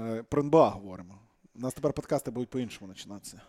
Е, 0.00 0.22
Про 0.22 0.42
НБА 0.42 0.68
говоримо. 0.70 1.18
У 1.54 1.60
нас 1.60 1.74
тепер 1.74 1.92
подкасти 1.92 2.30
будуть 2.30 2.50
по-іншому 2.50 2.88
починатися. 2.92 3.40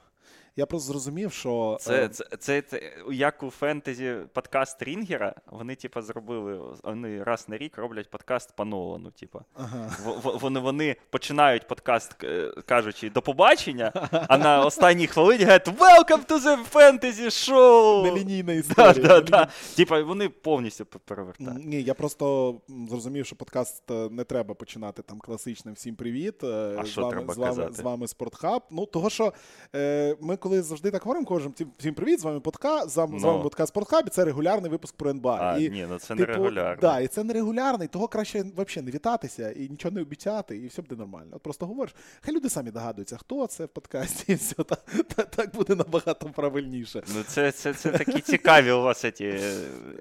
Я 0.57 0.65
просто 0.65 0.91
зрозумів, 0.91 1.33
що. 1.33 1.77
Це, 1.81 2.03
е, 2.03 2.09
це, 2.09 2.25
це, 2.39 2.61
це 2.61 2.81
як 3.11 3.43
у 3.43 3.49
фентезі 3.49 4.15
подкаст 4.33 4.83
Рінгера. 4.83 5.35
Вони, 5.51 5.75
типа, 5.75 6.01
зробили. 6.01 6.61
Вони 6.83 7.23
раз 7.23 7.49
на 7.49 7.57
рік 7.57 7.77
роблять 7.77 8.09
подкаст 8.09 8.55
по 8.55 8.65
Нолану. 8.65 9.11
Типа. 9.11 9.39
Ага. 9.53 9.91
Вони, 10.23 10.59
вони 10.59 10.95
починають 11.09 11.67
подкаст, 11.67 12.23
е, 12.23 12.51
кажучи, 12.65 13.09
до 13.09 13.21
побачення, 13.21 13.91
а 14.27 14.37
на 14.37 14.65
останній 14.65 15.07
хвилині 15.07 15.43
говорять 15.43 15.67
Welcome 15.67 16.25
to 16.27 16.39
the 16.39 16.71
Fantasy 16.73 17.25
Show! 17.25 18.03
Нелінійна 18.03 18.53
Да, 18.53 18.59
історія. 18.59 19.07
да, 19.07 19.21
да. 19.21 19.47
Типа, 19.75 20.01
вони 20.03 20.29
повністю 20.29 20.85
перевертають. 20.85 21.65
Ні, 21.65 21.83
я 21.83 21.93
просто 21.93 22.55
зрозумів, 22.89 23.25
що 23.25 23.35
подкаст 23.35 23.91
е, 23.91 24.09
не 24.11 24.23
треба 24.23 24.53
починати 24.53 25.01
там 25.01 25.19
класичним 25.19 25.73
всім 25.73 25.95
привіт. 25.95 26.43
А 26.43 26.83
з 26.83 26.87
що 26.87 27.01
вами, 27.01 27.13
треба 27.13 27.33
з 27.33 27.37
вами, 27.37 27.55
казати? 27.55 27.73
з 27.73 27.79
вами 27.79 28.07
Спортхаб. 28.07 28.63
Ну, 28.71 28.85
того, 28.85 29.09
що 29.09 29.33
е, 29.75 30.15
ми 30.21 30.37
коли 30.47 30.61
завжди 30.61 30.91
так 30.91 31.03
говоримо, 31.03 31.25
кажемо 31.25 31.53
«Всім- 31.79 31.93
привіт, 31.93 32.19
з 32.19 32.23
вами 32.23 32.39
подка, 32.39 32.87
з 32.87 32.97
вами, 32.97 33.17
Ну. 33.21 33.27
вами 33.27 33.43
подкаст 33.43 33.69
Спортхаб, 33.73 34.03
і 34.07 34.09
це 34.09 34.25
регулярний 34.25 34.71
випуск 34.71 34.95
про 34.95 35.09
НБА. 35.09 35.37
А, 35.41 35.57
і, 35.57 35.69
ні, 35.69 35.85
ну 35.89 35.99
це 35.99 36.07
типу, 36.07 36.19
не 36.19 36.25
регулярно. 36.25 36.81
Да, 36.81 36.99
і 36.99 37.07
це 37.07 37.23
не 37.23 37.33
регулярний, 37.33 37.87
того 37.87 38.07
краще 38.07 38.41
взагалі 38.57 38.85
не 38.85 38.91
вітатися 38.91 39.51
і 39.51 39.69
нічого 39.69 39.95
не 39.95 40.01
обіцяти, 40.01 40.57
і 40.57 40.67
все 40.67 40.81
буде 40.81 40.95
нормально. 40.95 41.29
От 41.31 41.41
просто 41.41 41.65
говориш, 41.65 41.95
хай 42.21 42.35
люди 42.35 42.49
самі 42.49 42.71
догадуються, 42.71 43.17
хто 43.17 43.47
це 43.47 43.65
в 43.65 43.67
подкасті, 43.67 44.31
і 44.31 44.35
все 44.35 44.55
та, 44.55 44.75
та, 45.15 45.23
так 45.23 45.55
буде 45.55 45.75
набагато 45.75 46.29
правильніше. 46.29 47.03
Ну, 47.15 47.23
це, 47.27 47.51
це, 47.51 47.73
це 47.73 47.91
такі 47.91 48.19
цікаві 48.21 48.71
у 48.71 48.81
вас 48.81 49.05
ці 49.13 49.39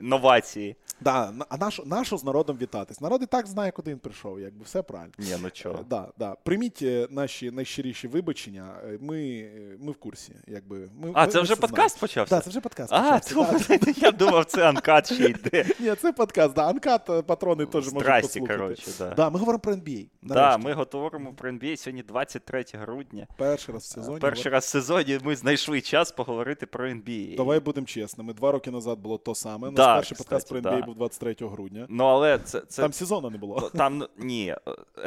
новації. 0.01 0.77
Да, 1.01 1.33
а 1.49 1.57
нащо 1.57 1.83
нащо 1.87 2.17
з 2.17 2.25
народом 2.25 2.57
вітатись? 2.61 3.01
Народ 3.01 3.23
і 3.23 3.27
так 3.27 3.47
знає, 3.47 3.71
куди 3.71 3.91
він 3.91 3.99
прийшов, 3.99 4.41
якби 4.41 4.65
все 4.65 4.83
правильно. 4.83 5.13
Ні, 5.19 5.35
ну 5.43 5.49
Е, 5.49 5.51
чого. 5.51 5.85
Да, 5.91 6.09
да. 6.19 6.35
Прийміть 6.45 6.79
е, 6.83 7.07
наші 7.11 7.51
найщиріші 7.51 8.09
вибачення. 8.09 8.75
Е, 8.85 8.99
Ми, 9.01 9.19
е, 9.39 9.77
ми 9.81 9.93
в 9.93 9.97
курсі. 9.97 10.33
Якби. 10.47 10.89
Ми, 11.01 11.11
А, 11.15 11.27
це 11.27 11.39
ми 11.39 11.43
вже 11.43 11.53
все 11.55 11.61
подкаст 11.61 11.99
знаємо. 11.99 12.01
почався? 12.01 12.37
Да, 12.37 12.41
це 12.41 12.51
вже 12.51 12.61
подкаст. 12.61 12.93
А, 12.93 13.13
почався, 13.35 13.79
то, 13.79 13.91
я 13.97 14.11
думав, 14.11 14.45
це 14.45 14.69
анкат 14.69 15.13
ще 15.13 15.25
йде. 15.25 15.65
Ні, 15.81 15.95
це 15.95 16.13
подкаст. 16.13 16.55
Да. 16.55 16.69
Анкат, 16.69 17.11
е, 17.11 17.23
патрони 17.23 17.67
теж 17.67 17.93
можуть 17.93 18.23
послухати. 18.23 18.41
коротше, 18.59 18.91
да. 18.99 19.11
Да, 19.15 19.31
ми 19.31 19.39
говоримо 19.39 19.61
про 19.61 19.73
NBA. 19.73 20.07
Да, 20.23 20.59
ми 20.59 20.73
говоримо 20.73 21.33
про 21.33 21.51
NBA 21.51 21.77
сьогодні 21.77 22.03
23 22.03 22.65
грудня. 22.73 23.27
Перший 23.37 23.75
раз 23.75 23.83
в 23.83 23.87
сезоні. 23.87 24.19
Перший 24.19 24.53
раз 24.53 24.65
в 24.65 24.69
сезоні 24.69 25.19
ми 25.25 25.37
знайшли 25.37 25.81
час 25.81 26.13
поговорити 26.13 26.67
про 26.67 26.89
NBA. 26.89 27.37
Давай 27.37 27.61
будемо 27.61 27.87
чесними. 27.87 28.33
Два 28.35 28.53
роки 28.53 28.71
назад 28.71 28.99
було 28.99 29.19
то 29.19 29.35
саме. 29.35 29.67
Наш 29.67 29.75
Да, 29.77 29.97
перший 29.97 30.17
подкаст 30.17 30.49
про 30.49 30.59
NBA 30.59 30.81
да. 30.81 30.86
Був 30.87 30.95
23 30.95 31.37
грудня. 31.41 31.87
Ну, 31.89 32.05
але 32.05 32.39
це, 32.39 32.61
це 32.61 32.83
Там 32.83 32.93
сезону 32.93 33.31
не 33.31 33.39
було. 33.39 33.71
Там 33.77 34.05
ні, 34.19 34.55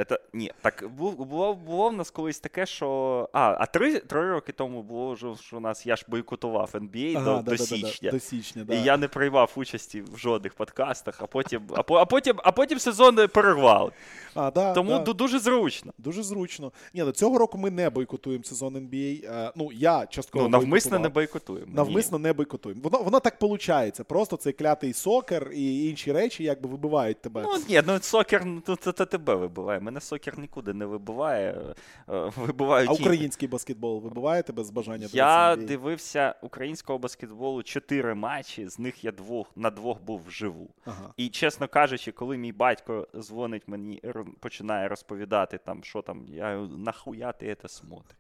це, 0.09 0.19
ні. 0.33 0.51
Так 0.61 0.83
бу- 0.97 1.11
було, 1.11 1.53
було 1.53 1.89
в 1.89 1.93
нас 1.93 2.11
колись 2.11 2.39
таке, 2.39 2.65
що. 2.65 3.29
А, 3.33 3.57
а 3.59 3.65
три, 3.65 3.99
три 3.99 4.31
роки 4.31 4.51
тому 4.51 4.83
було 4.83 5.13
вже, 5.13 5.35
що 5.35 5.57
у 5.57 5.59
нас 5.59 5.85
я 5.85 5.95
ж 5.95 6.05
бойкотував 6.07 6.69
NBA 6.73 7.15
Ага, 7.17 7.25
до, 7.25 7.35
да, 7.35 7.41
до 7.41 7.51
да, 7.51 7.57
січня. 7.57 8.09
да, 8.09 8.11
До 8.11 8.19
січня, 8.19 8.63
да. 8.63 8.73
І 8.73 8.83
я 8.83 8.97
не 8.97 9.07
приймав 9.07 9.51
участі 9.55 10.01
в 10.01 10.17
жодних 10.17 10.53
подкастах, 10.53 11.21
а 11.21 11.27
потім, 11.27 11.61
а, 11.75 11.81
а 11.93 12.05
потім, 12.05 12.35
а 12.43 12.51
потім 12.51 12.79
сезон 12.79 13.15
перервали. 13.27 13.91
А, 14.35 14.51
да, 14.51 14.73
Тому 14.73 14.99
да. 14.99 15.13
дуже 15.13 15.39
зручно. 15.39 15.93
Дуже 15.97 16.23
зручно. 16.23 16.71
Ні, 16.93 17.03
ну 17.03 17.11
цього 17.11 17.37
року 17.37 17.57
ми 17.57 17.71
не 17.71 17.89
бойкотуємо 17.89 18.43
сезон 18.43 18.75
NBA. 18.77 19.25
Е, 19.25 19.51
Ну, 19.55 19.69
я 19.73 20.05
частково. 20.05 20.43
Ну, 20.43 20.49
навмисно 20.49 20.89
бойкотував. 20.91 21.01
не 21.01 21.09
бойкотуємо. 21.09 21.71
Навмисно 21.75 22.19
не 22.19 22.33
бойкотуємо. 22.33 22.81
Воно, 22.83 23.03
воно 23.03 23.19
так 23.19 23.41
виходить. 23.41 23.99
Просто 24.07 24.37
цей 24.37 24.53
клятий 24.53 24.93
сокер 24.93 25.51
і 25.53 25.68
інші 25.71 26.11
речі 26.11 26.43
якби 26.43 26.69
вибивають 26.69 27.21
тебе. 27.21 27.41
Ну, 27.45 27.63
ні, 27.69 27.81
ну 27.87 27.99
сокер 28.01 28.45
ну, 28.45 28.61
то, 28.61 28.75
то 28.75 29.05
тебе 29.05 29.35
вибиває. 29.35 29.79
Мене 29.79 30.01
сокер 30.01 30.39
нікуди 30.39 30.73
не 30.73 30.85
вибиває. 30.85 31.61
е, 32.09 32.31
Вибивають 32.37 32.89
а 32.89 32.91
інші. 32.91 33.03
український 33.03 33.47
баскетбол 33.47 34.01
вибиває 34.01 34.43
тебе 34.43 34.63
з 34.63 34.69
бажання 34.69 35.07
Я 35.13 35.55
дивився 35.55 36.35
українського 36.41 36.99
баскетболу 36.99 37.63
чотири 37.63 38.15
матчі, 38.15 38.67
з 38.67 38.79
них 38.79 39.03
я 39.03 39.11
двох 39.11 39.47
на 39.55 39.69
двох 39.69 40.01
був 40.01 40.21
вживу. 40.27 40.69
Ага. 40.85 41.13
І 41.17 41.29
чесно 41.29 41.67
кажучи, 41.67 42.11
коли 42.11 42.37
мій 42.37 42.51
батько 42.51 43.07
дзвонить 43.15 43.63
мені, 43.67 44.01
починає 44.39 44.87
розповідати 44.87 45.57
там, 45.65 45.83
що 45.83 46.01
там, 46.01 46.25
я 46.29 46.55
нахуя 46.77 47.31
ти 47.31 47.57
це 47.61 47.67
смотриш? 47.67 48.19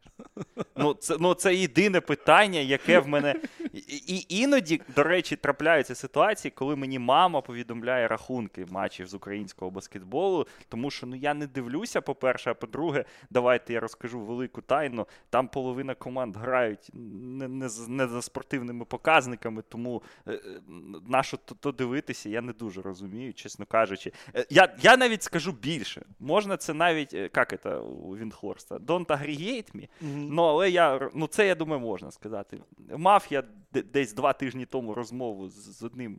Ну 0.75 0.93
це, 0.93 1.17
ну, 1.19 1.33
це 1.33 1.55
єдине 1.55 2.01
питання, 2.01 2.59
яке 2.59 2.99
в 2.99 3.07
мене. 3.07 3.35
І, 3.73 3.79
і 4.07 4.25
іноді, 4.41 4.81
до 4.95 5.03
речі, 5.03 5.35
трапляються 5.35 5.95
ситуації, 5.95 6.51
коли 6.55 6.75
мені 6.75 6.99
мама 6.99 7.38
повідомляє 7.41 8.07
рахунки 8.07 8.65
матчів 8.69 9.07
з 9.07 9.13
українського 9.13 9.71
баскетболу, 9.71 10.47
тому 10.69 10.91
що 10.91 11.07
ну 11.07 11.15
я 11.15 11.33
не 11.33 11.47
дивлюся, 11.47 12.01
по-перше, 12.01 12.51
а 12.51 12.53
по-друге, 12.53 13.05
давайте 13.29 13.73
я 13.73 13.79
розкажу 13.79 14.19
велику 14.19 14.61
тайну. 14.61 15.07
Там 15.29 15.47
половина 15.47 15.95
команд 15.95 16.37
грають 16.37 16.89
не, 16.93 17.47
не, 17.47 17.69
не 17.87 18.07
за 18.07 18.21
спортивними 18.21 18.85
показниками, 18.85 19.63
тому 19.69 20.03
е, 20.27 20.31
е, 20.31 20.39
на 21.07 21.23
що 21.23 21.37
то, 21.37 21.55
то 21.55 21.71
дивитися, 21.71 22.29
я 22.29 22.41
не 22.41 22.53
дуже 22.53 22.81
розумію, 22.81 23.33
чесно 23.33 23.65
кажучи. 23.65 24.11
Е, 24.35 24.45
Я, 24.49 24.75
я 24.81 24.97
навіть 24.97 25.23
скажу 25.23 25.51
більше. 25.51 26.05
Можна 26.19 26.57
це 26.57 26.73
навіть, 26.73 27.13
е, 27.13 27.29
як 27.35 27.61
це 27.61 27.75
у 27.75 28.17
Вінхорста, 28.17 28.77
don't 28.77 29.05
aggregate 29.05 29.75
me. 29.75 29.87
Ну, 30.01 30.43
але 30.43 30.69
я, 30.69 31.09
ну 31.13 31.27
це 31.27 31.47
я 31.47 31.55
думаю, 31.55 31.81
можна 31.81 32.11
сказати. 32.11 32.59
Мав 32.97 33.27
я 33.29 33.43
десь 33.71 34.13
два 34.13 34.33
тижні 34.33 34.65
тому 34.65 34.93
розмову 34.93 35.49
з, 35.49 35.77
з 35.77 35.83
одним 35.83 36.17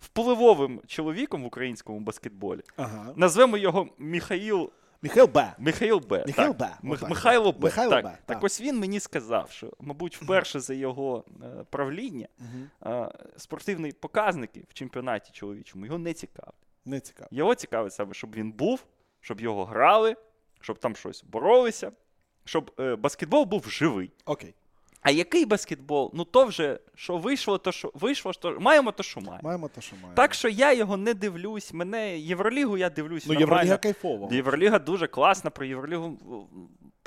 впливовим 0.00 0.80
чоловіком 0.86 1.42
в 1.42 1.46
українському 1.46 2.00
баскетболі. 2.00 2.60
Ага. 2.76 3.12
Назвемо 3.16 3.56
його 3.56 3.88
Міхаїл. 3.98 4.70
Міхайл 5.02 5.26
Б. 5.26 5.52
Михаїл 5.58 5.98
Б. 5.98 6.24
Михайл 6.26 6.54
так. 6.54 6.78
Б, 6.82 6.86
Мих- 6.88 7.08
Михайло 7.08 7.52
Б. 7.52 7.56
Михайло 7.64 7.90
так. 7.90 8.04
Б, 8.04 8.08
так 8.08 8.20
так. 8.26 8.44
ось 8.44 8.60
він 8.60 8.78
мені 8.78 9.00
сказав, 9.00 9.50
що, 9.50 9.72
мабуть, 9.80 10.16
вперше 10.22 10.60
за 10.60 10.74
його 10.74 11.24
е, 11.42 11.64
правління 11.70 12.28
е, 12.86 13.08
спортивні 13.36 13.92
показники 13.92 14.64
в 14.68 14.74
чемпіонаті 14.74 15.30
чоловічому 15.32 15.86
його 15.86 15.98
не 15.98 16.12
цікавлять. 16.12 16.54
Не 16.84 17.00
цікаво. 17.00 17.28
Його 17.32 17.54
цікавить 17.54 17.92
саме, 17.92 18.14
щоб 18.14 18.34
він 18.34 18.52
був, 18.52 18.84
щоб 19.20 19.40
його 19.40 19.64
грали, 19.64 20.16
щоб 20.60 20.78
там 20.78 20.96
щось 20.96 21.24
боролися, 21.24 21.92
щоб 22.44 22.70
е, 22.80 22.96
баскетбол 22.96 23.44
був 23.44 23.68
живий. 23.68 24.10
Окей. 24.24 24.54
А 25.02 25.10
який 25.10 25.46
баскетбол? 25.46 26.10
Ну 26.14 26.24
то 26.24 26.44
вже 26.44 26.78
що 26.94 27.16
вийшло, 27.16 27.58
то 27.58 27.72
що 27.72 27.92
вийшло, 27.94 28.32
що 28.32 28.56
маємо 28.60 28.92
то, 28.92 29.02
що 29.02 29.20
маємо. 29.20 29.40
Маємо 29.42 29.68
то, 29.68 29.80
що 29.80 29.96
маємо. 29.96 30.14
Так 30.14 30.34
що 30.34 30.48
я 30.48 30.72
його 30.72 30.96
не 30.96 31.14
дивлюсь. 31.14 31.72
Мене 31.72 32.18
Євролігу 32.18 32.76
я 32.76 32.90
дивлюсь. 32.90 33.26
Ну, 33.26 33.34
нормально. 33.34 33.50
Євроліга 33.54 33.76
кайфова. 33.76 34.28
Євроліга 34.32 34.78
дуже 34.78 35.06
класна. 35.06 35.50
Про 35.50 35.64
Євролігу 35.66 36.18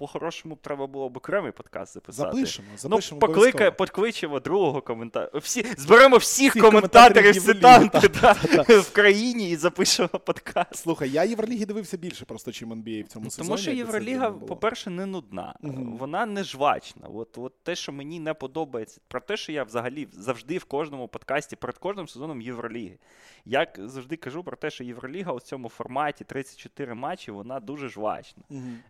по-хорошому 0.07 0.57
треба 0.61 0.87
було 0.87 1.09
б 1.09 1.17
окремий 1.17 1.51
подкаст 1.51 1.93
записати. 1.93 2.35
Запишемо, 2.35 2.67
Ну, 2.89 3.19
покликає, 3.19 3.71
покличемо 3.71 4.39
другого 4.39 4.81
коментатора. 4.81 5.39
Всі, 5.39 5.65
зберемо 5.77 6.17
всіх, 6.17 6.51
Всіх 6.51 6.63
коментаторів 6.63 7.43
коментаторів 7.43 7.89
цитанти 7.91 8.07
да, 8.21 8.79
в 8.79 8.91
країні 8.93 9.49
і 9.49 9.55
запишемо 9.55 10.07
подкаст. 10.09 10.75
Слухай, 10.75 11.09
я 11.09 11.23
Євроліги 11.23 11.65
дивився 11.65 11.97
більше 11.97 12.25
просто, 12.25 12.51
чим 12.51 12.73
NBA 12.73 13.03
в 13.03 13.07
цьому 13.07 13.29
сезоні. 13.29 13.47
Тому 13.47 13.57
що 13.57 13.71
Євроліга, 13.71 14.31
по-перше, 14.31 14.89
не 14.89 15.05
нудна, 15.05 15.55
Мгм. 15.61 15.97
вона 15.97 16.25
не 16.25 16.43
жвачна. 16.43 17.07
От, 17.07 17.37
от 17.37 17.63
те, 17.63 17.75
що 17.75 17.91
мені 17.91 18.19
не 18.19 18.33
подобається, 18.33 19.01
про 19.07 19.19
те, 19.19 19.37
що 19.37 19.51
я 19.51 19.63
взагалі 19.63 20.07
завжди 20.11 20.57
в 20.57 20.63
кожному 20.65 21.07
подкасті, 21.07 21.55
перед 21.55 21.77
кожним 21.77 22.07
сезоном 22.07 22.41
Євроліги. 22.41 22.97
Я 23.45 23.67
завжди 23.77 24.15
кажу 24.15 24.43
про 24.43 24.57
те, 24.57 24.69
що 24.69 24.83
Євроліга 24.83 25.33
у 25.33 25.39
цьому 25.39 25.69
форматі 25.69 26.23
34 26.23 26.93
матчі, 26.93 27.31
вона 27.31 27.59
дуже 27.59 27.89
жвачна. 27.89 28.43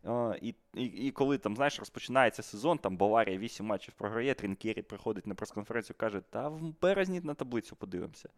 Е, 0.06 0.40
І, 0.41 0.56
і, 0.73 1.03
і 1.08 1.12
коли 1.12 1.38
там, 1.38 1.56
знаєш, 1.56 1.80
розпочинається 1.80 2.44
сезон, 2.44 2.78
там 2.78 2.97
Баварія 2.97 3.38
8 3.38 3.66
матчів 3.66 3.94
програє, 3.97 4.34
Трінкері 4.34 4.81
приходить 4.81 5.28
на 5.28 5.36
прес-конференцію, 5.36 5.96
каже, 6.00 6.22
та 6.30 6.50
в 6.50 6.81
березні 6.81 7.22
на 7.24 7.34
таблицю 7.34 7.75
подивимося. 7.75 8.30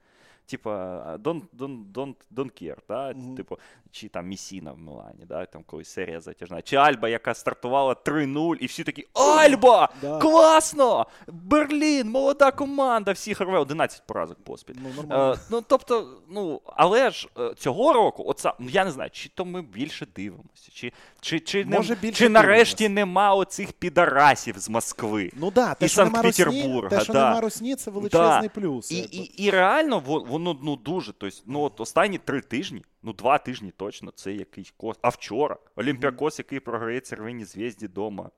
Типа, 0.48 0.72
don't, 1.18 1.42
don't, 1.58 1.92
don't, 1.94 2.16
don't 2.36 2.52
care, 2.64 2.78
да? 2.88 3.14
Мгм. 3.14 3.36
типу, 3.36 3.58
чи 3.92 4.08
там 4.08 4.28
Місіна 4.28 4.72
в 4.72 4.80
Мілані, 4.80 5.26
да? 5.28 5.46
там 5.46 5.64
колись 5.64 5.90
серія 5.90 6.22
затяжна. 6.22 6.62
Чи 6.62 6.76
Альба, 6.76 7.10
яка 7.10 7.34
стартувала 7.34 7.94
3-0, 7.94 8.56
і 8.56 8.66
всі 8.66 8.84
такі 8.84 9.08
Альба! 9.14 9.90
Да. 10.02 10.20
Класно! 10.20 11.06
Берлін, 11.28 12.10
молода 12.10 12.52
команда, 12.52 13.12
всі 13.12 13.34
рве 13.34 13.58
11 13.58 14.08
поразок 14.08 14.44
поспіль. 14.44 14.76
Ну, 14.78 14.90
нормально. 14.96 15.34
Е, 15.34 15.40
ну, 15.52 15.64
тобто, 15.68 16.22
ну, 16.30 16.62
але 16.66 17.12
ж 17.12 17.30
е, 17.40 17.54
цього 17.58 17.94
року, 17.94 18.24
оце, 18.28 18.54
ну 18.60 18.70
я 18.70 18.86
не 18.86 18.92
знаю, 18.92 19.10
чи 19.14 19.30
то 19.30 19.46
ми 19.46 19.62
більше 19.62 20.08
дивимося, 20.16 20.72
чи, 20.74 20.94
чи, 21.22 21.40
чи, 21.40 21.66
не- 21.66 21.78
Може, 21.78 21.96
більше 21.96 22.18
чи 22.18 22.30
нарешті 22.46 22.90
нема 22.90 23.36
оцих 23.36 23.74
підарасів 23.74 24.60
з 24.60 24.70
Москви. 24.70 25.32
Ну 25.36 25.52
да, 25.52 25.74
те, 25.74 25.86
і 25.86 25.90
Санкт-Петербурга, 25.90 26.90
те, 26.90 27.02
що 27.02 27.14
да. 27.14 27.30
нема 27.30 27.42
русні, 27.42 27.76
це 27.76 27.92
величезний 27.92 28.50
плюс. 28.50 28.92
І, 28.92 28.98
і, 28.98 29.44
і 29.44 29.50
реально 29.50 30.00
воно 30.06 30.60
ну, 30.64 30.76
дуже. 30.76 31.14
Тобто, 31.14 31.38
ну, 31.46 31.62
от 31.62 31.82
останні 31.82 32.18
три 32.18 32.42
тижні, 32.42 32.86
ну 33.04 33.14
два 33.14 33.38
тижні 33.38 33.74
точно, 33.78 34.12
це 34.16 34.34
якийсь 34.34 34.74
кос. 34.78 34.98
А 35.02 35.10
вчора 35.10 35.58
Олімпіакос, 35.76 36.40
який 36.40 36.60
програє 36.60 37.00
Цервині 37.00 37.46
зв'язді 37.46 37.88
дома. 37.88 38.30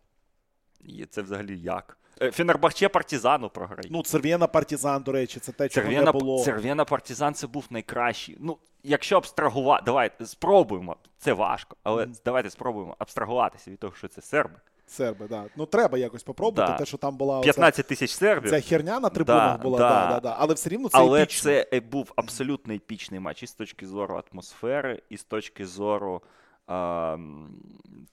І 0.80 1.06
це 1.06 1.22
взагалі 1.22 1.60
як? 1.60 1.98
Е, 2.22 2.32
Фенербахче 2.32 2.90
партизану 2.90 3.50
програє. 3.50 3.90
Ну, 3.92 4.04
Цервєна 4.04 4.48
Партізан, 4.48 5.04
до 5.04 5.12
речі, 5.12 5.40
це 5.40 5.52
те, 5.52 5.70
чого 5.70 5.88
не 5.88 6.12
було. 6.12 6.44
Церв'яна 6.44 6.86
партизан 6.86 7.34
це 7.34 7.48
був 7.48 7.66
найкращий. 7.70 8.38
Ну, 8.40 8.58
якщо 8.84 9.18
абстрагувати, 9.18 9.84
давайте 9.86 10.26
спробуємо. 10.26 10.96
Це 11.18 11.34
важко, 11.34 11.76
але 11.84 12.04
Мгм. 12.06 12.16
давайте 12.26 12.50
спробуємо 12.50 12.96
абстрагуватися 13.00 13.72
від 13.72 13.80
того, 13.80 13.94
що 13.98 14.08
це 14.08 14.22
серби. 14.22 14.56
Серби, 14.88 15.28
да. 15.28 15.44
Ну, 15.56 15.66
треба 15.66 15.98
якось 15.98 16.24
попробувати, 16.24 16.72
Да. 16.72 16.78
те, 16.78 16.86
що 16.86 16.98
там 16.98 17.18
була 17.18 17.42
15 17.42 17.88
тисяч 17.88 18.12
сербів. 18.12 18.50
ця 18.50 18.62
херня 18.62 19.00
на 19.00 19.10
трибунах 19.10 19.58
Да, 19.58 19.64
була, 19.64 19.80
да. 19.80 19.90
да. 19.90 20.08
Да, 20.14 20.20
да, 20.20 20.36
але 20.40 20.54
все 20.54 20.70
рівно 20.70 20.90
це 20.90 20.98
Але 20.98 21.22
епічно. 21.24 21.44
це 21.44 21.68
е, 21.74 21.80
був 21.80 22.12
абсолютно 22.16 22.74
епічний 22.74 23.20
матч 23.20 23.44
і 23.44 23.48
з 23.48 23.54
точки 23.54 23.88
зору 23.88 24.22
атмосфери, 24.32 25.02
і 25.10 25.18
з 25.18 25.24
точки 25.24 25.66
зору 25.66 26.22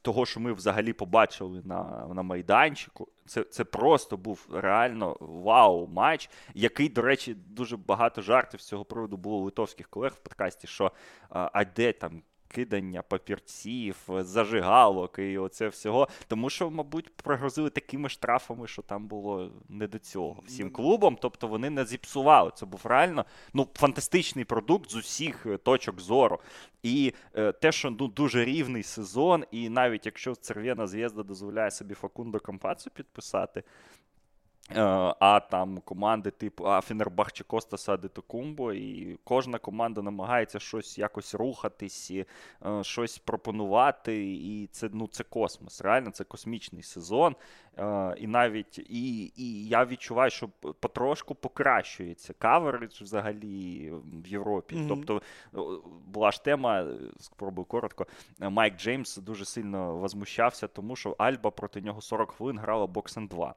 того, 0.03 0.27
що 0.27 0.41
ми 0.41 0.53
взагалі 0.53 0.93
побачили 0.93 1.63
на, 1.65 2.07
на 2.15 2.23
майданчику. 2.23 3.09
Це, 3.27 3.45
це 3.45 3.65
просто 3.65 4.17
був 4.17 4.49
реально 4.53 5.17
вау-матч, 5.21 6.31
який, 6.55 6.89
до 6.89 7.03
речі, 7.03 7.35
дуже 7.35 7.77
багато 7.77 8.23
жартів 8.23 8.61
з 8.61 8.67
цього 8.67 8.85
приводу 8.85 9.17
було 9.17 9.37
у 9.37 9.45
литовських 9.45 9.89
колег 9.89 10.13
в 10.13 10.19
подкасті, 10.19 10.67
що 10.67 10.93
а, 11.31 11.65
де 11.65 11.93
там. 11.93 12.23
Кидання 12.49 13.03
папірців, 13.03 13.97
зажигалок 14.09 15.19
і 15.19 15.39
оце 15.39 15.69
всього. 15.69 16.09
Тому 16.29 16.51
що, 16.51 16.71
мабуть, 16.71 17.17
пригрозили 17.17 17.71
такими 17.71 18.09
штрафами, 18.09 18.67
що 18.67 18.83
там 18.83 19.07
було 19.07 19.51
не 19.69 19.87
до 19.87 19.99
цього 19.99 20.43
всім 20.47 20.71
клубам. 20.71 21.19
Тобто 21.21 21.49
вони 21.49 21.71
не 21.71 21.85
зіпсували. 21.85 22.51
Це 22.55 22.67
був 22.67 22.81
реально 22.85 23.25
ну, 23.55 23.69
фантастичний 23.75 24.45
продукт 24.45 24.91
з 24.91 24.95
усіх 24.95 25.47
е, 25.47 25.57
точок 25.57 26.01
зору. 26.01 26.39
І 26.83 27.13
е, 27.35 27.53
те, 27.53 27.73
що 27.73 27.91
ну, 27.91 28.09
дуже 28.09 28.45
рівний 28.45 28.83
сезон, 28.83 29.45
і 29.51 29.69
навіть 29.69 30.07
якщо 30.07 30.35
Церв'яна 30.35 30.87
Зв'язда 30.87 31.23
дозволяє 31.23 31.71
собі 31.71 31.95
Факундо 31.95 32.41
Кампацу 32.41 32.91
підписати. 32.91 33.63
Е, 34.71 34.81
А 35.21 35.41
там 35.51 35.79
команди 35.81 36.31
типу 36.31 36.65
а 36.67 36.81
Фенербахче 36.81 37.45
Костаса 37.45 37.93
Адетокумбо, 37.93 38.73
і 38.73 39.19
кожна 39.25 39.59
команда 39.59 40.03
намагається 40.03 40.59
щось 40.61 40.99
якось 40.99 41.35
рухатись, 41.35 42.11
і, 42.11 42.27
е, 42.67 42.85
щось 42.85 43.19
пропонувати. 43.19 44.33
І 44.35 44.67
це 44.67 44.89
ну 44.93 45.09
це 45.09 45.25
космос. 45.25 45.81
Реально, 45.81 46.11
це 46.11 46.25
космічний 46.25 46.83
сезон. 46.83 47.37
Е, 47.79 48.15
І 48.19 48.27
навіть 48.27 48.79
і, 48.79 49.33
і 49.37 49.69
я 49.69 49.85
відчуваю, 49.85 50.31
що 50.31 50.49
потрошку 50.81 51.35
покращується 51.35 52.33
каверидж 52.33 53.03
взагалі 53.03 53.91
в 54.23 54.27
Європі. 54.29 54.77
Мгм. 54.77 54.89
Тобто 54.89 55.23
була 56.07 56.31
ж 56.31 56.45
тема, 56.45 56.83
е, 56.83 56.97
спробую 57.21 57.65
коротко. 57.65 58.07
е, 58.41 58.49
Майк 58.49 58.77
Джеймс 58.77 59.17
дуже 59.17 59.45
сильно 59.45 59.97
возмущався, 59.97 60.69
тому 60.69 60.97
що 60.97 61.15
Альба 61.19 61.51
проти 61.51 61.81
нього 61.81 62.01
40 62.01 62.31
хвилин 62.31 62.59
грала 62.59 62.87
боксен 62.87 63.27
2. 63.27 63.55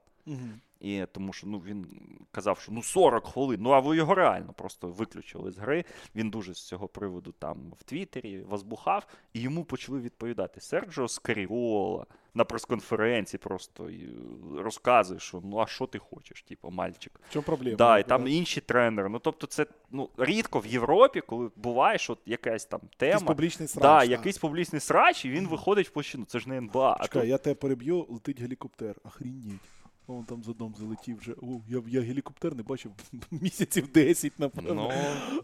І 0.79 1.05
тому 1.11 1.33
що 1.33 1.47
ну, 1.47 1.59
він 1.59 1.87
казав, 2.31 2.59
що 2.59 2.71
ну 2.71 2.83
40 2.83 3.27
хвилин. 3.27 3.59
Ну 3.61 3.71
а 3.71 3.79
ви 3.79 3.95
його 3.95 4.15
реально 4.15 4.53
просто 4.53 4.87
виключили 4.87 5.51
з 5.51 5.57
гри. 5.57 5.85
Він 6.15 6.29
дуже 6.29 6.53
з 6.53 6.67
цього 6.67 6.87
приводу 6.87 7.31
там 7.31 7.73
в 7.79 7.83
Твіттері 7.83 8.41
возбухав, 8.41 9.07
і 9.33 9.41
йому 9.41 9.63
почали 9.63 9.99
відповідати. 9.99 10.61
Серджо 10.61 11.07
Скаріола 11.07 12.05
на 12.33 12.43
прес-конференції 12.43 13.39
просто 13.43 13.89
і 13.89 14.09
розказує, 14.57 15.19
що 15.19 15.41
ну 15.43 15.59
а 15.59 15.67
що 15.67 15.87
ти 15.87 15.99
хочеш, 15.99 16.43
типу, 16.43 16.69
мальчик. 16.69 17.21
Чому 17.29 17.43
проблема? 17.43 17.77
Да, 17.77 17.99
і 17.99 18.03
там 18.03 18.27
інші 18.27 18.61
тренери. 18.61 19.09
Ну 19.09 19.19
тобто, 19.19 19.47
це 19.47 19.65
ну 19.91 20.09
рідко 20.17 20.59
в 20.59 20.67
Європі, 20.67 21.21
коли 21.21 21.49
буває, 21.55 21.97
що 21.97 22.17
якась 22.25 22.65
там 22.65 22.79
Якийсь 22.83 23.19
тема. 23.19 23.27
публічний 23.27 23.67
срач. 23.67 23.81
Да, 23.81 23.97
да. 23.97 24.03
якийсь 24.03 24.37
публічний 24.37 24.81
срач, 24.81 25.25
і 25.25 25.29
він 25.29 25.47
виходить 25.47 25.87
в 25.87 25.91
площину. 25.91 26.25
Це 26.25 26.39
ж 26.39 26.49
не 26.49 26.57
НБА. 26.57 26.97
а 26.99 27.03
Чекай, 27.03 27.21
тут- 27.21 27.29
я 27.29 27.37
тебе 27.37 27.55
переб'ю, 27.55 28.05
летить 28.09 28.41
гелікоптер. 28.41 28.95
Охрінеть. 29.03 29.59
Вон 30.07 30.23
там 30.23 30.43
за 30.43 30.53
дом 30.53 30.75
залетів 30.79 31.17
вже. 31.17 31.31
О, 31.31 31.61
я, 31.67 31.81
я 31.87 32.01
гелікоптер 32.01 32.55
не 32.55 32.63
бачив 32.63 32.91
місяців 33.31 33.91
10, 33.91 34.39
напевно. 34.39 34.91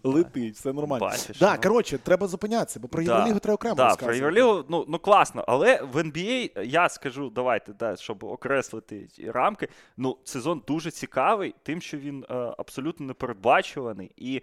Ну, 0.03 0.13
Летить, 0.13 0.55
все 0.55 0.73
нормально. 0.73 1.05
Бачиш, 1.05 1.39
да, 1.39 1.53
ну. 1.55 1.61
коротше, 1.61 1.97
треба 1.97 2.27
зупинятися, 2.27 2.79
бо 2.79 2.87
про 2.87 3.03
Да, 3.03 3.39
треба 3.39 3.53
окремо 3.53 3.75
Да, 3.75 3.83
про 3.83 3.89
розказувати. 3.89 4.17
Євролігу, 4.17 4.65
ну, 4.69 4.85
ну 4.87 4.99
класно, 4.99 5.43
але 5.47 5.81
в 5.81 5.95
NBA, 5.95 6.63
я 6.63 6.89
скажу, 6.89 7.29
давайте, 7.29 7.73
да, 7.73 7.95
щоб 7.95 8.23
окреслити 8.23 9.07
рамки. 9.27 9.67
Ну, 9.97 10.17
сезон 10.23 10.61
дуже 10.67 10.91
цікавий, 10.91 11.55
тим, 11.63 11.81
що 11.81 11.97
він 11.97 12.25
е, 12.29 12.33
абсолютно 12.57 13.05
непередбачуваний. 13.05 14.11
І 14.17 14.41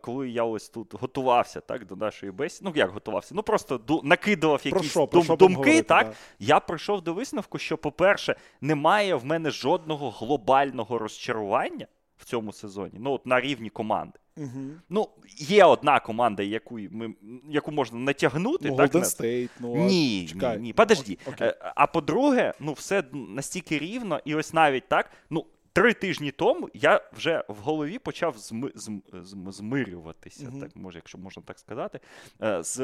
коли 0.00 0.28
я 0.30 0.44
ось 0.44 0.68
тут 0.68 0.94
готувався 1.00 1.60
так, 1.60 1.86
до 1.86 1.96
нашої 1.96 2.32
бесіди, 2.32 2.70
ну 2.70 2.72
як 2.76 2.90
готувався? 2.90 3.34
Ну 3.34 3.42
просто 3.42 3.76
ду- 3.76 4.00
накидував 4.04 4.62
Про 4.62 4.70
якісь 4.70 4.90
що, 4.90 5.06
про 5.06 5.20
дум- 5.20 5.24
що 5.24 5.36
думки, 5.36 5.54
говорити, 5.54 5.82
так, 5.82 6.06
да. 6.06 6.12
я 6.38 6.60
прийшов 6.60 7.02
до 7.02 7.14
висновку, 7.14 7.58
що, 7.58 7.78
по-перше, 7.78 8.36
немає 8.60 9.14
в 9.14 9.24
мене 9.24 9.50
жодного 9.50 10.10
глобального 10.10 10.98
розчарування 10.98 11.86
в 12.16 12.24
цьому 12.24 12.52
сезоні, 12.52 12.94
ну 12.98 13.12
от 13.12 13.26
на 13.26 13.40
рівні 13.40 13.70
команди. 13.70 14.18
Мгм. 14.36 14.80
Ну, 14.88 15.08
є 15.38 15.64
одна 15.64 16.00
команда, 16.00 16.42
яку, 16.42 16.78
ми, 16.90 17.14
яку 17.50 17.72
можна 17.72 17.98
натягнути. 17.98 18.68
Ну, 18.70 18.76
так, 18.76 18.90
Golden 18.90 18.98
на- 18.98 19.04
State, 19.04 19.48
ну, 19.60 19.76
ні, 19.76 20.26
чекай. 20.32 20.56
ні, 20.56 20.62
ні, 20.62 20.72
подожди. 20.72 21.18
Окей. 21.26 21.48
Е, 21.48 21.72
А 21.74 21.86
по-друге, 21.86 22.54
ну 22.60 22.72
все 22.72 23.02
настільки 23.12 23.78
рівно, 23.78 24.20
і 24.24 24.34
ось 24.34 24.52
навіть 24.52 24.88
так, 24.88 25.10
ну. 25.30 25.46
Три 25.78 25.94
тижні 25.94 26.30
тому 26.30 26.68
я 26.74 27.00
вже 27.12 27.44
в 27.48 27.56
голові 27.56 27.98
почав 27.98 28.38
зми, 28.38 28.72
зм, 28.74 28.98
зм, 29.12 29.50
змирюватися, 29.50 30.44
Мгм. 30.48 30.60
так 30.60 30.76
може, 30.76 30.98
якщо 30.98 31.18
можна 31.18 31.42
так 31.46 31.58
сказати, 31.58 32.00
е, 32.42 32.62
з 32.62 32.78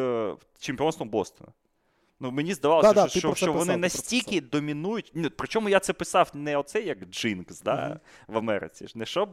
чемпіонством 0.58 1.08
Бостона. 1.08 1.52
Ну, 2.20 2.30
мені 2.30 2.54
здавалося, 2.54 2.92
Да-да, 2.92 3.08
що, 3.08 3.20
про 3.20 3.34
що, 3.34 3.44
що 3.44 3.52
вони 3.52 3.64
писав, 3.64 3.80
настільки 3.80 4.40
домінують. 4.40 5.12
Ну, 5.14 5.30
причому 5.36 5.68
я 5.68 5.80
це 5.80 5.92
писав 5.92 6.30
не 6.34 6.56
оце 6.56 6.80
як 6.80 7.04
Джинкс 7.04 7.60
да, 7.60 7.88
Мгм. 7.88 7.98
в 8.28 8.38
Америці. 8.38 8.86
Не 8.94 9.06
щоб 9.06 9.32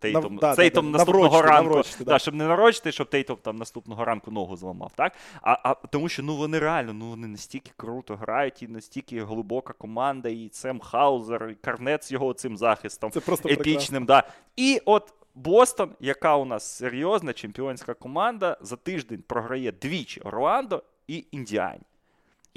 Тейтом, 0.00 0.36
да, 0.36 0.40
да, 0.40 0.54
Тейтом 0.54 0.92
да, 0.92 0.98
наступного 0.98 1.24
наврочити, 1.24 1.52
ранку, 1.52 1.68
наврочити, 1.68 2.04
да. 2.04 2.12
да, 2.12 2.18
щоб 2.18 2.34
не 2.34 2.46
нарочити, 2.46 2.92
щоб 2.92 3.10
Тейтом 3.10 3.36
там 3.42 3.56
наступного 3.56 4.04
ранку 4.04 4.30
ногу 4.30 4.56
зламав. 4.56 4.92
Так? 4.94 5.12
А, 5.42 5.58
а 5.62 5.74
тому 5.74 6.08
що 6.08 6.22
ну 6.22 6.36
вони 6.36 6.58
реально 6.58 6.92
ну 6.92 7.08
вони 7.08 7.26
настільки 7.26 7.70
круто 7.76 8.16
грають, 8.16 8.62
і 8.62 8.68
настільки 8.68 9.24
глибока 9.24 9.72
команда, 9.72 10.28
і 10.28 10.50
Сем 10.52 10.80
Хаузер, 10.80 11.48
і 11.48 11.54
Карнет 11.54 12.04
з 12.04 12.12
його 12.12 12.34
цим 12.34 12.56
захистом 12.56 13.10
Це 13.10 13.20
просто 13.20 13.48
епічним. 13.48 14.04
Да. 14.04 14.22
І 14.56 14.80
от 14.84 15.14
Бостон, 15.34 15.90
яка 16.00 16.36
у 16.36 16.44
нас 16.44 16.76
серйозна 16.76 17.32
чемпіонська 17.32 17.94
команда, 17.94 18.58
за 18.60 18.76
тиждень 18.76 19.22
програє 19.26 19.72
двічі 19.72 20.20
Орландо 20.20 20.82
і 21.06 21.24
Індіані. 21.30 21.82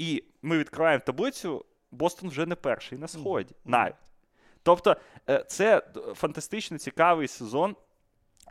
І 0.02 0.24
ми 0.42 0.58
відкриваємо 0.58 1.02
таблицю. 1.06 1.64
Бостон 1.90 2.28
вже 2.28 2.46
не 2.46 2.54
перший 2.54 2.98
на 2.98 3.08
сході, 3.08 3.54
навіть. 3.64 3.94
Тобто, 4.62 4.96
е, 5.30 5.44
це 5.48 5.82
фантастично 6.14 6.78
цікавий 6.78 7.28
сезон. 7.28 7.76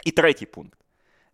І 0.04 0.12
третій 0.12 0.46
пункт. 0.46 0.80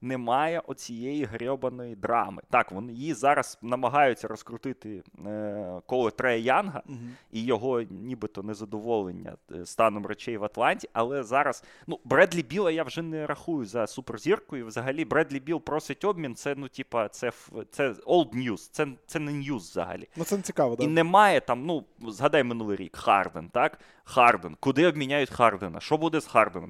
Немає 0.02 0.60
оцієї 0.68 1.24
грьобаної 1.24 1.96
драми. 1.96 2.42
Так, 2.50 2.72
вони 2.72 2.94
її 2.94 3.14
зараз 3.14 3.58
намагаються 3.62 4.28
розкрутити 4.28 5.04
е, 5.26 5.82
коло 5.86 6.12
Трея 6.12 6.38
Янга 6.56 6.82
Мгм. 6.86 7.12
і 7.32 7.44
його 7.46 7.82
нібито 7.82 8.44
незадоволення 8.44 9.34
е, 9.52 9.66
станом 9.66 10.06
речей 10.06 10.38
в 10.38 10.44
Атланті. 10.44 10.90
Але 10.94 11.24
зараз, 11.24 11.64
ну, 11.88 12.00
Бредлі 12.04 12.44
Біла 12.44 12.72
я 12.72 12.84
вже 12.84 13.02
не 13.02 13.28
рахую 13.28 13.66
за 13.66 13.88
суперзіркою. 13.88 14.66
Взагалі, 14.68 15.06
Бредлі 15.06 15.40
Біл 15.40 15.62
просить 15.62 16.06
обмін. 16.06 16.36
Це, 16.36 16.56
ну, 16.58 16.68
типа, 16.68 17.10
це, 17.10 17.32
це 17.72 17.90
old 17.90 18.34
news, 18.36 18.70
це, 18.72 18.88
це 19.08 19.20
не 19.20 19.32
news 19.32 19.56
взагалі. 19.58 20.08
Ну, 20.16 20.24
це 20.24 20.38
не 20.38 20.44
цікаво, 20.44 20.76
да. 20.76 20.84
І 20.84 20.88
немає 20.88 21.40
там, 21.42 21.66
ну, 21.66 21.84
згадай 22.08 22.44
минулий 22.44 22.78
рік, 22.78 22.96
Харден, 22.96 23.50
так? 23.50 23.80
Харден. 24.04 24.58
Куди 24.60 24.88
обміняють 24.88 25.30
Хардена? 25.30 25.80
Що 25.80 25.98
буде 25.98 26.20
з 26.22 26.26
Харденом? 26.26 26.70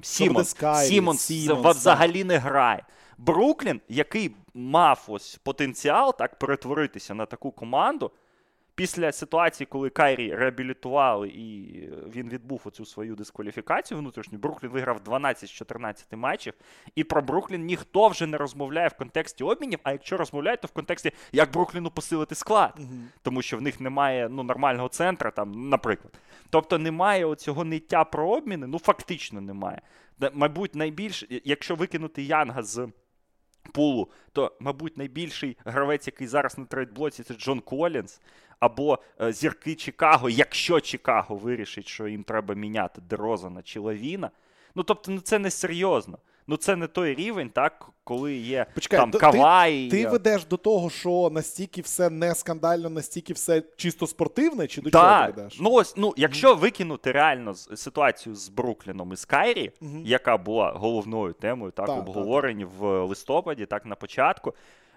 ва- 1.54 1.62
так. 1.62 1.76
взагалі 1.76 2.24
не 2.24 2.38
грає. 2.38 2.84
Бруклін, 3.18 3.80
який 3.88 4.34
мав 4.54 5.04
ось 5.08 5.36
потенціал 5.36 6.16
так 6.18 6.38
перетворитися 6.38 7.14
на 7.14 7.26
таку 7.26 7.50
команду. 7.50 8.10
Після 8.74 9.12
ситуації, 9.12 9.66
коли 9.70 9.90
Кайрі 9.90 10.34
реабілітували 10.34 11.28
і 11.28 11.72
він 12.14 12.28
відбув 12.28 12.62
оцю 12.64 12.84
свою 12.86 13.14
дискваліфікацію 13.16 13.98
внутрішню, 13.98 14.38
Бруклін 14.38 14.70
виграв 14.70 15.00
12 15.00 15.48
з 15.48 15.52
14 15.52 16.12
матчів. 16.12 16.52
І 16.94 17.04
про 17.04 17.22
Бруклін 17.22 17.64
ніхто 17.64 18.08
вже 18.08 18.26
не 18.26 18.38
розмовляє 18.38 18.88
в 18.88 18.94
контексті 18.94 19.44
обмінів. 19.44 19.78
А 19.82 19.92
якщо 19.92 20.16
розмовляє, 20.16 20.56
то 20.56 20.68
в 20.68 20.70
контексті, 20.70 21.12
як 21.32 21.52
Брукліну 21.52 21.90
посилити 21.90 22.34
склад 22.34 22.72
Мгм. 22.76 23.08
тому 23.22 23.42
що 23.42 23.56
в 23.56 23.62
них 23.62 23.80
немає 23.80 24.28
ну, 24.28 24.42
нормального 24.42 24.88
центра, 24.88 25.30
там, 25.30 25.68
наприклад. 25.68 26.12
Тобто 26.50 26.78
немає 26.78 27.24
оцього 27.24 27.64
ниття 27.64 28.04
про 28.04 28.30
обміни, 28.30 28.66
ну 28.66 28.78
фактично 28.78 29.40
немає. 29.40 29.82
Мабуть, 30.32 30.74
найбільш, 30.74 31.24
якщо 31.44 31.74
викинути 31.74 32.22
Янга 32.22 32.62
з 32.62 32.88
пулу, 33.72 34.10
то, 34.32 34.52
мабуть, 34.60 34.96
найбільший 34.96 35.56
гравець, 35.64 36.06
який 36.06 36.26
зараз 36.26 36.58
на 36.58 36.64
трейдблоці, 36.64 37.22
це 37.22 37.34
Джон 37.34 37.60
Колінс, 37.60 38.20
або 38.60 38.98
е, 39.20 39.32
зірки 39.32 39.74
Чикаго, 39.74 40.30
якщо 40.30 40.80
Чикаго 40.80 41.36
вирішить, 41.36 41.88
що 41.88 42.08
їм 42.08 42.24
треба 42.24 42.54
міняти 42.54 43.00
Дерозана 43.00 43.62
чи 43.62 43.80
Лавіна. 43.80 44.30
Ну 44.74 44.82
тобто, 44.82 45.10
ну 45.10 45.20
це 45.20 45.38
не 45.38 45.50
серйозно. 45.50 46.18
Ну 46.48 46.56
це 46.56 46.76
не 46.76 46.86
той 46.86 47.14
рівень, 47.14 47.50
так, 47.50 47.90
коли 48.04 48.36
є 48.36 48.66
Почекай, 48.74 49.00
там 49.00 49.10
ти- 49.10 49.18
Кавай. 49.18 49.88
Ти 49.88 50.02
е, 50.02 50.08
ведеш 50.08 50.44
до 50.44 50.56
того, 50.56 50.90
що 50.90 51.30
настільки 51.32 51.80
все 51.80 52.10
не 52.10 52.34
скандально, 52.34 52.90
настільки 52.90 53.32
все 53.32 53.62
чисто 53.76 54.06
спортивне, 54.06 54.66
чи 54.66 54.80
до 54.80 54.90
чого 54.90 55.26
ти 55.26 55.32
ведеш? 55.32 55.58
ну 55.60 55.70
ось, 55.72 55.96
ну, 55.96 56.14
якщо 56.16 56.54
викинути 56.54 57.12
реально 57.12 57.54
ситуацію 57.54 58.34
з 58.34 58.48
Брукліном 58.48 59.12
і 59.12 59.16
з 59.16 59.24
Кайрі, 59.24 59.72
Мгм. 59.80 60.02
яка 60.06 60.36
була 60.36 60.72
головною 60.72 61.32
темою, 61.32 61.72
так, 61.72 61.86
Так, 61.86 61.96
так, 61.96 62.08
обговорені 62.08 62.64
в 62.64 63.04
листопаді, 63.04 63.66
так, 63.66 63.86
на 63.86 63.94
початку, 63.94 64.54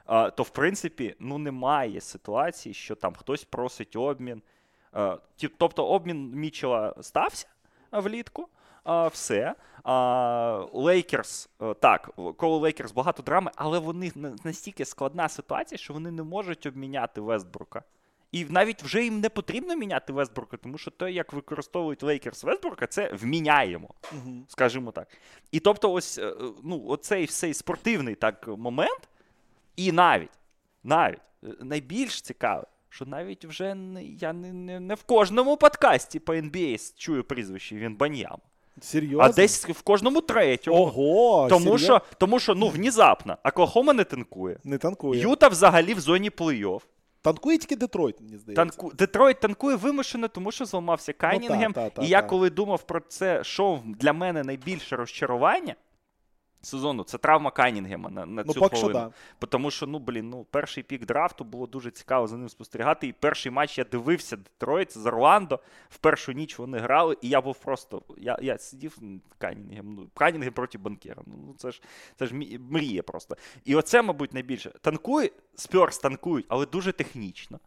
то 0.08 0.43
в 0.43 0.50
принципі 0.50 1.15
ну, 1.20 1.38
немає 1.38 2.01
ситуації, 2.01 2.74
що 2.74 2.96
там 2.96 3.13
хтось 3.13 3.43
просить 3.43 3.96
обмін. 3.96 4.41
Тобто 5.58 5.86
обмін 5.88 6.31
Мічелла 6.33 6.95
стався 7.01 7.48
влітку. 7.91 8.48
Все. 8.85 9.55
Лейкерс, 10.73 11.50
е, 11.61 11.73
так, 11.73 12.09
коло 12.38 12.57
Лейкерс 12.57 12.91
багато 12.91 13.23
драми, 13.23 13.51
але 13.55 13.79
вони 13.79 14.11
настільки 14.43 14.85
складна 14.85 15.29
ситуація, 15.29 15.77
що 15.77 15.93
вони 15.93 16.11
не 16.11 16.23
можуть 16.23 16.65
обміняти 16.65 17.21
Вестбрука. 17.21 17.83
І 18.31 18.45
навіть 18.45 18.83
вже 18.83 19.03
їм 19.03 19.19
не 19.19 19.29
потрібно 19.29 19.75
міняти 19.75 20.13
Вестбрука, 20.13 20.57
тому 20.57 20.77
що 20.77 20.91
те, 20.91 21.11
як 21.11 21.33
використовують 21.33 22.03
Лейкерс 22.03 22.43
Вестбрука, 22.43 22.88
це 22.88 23.13
вміняємо, 23.13 23.89
Мгм. 24.11 24.45
скажімо 24.47 24.91
так. 24.91 25.07
І 25.51 25.59
тобто, 25.59 25.91
ось 25.91 26.17
е, 26.17 26.35
ну, 26.63 26.85
оцей 26.88 27.27
цей 27.27 27.53
спортивний 27.53 28.15
так 28.15 28.47
момент, 28.47 29.09
і 29.75 29.91
навіть, 29.91 30.39
навіть 30.83 31.19
е, 31.43 31.47
найбільш 31.59 32.21
цікаве, 32.21 32.65
що 32.89 33.05
навіть 33.05 33.45
вже 33.45 33.75
я 34.19 34.33
не, 34.33 34.53
не, 34.53 34.79
не 34.79 34.95
в 34.95 35.03
кожному 35.03 35.57
подкасті 35.57 36.19
по 36.19 36.33
NBA 36.33 36.93
чую 36.97 37.23
прізвище 37.23 37.75
він 37.75 37.95
Баньям, 37.95 38.39
Серйозно? 38.81 39.23
а 39.23 39.29
десь 39.29 39.65
в 39.69 39.81
кожному 39.81 40.21
третьому. 40.21 40.77
Ого, 40.77 41.47
тому, 41.49 41.77
що, 41.77 42.01
тому 42.17 42.39
що, 42.39 42.55
ну, 42.55 42.67
внезапно, 42.67 43.37
Оклахома 43.43 43.93
не 43.93 44.03
танкує. 44.03 44.57
Не 44.63 44.77
танкує. 44.77 45.21
Юта 45.21 45.47
взагалі 45.47 45.93
в 45.93 45.99
зоні 45.99 46.29
плей-офф. 46.29 46.81
Танкує 47.21 47.57
тільки 47.57 47.75
Детройт, 47.75 48.21
мені 48.21 48.37
здається. 48.37 48.65
Танку... 48.65 48.91
Детройт 48.93 49.39
танкує 49.39 49.75
вимушено, 49.75 50.27
тому 50.27 50.51
що 50.51 50.65
зламався 50.65 51.13
Канінгем. 51.13 51.73
та, 51.73 51.89
та, 51.89 52.01
і 52.01 52.07
я 52.07 52.21
та. 52.21 52.27
коли 52.27 52.49
думав 52.49 52.83
про 52.83 52.99
це, 52.99 53.43
що 53.43 53.79
для 53.85 54.13
мене 54.13 54.43
найбільше 54.43 54.95
розчарування 54.95 55.75
сезону, 56.61 57.03
це 57.03 57.17
травма 57.17 57.51
Канінгема 57.51 58.09
на, 58.09 58.25
на 58.25 58.43
Ну, 58.47 58.53
цю 58.53 58.61
хвилину. 58.61 58.93
да. 59.41 59.47
Тому 59.47 59.71
що, 59.71 59.87
ну, 59.87 59.99
блін, 59.99 60.29
ну, 60.29 60.45
перший 60.51 60.83
пік 60.83 61.05
драфту 61.05 61.43
було 61.43 61.67
дуже 61.67 61.91
цікаво 61.91 62.27
за 62.27 62.37
ним 62.37 62.49
спостерігати. 62.49 63.07
І 63.07 63.13
перший 63.13 63.51
матч 63.51 63.77
я 63.77 63.83
дивився 63.83 64.35
Детройт 64.35 64.97
з 64.97 65.05
Орландо. 65.05 65.59
В 65.89 65.97
першу 65.97 66.31
ніч 66.31 66.59
вони 66.59 66.77
грали, 66.77 67.17
і 67.21 67.29
я 67.29 67.41
був 67.41 67.57
просто. 67.59 68.01
Я, 68.17 68.37
я 68.41 68.57
сидів 68.57 68.97
Канінгем, 69.37 69.93
ну, 69.93 70.07
Канінгем 70.13 70.53
проти 70.53 70.77
банкера. 70.77 71.23
Ну, 71.25 71.55
це 71.57 71.71
ж 71.71 71.81
це 72.15 72.25
ж 72.25 72.35
мрія 72.69 73.03
просто. 73.03 73.37
І 73.65 73.75
оце, 73.75 74.01
мабуть, 74.01 74.33
найбільше. 74.33 74.69
Танкує, 74.81 75.29
Спьорс 75.55 75.97
танкують, 75.99 76.45
але 76.49 76.65
дуже 76.65 76.91
технічно. 76.91 77.59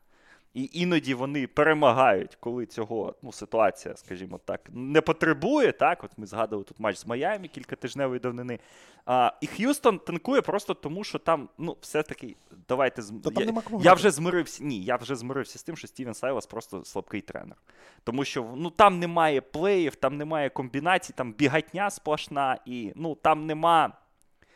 І 0.54 0.70
іноді 0.72 1.14
вони 1.14 1.46
перемагають, 1.46 2.36
коли 2.40 2.66
цього 2.66 3.14
ну, 3.22 3.32
ситуація, 3.32 3.96
скажімо 3.96 4.40
так, 4.44 4.60
не 4.72 5.00
потребує. 5.00 5.72
Так, 5.72 6.04
от 6.04 6.10
ми 6.16 6.26
згадували 6.26 6.64
тут 6.64 6.80
матч 6.80 6.96
з 6.96 7.06
Майами 7.06 7.48
кількатижневої 7.48 8.20
давнини. 8.20 8.58
А, 9.06 9.32
і 9.40 9.46
Х'юстон 9.46 9.98
танкує 9.98 10.42
просто 10.42 10.74
тому, 10.74 11.04
що 11.04 11.18
там, 11.18 11.48
ну, 11.58 11.76
все-таки, 11.80 12.36
давайте 12.68 13.02
з... 13.02 13.12
Та 13.24 13.42
я, 13.42 13.62
я 13.80 13.94
вже 13.94 14.10
змирився. 14.10 14.64
Ні, 14.64 14.84
я 14.84 14.96
вже 14.96 15.16
змирився 15.16 15.58
з 15.58 15.62
тим, 15.62 15.76
що 15.76 15.88
Стівен 15.88 16.14
Сайлас 16.14 16.46
просто 16.46 16.84
слабкий 16.84 17.20
тренер. 17.20 17.56
Тому 18.04 18.24
що 18.24 18.54
ну, 18.56 18.70
там 18.70 18.98
немає 18.98 19.40
плеїв, 19.40 19.94
там 19.94 20.16
немає 20.16 20.50
комбінацій, 20.50 21.12
там 21.12 21.32
бігатня 21.32 21.90
сплошна, 21.90 22.58
і 22.66 22.92
ну, 22.96 23.14
там 23.14 23.46
нема. 23.46 23.92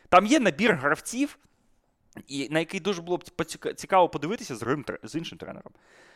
Там 0.08 0.26
є 0.26 0.40
набір 0.40 0.74
гравців, 0.74 1.38
і 2.26 2.48
на 2.48 2.58
який 2.58 2.80
дуже 2.80 3.02
було 3.02 3.16
б 3.16 3.24
цікаво 3.76 4.08
подивитися 4.08 4.56
з, 4.56 4.60
другим 4.60 4.84
з 5.02 5.14
іншим 5.14 5.38
тренером. 5.38 5.72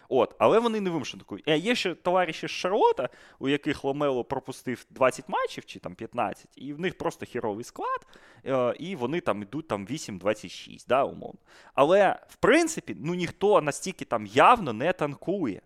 От, 0.09 0.35
але 0.39 0.59
вони 0.59 0.81
не 0.81 0.91
вимушені. 0.91 1.23
А 1.47 1.51
є 1.51 1.75
ще 1.75 1.95
товариші 1.95 2.47
з 2.47 2.51
Шарлота, 2.51 3.09
у 3.39 3.49
яких 3.49 3.85
Ломело 3.85 4.25
пропустив 4.25 4.87
20 4.91 5.29
матчів 5.29 5.65
чи 5.65 5.79
там 5.79 5.95
15, 5.95 6.47
і 6.57 6.73
в 6.73 6.81
них 6.81 6.99
просто 6.99 7.27
хіровий 7.27 7.65
склад, 7.65 8.07
е, 8.47 8.75
і 8.79 8.97
вони 8.97 9.21
там 9.21 9.43
йдуть 9.43 9.69
там 9.69 9.87
8-26, 9.87 10.85
да, 10.89 11.05
умовно. 11.05 11.39
Але 11.75 12.19
в 12.29 12.37
принципі, 12.37 12.97
ну 13.01 13.15
ніхто 13.15 13.61
настільки 13.61 14.05
там 14.05 14.27
явно 14.27 14.73
не 14.73 14.93
танкує. 14.93 15.61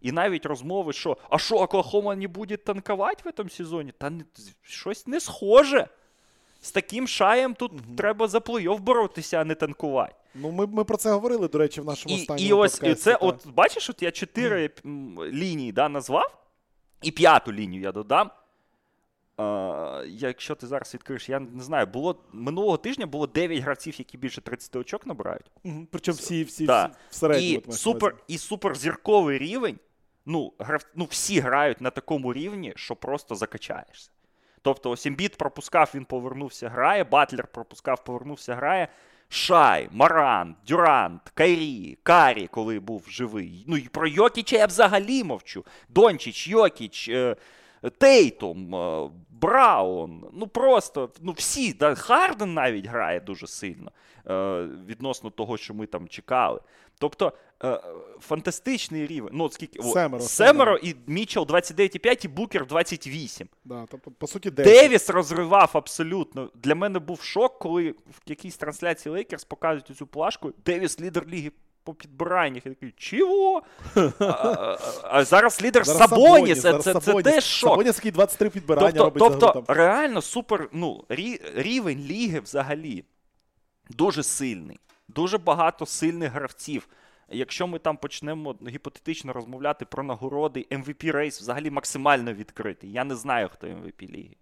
І 0.00 0.12
навіть 0.12 0.46
розмови, 0.46 0.92
що 0.92 1.16
а 1.30 1.38
що, 1.38 1.56
Оклахома 1.56 2.16
не 2.16 2.28
буде 2.28 2.56
танкувати 2.56 3.30
в 3.30 3.32
цьому 3.32 3.50
сезоні? 3.50 3.92
Та 3.98 4.12
щось 4.62 5.06
не 5.06 5.20
схоже. 5.20 5.88
З 6.60 6.72
таким 6.72 7.08
шаєм 7.08 7.54
тут 7.54 7.72
треба 7.96 8.28
за 8.28 8.38
плей-офф 8.38 8.78
боротися, 8.80 9.36
а 9.40 9.44
не 9.44 9.54
танкувати. 9.54 10.14
Ну, 10.34 10.50
ми, 10.50 10.66
ми 10.66 10.84
про 10.84 10.96
це 10.96 11.10
говорили, 11.12 11.48
до 11.48 11.58
речі, 11.58 11.80
в 11.80 11.84
нашому 11.84 12.16
І, 12.16 12.20
останньому 12.20 12.48
і 12.48 12.52
ось 12.52 12.72
подкасті, 12.78 13.02
це, 13.02 13.10
та. 13.12 13.16
от 13.18 13.46
бачиш, 13.48 13.90
от 13.90 14.02
я 14.02 14.10
чотири 14.10 14.70
м, 14.86 15.18
лінії 15.24 15.72
да, 15.72 15.88
назвав, 15.88 16.44
і 17.02 17.10
п'яту 17.10 17.52
лінію 17.52 17.82
я 17.82 17.92
додам. 17.92 18.30
А, 19.36 20.04
якщо 20.06 20.54
ти 20.54 20.66
зараз 20.66 20.94
відкриєш, 20.94 21.28
я 21.28 21.40
не 21.40 21.62
знаю, 21.62 21.86
було 21.86 22.16
минулого 22.32 22.76
тижня 22.76 23.06
було 23.06 23.26
9 23.26 23.58
гравців, 23.58 23.94
які 23.98 24.18
більше 24.18 24.40
30 24.40 24.76
очок 24.76 25.06
набирають. 25.06 25.46
Мгм. 25.64 25.88
Причому 25.90 26.16
всі, 26.18 26.44
всі, 26.44 26.66
Да. 26.66 26.84
всі 26.86 26.96
всередині. 27.10 27.62
І 27.68 27.72
супер, 27.72 28.16
і 28.28 28.38
суперзірковий 28.38 29.38
рівень. 29.38 29.78
Ну, 30.26 30.52
грав, 30.58 30.84
ну, 30.94 31.04
всі 31.10 31.40
грають 31.40 31.80
на 31.80 31.90
такому 31.90 32.32
рівні, 32.32 32.72
що 32.76 32.96
просто 32.96 33.34
закачаєшся. 33.34 34.10
Тобто, 34.62 34.90
ось 34.90 35.06
Ембіт 35.06 35.36
пропускав, 35.36 35.90
він 35.94 36.04
повернувся, 36.04 36.68
грає, 36.68 37.04
Батлер 37.04 37.46
пропускав, 37.46 38.04
повернувся, 38.04 38.54
грає. 38.54 38.88
Шай, 39.32 39.88
Моран, 39.92 40.56
Дюрант, 40.68 41.22
Кайрі, 41.34 41.98
Карі, 42.02 42.46
коли 42.46 42.80
був 42.80 43.06
живий. 43.08 43.64
Ну 43.68 43.76
і 43.76 43.88
про 43.88 44.06
Йокіча 44.06 44.56
я 44.56 44.66
взагалі 44.66 45.24
мовчу. 45.24 45.64
Дончич, 45.88 46.48
Йокіч, 46.48 47.08
е, 47.08 47.36
Тейтум, 47.98 48.74
е, 48.74 49.10
Браун. 49.30 50.24
Ну 50.32 50.46
просто 50.46 51.10
ну 51.20 51.32
всі, 51.32 51.72
да, 51.72 51.94
Харден 51.94 52.54
навіть 52.54 52.86
грає 52.86 53.20
дуже 53.20 53.46
сильно 53.46 53.92
е, 54.30 54.68
відносно 54.86 55.30
того, 55.30 55.56
що 55.56 55.74
ми 55.74 55.86
там 55.86 56.08
чекали. 56.08 56.60
Тобто 56.98 57.32
е, 57.64 57.80
фантастичний 58.20 59.06
рівень. 59.06 59.30
Ну, 59.32 59.44
от 59.44 59.52
скільки, 59.52 59.82
Семеро, 59.82 60.22
семеро 60.22 60.76
і 60.76 60.94
Мічел 61.06 61.42
29,5 61.42 62.24
і 62.24 62.28
Букер 62.28 62.66
28. 62.66 63.48
Да, 63.64 63.86
тобто, 63.90 64.10
по 64.10 64.26
суті, 64.26 64.50
10. 64.50 64.72
Девіс 64.72 65.10
розривав 65.10 65.70
абсолютно. 65.72 66.50
Для 66.54 66.74
мене 66.74 66.98
був 66.98 67.22
шок, 67.22 67.58
коли 67.58 67.90
в 67.90 68.20
якійсь 68.26 68.56
трансляції 68.56 69.12
Лейкерс 69.12 69.44
показують 69.44 69.96
цю 69.96 70.06
плашку. 70.06 70.52
Девіс 70.64 71.00
лідер 71.00 71.26
ліги 71.26 71.50
по 71.84 71.94
підбираннях. 71.94 72.66
Я 72.66 72.72
такий, 72.72 72.94
чого? 72.96 73.62
А, 74.20 74.24
а, 74.24 74.78
а 75.02 75.24
зараз 75.24 75.62
лідер 75.62 75.84
Зараз 75.84 76.10
Сабоніс. 76.10 76.54
Це, 76.54 76.60
зараз 76.60 76.84
це, 76.84 76.94
це 76.94 77.00
Сабоніс. 77.00 77.24
теж 77.24 77.44
шок. 77.44 77.70
Сабоніс, 77.70 77.96
який 77.96 78.10
23 78.10 78.50
підбирання 78.50 78.92
Тобто, 78.92 79.04
робить 79.04 79.40
тобто 79.40 79.60
там. 79.60 79.76
реально 79.76 80.22
супер 80.22 80.68
ну, 80.72 81.04
рі, 81.08 81.40
рівень 81.54 81.98
ліги 81.98 82.40
взагалі 82.40 83.04
дуже 83.90 84.22
сильний. 84.22 84.80
Дуже 85.08 85.38
багато 85.38 85.86
сильних 85.86 86.32
гравців. 86.32 86.88
Якщо 87.28 87.66
ми 87.66 87.78
там 87.78 87.96
почнемо 87.96 88.56
гіпотетично 88.68 89.32
розмовляти 89.32 89.84
про 89.84 90.02
нагороди, 90.02 90.66
MVP 90.70 91.12
рейс 91.12 91.40
взагалі 91.40 91.70
максимально 91.70 92.32
відкритий. 92.32 92.92
Я 92.92 93.04
не 93.04 93.14
знаю, 93.14 93.48
хто 93.52 93.66
MVP 93.66 94.10
ліги. 94.10 94.36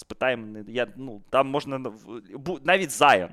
Спитай 0.00 0.36
мене, 0.36 0.64
я, 0.68 0.86
ну, 0.96 1.20
там 1.30 1.48
можна 1.48 1.80
навіть 2.64 2.90
Зайон. 2.90 3.28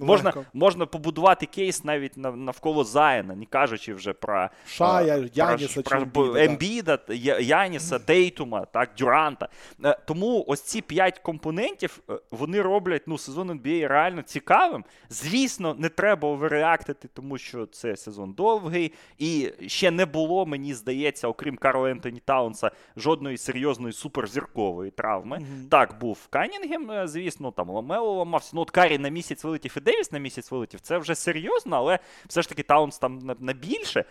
Можна, 0.00 0.24
Легко. 0.30 0.44
можна 0.54 0.86
побудувати 0.86 1.46
кейс 1.46 1.84
навіть 1.84 2.16
нав- 2.16 2.36
навколо 2.36 2.84
Зайона, 2.84 3.34
не 3.34 3.46
кажучи 3.46 3.94
вже 3.94 4.12
про 4.12 4.48
Шая, 4.68 5.18
про- 5.18 5.28
Яніса 5.34 5.82
про, 5.82 6.06
про 6.06 6.36
Ембіда, 6.36 6.98
Я- 7.08 7.38
Яніса, 7.38 7.98
Тейтума, 7.98 8.64
так, 8.64 8.90
Дюранта. 8.98 9.48
Е, 9.84 9.98
Тому 10.06 10.44
ось 10.48 10.62
ці 10.62 10.80
п'ять 10.82 11.18
компонентів 11.18 12.00
е, 12.10 12.18
вони 12.30 12.62
роблять 12.62 13.02
ну, 13.06 13.18
сезон 13.18 13.50
NBA 13.50 13.88
реально 13.88 14.22
цікавим. 14.22 14.84
Звісно, 15.10 15.74
не 15.78 15.88
треба 15.88 16.28
оверреактити, 16.28 17.08
тому 17.14 17.38
що 17.38 17.66
це 17.66 17.96
сезон 17.96 18.32
довгий, 18.32 18.92
і 19.18 19.52
ще 19.66 19.90
не 19.90 20.06
було, 20.06 20.46
мені 20.46 20.74
здається, 20.74 21.28
окрім 21.28 21.56
Карла 21.56 21.90
Ентоні 21.90 22.22
Таунса, 22.24 22.70
жодної 22.96 23.36
серйозної 23.38 23.92
суперзіркової 23.92 24.90
травми. 24.90 25.40
Так, 25.70 25.98
був 25.98 26.26
Канінгем, 26.30 26.90
е, 26.90 27.08
звісно, 27.08 27.50
там 27.50 27.70
Ламело 27.70 28.12
ламався. 28.12 28.50
Ну, 28.54 28.60
от 28.60 28.70
Карі 28.70 28.98
на 28.98 29.08
місяць 29.08 29.44
вилетів 29.44 29.74
і 29.76 29.80
Девіс 29.80 30.12
на 30.12 30.18
місяць 30.18 30.50
вилетів. 30.50 30.80
Це 30.80 30.98
вже 30.98 31.14
серйозно, 31.14 31.76
але 31.76 31.98
все 32.26 32.42
ж 32.42 32.48
таки 32.48 32.62
Таунс 32.62 32.98
там 32.98 33.18
на, 33.40 33.52
більше. 33.52 34.04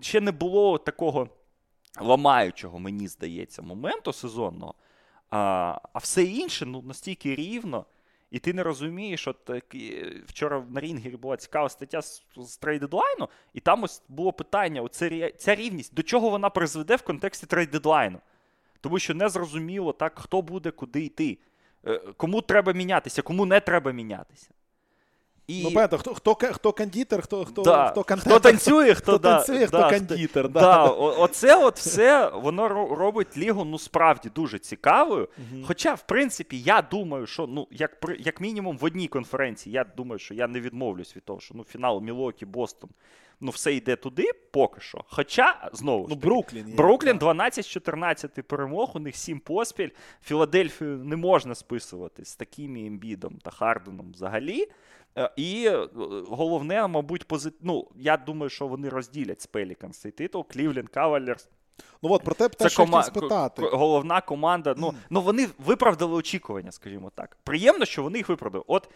Ще 0.00 0.20
не 0.20 0.32
було 0.32 0.78
такого 0.78 1.28
ламаючого, 2.00 2.78
мені 2.78 3.08
здається, 3.08 3.62
моменту 3.62 4.12
сезонного. 4.12 4.74
А, 5.30 5.38
а 5.92 5.98
все 5.98 6.24
інше 6.24 6.66
ну, 6.66 6.82
настільки 6.82 7.34
рівно. 7.34 7.84
І 8.30 8.38
ти 8.38 8.52
не 8.52 8.62
розумієш, 8.62 9.28
от 9.28 9.50
вчора 10.26 10.64
на 10.70 10.80
Рінгері 10.80 11.16
була 11.16 11.36
цікава 11.36 11.68
стаття 11.68 12.02
з, 12.02 12.22
з 12.36 12.60
трейд-дедлайну, 12.60 13.28
і 13.54 13.60
там 13.60 13.82
ось 13.82 14.02
було 14.08 14.32
питання: 14.32 14.82
оце, 14.82 15.30
ця 15.30 15.54
рівність, 15.54 15.94
до 15.94 16.02
чого 16.02 16.30
вона 16.30 16.50
призведе 16.50 16.96
в 16.96 17.02
контексті 17.02 17.46
трейд-дедлайну? 17.46 18.18
Тому 18.80 18.98
що 18.98 19.14
не 19.14 19.28
зрозуміло, 19.28 19.92
так, 19.92 20.18
хто 20.18 20.42
буде 20.42 20.70
куди 20.70 21.04
йти. 21.04 21.38
Е, 21.86 21.98
Кому 22.16 22.42
треба 22.42 22.72
мінятися, 22.72 23.22
кому 23.22 23.46
не 23.46 23.60
треба 23.60 23.92
мінятися. 23.92 24.50
І... 25.48 25.62
Ну, 25.62 25.70
понятно, 25.72 25.98
хто, 25.98 26.14
хто, 26.14 26.34
хто 26.34 26.72
кондитер, 26.72 27.22
хто, 27.22 27.44
хто, 27.44 27.62
Да. 27.62 27.88
хто, 27.88 28.02
Хто 28.02 28.40
танцює, 28.40 28.94
хто, 28.94 29.12
хто 29.12 29.18
да, 29.18 29.36
танцює, 29.36 29.66
хто 29.66 29.78
да, 29.78 29.90
кондитер. 29.90 30.48
Да. 30.48 30.60
Да, 30.60 30.84
оце 30.88 31.56
от 31.56 31.78
все 31.78 32.28
воно 32.34 32.68
робить 32.94 33.36
лігу 33.38 33.64
ну 33.64 33.78
справді 33.78 34.30
дуже 34.34 34.58
цікавою. 34.58 35.28
Мгм. 35.50 35.64
Хоча, 35.66 35.94
в 35.94 36.06
принципі, 36.06 36.60
я 36.60 36.82
думаю, 36.82 37.26
що 37.26 37.46
ну 37.46 37.68
як 37.70 38.04
як 38.18 38.40
мінімум 38.40 38.78
в 38.78 38.84
одній 38.84 39.08
конференції, 39.08 39.72
я 39.74 39.84
думаю, 39.96 40.18
що 40.18 40.34
я 40.34 40.46
не 40.48 40.60
відмовлюсь 40.60 41.16
від 41.16 41.24
того, 41.24 41.40
що 41.40 41.54
ну 41.54 41.64
фінал 41.64 42.00
Мілокі, 42.00 42.46
Бостон, 42.46 42.90
ну 43.40 43.50
все 43.50 43.74
йде 43.74 43.96
туди 43.96 44.30
поки 44.50 44.80
що. 44.80 45.04
Хоча 45.08 45.70
знову 45.72 46.04
ж 46.04 46.08
Ну, 46.10 46.16
таки, 46.16 46.28
Бруклін. 46.28 46.68
є, 46.68 46.74
Бруклін 46.74 47.18
да. 47.18 47.26
12-14 47.26 48.42
перемог, 48.42 48.90
у 48.94 48.98
них 48.98 49.16
7 49.16 49.40
поспіль. 49.40 49.90
Філадельфію 50.22 50.98
не 51.04 51.16
можна 51.16 51.54
списувати 51.54 52.24
з 52.24 52.36
таким 52.36 52.76
ембідом 52.76 53.38
та 53.42 53.50
Харденом 53.50 54.12
взагалі. 54.12 54.68
Е, 55.18 55.30
І 55.36 55.66
е, 55.66 55.88
головне, 56.28 56.86
мабуть, 56.86 57.24
пози... 57.24 57.52
ну, 57.60 57.88
я 57.96 58.16
думаю, 58.16 58.50
що 58.50 58.66
вони 58.66 58.88
розділять 58.88 59.42
з 59.42 59.46
цей 59.98 60.12
титул. 60.12 60.46
Клівленд 60.48 60.88
Кавалерс. 60.88 61.48
Ну 62.02 62.12
от 62.12 62.22
про 62.22 62.34
те, 62.34 62.48
те 62.48 62.68
що 62.68 62.84
кома... 62.84 63.02
спитати. 63.02 63.62
головна 63.62 64.20
команда. 64.20 64.74
Ну, 64.78 64.94
ну 65.10 65.20
вони 65.20 65.48
виправдали 65.58 66.14
очікування, 66.14 66.72
скажімо 66.72 67.10
так. 67.14 67.36
Приємно, 67.44 67.84
що 67.84 68.02
вони 68.02 68.18
їх 68.18 68.28
виправдали. 68.28 68.64
От 68.66 68.90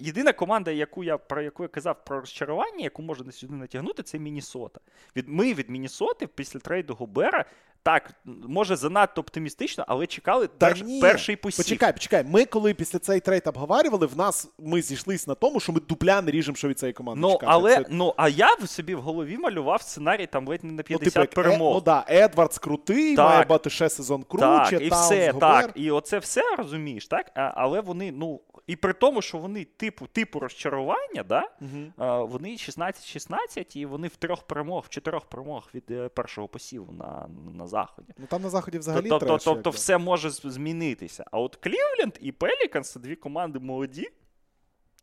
єдина 0.00 0.32
команда, 0.32 0.70
яку 0.70 1.04
я 1.04 1.18
про 1.18 1.42
яку 1.42 1.62
я 1.62 1.68
казав 1.68 1.96
про 2.04 2.20
розчарування, 2.20 2.84
яку 2.84 3.02
можна 3.02 3.32
сюди 3.32 3.54
натягнути, 3.54 4.02
це 4.02 4.18
Мінісота. 4.18 4.80
Від 5.16 5.28
ми 5.28 5.54
від 5.54 5.70
Мінісоти 5.70 6.26
після 6.26 6.60
трейду 6.60 6.94
Гобера. 6.94 7.44
Так, 7.82 8.10
може 8.24 8.76
занадто 8.76 9.20
оптимістично, 9.20 9.84
але 9.88 10.06
чекали 10.06 10.46
Та 10.46 10.66
перш- 10.66 10.82
ні. 10.82 11.00
перший 11.00 11.36
посів. 11.36 11.64
Почекай, 11.64 11.92
почекай. 11.92 12.24
Ми 12.24 12.44
коли 12.44 12.74
після 12.74 12.98
цей 12.98 13.20
трейд 13.20 13.46
обговорювали, 13.46 14.06
в 14.06 14.16
нас 14.16 14.50
ми 14.58 14.82
зійшлись 14.82 15.26
на 15.26 15.34
тому, 15.34 15.60
що 15.60 15.72
ми 15.72 15.80
дупля 15.80 16.22
не 16.22 16.30
ріжемо, 16.30 16.56
що 16.56 16.68
від 16.68 16.78
цієї 16.78 16.92
команди 16.92 17.20
Ну, 17.20 17.28
чекати. 17.32 17.46
але 17.48 17.76
Це- 17.76 17.84
ну, 17.90 18.14
а 18.16 18.28
я 18.28 18.54
в 18.54 18.68
собі 18.68 18.94
в 18.94 19.00
голові 19.00 19.38
малював 19.38 19.82
сценарій 19.82 20.26
там 20.26 20.48
ледь 20.48 20.64
не 20.64 20.70
на 20.72 20.76
ну, 20.76 20.82
50 20.82 21.30
типу, 21.30 21.48
як, 21.48 21.54
е, 21.54 21.58
ну 21.58 21.80
да, 21.80 22.04
Едвардс 22.08 22.58
крутий, 22.58 23.16
Так. 23.16 23.28
має 23.30 23.44
бути 23.44 23.70
ще 23.70 23.88
сезон 23.88 24.22
круче, 24.22 24.46
Так, 24.46 24.72
і 24.82 24.88
Таунс, 24.88 25.06
все, 25.06 25.30
Гобер. 25.30 25.50
так. 25.66 25.70
І 25.74 25.90
оце 25.90 26.18
все 26.18 26.42
розумієш, 26.58 27.06
так? 27.06 27.30
А, 27.34 27.52
але 27.56 27.80
вони, 27.80 28.12
ну, 28.12 28.40
і 28.66 28.76
при 28.76 28.92
тому, 28.92 29.22
що 29.22 29.38
вони 29.38 29.64
типу, 29.64 30.06
типу 30.06 30.38
розчарування, 30.40 31.22
да? 31.22 31.50
Угу. 31.60 32.26
вони 32.26 32.48
16-16, 32.48 33.76
і 33.76 33.86
вони 33.86 34.08
в 34.08 34.16
трьох 34.16 34.42
перемог, 34.42 34.84
в 34.86 34.88
чотирьох 34.88 35.24
перемог 35.24 35.68
від 35.74 35.90
е, 35.90 36.08
першого 36.08 36.48
посіву 36.48 36.92
на, 36.92 37.28
на 37.54 37.66
заході. 37.66 38.12
Ну 38.18 38.26
там 38.26 38.42
на 38.42 38.50
заході 38.50 38.78
взагалі 38.78 39.08
Тобто, 39.08 39.26
треш, 39.26 39.44
тобто 39.44 39.68
якби. 39.68 39.76
все 39.76 39.98
може 39.98 40.30
змінитися. 40.30 41.24
А 41.30 41.38
от 41.38 41.56
Клівленд 41.56 42.18
і 42.20 42.32
Пеліканс 42.32 42.92
це 42.92 43.00
дві 43.00 43.16
команди 43.16 43.58
молоді, 43.58 44.08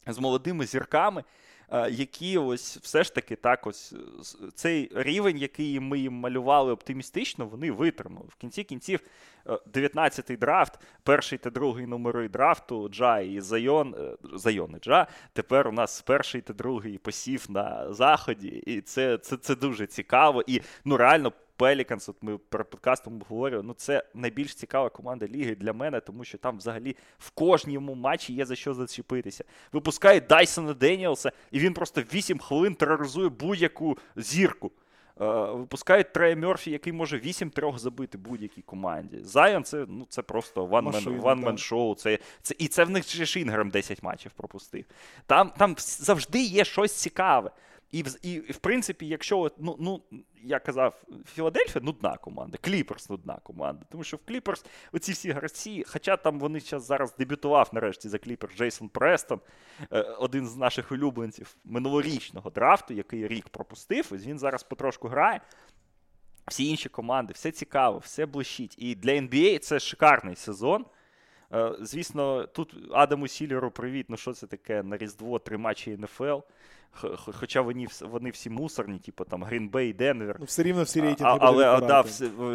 з 0.08 0.20
молодими 0.20 0.66
зірками, 0.66 1.24
які 1.92 2.38
ось 2.38 2.78
все 2.78 3.04
ж 3.04 3.16
таки 3.16 3.36
так 3.36 3.68
ось 3.68 3.94
е, 3.94 3.98
цей 4.56 4.92
рівень, 4.96 5.38
який 5.38 5.80
ми 5.80 6.00
їм 6.00 6.14
малювали 6.14 6.72
оптимістично, 6.72 7.46
вони 7.46 7.72
витримали. 7.72 8.28
В 8.30 8.36
кінці 8.36 8.64
кінців 8.64 9.00
е, 9.48 9.60
19-й 9.74 10.38
драфт, 10.38 10.80
перший 11.04 11.38
та 11.38 11.50
другий 11.50 11.86
номери 11.86 12.30
драфту, 12.30 12.90
Джа 12.90 13.20
і 13.20 13.40
Зайон, 13.40 13.96
е, 14.00 14.16
Зайон 14.34 14.76
і 14.78 14.80
Джа. 14.80 15.08
Тепер 15.34 15.68
у 15.68 15.72
нас 15.72 16.02
перший 16.02 16.42
та 16.42 16.54
другий 16.54 16.98
посів 16.98 17.46
на 17.50 17.94
заході, 17.94 18.48
і 18.48 18.82
це, 18.82 19.18
це, 19.18 19.38
це 19.38 19.56
дуже 19.56 19.88
цікаво. 19.88 20.44
І 20.48 20.62
ну 20.86 20.98
реально. 20.98 21.32
Пеліканс, 21.58 22.10
от 22.10 22.16
ми 22.22 22.38
перед 22.38 22.70
подкастом 22.70 23.22
говорили, 23.30 23.64
ну 23.64 23.74
це 23.74 24.04
найбільш 24.14 24.56
цікава 24.56 24.90
команда 24.90 25.28
ліги 25.28 25.56
для 25.56 25.74
мене, 25.74 26.00
тому 26.00 26.24
що 26.24 26.38
там 26.38 26.58
взагалі 26.58 26.96
в 27.18 27.32
кожному 27.32 27.96
матчі 27.96 28.34
є 28.34 28.46
за 28.46 28.56
що 28.56 28.74
зачепитися. 28.74 29.44
Випускають 29.72 30.28
Дайсона 30.28 30.74
Деніелса, 30.74 31.32
і 31.52 31.60
він 31.60 31.74
просто 31.74 32.02
8 32.14 32.40
хвилин 32.40 32.76
тероризує 32.76 33.30
будь-яку 33.30 33.98
зірку. 34.16 34.72
Е, 35.22 35.26
випускають 35.52 36.14
Трея 36.14 36.36
Мерфі, 36.36 36.72
який 36.72 36.94
може 36.94 37.18
8-3 37.18 37.78
забити 37.78 38.18
будь-якій 38.18 38.62
команді. 38.62 39.20
Зайон 39.24 39.64
це, 39.64 39.86
ну, 39.88 40.06
це 40.10 40.22
просто 40.22 40.66
one-man 40.66 41.58
шоу. 41.58 41.96
Це, 41.96 42.20
це, 42.42 42.56
і 42.58 42.68
це 42.68 42.84
в 42.84 42.90
них 42.90 43.10
же 43.10 43.26
ж 43.26 43.64
10 43.64 44.04
матчів 44.04 44.32
пропустив. 44.32 44.86
Там, 45.26 45.52
там 45.58 45.76
завжди 45.78 46.42
є 46.42 46.66
щось 46.66 46.94
цікаве. 46.94 47.52
І, 47.94 48.06
і, 48.22 48.40
в 48.40 48.58
принципі, 48.58 49.08
якщо 49.08 49.52
ну, 49.58 49.76
ну, 49.80 50.02
я 50.44 50.60
казав, 50.60 51.04
Філадельфія 51.34 51.86
нудна 51.86 52.18
команда, 52.18 52.58
Кліперс 52.62 53.10
нудна 53.10 53.40
команда. 53.44 53.86
Тому 53.92 54.04
що 54.04 54.18
в 54.18 54.20
Кліперс 54.26 54.66
оці 54.92 55.12
всі 55.12 55.32
гравці, 55.32 55.84
хоча 55.88 56.18
там 56.18 56.40
вони 56.40 56.60
зараз 56.60 56.86
зараз 56.86 57.16
дебютував 57.16 57.70
нарешті 57.74 58.10
за 58.10 58.18
Кліперс 58.18 58.56
Джейсон 58.56 58.90
Престон, 58.90 59.40
е, 59.92 60.02
один 60.02 60.48
з 60.48 60.56
наших 60.56 60.92
улюбленців 60.92 61.56
минулорічного 61.64 62.50
драфту, 62.50 62.94
який 62.94 63.28
рік 63.28 63.50
пропустив, 63.50 64.10
ось 64.12 64.26
він 64.26 64.40
зараз 64.40 64.64
потрошку 64.64 65.08
грає. 65.08 65.42
Всі 66.48 66.66
інші 66.66 66.90
команди, 66.90 67.34
все 67.34 67.52
цікаво, 67.52 67.98
все 67.98 68.26
блищить. 68.26 68.76
І 68.78 68.96
для 68.96 69.12
NBA 69.12 69.60
це 69.60 69.80
шикарний 69.80 70.36
сезон. 70.36 70.86
Е, 71.54 71.72
Звісно, 71.82 72.48
тут 72.48 72.76
Адаму 72.92 73.28
Сілверу 73.28 73.72
привіт. 73.72 74.06
Ну 74.10 74.18
що 74.18 74.34
це 74.34 74.48
таке 74.48 74.84
на 74.84 74.98
Різдво 74.98 75.40
три 75.40 75.58
матчі 75.58 75.98
НФЛ. 75.98 76.40
Хоча 77.40 77.62
вони, 77.62 77.88
вони 78.02 78.30
всі 78.30 78.50
мусорні, 78.50 79.00
типу 79.00 79.26
там 79.26 79.44
Грінбей, 79.44 79.94
Денвер. 79.94 80.36
Ну, 80.40 80.46
все 80.46 80.64
рівно 80.64 80.84
всі 80.84 81.02
рейтинги 81.02 81.34
а- 81.34 81.38
але 81.42 81.82
да, 81.82 82.04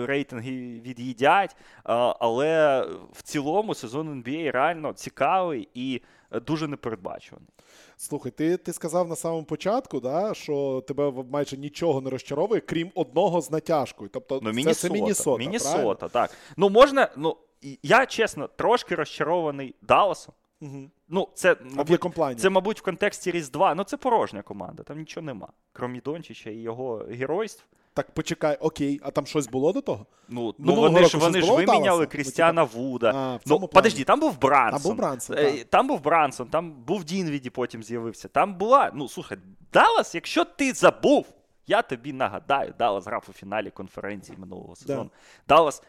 рейтинги 0.06 0.50
від'їдять. 0.80 1.56
А, 1.84 2.14
але 2.20 2.82
в 3.12 3.22
цілому 3.22 3.74
сезон 3.74 4.22
NBA 4.22 4.50
реально 4.50 4.92
цікавий 4.92 5.68
і 5.74 6.02
е, 6.32 6.40
дуже 6.40 6.68
непередбачуваний. 6.68 7.48
Слухай, 7.96 8.32
ти, 8.32 8.56
ти 8.56 8.72
сказав 8.72 9.08
на 9.08 9.16
самому 9.16 9.44
початку, 9.44 10.00
да, 10.00 10.34
що 10.34 10.84
тебе 10.88 11.12
майже 11.30 11.56
нічого 11.56 12.00
не 12.00 12.10
розчаровує, 12.10 12.60
крім 12.60 12.90
одного 12.94 13.40
з 13.40 13.50
натяжкою. 13.50 14.10
Тобто 14.12 14.40
Ну, 14.42 14.50
це, 14.50 14.56
Міннесота, 14.56 14.88
це 14.88 14.94
Міннесота, 14.94 15.38
Міннесота, 15.38 15.72
правильно? 15.74 16.08
так. 16.08 16.30
Ну, 16.56 16.68
можна, 16.68 17.08
ну, 17.16 17.36
я 17.82 18.06
чесно, 18.06 18.48
трошки 18.48 18.94
розчарований 18.94 19.74
Далласом. 19.82 20.34
Угу. 20.60 20.90
Ну, 21.08 21.28
це, 21.34 21.56
мабуть, 21.62 22.40
це, 22.40 22.50
мабуть, 22.50 22.80
в 22.80 22.82
контексті 22.82 23.30
Різдва. 23.30 23.74
Ну, 23.74 23.84
це 23.84 23.96
порожня 23.96 24.42
команда, 24.42 24.82
там 24.82 24.98
нічого 24.98 25.26
нема. 25.26 25.48
Крім 25.72 26.00
Дончича 26.04 26.50
і 26.50 26.56
його 26.56 26.96
геройств. 26.96 27.64
Так 27.94 28.10
почекай, 28.10 28.56
окей, 28.56 29.00
а 29.02 29.10
там 29.10 29.26
щось 29.26 29.48
було 29.48 29.72
до 29.72 29.80
того? 29.80 30.06
Ну, 30.28 30.54
ну 30.58 30.74
вони 30.74 31.04
ж 31.04 31.18
вони 31.18 31.42
ж 31.42 31.52
виміняли 31.52 32.06
Крістіана 32.06 32.62
Вуда. 32.62 33.12
А, 33.14 33.38
ну, 33.46 33.56
плані. 33.56 33.70
подожди, 33.74 34.04
там 34.04 34.20
був 34.20 34.40
Брансон. 34.40 34.82
Там 34.82 34.90
був 34.90 34.96
Брансон, 34.96 35.38
Е, 35.38 35.52
так. 35.52 35.64
Там 35.64 35.88
був 35.88 36.02
Брансон, 36.02 36.48
там 36.48 36.72
був 36.72 37.04
Дінвіді, 37.04 37.50
потім 37.50 37.82
з'явився. 37.82 38.28
Там 38.28 38.54
була. 38.54 38.90
Ну, 38.94 39.08
слухай, 39.08 39.38
Даллас, 39.72 40.14
якщо 40.14 40.44
ти 40.44 40.72
забув, 40.72 41.26
я 41.66 41.82
тобі 41.82 42.12
нагадаю, 42.12 42.74
Даллас 42.78 43.06
грав 43.06 43.24
у 43.28 43.32
фіналі 43.32 43.70
конференції 43.70 44.38
минулого 44.38 44.76
сезону. 44.76 45.10
Даллас 45.48 45.82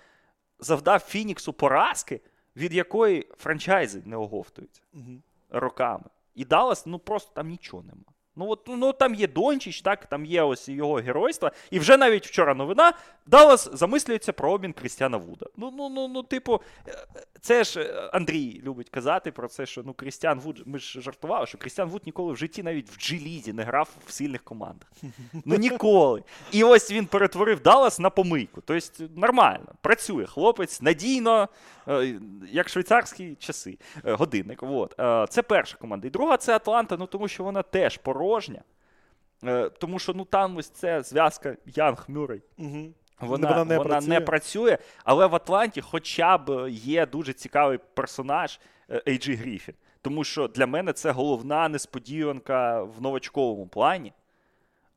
завдав 0.60 0.99
Фініксу 0.99 1.53
поразки, 1.53 2.21
від 2.60 2.74
якої 2.74 3.28
франчайзи 3.38 4.02
не 4.06 4.15
оговтуються 4.15 4.82
Угу. 4.93 5.22
роками. 5.50 6.06
І 6.36 6.45
Даллас, 6.45 6.86
ну 6.86 7.00
просто 7.00 7.32
там 7.36 7.48
нічого 7.50 7.84
нема. 7.84 8.04
Ну, 8.36 8.50
от, 8.50 8.67
ну 8.67 8.93
там 8.93 9.15
є 9.15 9.28
Дончич, 9.28 9.82
так, 9.82 10.06
там 10.06 10.26
є 10.26 10.41
ось 10.41 10.69
його 10.69 10.93
геройство. 10.93 11.52
І 11.72 11.80
вже 11.80 11.98
навіть 11.98 12.28
вчора 12.28 12.54
новина 12.54 12.93
Даллас 13.26 13.69
замислюється 13.74 14.34
про 14.34 14.52
обмін 14.52 14.74
Крістіана 14.74 15.17
Вуда. 15.17 15.45
Ну, 15.58 15.72
ну, 15.78 15.89
ну, 15.89 16.08
ну, 16.08 16.24
типу, 16.24 16.62
е, 16.88 17.06
це 17.41 17.63
ж 17.63 17.82
е, 17.82 18.10
Андрій 18.13 18.62
любить 18.63 18.89
казати 18.89 19.32
про 19.32 19.47
це, 19.47 19.65
що 19.65 19.84
ну 19.86 19.93
Крістіан 19.93 20.39
Вуд, 20.39 20.63
ми 20.65 20.80
ж 20.80 21.02
жартували, 21.02 21.45
що 21.47 21.58
Крістіан 21.58 21.89
Вуд 21.89 22.02
ніколи 22.06 22.34
в 22.34 22.38
житті 22.38 22.63
навіть 22.63 22.89
в 22.89 22.97
G-лізі 22.97 23.54
не 23.54 23.63
грав 23.63 23.89
в 24.06 24.12
сильних 24.12 24.43
командах. 24.43 24.91
Ну 25.45 25.56
ніколи. 25.56 26.23
І 26.52 26.63
ось 26.63 26.91
він 26.91 27.06
перетворив 27.06 27.60
Даллас 27.60 27.99
на 27.99 28.10
помийку. 28.10 28.62
Тобто 28.65 29.04
нормально, 29.15 29.73
працює 29.82 30.25
хлопець 30.25 30.82
надійно, 30.82 31.49
е, 31.88 32.19
як 32.52 32.69
швейцарські 32.69 33.36
часи, 33.36 33.78
е, 34.06 34.13
годинник. 34.13 34.63
От. 34.63 34.95
Це 35.30 35.41
перша 35.41 35.78
команда. 35.78 36.08
І 36.08 36.10
друга 36.10 36.38
це 36.38 36.56
Атланта, 36.56 36.97
ну 36.97 37.08
тому 37.08 37.28
що 37.28 37.43
вона 37.43 37.62
теж 37.62 37.97
порожня. 37.97 38.63
Тому 39.80 39.99
що 39.99 40.13
ну 40.13 40.25
там 40.25 40.58
ось 40.58 40.69
це 40.69 41.02
зв'язка 41.04 41.58
Янг 41.65 42.06
Мюррей. 42.08 42.41
Угу. 42.58 42.93
Вона, 43.19 43.49
Вона 43.49 43.65
не 43.65 43.77
вона 43.77 43.89
працює. 43.89 44.10
не 44.10 44.21
працює, 44.21 44.77
але 45.03 45.27
в 45.27 45.36
Атланті 45.36 45.82
хоча 45.82 46.38
б 46.38 46.69
є 46.71 47.05
дуже 47.05 47.34
цікавий 47.34 47.79
персонаж 47.93 48.60
Ейджі 49.08 49.34
Гріфін. 49.34 49.75
Тому 50.01 50.23
що 50.23 50.47
для 50.47 50.67
мене 50.67 50.93
це 50.93 51.12
головна 51.12 51.69
несподіванка 51.69 52.84
в 52.84 53.01
новачковому 53.01 53.67
плані. 53.67 54.13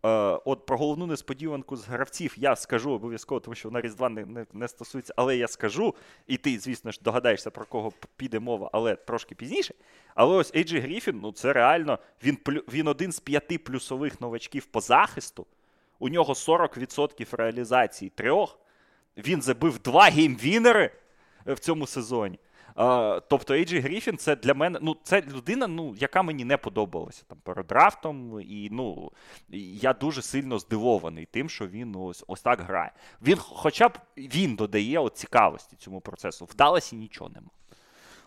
Е, 0.05 0.09
от 0.45 0.67
про 0.67 0.77
головну 0.77 1.07
несподіванку 1.07 1.77
з 1.77 1.85
гравців 1.85 2.35
я 2.37 2.57
скажу 2.57 2.93
обов'язково, 2.93 3.41
тому 3.41 3.55
що 3.55 3.69
вона 3.69 3.81
Різдва 3.81 4.09
не, 4.09 4.25
не, 4.25 4.47
не 4.53 4.69
стосується, 4.69 5.15
але 5.17 5.37
я 5.37 5.49
скажу, 5.49 5.95
і 6.27 6.37
ти, 6.37 6.59
звісно 6.59 6.93
ж, 6.93 7.01
догадаєшся, 7.03 7.51
про 7.51 7.65
кого 7.65 7.93
піде 8.17 8.41
мова, 8.41 8.71
але 8.73 8.97
трошки 8.97 9.35
пізніше. 9.35 9.75
Але 10.15 10.37
ось 10.37 10.55
Ейджі 10.55 10.79
Гріфін, 10.79 11.21
ну 11.23 11.33
це 11.33 11.53
реально, 11.53 11.99
він, 12.25 12.39
він 12.73 12.89
один 12.89 13.13
з 13.13 13.21
п'яти 13.21 13.59
плюсових 13.59 14.21
новачків 14.21 14.67
по 14.67 14.81
захисту. 14.81 15.47
У 16.03 16.09
нього 16.09 16.33
40% 16.33 17.37
реалізації 17.37 18.11
трьох. 18.11 18.59
Він 19.17 19.43
забив 19.43 19.79
два 19.79 20.03
геймвінери 20.03 20.91
е, 21.47 21.55
в 21.55 21.59
цьому 21.59 21.87
сезоні. 21.87 22.39
Тобто 23.29 23.55
Ейджі 23.55 23.81
Гріфін 23.81 24.17
це 24.17 24.37
для 24.37 24.55
мене, 24.55 24.79
ну, 24.83 24.97
це 25.03 25.23
людина, 25.23 25.67
ну, 25.67 25.95
яка 25.99 26.23
мені 26.23 26.45
не 26.45 26.57
подобалася 26.57 27.25
там 27.29 27.39
перед 27.43 27.67
драфтом. 27.67 28.41
І 28.41 28.69
ну, 28.73 29.13
я 29.83 29.93
дуже 29.93 30.23
сильно 30.23 30.59
здивований 30.59 31.29
тим, 31.31 31.49
що 31.49 31.67
він 31.67 31.97
ось 31.97 32.25
ось 32.27 32.43
так 32.43 32.61
грає. 32.61 32.93
Він, 33.23 33.37
Хоча 33.39 33.89
б 33.89 33.99
він 34.17 34.57
додає 34.57 34.99
от 34.99 35.17
цікавості 35.17 35.77
цьому 35.77 36.01
процесу. 36.01 36.45
В 36.45 36.55
Далласі 36.55 36.97
нічого 36.97 37.31
нема. 37.31 37.51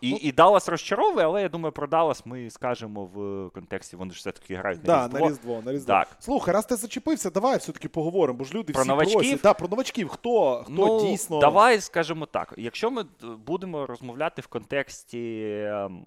І 0.00 0.10
Ну, 0.10 0.18
і 0.22 0.32
Даллас 0.32 0.68
розчаровує, 0.68 1.26
але 1.26 1.42
я 1.42 1.48
думаю, 1.48 1.72
про 1.72 1.86
Даллас 1.86 2.26
ми 2.26 2.50
скажемо 2.50 3.04
в 3.04 3.50
контексті. 3.50 3.96
Вони 3.96 4.12
ж 4.12 4.18
все-таки 4.18 4.54
грають 4.56 4.84
на 4.84 4.86
Да, 4.86 5.04
Різдво. 5.06 5.18
на 5.20 5.28
Різдво, 5.28 5.62
на 5.64 5.72
Різдво. 5.72 5.92
Так. 5.94 6.08
Слухай, 6.20 6.54
раз 6.54 6.66
ти 6.66 6.76
зачепився, 6.76 7.30
давай 7.30 7.58
все-таки 7.58 7.88
поговоримо, 7.88 8.38
бо 8.38 8.44
ж 8.44 8.54
люди 8.54 8.72
Про 8.72 8.82
всі 8.82 8.88
новачків? 8.88 9.14
просять. 9.20 9.40
Да, 9.42 9.54
про 9.54 9.68
новачків. 9.68 10.08
Хто, 10.08 10.62
хто 10.64 10.72
ну, 10.72 11.00
дійсно. 11.00 11.38
Давай 11.40 11.80
скажемо 11.80 12.26
так. 12.26 12.54
Якщо 12.56 12.90
ми 12.90 13.04
будемо 13.46 13.86
розмовляти 13.86 14.42
в 14.42 14.46
контексті 14.46 15.42
ем, 15.66 16.04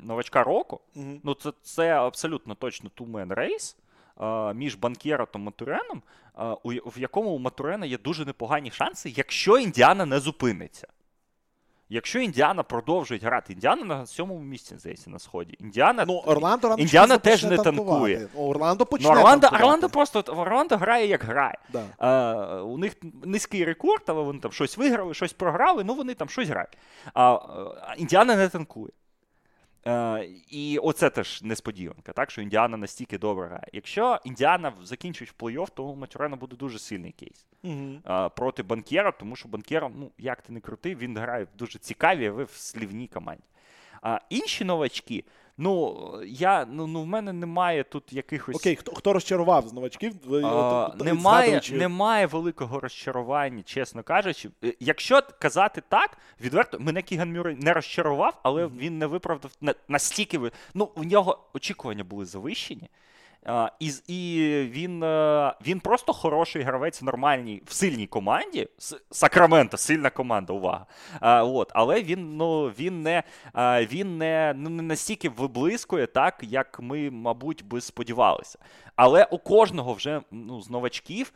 новачка 0.00 0.42
року, 0.44 0.80
Мгм. 0.94 1.20
ну 1.24 1.34
це, 1.34 1.52
це 1.62 1.90
абсолютно 1.92 2.54
точно 2.54 2.90
two-man 3.00 3.34
рейс 3.34 3.76
е, 4.20 4.54
між 4.54 4.74
Банкєро 4.74 5.26
та 5.26 5.38
Матуреном, 5.38 6.02
е, 6.38 6.56
в 6.64 6.98
якому 7.00 7.30
у 7.30 7.38
Матурена 7.38 7.86
є 7.86 7.98
дуже 7.98 8.24
непогані 8.24 8.70
шанси, 8.70 9.12
якщо 9.16 9.58
Індіана 9.58 10.06
не 10.06 10.20
зупиниться. 10.20 10.88
Якщо 11.92 12.18
Індіана 12.18 12.62
продовжує 12.62 13.20
грати, 13.20 13.52
Індіана 13.52 13.84
на 13.84 14.06
сьомому 14.06 14.40
місці, 14.40 14.74
здається, 14.78 15.10
на 15.10 15.18
сході. 15.18 15.56
Індіана, 15.60 16.04
Ну, 16.08 16.22
Орландо 16.26 16.68
рано 16.68 16.82
Індіана 16.82 17.18
теж 17.18 17.44
не 17.44 17.56
танкувати. 17.56 17.74
танкує. 17.86 18.28
Орландо 18.36 18.84
Орландо 18.84 18.86
ну, 19.00 19.08
Орландо, 19.08 19.40
танкувати. 19.40 19.64
Орландо 19.64 19.88
просто 19.88 20.20
Орландо 20.20 20.76
грає 20.76 21.06
як 21.06 21.24
грає. 21.24 21.58
Да. 21.72 21.84
Е, 22.00 22.60
у 22.60 22.78
них 22.78 22.96
низький 23.24 23.64
рекорд, 23.64 24.02
але 24.06 24.22
вони 24.22 24.40
там 24.40 24.52
щось 24.52 24.78
виграли, 24.78 25.14
щось 25.14 25.32
програли, 25.32 25.84
ну 25.84 25.94
вони 25.94 26.14
там 26.14 26.28
щось 26.28 26.48
грають. 26.48 26.78
А 27.14 27.34
е, 27.34 27.94
Індіана 27.96 28.36
не 28.36 28.48
танкує. 28.48 28.92
Е, 29.86 30.28
і 30.48 30.78
оце 30.78 31.10
теж 31.10 31.42
несподіванка, 31.42 32.12
так, 32.12 32.30
що 32.30 32.42
Індіана 32.42 32.76
настільки 32.76 33.18
добре 33.18 33.46
грає. 33.46 33.68
Якщо 33.72 34.18
Індіана 34.24 34.72
закінчить 34.82 35.30
в 35.30 35.44
плей-офф, 35.44 35.68
то 35.74 35.84
у 35.84 35.96
Матюрена 35.96 36.36
буде 36.36 36.56
дуже 36.56 36.78
сильний 36.78 37.12
кейс 37.12 37.46
угу. 37.62 38.00
е, 38.06 38.28
проти 38.28 38.62
Банкєра, 38.62 39.12
тому 39.12 39.36
що 39.36 39.48
Банкєра, 39.48 39.90
ну 39.94 40.10
як 40.18 40.42
ти 40.42 40.52
не 40.52 40.60
крути, 40.60 40.94
він 40.94 41.18
грає 41.18 41.44
в 41.44 41.56
дуже 41.58 41.78
цікавій, 41.78 42.30
ви 42.30 42.44
в 42.44 42.50
слівній 42.50 43.08
команді. 43.08 43.42
А 44.02 44.18
інші 44.30 44.64
новачки, 44.64 45.24
ну 45.58 45.96
я 46.26 46.66
ну, 46.70 46.86
ну 46.86 47.02
в 47.02 47.06
мене 47.06 47.32
немає 47.32 47.84
тут 47.84 48.12
якихось. 48.12 48.56
Окей, 48.56 48.76
хто, 48.76 48.92
хто 48.94 49.12
розчарував 49.12 49.68
з 49.68 49.72
новачків? 49.72 50.12
А, 50.32 50.36
от, 50.36 50.94
от, 50.94 51.04
немає, 51.04 51.50
згадуючи- 51.50 51.76
немає 51.76 52.26
великого 52.26 52.80
розчарування, 52.80 53.62
чесно 53.62 54.02
кажучи. 54.02 54.50
Е, 54.64 54.74
Якщо 54.80 55.22
казати 55.38 55.82
так, 55.88 56.18
відверто, 56.40 56.78
мене 56.80 57.02
Кіган 57.02 57.32
Мюррей 57.32 57.56
не 57.56 57.72
розчарував, 57.72 58.40
але 58.42 58.66
він 58.66 58.98
не 58.98 59.06
виправдав 59.06 59.50
настільки. 59.88 60.40
Ну, 60.74 60.90
у 60.94 61.04
нього 61.04 61.38
очікування 61.54 62.04
були 62.04 62.24
завищені. 62.24 62.88
І, 63.78 63.92
і 64.08 64.48
він, 64.70 65.02
е, 65.02 65.54
він 65.66 65.80
просто 65.80 66.12
хороший 66.12 66.62
гравець 66.62 67.02
в 67.02 67.04
нормальній, 67.04 67.62
в 67.66 67.72
сильній 67.72 68.06
команді. 68.06 68.68
Сакраменто, 69.10 69.76
сильна 69.76 70.10
команда, 70.10 70.52
увага. 70.52 70.86
От, 71.42 71.72
але 71.74 72.02
він, 72.02 72.36
ну, 72.36 72.66
він, 72.66 73.02
не, 73.02 73.22
він 73.90 74.18
не, 74.18 74.54
ну, 74.56 74.70
не 74.70 74.82
настільки 74.82 75.28
виблискує, 75.28 76.06
так, 76.06 76.38
як 76.40 76.80
ми, 76.80 77.10
мабуть, 77.10 77.64
би 77.64 77.80
сподівалися. 77.80 78.58
Але 78.96 79.24
у 79.24 79.38
кожного 79.38 79.92
вже 79.92 80.20
ну, 80.30 80.60
з 80.60 80.70
новачків 80.70 81.32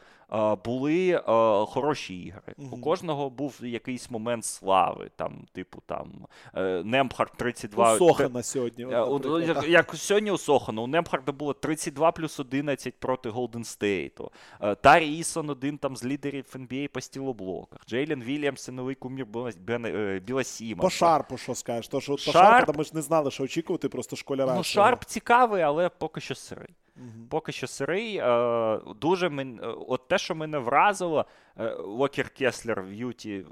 були 0.64 1.10
е, 1.10 1.22
хороші 1.66 2.22
ігри. 2.22 2.54
У 2.70 2.76
кожного 2.80 3.30
був 3.30 3.58
якийсь 3.62 4.10
момент 4.10 4.44
слави. 4.44 5.10
Там, 5.16 5.46
типу, 5.52 5.82
там 5.86 6.12
е, 6.54 6.82
Нембхард 6.84 7.32
32. 7.36 7.94
У 7.94 7.98
Сохана 7.98 8.42
сьогодні. 8.42 8.84
Е, 8.84 9.46
як, 9.46 9.68
як 9.68 9.94
сьогодні 9.94 10.30
у 10.30 10.38
Сохана, 10.38 10.82
у 10.82 10.86
Нембхарда 10.86 11.32
було 11.32 11.52
32 11.52 12.12
плюс 12.12 12.40
11 12.40 12.94
проти 12.94 13.28
Голден 13.28 13.64
Стейту. 13.64 14.30
Е, 14.60 14.74
Тарі 14.74 15.18
Ісон 15.18 15.50
один 15.50 15.78
там 15.78 15.96
з 15.96 16.04
лідерів 16.04 16.44
NBA 16.54 16.88
по 16.88 17.00
стілоблоках. 17.00 17.78
Джейлен 17.88 18.22
Вільямс, 18.22 18.62
це 18.62 18.72
новий 18.72 18.94
кумір 18.94 19.26
Біла- 19.26 20.40
е, 20.40 20.44
Сіммонса. 20.44 20.82
По 20.82 20.90
Шарпу, 20.90 21.38
що 21.38 21.54
скажеш? 21.54 21.88
То, 21.88 22.00
що 22.00 22.12
по 22.12 22.18
Шарпу 22.18 22.72
ми 22.76 22.84
ж 22.84 22.90
не 22.94 23.02
знали, 23.02 23.30
що 23.30 23.44
очікувати, 23.44 23.88
просто 23.88 24.16
школяра. 24.16 24.54
Ну. 24.54 24.62
Шарп 24.62 25.04
цікавий, 25.04 25.62
але 25.62 25.88
поки 25.88 26.20
що 26.20 26.34
сирий. 26.34 26.68
Мгм. 26.96 27.26
Поки 27.30 27.52
що 27.52 27.66
сирий. 27.66 28.16
Е, 28.16 28.80
дуже 29.00 29.28
мен... 29.28 29.60
От 29.88 30.08
те, 30.08 30.18
що 30.18 30.34
мене 30.34 30.58
вразило, 30.58 31.26
е, 31.58 31.74
Локер 31.74 32.30
Кеслер 32.30 32.82
в 32.82 32.92
Юті. 32.92 33.44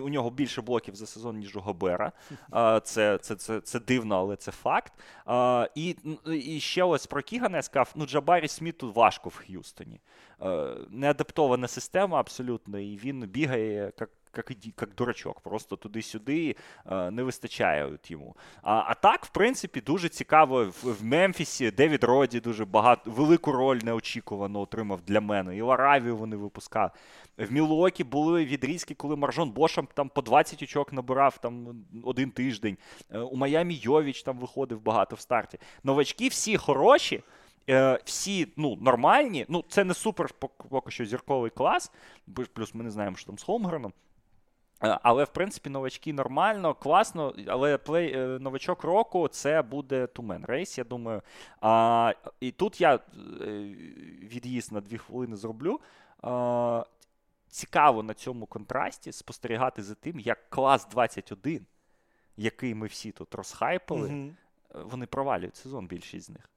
У 0.00 0.08
нього 0.08 0.30
більше 0.30 0.62
блоків 0.62 0.94
за 0.94 1.06
сезон, 1.06 1.38
ніж 1.38 1.56
у 1.56 1.60
Гобера. 1.60 2.12
Е, 2.54 2.80
Це, 2.84 3.18
це, 3.18 3.34
це, 3.34 3.60
це 3.60 3.80
дивно, 3.80 4.16
але 4.16 4.36
це 4.36 4.52
факт. 4.52 4.92
І, 5.74 5.96
і 6.26 6.60
ще 6.60 6.82
ось 6.82 7.06
про 7.06 7.22
Кігана 7.22 7.56
я 7.56 7.62
сказав, 7.62 7.92
ну 7.94 8.06
Джабарі 8.06 8.48
Сміту 8.48 8.92
важко 8.92 9.28
в 9.28 9.36
Х'юстоні. 9.36 10.00
Неадаптована 10.90 11.68
система 11.68 12.20
абсолютно, 12.20 12.78
і 12.78 12.96
він 12.96 13.20
бігає 13.20 13.92
як. 13.98 14.10
Як, 14.36 14.52
як 14.64 14.94
дурачок, 14.94 15.40
просто 15.40 15.76
туди-сюди 15.76 16.56
е, 16.86 17.10
не 17.10 17.22
вистачає 17.22 17.86
от 17.86 18.10
йому. 18.10 18.36
А, 18.62 18.82
а 18.86 18.94
так, 18.94 19.24
в 19.24 19.28
принципі, 19.28 19.80
дуже 19.80 20.08
цікаво 20.08 20.64
в, 20.64 20.92
в 21.00 21.04
Мемфісі. 21.04 21.70
Девід 21.70 22.04
Роді 22.04 22.40
дуже 22.40 22.64
багато 22.64 23.10
велику 23.10 23.52
роль 23.52 23.78
неочікувано 23.82 24.60
отримав 24.60 25.00
для 25.06 25.20
мене. 25.20 25.56
І 25.56 25.62
Ларавію 25.62 26.16
вони 26.16 26.36
випускали. 26.36 26.90
В 27.38 27.52
Мілуокі 27.52 28.04
були 28.04 28.44
відрізки, 28.44 28.94
коли 28.94 29.16
Маржон 29.16 29.50
Бошам 29.50 29.88
там 29.94 30.08
по 30.08 30.22
20 30.22 30.62
очок 30.62 30.92
набирав 30.92 31.38
там 31.38 31.84
один 32.04 32.30
тиждень. 32.30 32.76
Е, 33.10 33.18
У 33.18 33.36
Майамі 33.36 33.74
Йовіч 33.74 34.22
там 34.22 34.38
виходив 34.38 34.82
багато 34.82 35.16
в 35.16 35.20
старті. 35.20 35.58
Новачки 35.84 36.28
всі 36.28 36.56
хороші. 36.56 37.22
Е, 37.70 37.98
всі 38.04 38.48
ну, 38.56 38.78
нормальні. 38.80 39.46
Ну, 39.48 39.64
це 39.68 39.84
не 39.84 39.94
супер 39.94 40.28
поки 40.70 40.90
що 40.90 41.04
зірковий 41.04 41.50
клас, 41.50 41.92
плюс 42.52 42.74
ми 42.74 42.84
не 42.84 42.90
знаємо, 42.90 43.16
що 43.16 43.26
там 43.26 43.38
з 43.38 43.42
Холмгреном. 43.42 43.92
Е, 44.82 44.98
Але, 45.02 45.24
в 45.24 45.28
принципі, 45.28 45.70
новачки 45.70 46.12
нормально, 46.12 46.74
класно, 46.74 47.34
але 47.46 47.78
плей, 47.78 48.12
е, 48.14 48.26
новачок 48.26 48.84
року 48.84 49.28
це 49.28 49.62
буде 49.62 50.06
тумен 50.06 50.44
рейс, 50.44 50.78
я 50.78 50.84
думаю. 50.84 51.22
А, 51.60 52.14
і 52.40 52.50
тут 52.50 52.80
я 52.80 52.94
е, 52.94 53.00
від'їзд 54.22 54.72
на 54.72 54.80
дві 54.80 54.98
хвилини 54.98 55.36
зроблю. 55.36 55.80
А, 56.22 56.84
цікаво 57.48 58.02
на 58.02 58.14
цьому 58.14 58.46
контрасті 58.46 59.12
спостерігати 59.12 59.82
за 59.82 59.94
тим, 59.94 60.20
як 60.20 60.50
клас 60.50 60.88
21, 60.88 61.66
який 62.36 62.74
ми 62.74 62.86
всі 62.86 63.12
тут 63.12 63.34
розхайпали, 63.34 64.08
е, 64.10 64.34
вони 64.74 65.06
провалюють 65.06 65.56
сезон 65.56 65.86
більшість 65.86 66.26
з 66.26 66.30
них. 66.30 66.50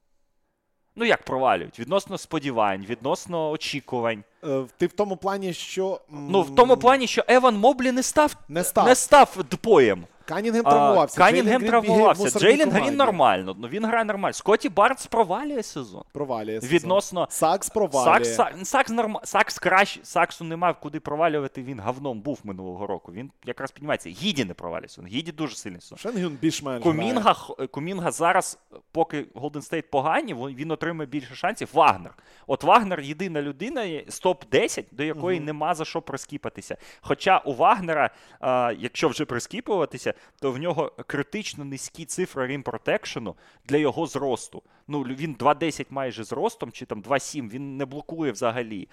Ну, 0.95 1.05
як 1.05 1.23
провалюють? 1.23 1.79
Відносно 1.79 2.17
сподівань, 2.17 2.85
відносно 2.89 3.49
очікувань. 3.49 4.23
Е, 4.43 4.63
Ти 4.77 4.87
в 4.87 4.91
тому 4.93 5.17
плані, 5.17 5.53
що. 5.53 6.01
Ну, 6.09 6.41
в 6.41 6.55
тому 6.55 6.77
плані, 6.77 7.07
що 7.07 7.23
Еван 7.27 7.57
Моблі 7.57 7.91
не 7.91 8.03
став, 8.03 8.35
Не 8.49 8.63
став. 8.63 8.85
не 8.85 8.95
став 8.95 9.37
DPOY 9.49 9.76
єм. 9.76 10.03
Канінгем 10.25 10.63
травмувався. 10.63 11.17
Канінгем 11.17 11.61
травмувався. 11.65 12.39
команді. 12.39 12.63
Грін 12.71 12.95
нормально. 12.95 13.55
Ну 13.59 13.67
він 13.67 13.85
грає 13.85 14.05
нормально. 14.05 14.33
Скотті 14.33 14.69
Барнс 14.69 15.05
провалює 15.07 15.63
сезон. 15.63 16.03
Провалює. 16.11 16.61
сезон. 16.61 16.75
Відносно 16.75 17.27
Саггс 17.29 17.69
провалює. 17.69 18.25
Саггс, 18.25 18.35
Саггс, 18.35 18.69
Саггс, 18.69 18.89
норм... 18.91 19.17
Саггс 19.23 19.59
краще. 19.59 19.99
Саггсу 20.03 20.43
немає 20.43 20.75
куди 20.81 20.99
провалювати. 20.99 21.63
Він 21.63 21.79
говном 21.79 22.21
був 22.21 22.39
минулого 22.43 22.87
року. 22.87 23.11
Він 23.11 23.31
якраз 23.45 23.71
піднімається. 23.71 24.09
Гіді 24.09 24.45
не 24.45 24.53
провалює 24.53 24.87
сезон. 24.87 25.05
Гіді 25.07 25.31
дуже 25.31 25.55
сильний 25.55 25.81
сезон. 25.81 25.97
Шенгюн 25.97 26.37
більш-менш. 26.41 26.83
Кумінга, 26.83 27.35
Кумінга 27.71 28.11
зараз, 28.11 28.59
поки 28.91 29.25
Голден 29.33 29.61
Стейт 29.61 29.91
погані, 29.91 30.33
він 30.33 30.71
отримує 30.71 31.07
більше 31.07 31.35
шансів. 31.35 31.69
Вагнер. 31.73 32.13
От 32.47 32.63
Вагнер 32.63 32.99
єдина 32.99 33.41
людина 33.41 33.85
з 34.07 34.21
топ-10, 34.23 34.83
до 34.91 35.03
якої 35.03 35.37
Мгм. 35.37 35.45
нема 35.45 35.73
за 35.75 35.85
що 35.85 36.01
прискіпатися. 36.01 36.77
Хоча 37.01 37.37
у 37.37 37.53
Вагнера, 37.53 38.09
а, 38.39 38.73
якщо 38.79 39.07
вже 39.07 39.25
прискіпуватися, 39.25 40.12
то 40.39 40.51
в 40.51 40.57
нього 40.57 40.91
критично 41.07 41.65
низькі 41.65 42.05
цифри 42.05 42.47
rim 42.47 42.63
protection 42.63 43.29
у 43.29 43.35
для 43.65 43.77
його 43.77 44.07
зросту. 44.07 44.63
Ну, 44.87 45.01
він 45.01 45.35
2.10 45.35 45.85
майже 45.89 46.23
зростом, 46.23 46.71
чи 46.71 46.85
там 46.85 47.01
2.7, 47.01 47.49
він 47.49 47.77
не 47.77 47.85
блокує 47.85 48.31
взагалі. 48.31 48.87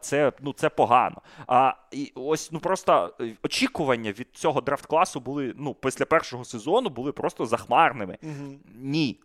Це, 0.00 0.32
ну, 0.40 0.52
це 0.52 0.68
погано. 0.68 1.22
А, 1.46 1.74
і 1.90 2.12
ось 2.14 2.52
ну 2.52 2.60
просто 2.60 3.14
е, 3.20 3.36
очікування 3.42 4.12
від 4.12 4.28
цього 4.32 4.60
драфт-класу 4.60 5.20
були 5.20 5.54
ну, 5.56 5.74
після 5.74 6.04
першого 6.04 6.44
сезону 6.44 6.88
були 6.88 7.12
просто 7.12 7.46
захмарними. 7.46 8.18
Мгм. 8.22 8.58
Ні. 8.74 9.20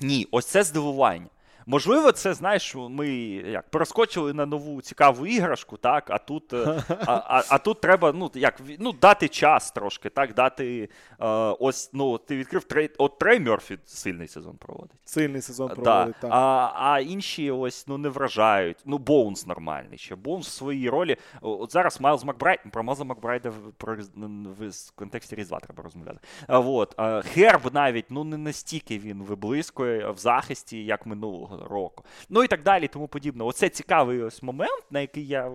Ні, 0.00 0.28
ось 0.30 0.46
це 0.46 0.62
здивування. 0.62 1.28
Можливо, 1.66 2.12
це 2.12 2.34
знаєш, 2.34 2.74
ми 2.74 3.08
як 3.08 3.70
перескочили 3.70 4.32
на 4.32 4.46
нову 4.46 4.82
цікаву 4.82 5.26
іграшку, 5.26 5.76
так, 5.76 6.10
а 6.10 6.18
тут 6.18 6.52
е, 6.52 6.84
а, 6.88 7.12
а, 7.12 7.42
а 7.48 7.58
тут 7.58 7.80
треба 7.80 8.12
ну, 8.12 8.30
як, 8.34 8.60
ну, 8.78 8.92
дати 8.92 9.28
час 9.28 9.72
трошки, 9.72 10.08
так, 10.08 10.34
дати 10.34 10.88
е, 11.20 11.26
ось, 11.60 11.90
ну, 11.92 12.18
ти 12.18 12.36
відкрив 12.36 12.64
Трей, 12.64 12.90
от 12.98 13.18
Трей 13.18 13.40
Мерфі 13.40 13.78
сильний 13.84 14.28
сезон 14.28 14.56
проводить. 14.56 14.96
Сильний 15.04 15.42
сезон 15.42 15.68
Да. 15.68 15.74
проводить. 15.74 16.16
так. 16.20 16.30
А, 16.32 16.72
а 16.74 17.00
інші 17.00 17.50
ось 17.50 17.86
ну, 17.88 17.98
не 17.98 18.08
вражають. 18.08 18.76
Ну, 18.84 18.98
Боунс 18.98 19.46
нормальний 19.46 19.98
ще. 19.98 20.14
Боунс 20.14 20.48
в 20.48 20.50
своїй 20.50 20.90
ролі. 20.90 21.16
От 21.40 21.72
зараз 21.72 22.00
Майлз 22.00 22.24
Макбрайд, 22.24 22.60
про 22.72 22.82
Майлза 22.82 23.04
Макбрайда 23.04 23.50
в, 23.50 23.72
про, 23.76 23.96
в, 23.96 24.70
контексті 24.94 25.36
Різдва 25.36 25.60
треба 25.60 25.82
розмовляти. 25.82 26.18
А, 26.46 26.58
вот. 26.58 26.94
а, 26.96 27.22
Херб 27.22 27.74
навіть 27.74 28.06
ну, 28.10 28.24
не 28.24 28.36
настільки 28.36 28.98
він 28.98 29.22
виблискує 29.22 30.10
в 30.10 30.18
захисті, 30.18 30.84
як 30.84 31.06
минулого 31.06 31.51
року. 31.60 32.04
Ну 32.28 32.44
і 32.44 32.48
так 32.48 32.62
далі, 32.62 32.88
тому 32.88 33.08
подібне. 33.08 33.44
Оце 33.44 33.68
цікавий 33.68 34.22
ось 34.22 34.42
момент, 34.42 34.84
на 34.90 35.00
який 35.00 35.26
я 35.26 35.48
е, 35.48 35.52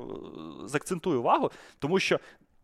закцентую 0.65 1.19
увагу, 1.19 1.51
тому 1.79 1.99
що. 1.99 2.19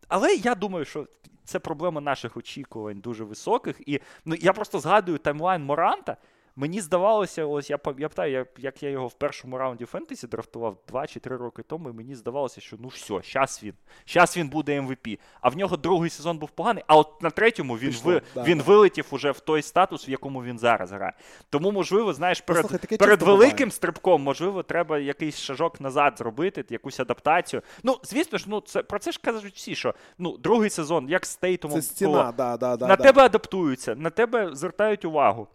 Але 0.08 0.34
я 0.34 0.54
думаю, 0.54 0.84
що 0.84 1.06
це 1.44 1.58
проблема 1.58 2.00
наших 2.00 2.36
очікувань 2.36 3.00
дуже 3.00 3.24
високих. 3.24 3.88
І 3.88 4.00
ну, 4.24 4.34
я 4.40 4.52
просто 4.52 4.80
згадую 4.80 5.18
таймлайн 5.18 5.64
Моранта. 5.64 6.16
Мені 6.56 6.80
здавалося, 6.80 7.44
ось 7.44 7.70
я 7.70 7.78
пам'ятаю, 7.78 8.32
як, 8.32 8.48
як 8.58 8.82
я 8.82 8.90
його 8.90 9.06
в 9.06 9.12
першому 9.12 9.58
раунді 9.58 9.84
фентезі 9.84 10.26
драфтував 10.26 10.76
2 10.88 11.06
чи 11.06 11.20
3 11.20 11.36
роки 11.36 11.62
тому, 11.62 11.90
і 11.90 11.92
мені 11.92 12.14
здавалося, 12.14 12.60
що 12.60 12.76
ну 12.80 12.88
все, 12.88 13.22
щас 13.22 13.64
він, 13.64 13.74
щас 14.04 14.36
він 14.36 14.48
буде 14.48 14.80
MVP. 14.80 15.18
А 15.40 15.48
в 15.48 15.56
нього 15.56 15.76
другий 15.76 16.10
сезон 16.10 16.38
був 16.38 16.50
поганий, 16.50 16.84
а 16.86 16.96
от 16.96 17.22
на 17.22 17.30
третьому 17.30 17.78
він, 17.78 17.90
Пішло, 17.90 18.12
ви, 18.12 18.22
да, 18.34 18.42
він 18.42 18.58
да. 18.58 18.64
вилетів 18.64 19.06
уже 19.10 19.30
в 19.30 19.40
той 19.40 19.62
статус, 19.62 20.08
в 20.08 20.10
якому 20.10 20.44
він 20.44 20.58
зараз 20.58 20.92
грає. 20.92 21.12
Тому, 21.50 21.72
можливо, 21.72 22.12
знаєш, 22.12 22.40
перед, 22.40 22.60
слухай, 22.60 22.78
таке 22.78 22.96
перед 22.96 23.22
великим 23.22 23.56
буває. 23.56 23.70
стрибком, 23.70 24.22
можливо, 24.22 24.62
треба 24.62 24.98
якийсь 24.98 25.38
шажок 25.38 25.80
назад 25.80 26.14
зробити, 26.18 26.64
якусь 26.70 27.00
адаптацію. 27.00 27.62
Ну, 27.82 27.98
звісно 28.02 28.38
ж, 28.38 28.44
ну 28.48 28.60
це 28.60 28.82
про 28.82 28.98
це 28.98 29.12
ж 29.12 29.20
кажуть 29.22 29.54
всі, 29.54 29.74
що 29.74 29.94
ну, 30.18 30.38
другий 30.38 30.70
сезон, 30.70 31.08
як 31.08 31.26
з 31.26 31.36
Тейтумом 31.36 31.80
Це 31.80 31.86
стіна, 31.86 32.10
було, 32.10 32.32
да, 32.36 32.56
да, 32.56 32.76
да, 32.76 32.86
на 32.86 32.96
да. 32.96 33.02
тебе 33.02 33.22
адаптуються, 33.22 33.94
на 33.94 34.10
тебе 34.10 34.50
звертають 34.54 35.04
увагу. 35.04 35.48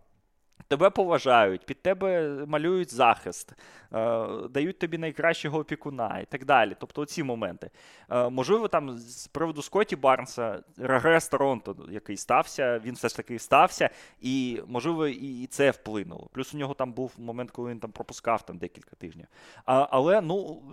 Тебе 0.68 0.90
поважають, 0.90 1.66
під 1.66 1.82
тебе 1.82 2.22
малюють 2.46 2.94
захист, 2.94 3.54
е, 3.94 4.28
дають 4.50 4.80
тобі 4.80 4.98
найкращого 4.98 5.60
опікуна 5.60 6.20
і 6.20 6.26
так 6.26 6.46
далі. 6.46 6.76
Тобто 6.80 7.06
ці 7.06 7.24
моменти. 7.24 7.70
Е, 8.10 8.30
можливо, 8.30 8.68
там 8.68 8.98
з 8.98 9.28
приводу 9.28 9.62
Скотті 9.62 9.96
Барнса, 9.96 10.64
регрес 10.78 11.28
Торонто, 11.28 11.76
який 11.90 12.18
стався, 12.18 12.80
він 12.80 12.96
все 12.96 13.10
ж 13.10 13.16
таки 13.16 13.40
стався, 13.40 13.90
і 14.22 14.62
можливо, 14.68 15.08
і 15.08 15.48
це 15.48 15.72
вплинуло. 15.72 16.30
Плюс 16.34 16.54
у 16.54 16.58
нього 16.58 16.74
там 16.74 16.94
був 16.94 17.14
момент, 17.18 17.52
коли 17.52 17.72
він 17.72 17.80
там 17.80 17.92
пропускав 17.92 18.42
там 18.42 18.58
декілька 18.58 18.96
тижнів. 18.96 19.28
А, 19.66 19.88
але 19.92 20.22
ну 20.22 20.64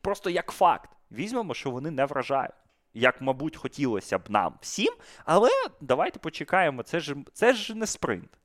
просто 0.00 0.30
як 0.30 0.50
факт, 0.50 0.90
візьмемо, 1.12 1.54
що 1.54 1.70
вони 1.70 1.90
не 1.90 2.04
вражають. 2.04 2.54
Як, 2.94 3.20
мабуть, 3.20 3.56
хотілося 3.56 4.18
б 4.18 4.22
нам 4.28 4.54
всім, 4.60 4.94
але 5.24 5.48
давайте 5.80 6.18
почекаємо. 6.18 6.82
Це 6.82 7.00
ж 7.00 7.16
це 7.32 7.52
ж 7.52 7.74
не 7.74 7.86
спринт. 7.86 8.38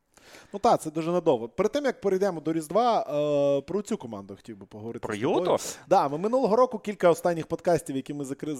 Ну 0.54 0.60
так, 0.60 0.82
це 0.82 0.92
дуже 0.92 1.12
надовго. 1.12 1.50
Перед 1.50 1.72
тим 1.72 1.86
як 1.86 2.02
перейдемо 2.02 2.42
до 2.42 2.54
Різдва, 2.54 3.02
е, 3.02 3.62
про 3.62 3.82
цю 3.82 3.98
команду 3.98 4.36
хотів 4.36 4.58
би 4.58 4.66
поговорити. 4.66 5.08
Про. 5.08 5.16
Юту? 5.16 5.58
Да, 5.90 6.10
ми 6.10 6.18
минулого 6.18 6.56
року 6.56 6.80
кілька 6.80 7.10
останніх 7.10 7.48
подкастів, 7.48 7.96
які 7.96 8.14
ми 8.14 8.26
закри... 8.26 8.56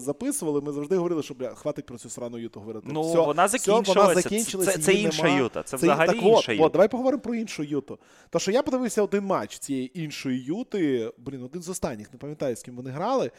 записували, 0.00 0.60
ми 0.60 0.72
завжди 0.72 0.96
говорили, 0.96 1.22
що 1.22 1.34
бля, 1.34 1.48
хватить 1.54 1.86
про 1.86 1.98
цю 1.98 2.10
срану 2.10 2.38
Юту 2.38 2.60
говорити. 2.60 2.86
Ну, 2.90 3.02
Все, 3.02 3.20
вона 3.20 3.44
все, 3.44 3.72
вона 3.72 4.14
Це- 4.14 4.14
закінчилася, 4.14 4.72
це- 4.72 4.78
це 4.78 4.92
інша 4.92 5.22
нема. 5.22 5.38
Юта, 5.38 5.62
це 5.62 5.76
взагалі 5.76 6.06
так, 6.06 6.16
інша 6.16 6.28
от, 6.28 6.48
Юта. 6.48 6.64
От, 6.64 6.72
давай 6.72 6.88
поговоримо 6.88 7.22
про 7.22 7.34
іншу 7.34 7.62
Юту. 7.62 7.98
То, 8.30 8.38
що 8.38 8.50
я 8.50 8.62
подивився 8.62 9.02
один 9.02 9.24
матч 9.24 9.58
цієї 9.58 10.00
іншої 10.00 10.40
Юти, 10.44 11.12
блін, 11.18 11.42
один 11.42 11.62
з 11.62 11.68
останніх, 11.68 12.12
не 12.12 12.18
пам'ятаю, 12.18 12.56
з 12.56 12.62
ким 12.62 12.76
вони 12.76 12.90
грали. 12.90 13.30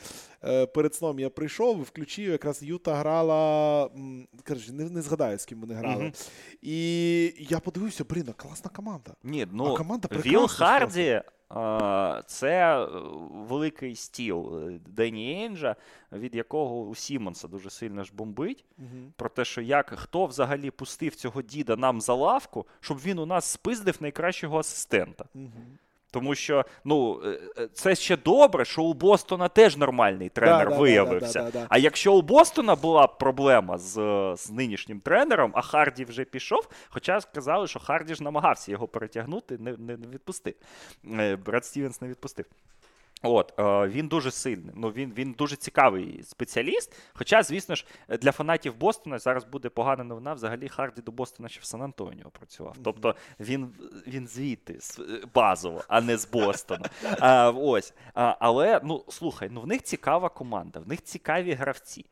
Е, 0.44 0.66
перед 0.66 0.96
сном 0.96 1.20
я 1.20 1.30
прийшов 1.30 1.82
включив, 1.82 2.32
якраз 2.32 2.64
Юта 2.64 2.96
грала. 2.96 3.90
Коротше, 4.48 4.72
не, 4.72 4.90
не 4.90 5.02
згадаю, 5.02 5.40
з 5.40 5.46
ким 5.46 5.62
вони 5.62 5.74
грали. 5.74 6.04
Мгм. 6.04 6.14
І 6.62 7.43
я 7.50 7.60
подивився, 7.60 8.04
блін, 8.04 8.34
класна 8.38 8.70
команда. 8.76 9.12
Ні, 9.24 9.48
ну 9.52 9.74
А 9.74 9.78
команда 9.78 10.08
Віл 10.12 10.48
Харді 10.48 11.22
а, 11.56 12.22
це 12.26 12.84
е, 12.84 12.88
великий 13.32 13.96
стіл 13.96 14.68
е, 14.70 14.80
Дені 14.86 15.46
Енджа, 15.46 15.76
від 16.12 16.36
якого 16.36 16.82
у 16.82 16.96
Сімонса 16.96 17.48
дуже 17.48 17.70
сильно 17.70 18.04
ж 18.04 18.12
бомбить. 18.14 18.66
Угу. 18.78 18.88
Про 19.16 19.30
те, 19.30 19.46
що 19.46 19.62
як 19.62 19.94
хто 20.00 20.26
взагалі 20.26 20.72
пустив 20.72 21.16
цього 21.16 21.42
діда 21.42 21.76
нам 21.76 22.02
за 22.02 22.14
лавку, 22.14 22.68
щоб 22.80 22.98
він 22.98 23.20
у 23.20 23.26
нас 23.26 23.46
спиздив 23.46 23.98
найкращого 24.00 24.60
асистента. 24.60 25.26
Угу. 25.36 25.52
Тому 26.14 26.36
що 26.36 26.66
ну 26.86 27.22
е, 27.26 27.40
е, 27.58 27.68
це 27.74 27.96
ще 27.96 28.18
добре, 28.18 28.66
що 28.66 28.84
у 28.84 28.94
Бостона 28.94 29.48
теж 29.48 29.78
нормальний 29.78 30.30
тренер 30.30 30.70
да, 30.70 30.76
да, 30.76 30.82
виявився. 30.82 31.40
да, 31.40 31.52
да, 31.52 31.60
да. 31.60 31.66
А 31.70 31.78
якщо 31.78 32.14
у 32.14 32.22
Бостона 32.22 32.76
була 32.76 33.08
б 33.08 33.18
проблема 33.18 33.78
з, 33.78 33.94
з 34.38 34.52
нинішнім 34.52 35.00
тренером, 35.00 35.52
а 35.56 35.62
Харді 35.62 36.06
вже 36.06 36.24
пішов, 36.24 36.68
хоча 36.90 37.22
сказали, 37.22 37.68
що 37.68 37.80
Харді 37.80 38.16
ж 38.16 38.24
намагався 38.24 38.72
його 38.72 38.88
перетягнути, 38.88 39.58
не, 39.58 39.72
не, 39.72 39.98
не 39.98 40.08
відпустив. 40.08 40.54
Е, 41.20 41.36
Брат 41.36 41.66
Стівенс 41.66 42.02
не 42.02 42.08
відпустив. 42.08 42.46
От, 43.24 43.54
е, 43.60 43.88
він 43.88 44.08
дуже 44.08 44.32
сильний. 44.32 44.74
Ну, 44.76 44.90
він, 44.90 45.14
він 45.18 45.32
дуже 45.32 45.56
цікавий 45.56 46.24
спеціаліст. 46.24 46.96
Хоча, 47.14 47.44
звісно 47.44 47.76
ж, 47.76 47.86
для 48.22 48.32
фанатів 48.32 48.76
Бостона 48.76 49.20
зараз 49.20 49.44
буде 49.46 49.70
погана 49.70 50.04
новина. 50.04 50.34
Взагалі 50.34 50.68
Харді 50.70 51.02
до 51.02 51.12
Бостона 51.12 51.50
ще 51.50 51.62
в 51.62 51.64
Сан-Антоніо 51.64 52.30
працював. 52.30 52.76
Тобто 52.84 53.16
він, 53.40 53.76
він 54.08 54.28
звідти 54.28 54.78
з- 54.80 55.00
базово, 55.34 55.84
а 55.88 56.02
не 56.02 56.18
з 56.18 56.30
Бостона. 56.32 56.90
А, 57.20 57.50
ось. 57.52 57.94
А, 58.14 58.36
але 58.40 58.82
ну 58.84 59.04
слухай, 59.10 59.50
ну 59.52 59.62
в 59.62 59.68
них 59.68 59.84
цікава 59.84 60.30
команда, 60.30 60.80
в 60.80 60.88
них 60.88 61.04
цікаві 61.04 61.54
гравці. 61.54 62.06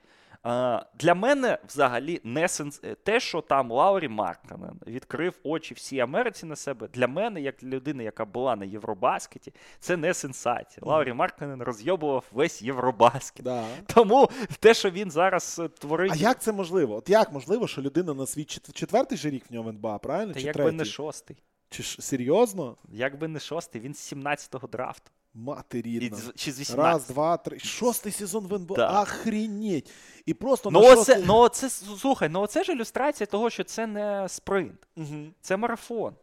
Для 0.44 1.16
мене 1.16 1.58
взагалі 1.68 2.22
не 2.24 2.48
сенс... 2.48 2.80
е, 2.84 2.96
те, 2.96 3.20
що 3.20 3.42
там 3.42 3.72
Лаурі 3.72 4.08
Марканен 4.08 4.80
відкрив 4.88 5.40
очі 5.44 5.74
всій 5.74 6.00
Америці 6.00 6.46
на 6.46 6.56
себе. 6.56 6.88
Для 6.88 7.08
мене, 7.08 7.42
як 7.42 7.64
людини, 7.64 8.04
яка 8.04 8.26
була 8.26 8.56
на 8.56 8.66
Євробаскеті, 8.66 9.54
це 9.80 9.98
не 9.98 10.14
сенсація. 10.14 10.84
Лаурі 10.86 11.14
Марканен 11.14 11.64
розйобував 11.64 12.26
весь 12.32 12.62
Євробаскет. 12.62 13.44
Да. 13.44 13.66
Тому 13.86 14.30
те, 14.60 14.74
що 14.74 14.90
він 14.90 15.12
зараз 15.12 15.62
е, 15.64 15.68
творить, 15.68 16.12
А 16.12 16.16
як 16.16 16.42
це 16.42 16.52
можливо? 16.52 16.96
От 16.96 17.10
як 17.10 17.32
можливо, 17.32 17.68
що 17.68 17.82
людина 17.82 18.14
на 18.14 18.26
свій 18.26 18.46
четвертий 18.46 19.18
же 19.18 19.30
рік 19.30 19.44
в 19.50 19.54
ньому 19.54 19.70
НБА, 19.70 19.98
правильно? 19.98 20.34
та 20.34 20.40
Чи 20.40 20.46
якби 20.46 20.64
третій? 20.64 20.78
не 20.78 20.86
шостий. 20.86 21.38
Чи 21.70 21.84
ж 21.84 22.02
серйозно? 22.02 22.78
Якби 22.90 23.28
не 23.28 23.40
шостий, 23.40 23.82
він 23.82 23.94
з 23.94 24.14
17-го 24.14 24.68
драфту. 24.68 25.12
Мати 25.34 25.82
рідна. 25.82 26.17
чи 26.36 26.52
з 26.52 26.60
18 26.60 26.78
Раз, 26.94 27.08
два, 27.08 27.38
три. 27.38 27.60
Шостий 27.60 28.12
сезон 28.12 28.48
в 28.48 28.54
НБА. 28.54 28.76
Да. 28.76 29.02
Охренеть. 29.02 29.91
І 30.26 30.34
просто 30.34 30.72
Ну, 30.72 30.82
на 30.82 30.86
оце, 30.88 30.96
шостий... 30.96 31.24
ну, 31.28 31.36
оце, 31.38 31.70
слухай, 31.70 32.30
ну 32.30 32.41
оце 32.41 32.63
ж 32.63 32.72
ілюстрація 32.72 33.28
того, 33.28 33.50
що 33.50 33.63
це 33.63 33.88
не 33.88 34.30
спринт. 34.30 34.88
Мгм. 34.96 35.34
Це 35.41 35.58
марафон. 35.58 36.15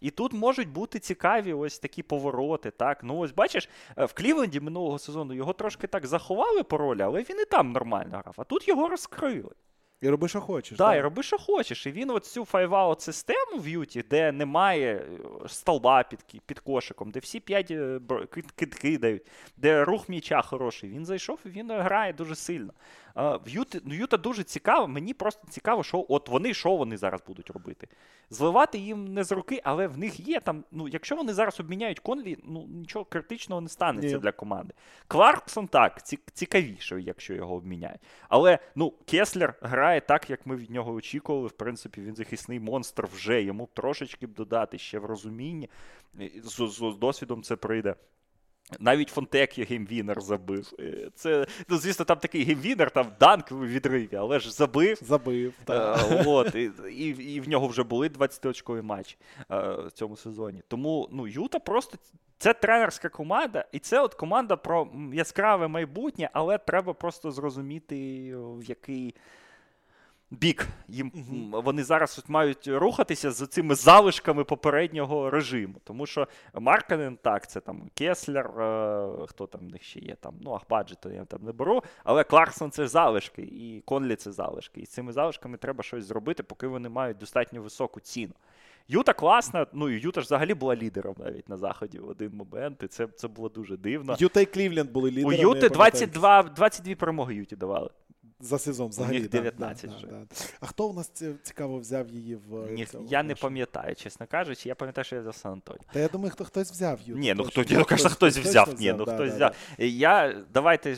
І 0.00 0.10
тут 0.10 0.32
можуть 0.32 0.68
бути 0.68 0.98
цікаві 0.98 1.52
ось 1.52 1.78
такі 1.78 2.02
повороти. 2.02 2.70
Так, 2.70 3.04
ну 3.04 3.18
ось 3.18 3.32
бачиш, 3.32 3.68
е, 3.96 4.04
в 4.04 4.12
Клівленді 4.12 4.60
минулого 4.60 4.98
сезону 4.98 5.34
його 5.34 5.52
трошки 5.52 5.86
так 5.86 6.06
заховали 6.06 6.62
по 6.62 6.78
ролі, 6.78 7.02
але 7.02 7.22
він 7.22 7.40
і 7.40 7.44
там 7.44 7.72
нормально 7.72 8.10
грав. 8.22 8.34
А 8.36 8.44
тут 8.44 8.68
його 8.68 8.88
розкрили. 8.88 9.50
І 10.02 10.08
роби, 10.08 10.28
що 10.28 10.40
хочеш. 10.40 10.78
Да, 10.78 10.84
так, 10.88 10.98
і 10.98 11.00
роби, 11.00 11.22
що 11.22 11.38
хочеш. 11.38 11.86
І 11.86 11.90
він 11.92 12.10
от 12.10 12.24
цю 12.24 12.44
five-out 12.44 13.00
систему 13.00 13.58
в 13.58 13.68
Юті, 13.68 14.04
де 14.10 14.32
немає 14.32 14.94
е, 15.44 15.48
столба 15.48 16.02
під, 16.02 16.40
під 16.46 16.58
кошиком, 16.58 17.10
де 17.10 17.20
всі 17.20 17.40
п'ять 17.40 17.70
е, 17.70 17.98
бр- 17.98 18.26
кид- 18.26 18.52
кид- 18.58 18.80
кидають, 18.80 19.22
де 19.56 19.84
рух 19.84 20.08
м'яча 20.08 20.42
хороший. 20.42 20.90
Він 20.90 21.06
зайшов 21.06 21.38
і 21.44 21.48
він 21.48 21.70
грає 21.70 22.12
дуже 22.12 22.34
сильно. 22.34 22.72
А, 23.14 23.36
в 23.36 23.48
Юти, 23.48 23.80
ну, 23.84 23.94
Юта 23.94 24.16
дуже 24.16 24.42
цікаво. 24.42 24.88
Мені 24.88 25.14
просто 25.14 25.48
цікаво, 25.48 25.82
що 25.82 26.06
от 26.08 26.28
вони 26.28 26.54
що 26.54 26.76
вони 26.76 26.96
зараз 26.96 27.20
будуть 27.26 27.50
робити. 27.50 27.88
Зливати 28.30 28.78
їм 28.78 29.14
не 29.14 29.24
з 29.24 29.32
руки, 29.32 29.60
але 29.64 29.86
в 29.86 29.98
них 29.98 30.20
є 30.20 30.40
там. 30.40 30.64
Ну, 30.70 30.88
якщо 30.88 31.16
вони 31.16 31.32
зараз 31.34 31.60
обміняють 31.60 31.98
Конлі, 31.98 32.38
ну 32.44 32.66
нічого 32.68 33.04
критичного 33.04 33.60
не 33.60 33.68
станеться 33.68 34.16
Ні. 34.16 34.22
для 34.22 34.32
команди. 34.32 34.74
Кларксон 35.08 35.68
так, 35.68 36.06
цікавіше, 36.32 37.00
якщо 37.00 37.34
його 37.34 37.54
обміняють. 37.54 38.00
Але 38.28 38.58
ну, 38.74 38.92
Кеслер 39.06 39.54
грає 39.60 40.00
так, 40.00 40.30
як 40.30 40.46
ми 40.46 40.56
від 40.56 40.70
нього 40.70 40.92
очікували. 40.92 41.48
В 41.48 41.52
принципі, 41.52 42.00
він 42.00 42.14
захисний 42.14 42.60
монстр 42.60 43.06
вже. 43.14 43.42
Йому 43.42 43.68
трошечки 43.74 44.26
б 44.26 44.34
додати 44.34 44.78
ще 44.78 44.98
в 44.98 45.04
розумінні. 45.04 45.70
З, 46.44 46.68
з, 46.68 46.92
з 46.92 46.96
досвідом 46.96 47.42
це 47.42 47.56
прийде. 47.56 47.94
Навіть 48.80 49.08
Фонтекіо 49.08 49.58
game-winner 49.58 50.20
забив. 50.20 50.72
Е, 50.80 51.10
Це, 51.14 51.46
ну, 51.68 51.78
звісно, 51.78 52.04
там 52.04 52.18
такий 52.18 52.44
game-winner, 52.44 52.90
там 52.90 53.06
данк 53.20 53.50
в 53.50 53.66
відриві, 53.66 54.16
але 54.16 54.40
ж 54.40 54.52
забив. 54.52 54.98
Забив. 55.02 55.52
Так. 55.64 55.98
Е, 56.10 56.24
от, 56.26 56.54
і, 56.54 56.70
і, 56.90 57.08
і 57.34 57.40
в 57.40 57.48
нього 57.48 57.66
вже 57.66 57.82
були 57.82 58.08
20-очкові 58.08 58.82
матчі 58.82 59.16
е, 59.38 59.72
в 59.86 59.90
цьому 59.94 60.16
сезоні. 60.16 60.62
Тому 60.68 61.08
ну, 61.12 61.26
Юта 61.26 61.58
просто 61.58 61.98
це 62.38 62.54
тренерська 62.54 63.08
команда, 63.08 63.64
і 63.72 63.78
це 63.78 64.00
от 64.00 64.14
команда 64.14 64.56
про 64.56 64.88
яскраве 65.12 65.68
майбутнє, 65.68 66.30
але 66.32 66.58
треба 66.58 66.94
просто 66.94 67.30
зрозуміти, 67.30 67.96
в 68.36 68.64
який. 68.64 69.14
Бік. 70.32 70.68
Їм 70.88 71.12
м, 71.16 71.62
вони 71.64 71.84
зараз 71.84 72.24
мають 72.28 72.68
рухатися 72.68 73.30
з 73.30 73.46
цими 73.46 73.74
залишками 73.74 74.44
попереднього 74.44 75.30
режиму. 75.30 75.74
Тому 75.84 76.06
що 76.06 76.28
Марканен, 76.54 77.18
так, 77.22 77.50
це 77.50 77.60
там 77.60 77.90
Кеслер, 77.94 78.46
е, 78.60 79.26
хто 79.26 79.46
там 79.46 79.60
в 79.60 79.72
них 79.72 79.82
ще 79.82 80.00
є 80.00 80.14
там, 80.20 80.34
ну 80.40 80.52
Ахбаджі, 80.52 80.94
то 81.02 81.10
я 81.10 81.24
там 81.24 81.40
не 81.42 81.52
беру. 81.52 81.82
Але 82.04 82.24
Кларксон 82.24 82.70
це 82.70 82.88
залишки, 82.88 83.42
і 83.42 83.82
Конлі 83.84 84.16
це 84.16 84.32
залишки. 84.32 84.80
І 84.80 84.86
з 84.86 84.88
цими 84.88 85.12
залишками 85.12 85.56
треба 85.56 85.82
щось 85.82 86.04
зробити, 86.04 86.42
поки 86.42 86.66
вони 86.66 86.88
мають 86.88 87.18
достатньо 87.18 87.62
високу 87.62 88.00
ціну. 88.00 88.32
Юта 88.88 89.12
класна, 89.12 89.66
ну 89.72 89.88
і 89.88 90.00
Юта 90.00 90.20
ж 90.20 90.24
взагалі 90.24 90.54
була 90.54 90.76
лідером 90.76 91.14
навіть 91.18 91.48
на 91.48 91.56
заході 91.56 91.98
в 91.98 92.08
один 92.08 92.34
момент, 92.34 92.82
і 92.82 92.86
це, 92.86 93.06
це 93.06 93.28
було 93.28 93.48
дуже 93.48 93.76
дивно. 93.76 94.16
Юта 94.18 94.40
і 94.40 94.46
Клівленд 94.46 94.90
були 94.90 95.10
У. 95.10 95.32
Юти 95.32 95.36
я 95.36 95.42
пам'ятаю, 95.42 95.70
22, 95.70 96.42
22 96.42 96.94
перемоги 96.94 97.34
Юті 97.34 97.56
давали. 97.56 97.90
За 98.42 98.58
сезон 98.58 98.88
взагалі. 98.88 99.20
них 99.20 99.30
19 99.30 99.90
да, 99.90 99.96
вже. 99.96 100.06
да, 100.06 100.12
да. 100.12 100.26
А 100.60 100.66
хто 100.66 100.88
у 100.88 100.92
нас 100.92 101.12
цікаво 101.42 101.78
взяв 101.78 102.08
її 102.08 102.34
в 102.48 102.72
Ні, 102.72 102.86
цього, 102.86 103.04
я 103.08 103.22
не 103.22 103.34
пам'ятаю, 103.34 103.94
чесно 103.94 104.26
кажучи. 104.26 104.68
Я 104.68 104.74
пам'ятаю, 104.74 105.04
що 105.04 105.16
я 105.16 105.22
взяв 105.22 105.34
Сан 105.34 105.52
Антоніо. 105.52 105.82
Та 105.92 106.00
я 106.00 106.08
думаю, 106.08 106.30
хто 106.30 106.44
хтось 106.44 106.70
взяв 106.70 107.00
її. 107.00 107.18
Ні, 107.18 107.34
ну 107.34 107.44
хто, 107.44 107.64
ну, 107.70 107.84
хтось, 107.84 108.04
хтось 108.12 108.38
взяв. 108.38 108.66
точно 108.66 108.80
Ні, 108.80 108.94
ну 108.98 109.04
да, 109.04 109.14
хтось 109.14 109.30
да, 109.30 109.36
взяв. 109.36 109.54
Я 109.78 110.44
давайте 110.54 110.96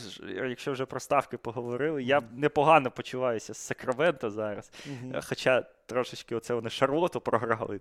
якщо 0.49 0.71
вже 0.71 0.85
про 0.85 0.99
ставки 0.99 1.37
поговорили, 1.37 2.03
я 2.03 2.21
непогано 2.35 2.91
почуваюся 2.91 3.53
з 3.53 3.57
Сакраменто 3.57 4.31
зараз. 4.31 4.71
Угу. 4.85 5.13
Хоча 5.23 5.65
трошечки 5.85 6.35
оце 6.35 6.53
вони 6.53 6.69
Шарлоту 6.69 7.21
програли. 7.21 7.79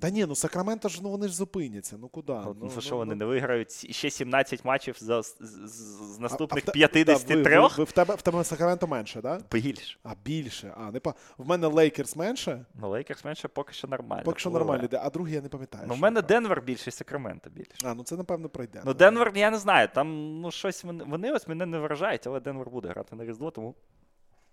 Та 0.00 0.10
ні, 0.10 0.26
ну 0.26 0.34
Сакраменто 0.34 0.88
ж 0.88 1.00
ну 1.02 1.10
вони 1.10 1.28
ж 1.28 1.34
зупиняться. 1.34 1.96
Ну 2.00 2.08
куди? 2.08 2.32
Ну, 2.32 2.70
ну, 2.76 2.80
що 2.80 2.96
вони 2.96 3.14
не 3.14 3.24
виграють 3.24 3.94
ще 3.96 4.10
17 4.10 4.64
матчів 4.64 4.96
за, 4.98 5.22
з, 5.22 5.36
з, 5.64 6.18
наступних 6.18 6.64
а 6.68 6.70
53? 6.70 7.04
да, 7.04 7.34
ви, 7.34 7.60
ви, 7.60 7.68
ви, 7.78 7.84
в 7.84 7.92
тебе 7.92 8.14
в 8.14 8.22
тебе 8.22 8.44
Сакраменто 8.44 8.86
менше, 8.86 9.22
так? 9.22 9.42
Да? 9.50 9.58
Більше. 9.58 9.98
А 10.02 10.12
більше. 10.24 10.74
А, 10.76 10.90
не 10.90 11.00
па. 11.00 11.14
В 11.38 11.48
мене 11.48 11.66
Лейкерс 11.66 12.16
менше. 12.16 12.64
Ну, 12.74 12.90
Лейкерс 12.90 13.24
менше 13.24 13.48
поки 13.48 13.72
що 13.72 13.88
нормально. 13.88 14.22
Поки 14.24 14.38
що 14.38 14.50
нормально 14.50 14.84
йде, 14.84 15.00
а 15.02 15.10
другий 15.10 15.34
я 15.34 15.40
не 15.40 15.48
пам'ятаю. 15.48 15.84
Ну, 15.88 15.94
в 15.94 15.98
мене. 15.98 16.22
Денвер 16.22 16.62
більше, 16.62 16.90
Сакраменто 16.90 17.50
більше. 17.50 17.72
А, 17.84 17.94
ну 17.94 18.02
це 18.02 18.16
напевно 18.16 18.48
пройде. 18.48 18.82
Ну, 18.84 18.94
Денвер, 18.94 19.32
я 19.34 19.50
не 19.50 19.58
знаю, 19.58 19.88
там 19.94 20.40
ну, 20.40 20.50
щось 20.50 20.84
вони, 20.84 21.04
вони 21.04 21.32
ось 21.32 21.48
мене 21.48 21.66
не 21.66 21.78
вражають, 21.78 22.26
але 22.26 22.40
Денвер 22.40 22.70
буде 22.70 22.88
грати 22.88 23.16
на 23.16 23.24
Різдво, 23.24 23.50
тому 23.50 23.74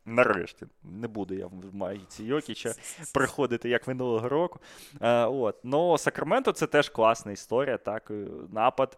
нарешті 0.07 0.65
не 0.83 1.07
буду 1.07 1.33
я 1.33 1.47
в 1.47 1.75
майці 1.75 2.23
Йокіча 2.23 2.73
приходити 3.13 3.69
як 3.69 3.87
минулого 3.87 4.29
року. 4.29 4.59
Е, 5.01 5.25
от. 5.25 5.65
Но 5.65 5.97
Сакраменто 5.97 6.51
це 6.51 6.67
теж 6.67 6.89
класна 6.89 7.31
історія, 7.31 7.77
так. 7.77 8.11
е, 8.11 8.27
Напад. 8.51 8.97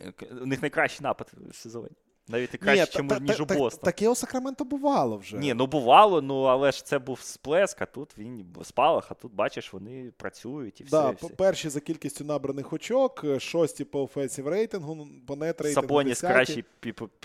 Е, 0.00 0.12
У 0.42 0.46
них 0.46 0.62
найкращий 0.62 1.02
напад 1.04 1.32
в 1.50 1.54
сезоні. 1.54 1.88
Навіть 2.28 2.54
і 2.54 2.58
краще, 2.58 2.86
чим, 2.86 3.10
ніж 3.20 3.40
у 3.40 3.44
Бостона. 3.44 3.84
Таке 3.84 4.08
у 4.08 4.14
Сакраменто 4.14 4.64
бувало 4.64 5.16
вже. 5.16 5.36
Ні, 5.36 5.54
ну 5.54 5.66
бувало, 5.66 6.22
ну 6.22 6.42
але 6.42 6.72
ж 6.72 6.84
це 6.84 6.98
був 6.98 7.20
сплеск, 7.20 7.82
а 7.82 7.86
тут 7.86 8.18
він 8.18 8.46
спалах, 8.62 9.06
а 9.10 9.14
тут 9.14 9.34
бачиш, 9.34 9.72
вони 9.72 10.12
працюють 10.16 10.80
і 10.80 10.84
все. 10.84 10.96
Да, 10.96 11.10
і 11.10 11.14
все. 11.14 11.28
перші 11.28 11.68
за 11.68 11.80
кількістю 11.80 12.24
набраних 12.24 12.72
очок, 12.72 13.20
е, 13.24 13.40
шості 13.40 13.84
по 13.84 14.02
offensive 14.02 14.48
рейтингу, 14.48 14.94
ну, 14.94 15.06
по 15.26 15.36
net 15.36 15.60
рейтингу. 15.60 15.88
Сабоніс 15.88 16.20
кращий 16.20 16.64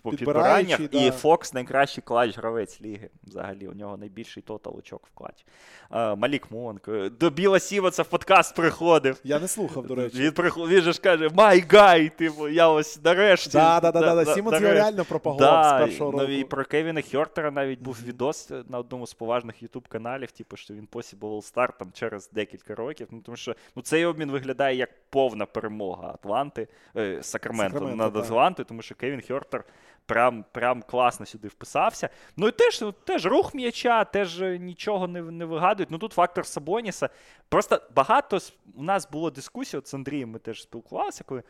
по, 0.03 0.11
підбираннях, 0.11 0.79
і. 0.91 1.11
Фокс 1.11 1.53
найкращий 1.53 2.03
clutch 2.03 2.37
гравець 2.37 2.81
ліги. 2.81 3.09
Взагалі, 3.23 3.67
у 3.67 3.73
нього 3.73 3.97
найбільший 3.97 4.43
total 4.43 4.77
очок 4.77 5.07
в 5.07 5.17
clutch. 5.17 5.45
А, 5.89 6.15
Малік 6.15 6.51
Монк. 6.51 6.87
е, 6.87 7.09
До 7.09 7.29
Біла 7.29 7.59
Сіммонса 7.59 8.03
в 8.03 8.07
подкаст 8.07 8.55
приходив. 8.55 9.19
Я 9.23 9.39
не 9.39 9.47
слухав, 9.47 9.87
до 9.87 9.95
речі. 9.95 10.17
Він, 10.17 10.31
приход... 10.31 10.69
він 10.69 10.81
же 10.81 10.93
ж 10.93 11.01
каже, 11.01 11.29
my 11.33 11.65
guy, 11.69 12.09
типу, 12.17 12.49
я 12.49 12.67
ось 12.69 12.99
нарешті. 13.03 13.49
Да, 13.51 13.79
да, 13.79 13.91
да, 13.91 13.99
да, 13.99 14.15
да. 14.15 14.23
на- 14.23 14.35
Сіммонс 14.35 14.59
його 14.97 15.05
нарешті». 15.05 15.05
реально 15.05 15.05
пропагував 15.05 15.65
з 15.65 15.85
першого 15.85 16.11
ну, 16.11 16.19
року. 16.19 16.31
і 16.31 16.43
про 16.43 16.65
Кевіна 16.65 17.01
Хьортера 17.01 17.51
навіть 17.51 17.79
був 17.79 17.97
відос 18.05 18.51
е, 18.51 18.63
на 18.67 18.79
одному 18.79 19.07
з 19.07 19.13
поважних 19.13 19.63
ютуб 19.63 19.87
каналів, 19.87 20.31
типу, 20.31 20.57
що 20.57 20.73
він 20.73 20.87
Possible 20.91 21.19
All-Star 21.19 21.69
там 21.79 21.91
через 21.93 22.29
декілька 22.29 22.75
років. 22.75 23.07
Ну, 23.11 23.21
тому 23.21 23.35
що 23.35 23.55
ну, 23.75 23.81
цей 23.81 24.05
обмін 24.05 24.31
виглядає 24.31 24.75
як 24.75 24.89
повна 25.09 25.45
перемога 25.45 26.07
Атланти, 26.07 26.67
е, 26.95 27.23
Сакраменто 27.23 27.79
Сакраменто, 27.79 28.03
над. 28.03 28.15
Атлантою, 28.15 28.65
тому 28.65 28.81
що 28.81 28.95
Кевін 28.95 29.21
Хьортер 29.27 29.63
прям, 30.05 30.45
прям 30.51 30.81
класно 30.81 31.25
сюди 31.25 31.47
вписався. 31.47 32.09
Ну 32.37 32.47
і 32.47 32.51
теж, 32.51 32.83
теж 33.03 33.25
рух 33.25 33.53
м'яча, 33.53 34.03
теж 34.03 34.41
е, 34.41 34.57
нічого 34.57 35.07
не, 35.07 35.21
не 35.21 35.45
вигадують. 35.45 35.91
Ну 35.91 35.97
тут 35.97 36.13
фактор 36.13 36.45
Сабоніса. 36.45 37.09
Просто 37.49 37.81
багато 37.95 38.39
у 38.75 38.83
нас 38.83 39.09
було 39.11 39.31
дискусій, 39.31 39.77
от 39.77 39.87
з 39.87 39.93
Андрієм 39.93 40.29
ми 40.29 40.39
теж 40.39 40.61
спілкувалися, 40.61 41.23
коли 41.23 41.43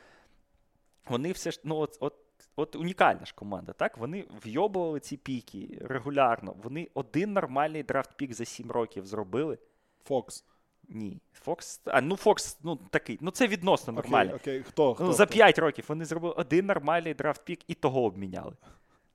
вони 1.10 1.32
все 1.32 1.52
ж, 1.52 1.60
ну 1.64 1.76
от, 1.76 1.98
от, 2.00 2.16
от 2.60 2.76
унікальна 2.76 3.26
ж 3.26 3.34
команда, 3.36 3.74
так? 3.74 3.98
Вони 3.98 4.26
вйобували 4.46 5.00
ці 5.00 5.18
піки 5.18 5.78
регулярно. 5.82 6.56
Вони 6.64 6.88
один 6.94 7.34
нормальний 7.34 7.84
драфт-пік 7.84 8.34
за 8.34 8.46
7 8.46 8.72
років 8.72 9.06
зробили. 9.06 9.58
Фокс. 10.06 10.46
Ні. 10.90 11.22
Фокс. 11.34 11.82
А 11.86 12.02
ну 12.02 12.16
Фокс, 12.16 12.58
ну 12.64 12.80
такий. 12.90 13.18
Ну 13.22 13.32
це 13.32 13.48
відносно 13.48 13.94
нормально. 13.94 14.32
Окей, 14.36 14.60
окей. 14.60 14.64
Хто? 14.70 14.94
хто 14.94 15.04
Ну, 15.04 15.14
за 15.14 15.26
хто? 15.26 15.34
5 15.34 15.60
років 15.60 15.86
вони 15.88 16.06
зробили 16.06 16.34
один 16.38 16.66
нормальний 16.66 17.14
драфт-пік 17.14 17.60
і 17.68 17.74
того 17.74 18.04
обміняли. 18.04 18.54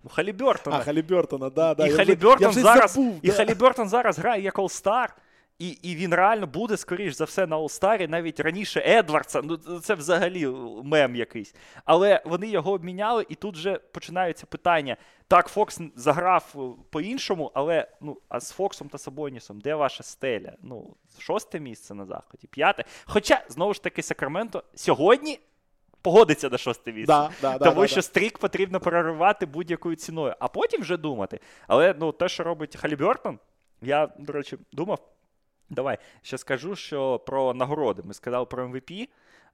Ну, 0.04 0.10
Халібертона. 0.10 0.76
А, 0.76 0.80
Халібертона, 0.80 1.50
да, 1.50 1.74
да. 1.74 1.86
і 1.86 1.90
Халібертон 1.90 2.52
зараз, 2.52 2.96
да. 2.96 3.84
Зараз 3.88 4.18
грає 4.18 4.42
як 4.42 4.58
All-Star. 4.58 5.08
І, 5.58 5.68
і 5.68 5.94
він 5.94 6.14
реально 6.14 6.46
буде, 6.46 6.76
скоріш 6.76 7.14
за 7.14 7.24
все, 7.24 7.46
на 7.46 7.58
All-Star, 7.58 8.08
навіть 8.08 8.40
раніше 8.40 8.82
Едвардса. 8.86 9.42
Ну, 9.44 9.56
це 9.56 9.94
взагалі 9.94 10.46
мем 10.84 11.16
якийсь. 11.16 11.54
Але 11.84 12.22
вони 12.24 12.46
його 12.48 12.72
обміняли, 12.72 13.26
і 13.28 13.34
тут 13.34 13.56
вже 13.56 13.74
починаються 13.74 14.46
питання. 14.46 14.96
Так, 15.28 15.48
Фокс 15.48 15.80
заграв 15.96 16.54
е, 16.56 16.82
по-іншому, 16.90 17.50
але 17.54 17.88
ну, 18.00 18.20
а 18.28 18.40
з 18.40 18.50
Фоксом 18.50 18.88
та 18.88 18.98
Сабонісом, 18.98 19.60
де 19.60 19.74
ваша 19.74 20.02
стеля? 20.02 20.52
Ну, 20.62 20.96
шосте 21.18 21.60
місце 21.60 21.94
на 21.94 22.04
заході, 22.04 22.46
п'яте. 22.46 22.84
Хоча, 23.04 23.44
знову 23.48 23.74
ж 23.74 23.82
таки, 23.82 24.02
Сакраменто 24.02 24.64
сьогодні 24.74 25.40
погодиться 26.02 26.48
на 26.48 26.58
шосте 26.58 26.92
місце. 26.92 27.06
Да, 27.06 27.30
да, 27.42 27.58
Тому 27.58 27.80
да, 27.80 27.86
що 27.86 27.96
да. 27.96 28.02
стрік 28.02 28.38
потрібно 28.38 28.80
проривати 28.80 29.46
будь-якою 29.46 29.96
ціною, 29.96 30.34
а 30.38 30.48
потім 30.48 30.80
вже 30.80 30.96
думати. 30.96 31.40
Але 31.66 31.94
ну, 32.00 32.12
те, 32.12 32.28
що 32.28 32.42
робить 32.42 32.76
Халібертон, 32.76 33.38
я, 33.82 34.08
до 34.18 34.32
речі, 34.32 34.58
думав. 34.72 35.13
Давай 35.70 35.98
ще 36.22 36.38
скажу, 36.38 36.76
що 36.76 37.18
про 37.18 37.54
нагороди. 37.54 38.02
Ми 38.04 38.14
сказали 38.14 38.44
про 38.44 38.66
MVP. 38.68 39.08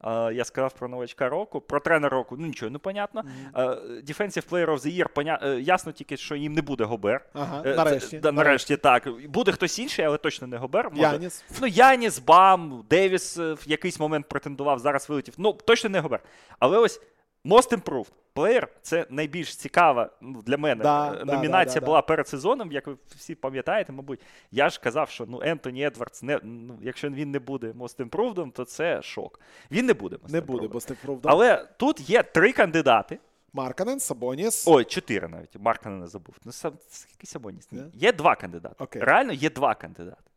е, 0.04 0.34
я 0.34 0.44
сказав 0.44 0.72
про 0.72 0.88
новачка 0.88 1.28
року, 1.28 1.60
про 1.60 1.80
тренера 1.80 2.08
року, 2.08 2.36
ну 2.38 2.46
нічого 2.46 2.70
не 2.70 2.78
понятно. 2.78 3.24
Е, 3.56 3.60
Defensive 4.06 4.48
Player 4.50 4.66
of 4.66 4.78
the 4.78 4.96
Year, 4.98 5.08
поня... 5.08 5.38
е, 5.42 5.60
ясно 5.60 5.92
тільки, 5.92 6.16
що 6.16 6.36
їм 6.36 6.52
не 6.52 6.62
буде 6.62 6.84
Гобер. 6.84 7.24
Ага, 7.32 7.62
Е, 7.66 7.74
нарешті. 7.76 8.08
це- 8.10 8.18
да, 8.20 8.32
нарешті 8.32 8.76
так. 8.76 9.08
Буде 9.28 9.52
хтось 9.52 9.78
інший, 9.78 10.04
але 10.04 10.18
точно 10.18 10.46
не 10.46 10.56
Гобер. 10.56 10.90
Може, 10.90 11.02
Яніс. 11.02 11.44
Ну, 11.60 11.66
Яніс, 11.66 12.18
Бам, 12.18 12.84
Девіс 12.90 13.38
е, 13.38 13.52
в 13.52 13.62
якийсь 13.66 14.00
момент 14.00 14.28
претендував, 14.28 14.78
зараз 14.78 15.08
вилетів. 15.08 15.34
Ну, 15.38 15.52
точно 15.52 15.90
не 15.90 16.00
Гобер. 16.00 16.20
Але 16.58 16.78
ось 16.78 17.00
Most 17.44 17.72
Improved 17.72 18.12
Player– 18.34 18.66
це 18.82 19.06
найбільш 19.10 19.56
цікава 19.56 20.10
ну, 20.20 20.42
для 20.42 20.56
мене 20.56 20.82
Да, 20.82 21.18
е, 21.20 21.24
номінація 21.24 21.74
да, 21.74 21.80
да, 21.80 21.86
була 21.86 22.02
перед 22.02 22.28
сезоном, 22.28 22.72
як 22.72 22.86
ви 22.86 22.96
всі 23.16 23.34
пам'ятаєте, 23.34 23.92
мабуть. 23.92 24.20
Я 24.50 24.68
ж 24.68 24.80
казав, 24.80 25.10
що 25.10 25.26
ну, 25.26 25.40
Ентоні 25.42 25.84
Едвардс, 25.86 26.22
не, 26.22 26.40
ну, 26.42 26.78
якщо 26.82 27.08
він 27.08 27.30
не 27.30 27.38
буде 27.38 27.66
Most 27.70 28.04
Improved, 28.08 28.52
то 28.52 28.64
це 28.64 29.02
шок. 29.02 29.40
Він 29.70 29.86
не 29.86 29.94
буде 29.94 30.16
Most 30.16 30.32
Не 30.32 30.40
буде, 30.40 30.66
Improved. 30.66 31.20
бо 31.20 31.28
Але 31.28 31.68
тут 31.76 32.10
є 32.10 32.22
три 32.22 32.52
кандидати. 32.52 33.18
Марканен, 33.52 34.00
Сабоніс. 34.00 34.68
Ой, 34.68 34.84
чотири 34.84 35.28
навіть. 35.28 35.58
Марка 35.58 35.90
не 35.90 36.06
забув. 36.06 36.34
Ну, 36.44 36.52
сам, 36.52 36.72
скільки 36.88 37.26
Сабоніс? 37.26 37.72
Ні. 37.72 37.82
Є 37.94 38.12
два 38.12 38.36
кандидати. 38.36 38.74
Окей. 38.78 39.02
Реально 39.02 39.32
є 39.32 39.50
два 39.50 39.74
кандидати. 39.74 40.29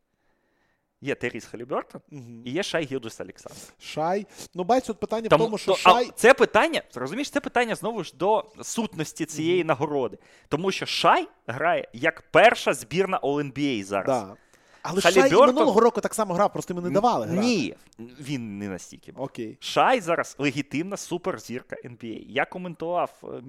Є 1.04 1.14
Теріс 1.14 1.44
Халібертон 1.44 2.00
і 2.44 2.50
є 2.50 2.62
Шай 2.62 2.84
Гілджес 2.84 3.20
Олександр. 3.20 3.58
Шай. 3.78 4.26
Ну, 4.54 4.64
бачиш, 4.64 4.86
тут 4.86 5.00
питання 5.00 5.26
в 5.26 5.38
тому, 5.38 5.58
що 5.58 5.72
то- 5.72 5.78
Шай. 5.78 6.06
а 6.08 6.12
це 6.12 6.34
питання, 6.34 6.82
розумієш, 6.94 7.30
це 7.30 7.40
питання 7.40 7.74
знову 7.74 8.04
ж 8.04 8.14
до 8.16 8.44
сутності 8.62 9.26
цієї 9.26 9.64
нагороди. 9.64 10.18
Тому 10.48 10.72
що 10.72 10.86
Шай 10.86 11.28
грає 11.46 11.88
як 11.92 12.22
перша 12.30 12.74
збірна 12.74 13.20
All-NBA 13.20 13.84
зараз. 13.84 14.06
Да. 14.22 14.36
Але 14.82 15.00
Шай 15.00 15.30
і 15.30 15.34
минулого 15.34 15.80
року 15.80 16.00
так 16.00 16.14
само 16.14 16.34
грав, 16.34 16.52
просто 16.52 16.74
йому 16.74 16.86
не 16.88 16.94
давали 16.94 17.26
грати. 17.26 17.46
Ні, 17.46 17.74
він 17.98 18.58
не 18.58 18.68
настільки. 18.68 19.12
був. 19.12 19.24
Окей. 19.24 19.56
Шай 19.60 20.00
зараз 20.00 20.36
легітимна 20.38 20.96
суперзірка 20.96 21.76
NBA. 21.84 22.24
Я 22.28 22.44
коментував 22.44 23.10
е, 23.24 23.42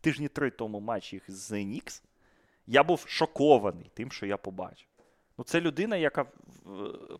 тижні 0.00 0.28
три 0.28 0.50
тому 0.50 0.80
матч 0.80 1.12
їх 1.12 1.22
з 1.30 1.64
Нікс. 1.64 2.02
Я 2.66 2.82
був 2.82 3.04
шокований 3.06 3.90
тим, 3.94 4.12
що 4.12 4.26
я 4.26 4.36
побачив. 4.36 4.87
Ну, 5.38 5.44
це 5.44 5.60
людина, 5.60 5.96
яка 5.96 6.22
е, 6.22 6.26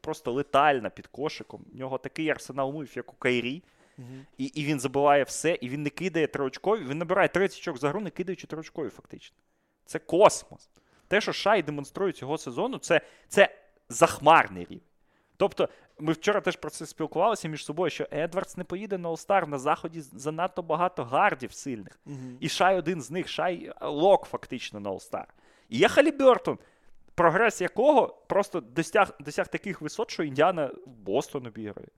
просто 0.01 0.33
летальна 0.33 0.91
під 0.91 1.07
кошиком. 1.07 1.65
У 1.75 1.79
нього 1.79 1.99
такий 1.99 2.31
арсенал 2.31 2.77
умів, 2.77 2.93
як 2.97 3.13
у 3.13 3.17
Кайрі. 3.17 3.63
Мгм. 3.99 4.27
І, 4.39 4.45
і 4.45 4.65
він 4.65 4.81
забиває 4.81 5.23
все, 5.25 5.59
і 5.61 5.69
він 5.69 5.83
не 5.83 5.91
кидає 5.91 6.27
триочкові. 6.27 6.85
Він 6.85 6.99
набирає 6.99 7.29
30 7.29 7.59
очок 7.59 7.79
за 7.79 7.89
гру, 7.89 8.01
не 8.01 8.11
кидаючи 8.11 8.47
триочкові, 8.47 8.89
фактично. 8.89 9.37
Це 9.87 9.99
космос. 9.99 10.69
Те, 11.09 11.21
що 11.21 11.33
Шай 11.33 11.63
демонструє 11.63 12.13
цього 12.13 12.39
сезону, 12.39 12.79
це, 12.79 13.01
це 13.29 13.49
захмарний 13.89 14.65
рівень. 14.65 14.81
Тобто, 15.37 15.69
ми 15.99 16.13
вчора 16.13 16.41
теж 16.41 16.57
про 16.57 16.71
це 16.71 16.87
спілкувалися 16.87 17.49
між 17.49 17.65
собою, 17.65 17.91
що 17.91 18.09
Едвардс 18.13 18.57
не 18.57 18.65
поїде 18.65 18.99
на 18.99 19.09
All-Star, 19.09 19.49
на 19.49 19.59
заході 19.59 20.01
занадто 20.01 20.63
багато 20.63 21.05
гардів 21.05 21.53
сильних. 21.53 22.01
Мгм. 22.07 22.37
І 22.41 22.49
Шай 22.49 22.79
один 22.79 23.03
з 23.03 23.11
них, 23.11 23.29
Шай 23.29 23.73
лок 23.81 24.25
фактично 24.25 24.81
на 24.81 24.91
All-Star. 24.91 25.25
І 25.69 25.79
є 25.79 25.89
Халібертон. 25.89 26.59
Прогрес 27.19 27.61
якого 27.61 28.09
просто 28.27 28.61
досяг, 28.61 29.17
досяг 29.21 29.49
таких 29.49 29.81
висот, 29.81 30.11
що 30.11 30.23
Індіана 30.23 30.67
в 30.67 30.91
Бостон 30.91 31.47
обіграє. 31.47 31.89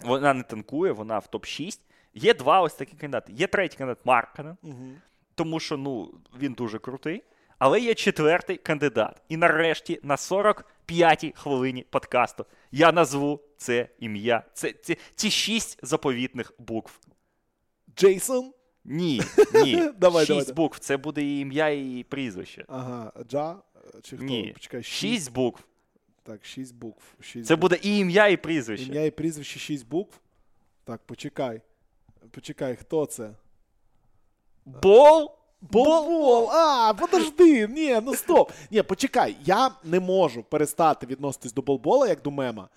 Вона 0.00 0.34
не 0.34 0.42
танкує, 0.42 0.92
вона 0.92 1.18
в 1.18 1.28
топ-6. 1.32 1.80
Є 2.14 2.34
два 2.34 2.60
ось 2.60 2.74
такі 2.74 2.96
кандидати. 2.96 3.32
Є 3.32 3.46
третій 3.46 3.76
кандидат 3.76 4.06
Марканен, 4.06 4.56
Угу. 4.62 4.92
тому 5.34 5.60
що 5.60 5.76
ну, 5.76 6.14
він 6.38 6.52
дуже 6.52 6.78
крутий. 6.78 7.24
Але 7.58 7.80
є 7.80 7.94
четвертий 7.94 8.56
кандидат. 8.56 9.22
І 9.28 9.36
нарешті 9.36 10.00
на 10.02 10.16
45-й 10.16 11.32
хвилині 11.36 11.82
подкасту 11.90 12.46
я 12.72 12.92
назву 12.92 13.40
це 13.56 13.88
ім'я. 13.98 14.42
Це, 14.52 14.72
це 14.72 14.96
ці 15.14 15.30
шість 15.30 15.86
заповітних 15.86 16.52
букв. 16.58 17.00
Джейсон. 17.96 18.52
Ні, 18.84 19.22
ні. 19.54 19.90
Давай, 19.98 20.26
шість 20.26 20.38
давай. 20.46 20.54
букв. 20.54 20.78
Це 20.78 20.96
буде 20.96 21.22
і 21.22 21.40
ім'я, 21.40 21.68
і 21.68 22.06
прізвище. 22.08 22.64
Ага, 22.68 23.12
Джа. 23.28 23.56
Чи 24.02 24.16
хто? 24.16 24.24
Ні. 24.26 24.50
Почекай, 24.54 24.82
Шість 24.82 25.32
букв. 25.32 25.64
Так, 26.22 26.44
шість 26.44 26.74
букв. 26.74 27.02
Шість 27.20 27.46
Це 27.48 27.56
букв. 27.56 27.60
буде 27.60 27.78
і 27.82 27.98
ім'я, 27.98 28.26
і 28.28 28.36
прізвище. 28.36 28.84
Ім'я 28.86 29.04
і 29.04 29.10
прізвище 29.10 29.58
шість 29.60 29.88
букв. 29.88 30.20
Так, 30.84 31.00
почекай. 31.06 31.60
Почекай, 32.30 32.76
хто 32.76 33.06
це? 33.06 33.30
Бол? 34.64 35.30
Бол-бол! 35.60 36.48
А, 36.50 36.94
подожди! 36.94 37.68
Ні, 37.68 38.00
ну 38.02 38.14
стоп. 38.14 38.52
Ні, 38.70 38.82
почекай, 38.82 39.36
я 39.44 39.70
не 39.84 40.00
можу 40.00 40.42
перестати 40.42 41.06
відноситись 41.06 41.52
до 41.52 41.62
болбола 41.62 42.08
як 42.08 42.22
до 42.22 42.30
мема. 42.30 42.68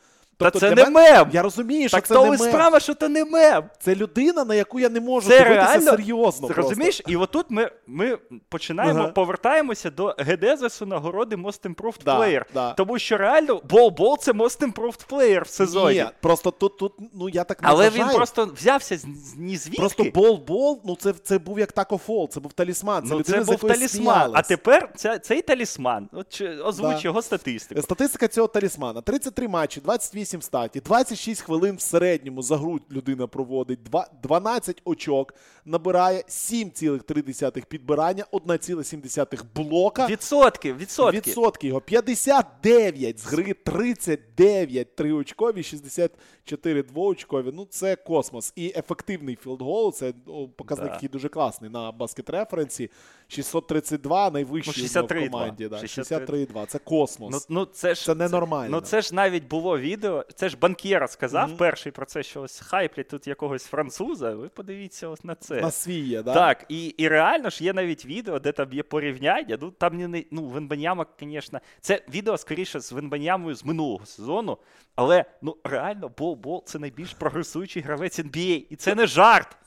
Та 0.46 0.60
це 0.60 0.70
не 0.70 0.76
мене- 0.76 0.90
мем. 0.90 1.30
Я 1.34 1.42
розумію, 1.42 1.88
що 1.90 1.98
Так 1.98 2.08
це 2.08 2.14
то 2.14 2.24
не 2.24 2.30
мем. 2.30 2.40
справа, 2.40 2.80
що 2.80 2.94
це 2.94 3.10
не 3.10 3.26
мем. 3.26 3.64
Це 3.80 3.96
людина, 3.96 4.46
на 4.46 4.56
яку 4.56 4.80
я 4.80 4.90
не 4.90 5.00
можу 5.00 5.30
Це 5.30 5.38
дивитися 5.44 5.68
реально 5.68 5.92
серйозно. 5.92 6.48
Просто. 6.48 6.62
розумієш? 6.62 7.02
І 7.08 7.16
отут 7.16 7.46
ми, 7.50 7.72
ми 7.88 8.18
починаємо, 8.50 9.00
Ага. 9.00 9.08
повертаємося 9.08 9.90
до 9.90 10.16
Гедезесу 10.18 10.86
нагороди 10.86 11.36
Most 11.36 11.70
Improved 11.76 12.04
Да, 12.06 12.20
Player. 12.20 12.44
да. 12.54 12.74
Тому 12.74 13.00
що 13.00 13.18
реально 13.18 13.62
Бол-Бол 13.70 14.18
це 14.20 14.32
Most 14.32 14.72
Improved 14.74 15.08
Player 15.10 15.44
в 15.44 15.48
сезоні. 15.48 15.96
Ні, 16.00 16.06
просто 16.22 16.52
тут, 16.52 16.78
тут, 16.78 16.94
ну 17.14 17.30
я 17.30 17.44
так 17.44 17.62
не 17.62 17.70
Але 17.70 17.90
вважаю. 17.90 18.10
він 18.10 18.16
просто 18.16 18.46
взявся 18.56 18.98
з, 18.98 19.02
з 19.02 19.36
ні 19.38 19.58
звідки. 19.58 19.80
Просто 19.80 20.04
бол-бол, 20.04 20.80
ну 20.86 20.96
це, 20.96 21.14
це 21.14 21.40
був 21.40 21.60
як 21.60 21.72
тако 21.72 21.98
фол, 21.98 22.30
це 22.30 22.40
був 22.40 22.54
талісман. 22.54 23.04
Це 23.04 23.10
ну, 23.14 23.20
людина, 23.20 23.46
це 23.46 23.52
був 23.52 23.60
талісман. 23.60 23.90
сміялись. 23.90 24.34
А 24.36 24.42
тепер 24.42 24.90
ця, 24.96 25.20
цей 25.20 25.42
талісман. 25.42 26.10
От, 26.14 26.30
чи- 26.30 26.50
озвуч 26.58 26.96
Да. 26.96 27.00
його 27.02 27.22
статистику. 27.22 27.82
Статистика 27.82 28.28
цього 28.28 28.48
талісмана: 28.48 29.02
33 29.02 29.48
матчі, 29.48 29.80
28 29.82 30.31
в 30.40 30.45
старті, 30.45 30.80
26 30.80 31.42
хвилин 31.42 31.76
в 31.76 31.82
середньому 31.82 32.42
за 32.42 32.58
гру 32.58 32.80
людина 32.92 33.28
проводить, 33.28 33.84
два- 33.84 34.08
12 34.24 34.82
очок, 34.86 35.34
набирає 35.66 36.18
7,3 36.30 37.66
підбирання, 37.66 38.26
1,7 38.32 39.44
блока. 39.56 40.08
Відсотки, 40.08 40.74
відсотки. 40.74 41.18
Відсотки 41.18 41.68
його 41.68 41.82
59 41.82 43.20
з 43.20 43.26
гри 43.26 43.54
39 43.54 44.96
триочкові, 44.96 45.64
64 45.64 46.84
двоочкові. 46.84 47.52
Ну 47.54 47.66
це 47.70 47.96
космос. 47.96 48.54
І 48.56 48.74
ефективний 48.76 49.36
field 49.36 49.65
goal. 49.65 49.94
Це 49.94 50.14
ну, 50.28 50.50
показник, 50.50 50.88
Да. 50.88 50.94
який 50.94 51.10
дуже 51.10 51.30
класний 51.30 51.70
на 51.72 51.92
basket 51.92 52.30
reference 52.30 52.79
і. 52.79 52.90
632 53.28 54.32
найвищий 54.32 54.74
Ну, 54.96 55.02
в 55.02 55.06
63,2. 55.06 55.30
команді. 55.30 55.68
Да. 55.68 55.78
63. 55.78 56.38
63,2. 56.46 56.66
Це 56.66 56.80
космос. 56.80 57.32
Ну, 57.50 57.60
ну, 57.60 57.66
це 57.66 57.96
ж, 57.96 58.06
Це 58.06 58.16
ненормально. 58.16 58.70
Ну, 58.72 58.82
це 58.82 59.02
ж 59.02 59.16
навіть 59.16 59.48
було 59.48 59.80
відео. 59.80 60.26
Це 60.36 60.50
ж 60.50 60.58
банкєра 60.62 61.08
сказав 61.08 61.48
Мгм. 61.48 61.58
перший 61.58 61.92
про 61.92 62.06
це, 62.06 62.24
що 62.24 62.42
ось 62.42 62.60
хайплять 62.60 63.08
тут 63.08 63.28
якогось 63.28 63.64
француза. 63.64 64.36
Ви 64.36 64.50
подивіться 64.50 65.08
ось 65.08 65.24
на 65.24 65.36
це. 65.36 65.51
На 65.62 65.72
свій 65.72 66.00
є, 66.00 66.24
да? 66.24 66.34
Так, 66.34 66.66
і, 66.70 66.86
і 66.86 67.08
реально 67.08 67.50
ж 67.50 67.64
є 67.64 67.74
навіть 67.74 68.06
відео, 68.06 68.40
де 68.40 68.52
там 68.52 68.74
є 68.74 68.84
порівняння. 68.84 69.58
Ну 69.62 69.72
там 69.72 69.98
не- 69.98 70.24
ну 70.32 70.46
Венбаньяма, 70.46 71.06
звісно, 71.20 71.60
це 71.82 72.02
відео 72.14 72.38
скоріше 72.38 72.80
з 72.80 72.92
Венбаньямою 72.92 73.56
з 73.56 73.66
минулого 73.66 74.06
сезону. 74.06 74.58
Але 74.96 75.26
ну 75.42 75.58
реально, 75.64 76.12
бол-бол 76.18 76.64
це 76.66 76.80
найбільш 76.80 77.14
прогресуючий 77.14 77.82
гравець 77.82 78.20
NBA. 78.20 78.66
І 78.70 78.76
це 78.76 78.96
не 78.96 79.08
жарт. 79.08 79.58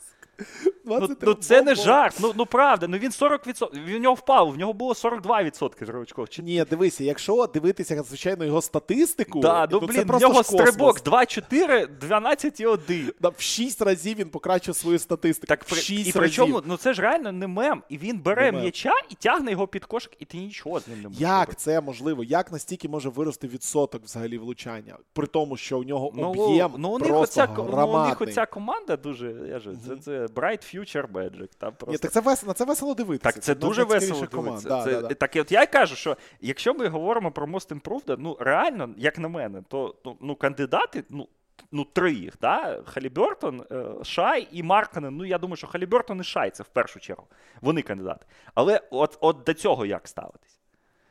Ну, 0.87 0.99
23 0.99 1.29
ну 1.29 1.35
це 1.35 1.63
не 1.63 1.75
жарт. 1.75 2.17
Ну, 2.21 2.33
ну 2.37 2.47
правда, 2.47 2.87
ну 2.89 2.99
він 2.99 3.11
40%. 3.11 3.85
Він 3.85 3.97
у 3.97 3.99
нього 3.99 4.15
впав, 4.15 4.51
в 4.51 4.57
нього 4.59 4.73
було 4.73 4.93
42% 4.93 5.87
зрочков. 5.87 6.29
Чи 6.29 6.43
Ні, 6.43 6.65
дивися, 6.71 7.05
якщо 7.05 7.47
дивитися, 7.47 8.03
звичайно, 8.03 8.45
його 8.45 8.63
статистику, 8.63 9.41
Да, 9.41 9.69
ну 9.71 9.81
то 9.81 9.87
блін, 9.87 9.97
це 9.97 10.05
в 10.17 10.21
нього 10.21 10.43
ж 10.43 10.49
стрибок 10.49 11.01
2-4, 11.01 11.89
12 12.01 12.61
і 12.61 12.67
1. 12.67 13.13
Да, 13.21 13.29
В 13.29 13.41
6 13.41 13.83
разів 13.83 14.19
він 14.19 14.29
покращив 14.29 14.77
свою 14.77 14.99
статистику. 14.99 15.47
Так, 15.47 15.65
в 15.65 15.75
6 15.77 16.09
і 16.09 16.13
причому, 16.13 16.63
ну 16.65 16.77
це 16.77 16.95
ж 16.95 17.03
реально 17.03 17.33
не 17.33 17.47
мем. 17.47 17.83
І 17.89 17.99
він 17.99 18.19
бере 18.21 18.43
Не 18.45 18.53
мем. 18.53 18.61
м'яча 18.63 18.93
і 19.11 19.15
тягне 19.15 19.51
його 19.51 19.67
під 19.67 19.85
кошик, 19.85 20.13
і 20.19 20.25
ти 20.25 20.39
нічого 20.39 20.81
з 20.81 20.89
ним 20.89 20.97
не 21.03 21.09
можеш. 21.09 21.23
робити. 21.23 21.39
Як 21.39 21.57
це 21.59 21.81
можливо? 21.81 22.25
Як 22.25 22.53
настільки 22.53 22.89
може 22.89 23.09
вирости 23.09 23.49
відсоток 23.49 24.03
взагалі 24.05 24.39
влучання? 24.39 24.97
При 25.13 25.27
тому, 25.27 25.57
що 25.57 25.79
у 25.79 25.85
нього 25.85 26.11
Ну, 26.15 26.31
об'єм 26.31 26.73
ну, 26.79 26.89
у 26.91 26.99
них 26.99 27.09
просто 27.09 27.23
оця, 27.23 27.47
ко- 27.47 27.69
ну, 27.71 27.87
у 28.05 28.07
них 28.09 28.21
оця 28.21 28.47
команда 28.47 28.97
дуже. 28.97 29.35
Я 29.49 29.59
ж, 29.59 29.71
це, 29.89 29.97
це 29.97 30.24
Bright 30.27 30.77
Future 30.77 31.13
Magic. 31.13 31.49
Там 31.59 31.73
просто... 31.73 31.93
Ні, 31.93 31.99
так 31.99 32.13
це 32.13 32.21
весело, 32.21 32.51
на 32.51 32.55
це 32.55 32.65
весело 32.65 32.95
дивитися. 32.95 33.33
Так, 33.33 33.43
це 33.43 33.53
з 33.53 33.57
дуже 33.57 33.85
весело 33.85 34.27
дивитися. 34.27 34.69
Да, 34.69 34.85
Це, 34.85 34.93
да, 34.93 35.09
да. 35.09 35.15
Так, 35.15 35.37
і 35.37 35.41
от 35.41 35.53
я 35.53 35.63
й 35.63 35.67
кажу, 35.67 35.97
що 35.97 36.17
якщо 36.41 36.75
ми 36.75 36.89
говоримо 36.89 37.31
про 37.31 37.47
Most 37.47 37.81
Improved, 37.81 38.17
ну 38.19 38.37
реально, 38.41 38.91
як 38.97 39.19
на 39.19 39.29
мене, 39.29 39.63
то, 39.69 39.89
то 40.05 40.17
ну, 40.21 40.37
кандидати, 40.37 41.05
ну. 41.11 41.29
Ну, 41.73 41.85
три 41.85 42.13
їх, 42.13 42.35
да? 42.41 42.83
Халібертон, 42.87 43.65
е, 43.71 43.85
Шай 44.05 44.49
і 44.53 44.63
Марканен. 44.63 45.17
Ну, 45.17 45.25
я 45.25 45.39
думаю, 45.39 45.57
що 45.57 45.67
Халібертон 45.67 46.21
і 46.21 46.25
Шай 46.25 46.51
це 46.51 46.63
в 46.63 46.69
першу 46.69 47.01
чергу. 47.01 47.27
Вони 47.61 47.83
кандидати. 47.83 48.27
Але 48.55 48.81
от, 48.91 49.19
от 49.21 49.43
до 49.47 49.55
цього 49.55 49.87
як 49.87 50.09
ставитись? 50.09 50.59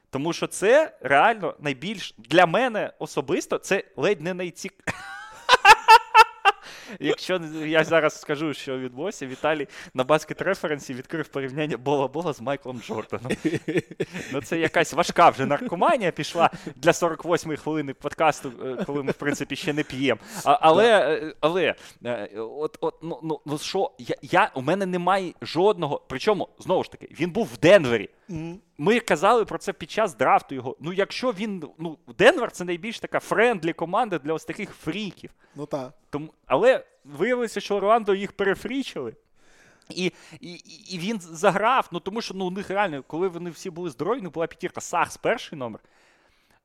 Тому 0.09 0.33
що 0.33 0.47
це 0.47 0.97
реально 1.01 1.55
найбільш 1.59 2.15
для 2.17 2.45
мене 2.45 2.93
особисто 2.99 3.57
це 3.57 3.83
ледь 3.97 4.21
не 4.21 4.33
найцік. 4.33 4.73
Якщо 6.99 7.41
я 7.65 7.83
зараз 7.83 8.21
скажу, 8.21 8.53
що 8.53 8.77
відбулося, 8.77 9.27
Віталій 9.27 9.67
на 9.93 10.03
basket 10.03 10.41
reference 10.41 10.88
і 10.88 10.93
відкрив 10.93 11.27
порівняння 11.27 11.77
Бола-Бола 11.77 12.33
з 12.33 12.41
Майклом 12.41 12.81
Джорданом. 12.81 13.31
Ну, 14.33 14.41
це 14.41 14.59
якась 14.59 14.93
важка 14.93 15.29
вже 15.29 15.45
наркоманія 15.45 16.11
пішла 16.11 16.49
для 16.75 16.91
48-ї 16.91 17.57
хвилини 17.57 17.93
подкасту, 17.93 18.51
е, 18.65 18.83
коли 18.85 19.03
ми, 19.03 19.11
в 19.11 19.15
принципі, 19.15 19.55
ще 19.55 19.73
не 19.73 19.83
п'ємо. 19.83 20.21
Але, 20.43 21.13
е, 21.13 21.33
але 21.39 21.75
е, 22.05 22.29
от, 22.37 22.77
от, 22.81 22.95
ну, 23.03 23.19
ну, 23.23 23.39
ну 23.45 23.57
що, 23.57 23.91
я, 23.97 24.15
я, 24.21 24.51
у 24.55 24.61
мене 24.61 24.85
немає 24.85 25.33
жодного. 25.41 26.01
Причому, 26.07 26.49
знову 26.59 26.83
ж 26.83 26.91
таки, 26.91 27.07
він 27.19 27.31
був 27.31 27.49
в 27.53 27.57
Денвері. 27.57 28.09
Ми 28.77 28.99
казали 28.99 29.45
про 29.45 29.57
це 29.57 29.73
під 29.73 29.91
час 29.91 30.15
драфту 30.15 30.55
його. 30.55 30.77
Ну, 30.79 30.93
якщо 30.93 31.31
він. 31.31 31.63
Ну, 31.77 31.97
Денвер 32.17 32.51
це 32.51 32.63
найбільш 32.63 32.99
така 32.99 33.19
friendly 33.19 33.73
команда 33.73 34.19
для 34.19 34.33
ось 34.33 34.45
таких 34.45 34.73
фріків. 34.73 35.29
Ну 35.55 35.65
так. 35.65 35.93
Тому, 36.09 36.33
але 36.45 36.85
виявилося, 37.03 37.59
що 37.59 37.75
Орландо 37.75 38.15
їх 38.15 38.31
перефрічили. 38.31 39.15
І, 39.89 40.11
і, 40.39 40.53
і 40.89 40.99
він 40.99 41.19
заграв, 41.19 41.89
ну 41.91 41.99
тому 41.99 42.21
що 42.21 42.33
ну, 42.33 42.45
у 42.45 42.51
них 42.51 42.69
реально, 42.69 43.03
коли 43.07 43.27
вони 43.27 43.49
всі 43.49 43.69
були 43.69 43.89
здорові, 43.89 44.19
у 44.19 44.23
них 44.23 44.31
була 44.31 44.47
п'ятірка 44.47 44.81
Саггс 44.81 45.17
перший 45.17 45.59
номер, 45.59 45.79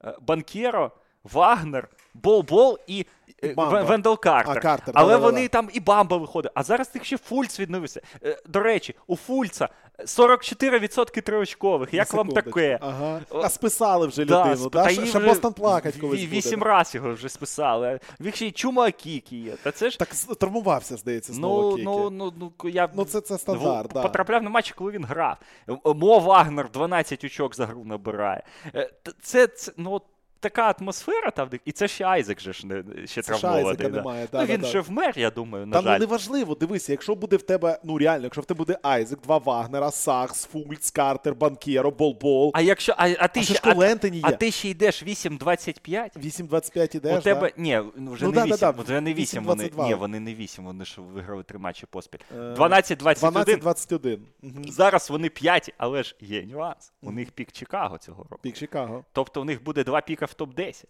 е, 0.05 0.17
Банкєро, 0.21 0.93
Вагнер, 1.25 1.89
Бол-Бол 2.15 2.79
і, 2.87 3.07
е, 3.45 3.55
Бамба. 3.55 3.83
Вендел 3.83 4.21
Картер. 4.21 4.59
А, 4.59 4.61
Картер, 4.61 4.95
Але 4.97 5.13
да-да-да. 5.13 5.27
вони 5.31 5.49
там 5.49 5.71
і 5.73 5.81
Бамба 5.81 6.17
виходить. 6.17 6.53
А 6.55 6.63
зараз 6.63 6.89
тих 6.89 7.05
ще 7.05 7.19
Фульц 7.19 7.61
відновився. 7.61 8.01
Е, 8.23 8.43
До 8.47 8.61
речі, 8.61 8.95
у 9.07 9.17
Фульца 9.17 9.69
44% 9.99 11.23
триочкових. 11.23 11.95
Як 11.95 12.15
вам 12.15 12.29
таке? 12.29 12.79
Ага. 12.81 13.21
А 13.33 13.49
списали 13.49 14.07
вже 14.07 14.25
Да, 14.25 14.41
людину, 14.51 14.67
сп- 14.67 14.71
та 14.71 14.89
Ще- 14.89 15.03
вже 15.03 15.19
Бостон 15.19 15.53
плакать 15.53 15.97
колись. 15.97 16.21
Вісім 16.21 16.63
разів 16.63 17.03
його 17.03 17.15
вже 17.15 17.29
списали. 17.29 18.01
В 18.21 18.27
їх 18.27 18.37
ще 18.37 18.47
й 18.47 18.51
чума 18.53 18.91
чумаки 18.93 19.23
є. 19.37 19.53
Та 19.63 19.73
це 19.73 19.91
ж 19.91 19.99
Так 19.99 20.09
травмувався, 20.39 20.97
здається, 20.97 21.33
знову 21.33 21.63
Ну, 21.63 21.71
Кікі. 21.71 21.85
ну, 21.85 22.11
ну, 22.11 22.33
ну, 22.65 22.71
я 22.71 22.89
Ну, 22.95 23.05
це- 23.05 23.21
це 23.21 23.39
стандарт, 23.39 23.91
да. 23.95 24.03
потрапляв 24.03 24.43
на 24.43 24.51
матчі, 24.51 24.73
коли 24.77 24.93
він 24.93 25.05
грав. 25.05 25.37
Мо 25.85 26.19
Вагнер 26.19 26.71
12 26.71 27.25
очок 27.25 27.55
за 27.55 27.67
гру 27.67 27.85
набирає. 27.85 28.43
Е, 28.75 28.91
Це, 29.23 29.47
це 29.47 29.73
ну, 29.77 30.01
така 30.41 30.75
атмосфера 30.81 31.31
там, 31.31 31.51
і 31.65 31.73
це 31.73 31.89
ще 31.89 32.05
Айзек 32.05 32.41
же 32.41 32.53
ж 32.53 32.67
не, 32.67 33.07
ще 33.07 33.23
Це 33.23 33.33
травмований. 33.33 33.71
Айзека 33.71 33.89
да. 33.89 33.97
немає, 33.97 34.29
ну, 34.33 34.39
да, 34.39 34.45
він 34.45 34.61
да, 34.61 34.67
же 34.67 34.81
вмер, 34.81 35.19
я 35.19 35.31
думаю, 35.31 35.67
на 35.67 35.73
Та 35.73 35.83
ну 35.83 35.89
жаль. 35.89 36.01
неважливо, 36.01 36.55
дивися, 36.55 36.93
якщо 36.93 37.15
буде 37.15 37.37
в 37.37 37.43
тебе, 37.43 37.79
ну 37.85 37.99
реально, 37.99 38.25
якщо 38.25 38.41
в 38.41 38.45
тебе 38.45 38.59
буде 38.59 38.79
Айзек, 38.83 39.21
два 39.21 39.39
Вагнера, 39.39 39.91
Сакс, 39.91 40.47
Фульц, 40.47 40.91
Картер, 40.91 41.35
Банкєро, 41.35 41.91
Болбол, 41.91 42.51
А 42.55 42.61
якщо, 42.61 42.95
а, 42.97 43.09
а 43.19 43.29
ти 43.29 43.41
а 43.41 43.43
ще, 43.43 43.61
а, 43.63 43.75
ж 43.75 43.99
а 44.23 44.31
є. 44.31 44.37
ти 44.37 44.51
ще 44.51 44.69
йдеш 44.69 45.03
8-25, 45.03 46.17
8-25 46.17 46.97
ідеш, 46.97 47.19
у 47.19 47.21
тебе, 47.21 47.53
да? 47.57 47.63
ні, 47.63 47.81
ну, 47.97 48.13
вже 48.13 48.25
Ну, 48.25 48.31
не 48.31 48.35
да, 48.35 48.47
да, 48.47 48.55
8, 48.55 48.59
да, 48.61 48.83
вже 48.83 49.01
не 49.01 49.15
8 49.15 49.45
вони, 49.45 49.65
8-22. 49.65 49.87
ні, 49.87 49.95
вони 49.95 50.21
не 50.21 50.35
8, 50.35 50.65
вони 50.65 50.85
ж 50.85 51.01
виграли 51.01 51.43
три 51.43 51.59
матчі 51.59 51.87
поспіль. 51.91 52.19
Е, 52.37 52.55
12-21. 52.55 53.61
12-21. 53.61 54.19
Мгм. 54.43 54.65
Зараз 54.69 55.11
вони 55.11 55.29
5, 55.29 55.75
але 55.79 56.03
ж 56.03 56.17
є 56.21 56.43
нюанс. 56.43 56.93
У 57.03 57.13
них 57.13 57.31
пік 57.31 57.53
Чикаго 57.53 57.99
цього 57.99 58.23
року. 58.23 58.39
Пік 58.43 58.57
Чикаго. 58.57 59.05
Тобто 59.13 59.41
у 59.41 59.45
них 59.45 59.65
буде 59.65 59.85
два 59.85 60.01
піка 60.01 60.27
в 60.29 60.35
топ-10. 60.43 60.85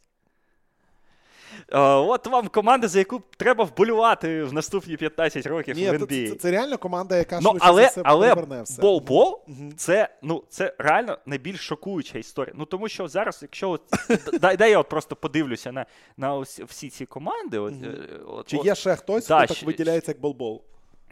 Е, 1.73 1.79
От 1.81 2.27
вам 2.27 2.49
команда, 2.49 2.89
за 2.89 2.99
яку 2.99 3.23
треба 3.37 3.65
вболювати 3.65 4.45
в 4.45 4.53
наступні 4.53 4.97
15 4.97 5.47
років 5.47 5.77
Ні, 5.77 5.91
в 5.91 5.95
NBA. 5.95 6.29
це, 6.29 6.35
це 6.35 6.51
реально 6.51 6.79
команда, 6.79 7.17
яка 7.17 7.41
Ну, 7.43 7.57
але, 7.61 7.87
все 7.87 8.03
але 8.05 8.35
все. 8.63 8.83
бол-бол 8.83 9.41
Мгм. 9.47 9.73
це, 9.77 10.09
ну, 10.23 10.45
це 10.49 10.75
реально 10.79 11.19
найбільш 11.27 11.61
шокуюча 11.61 12.19
історія. 12.19 12.55
Ну 12.59 12.65
тому 12.65 12.89
що 12.89 13.09
зараз, 13.09 13.39
якщо 13.43 13.71
от, 13.71 13.83
дай, 14.41 14.57
дай 14.57 14.71
я 14.71 14.79
от 14.79 14.89
просто 14.89 15.17
подивлюся 15.17 15.73
на, 15.73 15.87
на 16.17 16.35
ось, 16.35 16.61
всі 16.61 16.91
ці 16.91 17.07
команди. 17.07 17.59
От, 17.59 17.75
е, 17.85 17.95
от, 18.27 18.47
Чи 18.49 18.57
от, 18.57 18.67
є 18.67 18.75
ще 18.75 18.97
хтось, 18.97 19.27
Да, 19.29 19.45
хто 19.45 19.55
так 19.55 19.63
виділяється 19.63 20.11
як 20.11 20.21
болбол? 20.21 20.63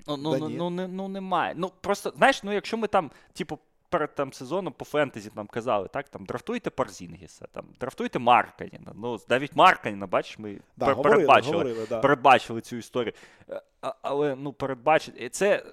Ну, 0.07 0.17
ну, 0.17 0.31
Да 0.39 0.49
ну, 0.49 0.71
ну, 0.71 0.89
ну 0.89 1.09
немає. 1.09 1.55
Ну 1.57 1.73
просто, 1.81 2.13
знаєш, 2.17 2.43
ну 2.43 2.53
якщо 2.53 2.77
ми 2.77 2.87
там, 2.89 3.11
типу, 3.33 3.59
перед 3.97 4.15
там 4.15 4.33
сезоном 4.33 4.73
по 4.73 4.85
фентезі 4.85 5.31
нам 5.37 5.47
казали, 5.47 5.89
так, 5.89 6.09
там 6.09 6.25
драфтуйте 6.25 6.71
Парзінгіса, 6.71 7.47
там, 7.53 7.65
драфтуйте 7.81 8.19
Марканіна. 8.19 8.93
Ну, 8.95 9.19
навіть 9.29 9.57
Марканіна, 9.57 10.07
бачиш, 10.07 10.39
ми 10.39 10.61
Да, 10.77 10.87
пер- 10.87 10.95
говорили, 10.95 11.17
передбачили, 11.17 11.57
говорили, 11.57 11.87
да. 11.89 12.01
передбачили 12.01 12.61
цю 12.61 12.77
історію. 12.77 13.13
Е, 13.51 13.63
а- 13.83 13.95
Але 14.03 14.37
ну, 14.37 14.53
передбачити. 14.53 15.29
Це, 15.29 15.65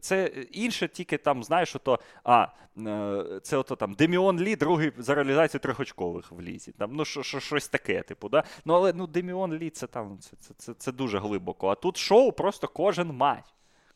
це 0.00 0.26
інше 0.52 0.88
тільки 0.88 1.18
там, 1.18 1.44
знаєш, 1.44 1.76
ото, 1.76 1.98
а, 2.24 2.46
е, 2.78 3.40
це 3.42 3.56
ото 3.56 3.76
там 3.76 3.92
Деміон 3.92 4.40
Лі, 4.40 4.56
другий 4.56 4.92
за 4.98 5.14
реалізацію 5.14 5.60
трьохочкових 5.60 6.32
в 6.32 6.40
лізі. 6.40 6.72
Там, 6.72 6.90
ну, 6.92 7.04
що, 7.04 7.22
що, 7.22 7.40
щось 7.40 7.68
таке, 7.68 8.02
типу, 8.02 8.28
да? 8.28 8.44
Ну, 8.64 8.74
але 8.74 8.92
ну, 8.92 9.06
Деміон 9.06 9.54
Лі 9.54 9.70
це 9.70 9.86
там 9.86 10.18
це, 10.20 10.36
це, 10.36 10.54
це, 10.54 10.74
це 10.74 10.92
дуже 10.92 11.18
глибоко. 11.18 11.68
А 11.68 11.74
тут 11.74 11.96
шоу 11.96 12.32
просто 12.32 12.68
кожен 12.68 13.08
матч. 13.08 13.44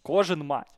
Кожен 0.03 0.39
матч. 0.47 0.69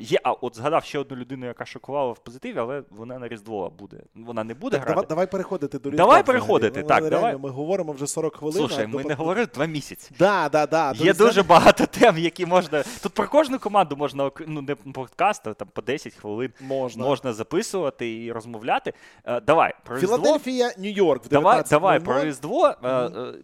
Є, 0.00 0.18
а 0.22 0.32
от 0.32 0.56
згадав 0.56 0.84
ще 0.84 0.98
одну 0.98 1.16
людину, 1.16 1.46
яка 1.46 1.64
шокувала 1.64 2.12
в 2.12 2.18
позитиві, 2.18 2.58
але 2.58 2.82
вона 2.90 3.18
на 3.18 3.28
Різдво 3.28 3.72
буде. 3.78 3.96
Вона 4.14 4.44
не 4.44 4.54
буде 4.54 4.78
Так, 4.78 4.88
грати. 4.88 5.06
давай, 5.08 5.30
переходити 5.30 5.78
до 5.78 5.90
Давай 5.90 6.22
переходити. 6.22 6.80
Ну, 6.80 6.88
так, 6.88 7.00
реально, 7.00 7.10
давай. 7.10 7.36
Ми 7.36 7.48
говоримо 7.48 7.92
вже 7.92 8.06
40 8.06 8.36
хвилин. 8.36 8.56
Слушай, 8.56 8.86
ми 8.86 8.92
тобто- 8.92 9.08
не 9.08 9.14
говорили 9.14 9.46
два 9.54 9.66
місяці. 9.66 10.10
Да, 10.18 10.48
да, 10.48 10.66
да. 10.66 10.92
Є 10.96 11.14
дуже 11.14 11.42
багато 11.42 11.86
тем, 11.86 12.18
які 12.18 12.46
можна. 12.46 12.84
Тут 13.02 13.14
про 13.14 13.28
кожну 13.28 13.58
команду 13.58 13.96
можна 13.96 14.30
ну, 14.46 14.62
не 14.62 14.74
подкаст, 14.74 15.46
а 15.46 15.54
там 15.54 15.68
по 15.72 15.82
10 15.82 16.14
хвилин 16.14 16.52
можна. 16.60 17.04
можна 17.04 17.32
записувати 17.32 18.24
і 18.24 18.32
розмовляти. 18.32 18.92
Е, 19.24 19.40
давай, 19.40 19.74
про 19.84 19.96
Різдво. 19.96 20.16
Філадельфія, 20.16 20.72
Нью-Йорк 20.78 21.24
в 21.24 21.28
19.00. 21.28 21.30
Давай, 21.30 21.64
давай 21.70 22.00
про 22.00 22.24
Різдво. 22.24 22.74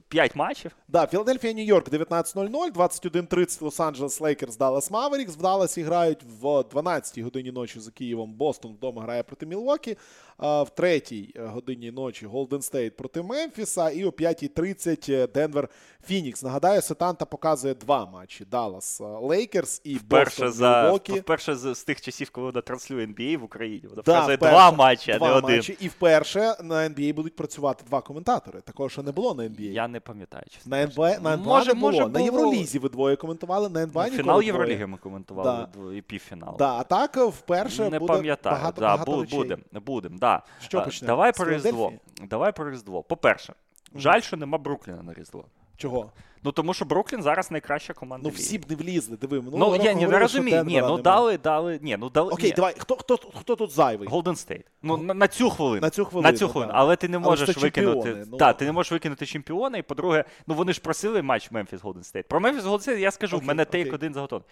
П'ять 0.08 0.36
матчів. 0.36 0.70
Да, 0.88 1.06
Філадельфія, 1.06 1.52
Нью-Йорк 1.52 1.90
19.00, 1.90 2.72
21.30 2.72 3.62
Лос-Анджелес 3.62 4.22
Лейкерс, 4.22 4.56
Даллас 4.56 4.90
Маверікс. 4.90 5.36
В 5.36 5.42
Далласі 5.42 5.82
грають 5.82 6.11
в 6.40 6.44
12-й 6.46 7.22
годині 7.22 7.52
ночі 7.52 7.80
за 7.80 7.90
Києвом. 7.90 8.32
Бостон 8.34 8.72
вдома 8.72 9.02
грає 9.02 9.22
проти 9.22 9.46
Мілвокі. 9.46 9.96
А 10.38 10.62
в 10.62 10.68
3-й 10.76 11.34
годині 11.38 11.90
ночі 11.90 12.26
Голден 12.26 12.62
Стейт 12.62 12.96
проти 12.96 13.22
Мемфіса. 13.22 13.90
І 13.90 14.04
о 14.04 14.10
5.30 14.10 15.32
Денвер 15.32 15.68
Фінікс. 16.04 16.42
Нагадаю, 16.42 16.82
Сетанта 16.82 17.24
показує 17.24 17.74
два 17.74 18.06
матчі: 18.06 18.44
Даллас 18.44 19.00
е, 19.00 19.04
Лейкерс 19.04 19.80
і 19.84 19.94
Вперше, 19.94 20.44
Бостон 20.46 20.82
Мілвокі. 20.82 21.12
вперше 21.20 21.54
з, 21.56 21.74
з 21.74 21.84
тих 21.84 22.00
часів, 22.00 22.30
коли 22.30 22.46
вона 22.46 22.60
транслює 22.60 23.06
NBA 23.06 23.38
в 23.38 23.44
Україні. 23.44 23.82
Вона 23.90 24.02
Да, 24.06 24.12
показує 24.12 24.36
вперше. 24.36 24.52
два 24.54 24.70
матчі, 24.72 25.12
а 25.12 25.18
Два 25.18 25.28
не 25.28 25.34
один. 25.34 25.56
матчі. 25.56 25.76
І 25.80 25.88
вперше 25.88 26.40
на 26.62 26.74
NBA 26.88 27.14
будуть 27.14 27.36
працювати 27.36 27.84
два 27.88 28.00
коментатори. 28.00 28.60
Такого 28.60 28.88
ще 28.88 29.02
не 29.02 29.12
було 29.12 29.34
на 29.34 29.42
NBA. 29.42 29.60
Я 29.72 29.88
не 29.88 30.00
пам'ятаю. 30.00 30.44
На. 30.66 30.82
НБА, 30.82 31.18
на 31.18 31.32
НБА 31.34 31.36
може, 31.46 31.68
не 31.68 31.74
було. 31.74 31.86
може, 31.92 32.00
на 32.02 32.08
було. 32.08 32.24
Євролізі 32.24 32.78
ви 32.78 32.88
двоє 32.88 33.16
коментували, 33.16 33.68
на 33.68 33.82
НБА 33.82 34.00
Ну, 34.04 34.10
ніколи 34.10 34.22
Фінал. 34.22 34.42
Євроліги 34.42 34.86
ми 34.86 34.98
коментували 34.98 35.66
Да. 35.76 35.94
і 35.94 36.01
півфінал. 36.02 36.56
Да, 36.58 36.74
а 36.74 36.82
так 36.82 37.16
е, 37.16 37.24
вперше 37.24 37.90
не 37.90 37.98
буде 37.98 38.12
пам'ятаю. 38.12 38.56
багато, 38.56 38.80
да, 38.80 38.86
багато 38.86 39.20
речей. 39.22 39.38
будем, 39.38 39.64
будем, 39.72 40.18
да. 40.18 40.42
Що 40.60 40.82
почнемо? 40.82 41.12
Давай 41.12 41.32
про 41.32 41.50
Різдво. 41.50 41.92
Давай 42.22 42.52
про 42.52 42.70
Різдво. 42.70 43.02
По-перше, 43.02 43.54
жаль, 43.94 44.20
що 44.20 44.36
нема 44.36 44.58
Брукліна 44.58 45.02
на 45.02 45.14
Різдво. 45.14 45.44
Чого? 45.76 46.12
Ну 46.44 46.52
тому 46.52 46.74
що 46.74 46.84
Бруклін 46.84 47.22
зараз 47.22 47.50
найкраща 47.50 47.92
команда. 47.92 48.28
Ну 48.28 48.34
всі 48.34 48.58
б 48.58 48.70
не 48.70 48.76
влізли, 48.76 49.16
диви. 49.16 49.36
Ну, 49.36 49.42
минулого 49.50 49.76
я 49.76 49.82
не, 49.82 49.92
говорили, 49.92 50.18
розумію. 50.18 50.64
Ні, 50.64 50.80
ну 50.80 50.98
дали, 50.98 51.38
дали. 51.38 51.78
Ні, 51.82 51.96
ну 52.00 52.10
дали. 52.10 52.32
Окей, 52.32 52.50
ні. 52.50 52.54
давай. 52.56 52.74
Хто, 52.78 52.96
хто, 52.96 53.16
хто 53.16 53.56
тут 53.56 53.70
зайвий? 53.70 54.08
Голден 54.08 54.36
Стейт. 54.36 54.66
Ну, 54.82 54.96
на, 54.96 55.14
на 55.14 55.28
цю 55.28 55.50
хвилину. 55.50 55.80
На 55.80 55.90
цю 55.90 56.04
хвилину, 56.04 56.32
На 56.32 56.38
цю 56.38 56.48
хвилину. 56.48 56.72
Але 56.74 56.96
ти 56.96 57.08
не 57.08 57.16
Але 57.16 57.26
можеш 57.26 57.54
це 57.54 57.60
викинути. 57.60 58.00
чемпіони, 58.02 58.26
ну. 58.30 58.36
Так, 58.36 58.56
ти 58.56 58.64
не 58.64 58.72
можеш 58.72 58.92
викинути 58.92 59.26
чемпіона. 59.26 59.78
І 59.78 59.82
по-друге, 59.82 60.24
ну 60.46 60.54
вони 60.54 60.72
ж 60.72 60.80
просили 60.80 61.22
матч 61.22 61.50
Мемфіс 61.50 61.80
Голден 61.82 62.02
Стейт. 62.02 62.28
Про 62.28 62.40
Мемфіс 62.40 62.64
Голден 62.64 62.82
Стейт 62.82 62.98
я 62.98 63.10
скажу, 63.10 63.38
в 63.38 63.44
мене 63.44 63.64
take 63.64 63.92
один 63.92 64.14
заготовлений. 64.14 64.48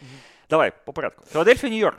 Давай, 0.51 0.73
по 0.85 0.93
порядку. 0.93 1.25
Філадельфія, 1.33 1.73
Нью-Йорк. 1.73 1.97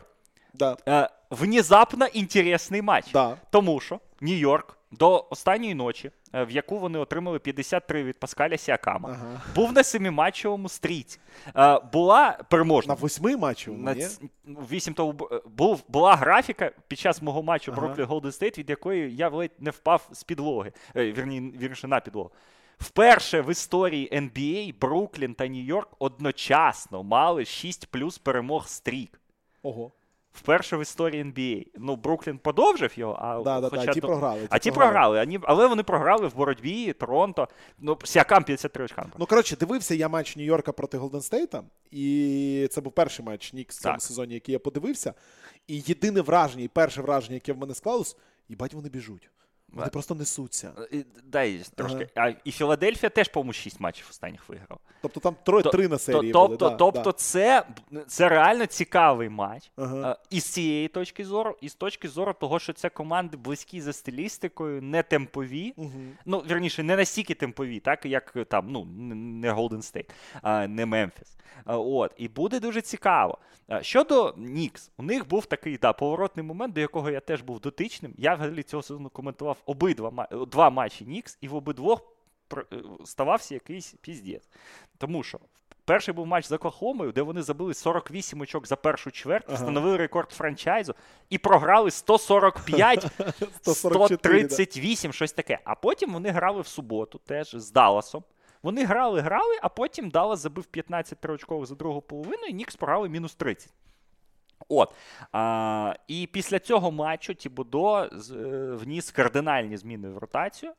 Да, 0.53 0.77
Е, 0.87 1.09
внезапно 1.29 2.05
інтересний 2.05 2.81
матч. 2.81 3.05
да. 3.13 3.37
Тому 3.49 3.79
що 3.79 3.99
Нью-Йорк 4.21 4.65
до 4.91 5.27
останньої 5.29 5.73
ночі, 5.75 6.11
е, 6.33 6.43
в 6.43 6.51
яку 6.51 6.79
вони 6.79 6.99
отримали 6.99 7.39
53 7.39 8.03
від 8.03 8.19
Паскаля 8.19 8.57
Сіакама, 8.57 9.09
Ага. 9.09 9.41
був 9.55 9.73
на 9.73 9.83
семиматчевому 9.83 10.69
стріку. 10.69 11.19
Е, 11.55 11.79
була 11.93 12.39
переможна. 12.49 12.93
На 12.93 12.99
восьми 13.01 13.37
матчів, 13.37 13.77
На 13.77 13.95
вісім 14.45 14.93
того 14.93 15.27
е, 15.31 15.41
був 15.45 15.83
була 15.87 16.15
графіка 16.15 16.71
під 16.87 16.99
час 16.99 17.21
мого 17.21 17.43
матчу 17.43 17.71
Ага. 17.71 17.81
Бруклін 17.81 18.05
Голден 18.05 18.31
Стейт, 18.31 18.57
від 18.57 18.69
якої 18.69 19.15
я 19.15 19.29
ледь 19.29 19.51
не 19.59 19.71
впав 19.71 20.09
з 20.11 20.23
підлоги. 20.23 20.71
Вірні, 20.95 21.53
вірніше 21.59 21.87
на 21.87 21.99
підлогу. 21.99 22.31
Вперше 22.79 23.41
в 23.41 23.51
історії 23.51 24.09
NBA 24.13 24.79
Бруклін 24.79 25.33
та 25.33 25.43
Нью-Йорк 25.47 25.87
одночасно 25.99 27.03
мали 27.03 27.45
6 27.45 27.85
плюс 27.91 28.17
перемог 28.17 28.67
стрік. 28.67 29.21
Ого. 29.63 29.91
Вперше 30.33 30.77
в 30.77 30.81
історії 30.81 31.23
NBA. 31.23 31.67
Ну, 31.77 31.95
Бруклін 31.95 32.37
подовжив 32.37 32.99
його, 32.99 33.17
а 33.21 33.41
Да, 33.43 33.61
да, 33.61 33.69
хоча 33.69 33.85
да, 33.85 33.93
ті 33.93 33.99
ну, 34.03 34.07
програли. 34.07 34.47
а 34.49 34.59
ті 34.59 34.71
програли, 34.71 35.19
ані- 35.19 35.39
але 35.43 35.67
вони 35.67 35.83
програли 35.83 36.27
в 36.27 36.35
боротьбі, 36.35 36.93
Торонто. 36.93 37.47
Ну, 37.79 37.97
Сіакам 38.03 38.43
53 38.43 38.85
очка. 38.85 39.05
Ну, 39.17 39.25
коротше, 39.25 39.55
дивився 39.55 39.95
я 39.95 40.09
матч 40.09 40.37
Нью-Йорка 40.37 40.71
проти 40.71 40.97
Голден 40.97 41.21
Стейта, 41.21 41.63
і 41.91 42.67
це 42.71 42.81
був 42.81 42.93
перший 42.93 43.25
матч 43.25 43.53
Нікс 43.53 43.77
в 43.77 43.81
цьому 43.81 43.93
Так. 43.93 44.01
сезоні, 44.01 44.33
який 44.33 44.53
я 44.53 44.59
подивився. 44.59 45.13
І 45.67 45.83
єдине 45.85 46.21
враження, 46.21 46.63
і 46.63 46.67
перше 46.67 47.01
враження, 47.01 47.33
яке 47.33 47.53
в 47.53 47.57
мене 47.57 47.73
склалось, 47.75 48.17
їбать, 48.49 48.73
вони 48.73 48.89
біжуть. 48.89 49.29
Вони 49.71 49.87
А- 49.87 49.89
просто 49.89 50.15
несуться. 50.15 50.71
Е, 50.93 51.03
Дай 51.23 51.61
трошки. 51.75 52.09
А, 52.15 52.33
і 52.43 52.51
Філадельфія 52.51 53.09
теж, 53.09 53.27
по-моєму, 53.27 53.53
6 53.53 53.79
матчів 53.79 54.07
останніх 54.09 54.49
виграв. 54.49 54.79
Тобто 55.01 55.19
там 55.19 55.35
троє, 55.43 55.63
три 55.63 55.87
на 55.87 55.97
серії 55.97 56.31
То- 56.31 56.45
були. 56.45 56.57
тобто, 56.57 56.69
да, 56.69 56.75
тобто 56.75 57.11
да. 57.11 57.17
Це, 57.17 57.65
це 58.07 58.29
реально 58.29 58.65
цікавий 58.65 59.29
матч. 59.29 59.71
Ага. 59.75 60.11
Е, 60.11 60.15
І 60.29 60.39
з 60.39 60.45
цієї 60.45 60.87
точки 60.87 61.25
зору, 61.25 61.57
і 61.61 61.69
з 61.69 61.75
точки 61.75 62.07
зору 62.07 62.33
того, 62.33 62.59
що 62.59 62.73
це 62.73 62.89
команди 62.89 63.37
близькі 63.37 63.81
за 63.81 63.93
стилістикою, 63.93 64.81
не 64.81 65.03
темпові. 65.03 65.73
Мгм. 65.77 66.11
Ну, 66.25 66.39
вірніше, 66.39 66.83
не 66.83 66.95
настільки 66.95 67.33
темпові, 67.33 67.79
так 67.79 68.05
як 68.05 68.33
е, 68.35 68.45
там, 68.45 68.67
ну, 68.69 68.85
не 68.85 69.53
State, 69.53 70.09
а, 70.41 70.67
не 70.67 70.85
Мемфіс. 70.85 71.37
От, 71.65 72.13
і 72.17 72.27
буде 72.27 72.59
дуже 72.59 72.81
цікаво. 72.81 73.37
А, 73.71 73.83
Щодо 73.83 74.33
Нікс, 74.37 74.91
у 74.97 75.03
них 75.03 75.27
був 75.27 75.45
такий 75.45 75.77
да, 75.77 75.93
поворотний 75.93 76.45
момент, 76.45 76.73
до 76.73 76.81
якого 76.81 77.09
я 77.09 77.19
теж 77.19 77.41
був 77.41 77.59
дотичним. 77.59 78.13
Я 78.17 78.35
взагалі 78.35 78.63
цього 78.63 78.83
сезону 78.83 79.09
коментував 79.09 79.57
обидва 79.65 80.27
е, 80.31 80.45
два 80.45 80.69
матчі 80.69 81.05
Нікс, 81.05 81.37
і 81.41 81.47
в 81.47 81.55
обидвох 81.55 82.01
е, 82.53 82.63
ставався 83.05 83.53
якийсь 83.53 83.95
піздець. 84.01 84.49
Тому 84.97 85.23
що 85.23 85.39
перший 85.85 86.13
був 86.13 86.27
матч 86.27 86.45
з 86.45 86.51
Оклахомою, 86.51 87.11
де 87.11 87.21
вони 87.21 87.41
забили 87.41 87.73
48 87.73 88.41
очок 88.41 88.67
за 88.67 88.75
першу 88.75 89.11
чверть, 89.11 89.45
Ага. 89.47 89.55
встановили 89.55 89.97
рекорд 89.97 90.31
франчайзу 90.31 90.95
і 91.29 91.37
програли 91.37 91.91
145 91.91 93.07
144, 93.61 94.41
да. 94.43 94.49
138, 94.49 95.13
щось 95.13 95.31
таке. 95.33 95.59
А 95.63 95.75
потім 95.75 96.13
вони 96.13 96.29
грали 96.29 96.61
в 96.61 96.67
суботу 96.67 97.19
теж 97.25 97.55
з 97.55 97.71
Далласом. 97.71 98.23
Вони 98.63 98.85
грали, 98.85 99.21
грали, 99.21 99.59
а 99.61 99.69
потім 99.69 100.09
Даллас 100.09 100.39
забив 100.39 100.65
15 100.65 101.19
триочкових 101.19 101.65
за 101.65 101.75
другу 101.75 102.01
половину, 102.01 102.43
і 102.49 102.53
Нікс 102.53 102.75
програли 102.75 103.09
мінус 103.09 103.35
30. 103.35 103.73
От. 104.69 104.93
А, 105.31 105.95
і 106.07 106.29
після 106.31 106.59
цього 106.59 106.91
матчу 106.91 107.33
Тібудо 107.33 107.97
е, 107.97 108.09
вніс 108.75 109.11
кардинальні 109.11 109.77
зміни 109.77 110.09
в 110.09 110.17
ротацію. 110.17 110.71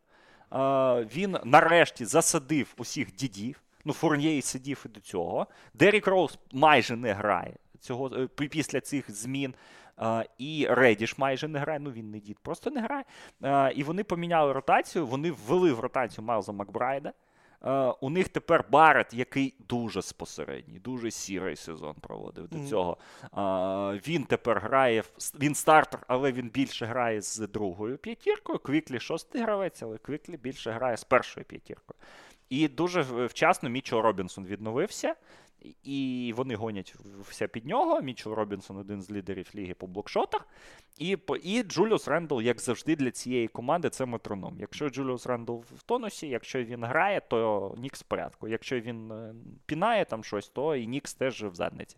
А, 0.50 1.02
він 1.14 1.36
нарешті 1.44 2.04
засадив 2.04 2.74
усіх 2.76 3.14
дідів. 3.14 3.62
Ну, 3.84 3.92
Фурньє 3.92 4.36
і 4.36 4.42
сидів 4.42 4.82
і 4.86 4.88
до 4.88 5.00
цього. 5.00 5.46
Дерік 5.74 6.06
Роуз 6.06 6.38
майже 6.52 6.96
не 6.96 7.12
грає 7.12 7.54
цього, 7.80 8.10
е, 8.16 8.26
після 8.26 8.80
цих 8.80 9.10
змін. 9.10 9.54
А, 9.96 10.24
і 10.38 10.66
Редіш 10.70 11.18
майже 11.18 11.48
не 11.48 11.58
грає. 11.58 11.78
Ну 11.78 11.90
він 11.90 12.10
не 12.10 12.20
дід, 12.20 12.38
просто 12.38 12.70
не 12.70 12.80
грає. 12.80 13.04
А, 13.40 13.72
і 13.74 13.82
вони 13.82 14.04
поміняли 14.04 14.52
ротацію. 14.52 15.06
Вони 15.06 15.30
ввели 15.30 15.72
в 15.72 15.80
ротацію 15.80 16.24
Майлза 16.24 16.52
Макбрайда. 16.52 17.12
Е, 17.64 17.94
у 18.00 18.10
них 18.10 18.28
тепер 18.28 18.64
Барет, 18.70 19.14
який 19.14 19.54
дуже 19.68 20.02
спосередній, 20.02 20.78
дуже 20.78 21.10
сірий 21.10 21.56
сезон 21.56 21.94
проводив 22.00 22.48
до 22.48 22.68
цього. 22.68 22.96
Е, 23.22 24.00
він 24.06 24.24
тепер 24.24 24.60
грає, 24.60 25.02
він 25.40 25.54
стартер, 25.54 26.00
але 26.06 26.32
він 26.32 26.48
більше 26.48 26.86
грає 26.86 27.22
з 27.22 27.38
другою 27.38 27.98
п'ятіркою. 27.98 28.58
Квіклі 28.58 29.00
шостий 29.00 29.42
гравець, 29.42 29.82
але 29.82 29.98
Квіклі 29.98 30.36
більше 30.36 30.70
грає 30.70 30.96
з 30.96 31.04
першою 31.04 31.46
п'ятіркою. 31.46 31.98
І 32.50 32.68
дуже 32.68 33.02
вчасно 33.02 33.68
Мічел 33.68 34.02
Робінсон 34.02 34.46
відновився. 34.46 35.14
І 35.82 36.32
вони 36.36 36.54
гонять 36.54 36.94
все 37.28 37.48
під 37.48 37.66
нього. 37.66 38.02
Мічел 38.02 38.32
Робінсон 38.32 38.76
один 38.76 39.02
з 39.02 39.10
лідерів 39.10 39.50
ліги 39.54 39.74
по 39.74 39.86
блокшотах. 39.86 40.48
І 40.98 41.18
і 41.42 41.62
Джуліус 41.62 42.08
Рендл, 42.08 42.40
як 42.40 42.60
завжди, 42.60 42.96
для 42.96 43.10
цієї 43.10 43.48
команди 43.48 43.90
це 43.90 44.06
метроном. 44.06 44.56
Якщо 44.60 44.88
Джуліус 44.88 45.26
Рендл 45.26 45.56
в 45.56 45.82
тонусі, 45.82 46.28
якщо 46.28 46.64
він 46.64 46.84
грає, 46.84 47.20
то 47.20 47.74
Нікс 47.78 48.00
в 48.00 48.04
порядку. 48.04 48.48
Якщо 48.48 48.80
він 48.80 49.12
е, 49.12 49.34
пінає 49.66 50.04
там 50.04 50.24
щось, 50.24 50.48
то 50.48 50.76
і 50.76 50.86
Нікс 50.86 51.14
теж 51.14 51.44
в 51.44 51.54
задниці. 51.54 51.96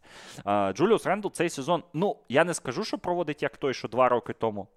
Джуліус 0.73 1.07
Рендл 1.07 1.29
цей 1.29 1.49
сезон, 1.49 1.83
ну 1.93 2.17
я 2.29 2.45
не 2.45 2.55
скажу, 2.55 2.85
що 2.85 2.99
проводить 2.99 3.43
як 3.43 3.57
той, 3.57 3.75
що 3.75 3.89
два 3.89 4.09
роки 4.09 4.33
тому. 4.33 4.69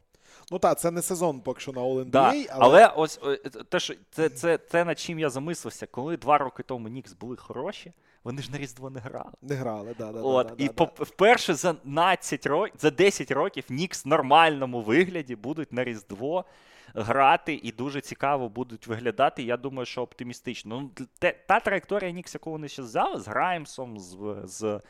Ну 0.51 0.59
так, 0.59 0.79
це 0.79 0.91
не 0.91 1.01
сезон 1.01 1.39
поки 1.39 1.59
що 1.59 1.71
на 1.71 1.81
All 1.81 2.03
NBA, 2.03 2.09
да. 2.09 2.29
але... 2.29 2.45
але 2.49 2.87
ось 2.87 3.19
те, 3.69 3.79
що 3.79 3.93
це, 4.11 4.29
це, 4.29 4.57
це 4.57 4.85
над 4.85 4.99
чим 4.99 5.19
я 5.19 5.29
замислився, 5.29 5.87
коли 5.87 6.17
два 6.17 6.37
роки 6.37 6.63
тому 6.63 6.87
Нікс 6.87 7.13
були 7.13 7.37
хороші. 7.37 7.93
Вони 8.23 8.41
ж 8.41 8.51
на 8.51 8.57
Різдво 8.57 8.89
не 8.89 8.99
грали. 8.99 9.31
Не 9.41 9.55
грали, 9.55 9.95
да, 9.97 10.11
да, 10.11 10.21
От, 10.21 10.47
да, 10.47 10.53
І 10.57 10.67
да, 10.67 10.73
по, 10.73 10.85
да. 10.85 11.03
вперше 11.03 11.53
за 11.53 11.73
12 11.73 12.45
років, 12.45 12.75
за 12.79 12.91
10 12.91 13.31
років 13.31 13.63
Нікс 13.69 14.05
в 14.05 14.07
нормальному 14.07 14.81
вигляді 14.81 15.35
будуть 15.35 15.73
на 15.73 15.83
Різдво 15.83 16.45
грати 16.95 17.59
і 17.63 17.71
дуже 17.71 18.01
цікаво 18.01 18.49
будуть 18.49 18.87
виглядати. 18.87 19.43
Я 19.43 19.57
думаю, 19.57 19.85
що 19.85 20.01
оптимістично. 20.01 20.81
Ну, 20.81 21.05
те, 21.19 21.35
Та 21.47 21.59
траєкторія 21.59 22.11
Нікс, 22.11 22.33
яку 22.33 22.51
вони 22.51 22.67
ще 22.67 22.81
взяли, 22.81 23.19
з 23.19 23.27
Граймсом, 23.27 23.99
з. 23.99 24.35
з 24.43 24.63
Е, 24.63 24.81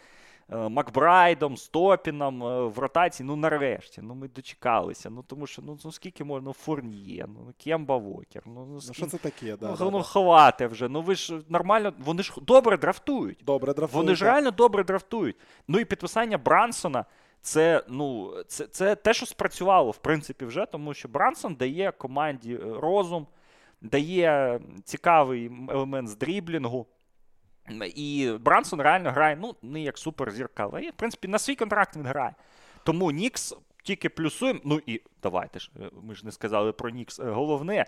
Макбрайдом, 0.50 1.58
Стопіном 1.58 2.44
е, 2.44 2.62
в 2.68 2.80
ротації. 2.80 3.28
Ну, 3.28 3.36
нарешті, 3.36 4.02
ну 4.02 4.16
ми 4.16 4.28
дочекалися. 4.28 5.10
Ну 5.10 5.24
тому 5.28 5.48
що 5.48 5.62
ну, 5.62 5.78
ну 5.86 5.92
скільки 5.92 6.24
можна 6.24 6.48
ну, 6.48 6.54
Фурніє, 6.54 7.26
ну 7.28 7.54
Кемба 7.64 7.98
Вокер. 7.98 8.44
Ну, 8.46 8.54
ну, 8.70 8.80
ну 8.88 8.94
що 8.94 9.06
це 9.06 9.18
таке? 9.18 9.58
Да, 9.58 9.68
ну, 9.70 9.78
да, 9.78 9.84
ну 9.84 9.98
да. 9.98 10.04
ховати 10.04 10.68
вже. 10.68 10.90
Ну 10.90 11.02
ви 11.02 11.16
ж 11.16 11.42
нормально, 11.50 11.94
вони 12.00 12.24
ж 12.24 12.34
добре 12.42 12.78
драфтують. 12.78 13.40
Добре, 13.46 13.74
драфтують. 13.74 14.06
Вони 14.06 14.16
ж 14.16 14.26
реально 14.26 14.52
добре 14.52 14.84
драфтують. 14.84 15.36
Ну 15.68 15.80
і 15.80 15.86
підписання 15.86 16.38
Брансона. 16.38 17.06
Це 17.42 17.84
ну, 17.88 18.34
це, 18.48 18.68
це 18.68 18.96
те, 18.96 19.14
що 19.14 19.26
спрацювало, 19.26 19.92
в 19.92 19.98
принципі, 19.98 20.46
вже, 20.46 20.66
тому 20.66 20.94
що 20.94 21.08
Брансон 21.08 21.56
дає 21.56 21.92
команді 21.92 22.54
е, 22.54 22.80
розум, 22.82 23.28
дає 23.82 24.60
цікавий 24.84 25.52
елемент 25.70 26.10
з 26.10 26.16
дріблінгу. 26.16 26.88
І 27.96 28.34
Брансон 28.40 28.82
реально 28.82 29.12
грає, 29.12 29.38
ну, 29.42 29.56
не 29.62 29.82
як 29.82 29.98
суперзірка, 29.98 30.70
але 30.74 30.90
в 30.90 30.94
принципі 30.94 31.28
на 31.28 31.40
свій 31.40 31.56
контракт 31.56 31.96
він 31.96 32.06
грає. 32.06 32.36
Тому 32.84 33.12
Нікс 33.12 33.56
тільки 33.84 34.10
плюсуємо. 34.10 34.60
Ну 34.64 34.82
і 34.86 35.02
давайте 35.24 35.60
ж, 35.60 35.72
е, 35.82 35.90
ми 36.04 36.16
ж 36.16 36.26
не 36.26 36.32
сказали 36.32 36.72
про 36.72 36.90
Нікс. 36.90 37.20
Е, 37.20 37.24
головне. 37.24 37.86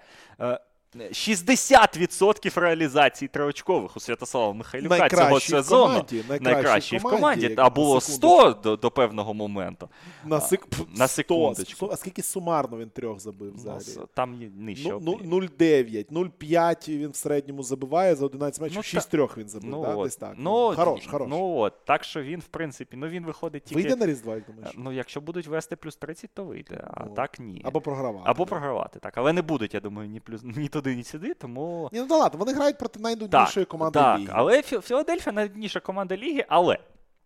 60% 0.95 2.59
реалізації 2.59 3.29
триочкових 3.29 3.97
у 3.97 3.99
Святослава 3.99 4.53
Михайлюка 4.53 4.97
Найкращий 4.97 5.49
цього 5.49 5.63
сезону. 5.63 5.85
команді, 5.85 6.23
найкращий 6.39 6.99
в 6.99 7.01
в 7.01 7.03
команді, 7.03 7.41
команді. 7.41 7.55
А 7.57 7.69
було 7.69 8.01
100 8.01 8.59
до, 8.63 8.75
до 8.75 8.91
певного 8.91 9.33
моменту. 9.33 9.89
На, 10.25 10.41
сек... 10.41 10.67
на 10.95 11.07
100. 11.07 11.15
секундочку. 11.15 11.89
А 11.91 11.97
скільки 11.97 12.23
сумарно 12.23 12.77
він 12.77 12.89
трьох 12.89 13.19
забив 13.19 13.53
У 13.53 13.55
взагалі? 13.55 14.07
Там 14.13 14.35
є 14.35 14.49
нижче. 14.57 14.89
Ну, 15.01 15.19
ну, 15.23 15.39
0,9, 15.39 16.11
0,5 16.11 16.97
він 16.97 17.09
в 17.09 17.15
середньому 17.15 17.63
забиває 17.63 18.15
за 18.15 18.25
11 18.25 18.61
матчів, 18.61 18.77
Ну, 18.77 18.83
6 18.83 19.09
трьох 19.09 19.37
він 19.37 19.49
забив, 19.49 19.69
ну, 19.69 19.81
да? 19.81 19.95
от. 19.95 20.03
десь 20.03 20.15
так. 20.15 20.33
Ну, 20.37 20.73
хорош, 20.75 21.07
хорош. 21.07 21.27
Ну 21.29 21.57
от, 21.57 21.85
так 21.85 22.03
що 22.03 22.21
він, 22.21 22.39
в 22.39 22.47
принципі, 22.47 22.97
ну 22.97 23.07
він 23.07 23.25
виходить 23.25 23.63
тільки. 23.63 23.81
Вийде 23.81 23.95
на 23.95 24.05
Різдва, 24.05 24.35
як 24.35 24.45
думаєш? 24.45 24.75
Ну, 24.77 24.91
якщо 24.91 25.21
будуть 25.21 25.47
вести 25.47 25.75
плюс 25.75 25.95
30, 25.95 26.29
то 26.33 26.43
вийде, 26.43 26.83
а 26.93 27.03
Ну, 27.05 27.13
так 27.15 27.39
ні. 27.39 27.61
Або 27.65 27.81
програвати. 27.81 28.23
Або 28.27 28.45
програвати, 28.45 28.99
так. 28.99 29.17
Але 29.17 29.33
не 29.33 29.41
будуть, 29.41 29.73
я 29.73 29.79
думаю, 29.79 30.09
ні 30.09 30.19
плюс 30.19 30.41
ні 30.43 30.67
туди, 30.81 30.95
ні 30.95 31.03
сюди, 31.03 31.33
тому. 31.33 31.89
Ні, 31.93 31.99
ну 31.99 32.05
да 32.07 32.17
ладно, 32.17 32.39
вони 32.39 32.53
грають 32.53 32.77
проти 32.77 32.99
найнуднішої 32.99 33.65
команди 33.65 33.99
так, 33.99 34.19
ліги. 34.19 34.31
але 34.35 34.57
Фі- 34.61 34.81
Філадельфія 34.81 35.33
найбільша 35.33 35.79
команда 35.79 36.17
ліги, 36.17 36.45
але 36.49 36.77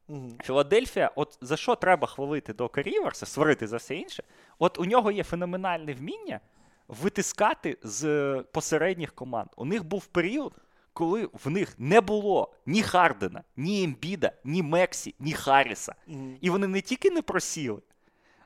Мгм. 0.08 0.32
Філадельфія, 0.44 1.12
от 1.16 1.38
за 1.42 1.58
що 1.58 1.76
треба 1.76 2.08
хвалити 2.08 2.54
Дока 2.54 2.82
Ріверса, 2.82 3.26
сварити 3.26 3.68
за 3.68 3.78
все 3.78 3.96
інше, 3.96 4.24
от 4.60 4.80
у 4.80 4.86
нього 4.86 5.12
є 5.12 5.24
феноменальне 5.24 5.94
вміння 5.94 6.40
витискати 6.88 7.78
з 7.84 8.36
посередніх 8.52 9.14
команд. 9.14 9.50
У 9.58 9.66
них 9.66 9.84
був 9.86 10.06
період, 10.06 10.54
коли 10.94 11.30
в 11.46 11.50
них 11.50 11.76
не 11.78 12.02
було 12.02 12.54
ні 12.66 12.82
Хардена, 12.84 13.44
ні 13.58 13.84
Ембіда, 13.84 14.32
ні 14.44 14.64
Мексі, 14.64 15.16
ні 15.20 15.34
Харріса. 15.34 15.96
Мгм. 16.08 16.38
І 16.42 16.50
вони 16.50 16.68
не 16.68 16.82
тільки 16.82 17.10
не 17.10 17.22
просіли. 17.22 17.80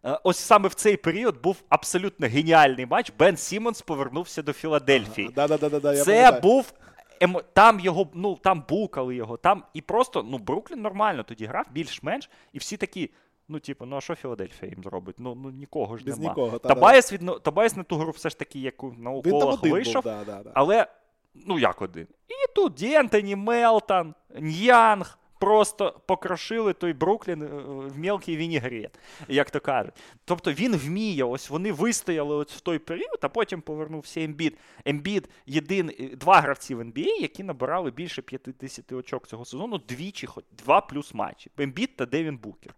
Е, 0.08 0.20
Ось 0.24 0.38
саме 0.38 0.70
в 0.70 0.74
цей 0.74 0.98
період 0.98 1.42
був 1.42 1.64
абсолютно 1.70 2.28
геніальний 2.28 2.86
матч. 2.86 3.12
Бен 3.20 3.38
Сімонс 3.38 3.82
повернувся 3.82 4.42
до 4.42 4.54
Філадельфії. 4.54 5.30
Да, 5.36 5.48
да, 5.48 5.58
да, 5.58 5.70
да, 5.70 5.80
да, 5.80 5.94
я 5.94 6.04
Це 6.04 6.12
пам'ятаю. 6.12 6.42
був. 6.42 6.74
Емо... 7.20 7.42
Там 7.54 7.80
його, 7.80 8.10
ну 8.14 8.36
там 8.36 8.64
букали 8.70 9.16
його, 9.16 9.38
там 9.38 9.64
і 9.74 9.82
просто 9.82 10.26
ну 10.30 10.38
Бруклін 10.38 10.82
нормально 10.82 11.24
тоді 11.24 11.46
грав, 11.46 11.66
більш-менш, 11.72 12.30
і 12.54 12.58
всі 12.58 12.78
такі. 12.78 13.10
Ну, 13.50 13.60
типу, 13.60 13.86
ну 13.86 13.98
а 13.98 14.02
що 14.02 14.16
Філадельфія 14.16 14.72
їм 14.72 14.84
зробить? 14.84 15.16
Ну, 15.20 15.36
ну 15.36 15.50
нікого 15.50 15.98
ж 15.98 16.06
Без 16.06 16.20
нема. 16.20 16.30
нікого, 16.30 16.60
та, 16.60 16.68
Такер, 16.68 17.14
від... 17.14 17.44
Такер 17.44 17.76
на 17.76 17.84
ту 17.84 17.98
гру 17.98 18.12
все 18.12 18.30
ж 18.30 18.40
таки, 18.40 18.60
яку 18.60 18.94
на 18.98 19.12
уколах 19.12 19.64
вийшов, 19.64 20.04
був, 20.04 20.14
да, 20.14 20.24
да, 20.26 20.44
да. 20.44 20.52
але 20.54 20.88
ну 21.36 21.60
як 21.60 21.82
один. 21.82 22.08
І 22.28 22.54
тут 22.56 22.74
Дєнтоні, 22.74 23.36
Мелтон, 23.36 24.14
Ньянг 24.40 25.18
просто 25.40 26.02
покрошили 26.06 26.74
той 26.74 26.94
Бруклін 26.94 27.42
е, 27.42 27.48
в 27.88 28.00
мелкий 28.00 28.38
вінігрет, 28.38 29.00
як 29.28 29.52
то 29.52 29.60
кажуть. 29.60 29.94
Тобто 30.26 30.54
він 30.54 30.76
вміє, 30.76 31.24
ось 31.24 31.50
вони 31.50 31.72
вистояли 31.72 32.36
ось 32.36 32.52
в 32.52 32.60
той 32.60 32.80
період, 32.80 33.20
а 33.22 33.30
потім 33.30 33.62
повернувся 33.62 34.22
Ембід. 34.22 34.58
Ембід 34.86 35.30
єдин, 35.46 35.92
е, 36.00 36.16
два 36.16 36.42
гравці 36.42 36.76
в 36.76 36.82
NBA, 36.82 37.22
які 37.22 37.44
набирали 37.44 37.92
більше 37.92 38.22
50 38.22 38.92
очок 38.92 39.28
цього 39.28 39.46
сезону, 39.46 39.78
двічі, 39.78 40.28
хоч 40.28 40.44
два 40.52 40.82
плюс 40.82 41.14
матчі. 41.14 41.52
Ембід 41.58 41.96
та 41.96 42.06
Девін 42.06 42.38
Букер. 42.38 42.76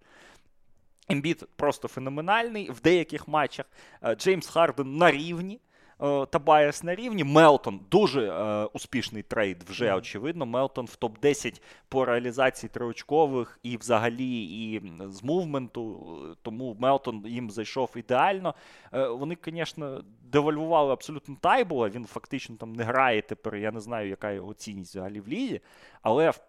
Ембіт 1.10 1.43
просто 1.55 1.88
феноменальний 1.88 2.72
в 2.72 2.82
деяких 2.82 3.28
матчах. 3.28 3.66
Е, 4.03 4.16
Джеймс 4.16 4.47
Харден 4.47 4.97
на 4.97 5.12
рівні. 5.12 5.60
Е, 6.02 6.26
Тобайас 6.26 6.84
на 6.84 6.95
рівні. 6.95 7.24
Мелтон 7.24 7.80
дуже 7.91 8.30
е, 8.30 8.66
успішний 8.74 9.24
трейд, 9.24 9.64
вже 9.64 9.93
очевидно. 9.93 10.45
Мелтон 10.45 10.86
в 10.86 10.97
топ-10 11.02 11.62
по 11.89 12.06
реалізації 12.06 12.70
триочкових 12.74 13.60
і 13.64 13.78
взагалі 13.78 14.43
і 14.43 14.82
з 15.10 15.24
movement 15.24 15.91
у. 15.91 16.07
е, 16.32 16.36
Тому 16.41 16.78
Мелтон 16.80 17.24
їм 17.28 17.52
зайшов 17.52 17.91
ідеально. 17.95 18.56
Е, 18.93 19.08
Вони, 19.08 19.38
звісно, 19.45 20.04
девальвували 20.24 20.93
абсолютно 20.93 21.36
Тайбула. 21.41 21.89
Він 21.89 22.06
фактично 22.06 22.56
там 22.56 22.74
не 22.74 22.84
грає 22.84 23.22
тепер. 23.22 23.56
Я 23.56 23.72
не 23.72 23.80
знаю, 23.80 24.10
яка 24.10 24.32
його 24.32 24.54
цінність 24.54 24.91
взагалі 24.91 25.20
в 25.22 25.28
лізі. 25.28 25.62
Але 26.02 26.30
в, 26.30 26.39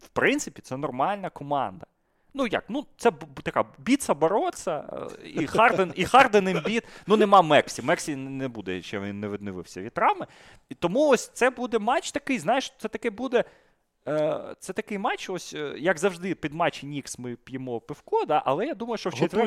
в 0.00 0.08
принципі 0.12 0.62
це 0.62 0.76
нормальна 0.76 1.30
команда. 1.30 1.86
Ну 2.38 2.46
як, 2.46 2.64
ну 2.68 2.86
це 2.96 3.12
така 3.42 3.64
біг-ту 3.78 4.14
бореться, 4.14 4.84
е, 5.24 5.28
і 5.28 5.46
Харден, 5.46 5.92
і 5.96 6.04
Харден 6.04 6.48
Ембіт. 6.48 6.84
Ну 7.06 7.16
нема 7.16 7.42
Мексі. 7.42 7.82
Мексі 7.82 8.16
не 8.16 8.48
буде, 8.48 8.82
ще 8.82 9.00
він 9.00 9.20
не 9.20 9.28
відновився 9.28 9.82
від 9.82 9.92
травми. 9.94 10.26
І 10.68 10.74
тому 10.74 11.08
ось 11.08 11.28
це 11.28 11.50
буде 11.50 11.78
матч 11.78 12.12
такий, 12.12 12.38
знаєш, 12.38 12.74
це 12.78 12.88
таке 12.88 13.10
буде. 13.10 13.44
Е, 14.08 14.40
Це 14.60 14.72
такий 14.72 14.98
матч, 14.98 15.30
ось 15.30 15.54
е, 15.54 15.74
як 15.78 15.98
завжди, 15.98 16.34
під 16.34 16.54
матчі 16.54 16.86
Нікс 16.86 17.18
ми 17.18 17.36
п'ємо 17.44 17.80
пивко, 17.80 18.24
да, 18.24 18.42
але 18.46 18.66
я 18.66 18.74
думаю, 18.74 18.98
що 18.98 19.10
в 19.10 19.14
четвер... 19.14 19.40
До 19.40 19.46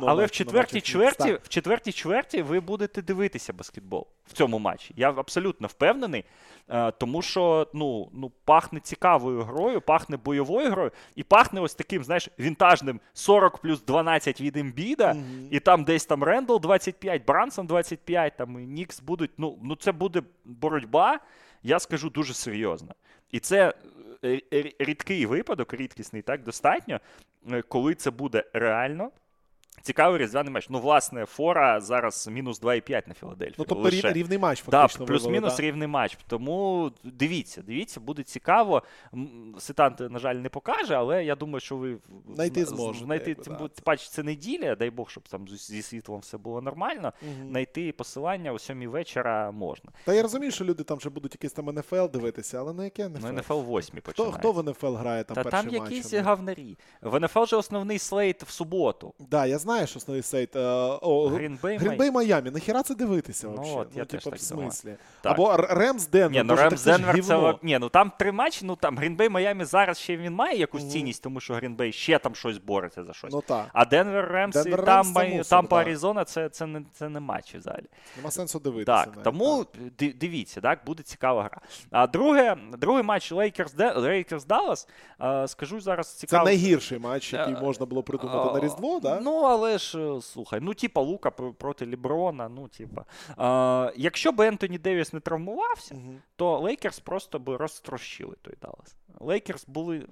Да, 0.00 0.06
але 0.10 0.26
в 0.26 0.30
четвертій 0.30 0.80
чверті, 0.80 1.38
в 1.42 1.48
четвертій 1.48 1.92
чверті 1.92 2.42
ви 2.42 2.60
будете 2.60 3.02
дивитися 3.02 3.52
баскетбол 3.52 4.06
в 4.26 4.32
цьому 4.32 4.58
матчі. 4.58 4.94
Я 4.96 5.10
абсолютно 5.10 5.66
впевнений, 5.66 6.24
е, 6.68 6.90
тому 6.90 7.22
що 7.22 7.68
ну, 7.74 8.10
ну, 8.12 8.32
пахне 8.44 8.80
цікавою 8.80 9.42
грою, 9.42 9.80
пахне 9.80 10.16
бойовою 10.16 10.70
грою, 10.70 10.92
і 11.14 11.22
пахне 11.22 11.60
ось 11.60 11.74
таким, 11.74 12.04
знаєш, 12.04 12.28
вінтажним 12.38 13.00
40 13.12 13.58
плюс 13.58 13.82
12 13.84 14.40
від 14.40 14.56
Ембіда, 14.56 15.14
Мгм. 15.14 15.48
і 15.50 15.60
там 15.60 15.84
десь 15.84 16.06
там 16.06 16.24
Рендл 16.24 16.56
25, 16.56 17.24
Брансон 17.26 17.66
25, 17.66 18.36
там 18.36 18.60
і 18.60 18.66
Нікс 18.66 19.00
будуть. 19.00 19.30
Ну, 19.38 19.58
ну 19.62 19.76
це 19.76 19.92
буде 19.92 20.22
боротьба, 20.44 21.20
я 21.62 21.78
скажу, 21.78 22.10
дуже 22.10 22.34
серйозна. 22.34 22.94
І 23.32 23.40
це 23.40 23.74
е, 24.24 24.40
е, 24.52 24.72
рідкий 24.78 25.26
випадок, 25.26 25.74
рідкісний, 25.74 26.22
так, 26.22 26.42
достатньо, 26.42 27.00
е, 27.52 27.62
коли 27.62 27.94
це 27.94 28.10
буде 28.10 28.44
реально. 28.52 29.10
Цікавий 29.82 30.18
різдвяний 30.18 30.52
матч. 30.52 30.66
Ну, 30.70 30.78
власне, 30.78 31.26
Фора 31.26 31.80
зараз 31.80 32.28
мінус 32.28 32.60
2,5 32.60 33.08
на 33.08 33.14
Філадельфію. 33.14 33.54
Ну, 33.58 33.64
тобто 33.68 33.84
лише. 33.84 34.12
рівний 34.12 34.38
матч 34.38 34.64
Да, 34.68 34.86
плюс-мінус 34.86 35.56
да. 35.56 35.62
рівний 35.62 35.88
матч. 35.88 36.18
Тому 36.26 36.90
дивіться, 37.04 37.62
дивіться, 37.62 38.00
буде 38.00 38.22
цікаво. 38.22 38.82
Ситант, 39.58 40.00
на 40.00 40.18
жаль, 40.18 40.34
не 40.34 40.48
покаже, 40.48 40.94
але 40.94 41.24
я 41.24 41.34
думаю, 41.34 41.60
що 41.60 41.76
ви 41.76 41.98
Знайти 42.34 42.64
зможете, 42.64 43.04
Знайти, 43.04 43.34
тим, 43.34 43.56
да. 43.86 43.96
це 43.96 44.22
неділя, 44.22 44.74
дай 44.74 44.90
Бог, 44.90 45.10
щоб 45.10 45.28
там 45.28 45.48
зі 45.48 45.82
світлом 45.82 46.20
все 46.20 46.38
було 46.38 46.60
нормально. 46.60 47.12
Мгм. 47.22 47.48
Знайти 47.48 47.92
посилання 47.92 48.52
о 48.52 48.58
7 48.58 48.88
вечора 48.88 49.50
можна. 49.50 49.90
Та 50.04 50.14
я 50.14 50.22
розумію, 50.22 50.52
що 50.52 50.64
люди 50.64 50.84
там 50.84 50.98
вже 50.98 51.10
будуть 51.10 51.34
якийсь 51.34 51.52
там 51.52 51.70
НФЛ 51.70 52.06
дивитися, 52.12 52.58
але 52.58 52.72
на 52.72 52.84
яке 52.84 53.08
НФЛ? 53.08 53.26
Ну, 53.26 53.32
НФЛ 53.32 53.76
8 53.78 54.00
Хто, 54.04 54.32
хто 54.32 54.52
в 54.52 54.62
НФЛ 54.62 54.94
грає 54.94 55.24
там 55.24 55.34
Та 55.34 55.42
перший 55.42 55.70
там 55.70 55.84
якісь 55.84 56.12
гавнарі. 56.14 56.78
В 57.02 57.20
НФЛ 57.20 57.44
же 57.44 57.56
основний 57.56 57.98
слейт 57.98 58.42
в 58.42 58.50
суботу. 58.50 59.14
Да, 59.18 59.46
я 59.46 59.58
знаєш 59.60 59.96
основний 59.96 60.22
слейт. 60.22 60.56
е, 60.56 60.98
Грінбей 61.62 62.10
Майамі. 62.10 62.50
Нахіра 62.50 62.82
це 62.82 62.94
дивитися 62.94 63.48
Ну, 63.56 63.76
от 63.76 63.88
я 63.96 64.04
теж 64.04 64.24
типу, 64.24 64.30
так 64.30 64.38
в 64.40 64.42
смислі. 64.42 64.94
Так. 65.20 65.32
Або 65.32 65.56
Ремс 65.56 66.06
Денвер. 66.08 66.30
Ні, 66.30 66.42
ну 66.42 66.56
Ремс 66.56 66.82
так 66.82 66.98
Денвер 66.98 67.24
це. 67.24 67.54
Ні, 67.62 67.78
ну 67.78 67.88
там 67.88 68.12
три 68.18 68.32
матчі, 68.32 68.64
ну 68.64 68.76
там 68.76 68.98
Грінбей 68.98 69.28
Майамі 69.28 69.64
зараз 69.64 69.98
ще 69.98 70.16
він 70.16 70.34
має 70.34 70.58
якусь 70.58 70.88
цінність, 70.92 71.22
тому 71.22 71.40
що 71.40 71.54
Грінбей 71.54 71.92
ще 71.92 72.18
там 72.18 72.34
щось 72.34 72.58
бореться 72.58 73.04
за 73.04 73.12
щось. 73.12 73.32
Ну 73.32 73.42
так. 73.46 73.66
А 73.72 73.84
Денвер 73.84 74.28
Ремс 74.32 74.56
і 74.56 74.62
Денвер 74.62 74.84
там, 74.84 74.96
Ремс 74.96 75.08
це 75.08 75.14
Май- 75.14 75.30
мусор, 75.30 75.50
там 75.50 75.66
по. 75.66 75.76
Аризона 75.76 76.24
це, 76.24 76.48
це, 76.48 76.66
не, 76.66 76.82
це 76.92 77.08
не 77.08 77.20
матчі 77.20 77.58
взагалі. 77.58 77.84
Нема 78.16 78.30
сенсу 78.30 78.58
дивитися. 78.58 79.04
Так, 79.04 79.22
тому 79.22 79.66
ди- 79.98 80.12
дивіться, 80.20 80.60
так, 80.60 80.78
буде 80.86 81.02
цікава 81.02 81.42
гра. 81.42 81.60
А 81.90 82.06
друге, 82.06 82.56
другий 82.78 83.02
матч 83.02 83.32
Лейкерс 83.32 83.74
Лейкерс 83.96 84.44
Даллас. 84.44 84.88
Скажу 85.46 85.80
зараз 85.80 86.14
Це 86.14 86.44
найгірший 86.44 86.98
матч, 86.98 87.32
який 87.32 87.54
Е, 87.54 87.60
можна 87.60 87.86
було 87.86 88.02
придумати 88.02 88.54
на 88.54 88.60
Різдво, 88.60 89.00
да? 89.00 89.20
Ну, 89.20 89.44
але 89.50 89.78
ж, 89.78 89.98
е, 90.16 90.20
слухай, 90.20 90.60
ну, 90.62 90.74
типа 90.74 91.00
Лука 91.00 91.30
проти 91.30 91.86
Леброна, 91.86 92.48
ну, 92.48 92.68
типа. 92.68 93.04
А, 93.36 93.92
якщо 93.96 94.32
б 94.32 94.40
Ентоні 94.40 94.78
Девіс 94.78 95.12
не 95.12 95.20
травмувався, 95.20 95.94
Мгм. 95.94 96.18
то 96.36 96.58
Лейкерс 96.58 97.00
просто 97.00 97.38
би 97.38 97.56
розтрощили 97.56 98.36
той 98.42 98.54
Даллас. 98.62 98.96
Лейкерс 99.20 99.64
були 99.66 100.06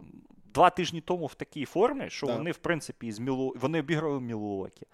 два 0.54 0.70
тижні 0.70 1.00
тому 1.00 1.26
в 1.26 1.34
такій 1.34 1.64
формі, 1.64 2.10
що 2.10 2.26
Да. 2.26 2.36
вони, 2.36 2.50
в 2.50 2.56
принципі, 2.58 3.06
із 3.06 3.18
Мілу... 3.18 3.54
вони 3.60 3.80
обіграли 3.80 4.20
Мілуокі. 4.20 4.86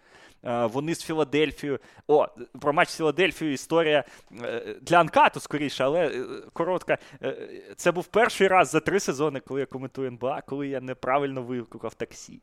Е, 0.44 0.66
Вони 0.66 0.94
з 0.94 1.02
Філадельфією. 1.04 1.78
О, 2.08 2.26
про 2.60 2.72
матч 2.72 2.88
з 2.88 2.96
Філадельфією 2.96 3.54
історія 3.54 4.04
е, 4.42 4.76
для 4.82 5.00
Анкату 5.00 5.40
скоріше, 5.40 5.84
але 5.84 6.06
е, 6.06 6.24
коротка. 6.52 6.98
Е, 7.22 7.48
Це 7.76 7.92
був 7.92 8.06
перший 8.06 8.48
раз 8.48 8.70
за 8.70 8.80
три 8.80 9.00
сезони, 9.00 9.40
коли 9.40 9.60
я 9.60 9.66
коментую 9.66 10.08
НБА, 10.08 10.42
коли 10.42 10.68
я 10.68 10.80
неправильно 10.80 11.42
викликав 11.42 11.94
таксі. 11.94 12.40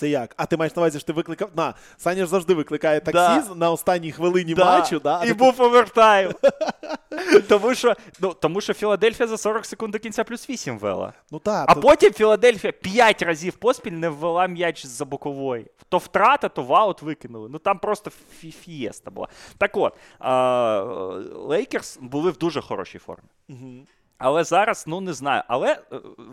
Це 0.00 0.08
як? 0.08 0.34
А 0.36 0.46
ти 0.46 0.56
маєш 0.56 0.76
на 0.76 0.82
увазі, 0.82 0.98
що 0.98 1.06
ти 1.06 1.12
викликав. 1.12 1.50
На, 1.56 1.74
Саня 1.96 2.24
ж 2.24 2.30
завжди 2.30 2.54
викликає 2.54 3.00
таксі 3.00 3.48
Да. 3.48 3.54
на 3.54 3.70
останній 3.70 4.12
хвилині 4.12 4.54
Да, 4.54 4.64
матчу, 4.64 4.98
да? 5.00 5.24
і 5.24 5.32
був 5.32 5.60
овертайм. 5.62 6.32
тому, 7.48 7.74
що, 7.74 7.94
ну, 8.20 8.34
тому 8.34 8.60
що 8.60 8.74
Філадельфія 8.74 9.26
за 9.28 9.38
40 9.38 9.66
секунд 9.66 9.92
до 9.92 9.98
кінця 9.98 10.24
плюс 10.24 10.50
8 10.50 10.78
вела. 10.78 11.12
Ну 11.30 11.38
так, 11.38 11.64
А 11.68 11.74
то- 11.74 11.80
потім 11.80 12.12
Філадельфія 12.12 12.72
5 12.72 13.22
разів 13.22 13.52
поспіль 13.52 13.92
не 13.92 14.08
ввела 14.08 14.46
м'яч 14.46 14.86
з-за 14.86 15.04
бокової. 15.04 15.66
То 15.88 15.98
втрата, 15.98 16.48
то 16.48 16.62
ваут 16.62 17.02
викинули. 17.02 17.48
Ну 17.52 17.58
там 17.58 17.78
просто 17.78 18.10
фі- 18.42 18.52
фієста 18.52 19.10
була. 19.10 19.28
Так 19.58 19.76
от, 19.76 19.94
а, 20.18 20.80
Лейкерс 21.34 21.98
були 22.02 22.30
в 22.30 22.36
дуже 22.38 22.60
хорошій 22.60 22.98
формі. 22.98 23.28
Мгм. 23.48 23.82
Але 24.18 24.44
зараз, 24.44 24.84
ну 24.86 25.00
не 25.00 25.12
знаю. 25.12 25.42
Але 25.48 25.72
е, 25.72 25.78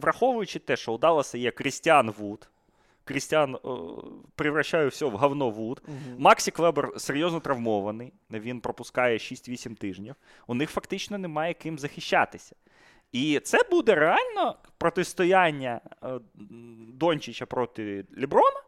враховуючи 0.01 0.59
те, 0.59 0.75
що 0.77 0.91
у 0.93 0.97
Далласа 0.97 1.37
є 1.37 1.51
Крістіан 1.51 2.13
Вуд. 2.17 2.47
Крістіан 3.07 3.55
е, 3.55 3.59
превращає 4.35 4.87
все 4.87 5.05
в 5.05 5.11
говно 5.11 5.49
Вуд. 5.49 5.81
Мгм. 5.87 5.97
Максі 6.17 6.51
Клебер 6.51 6.91
серйозно 6.97 7.39
травмований. 7.39 8.13
Він 8.31 8.59
пропускає 8.61 9.17
6-8 9.17 9.75
тижнів. 9.75 10.15
У 10.47 10.53
них 10.53 10.69
фактично 10.69 11.17
немає 11.17 11.53
ким 11.53 11.79
захищатися. 11.79 12.55
І 13.11 13.39
це 13.39 13.57
буде 13.71 13.95
реально 13.95 14.55
протистояння 14.77 15.81
е, 16.03 16.19
Дончича 16.93 17.45
проти 17.45 18.05
Леброна, 18.17 18.61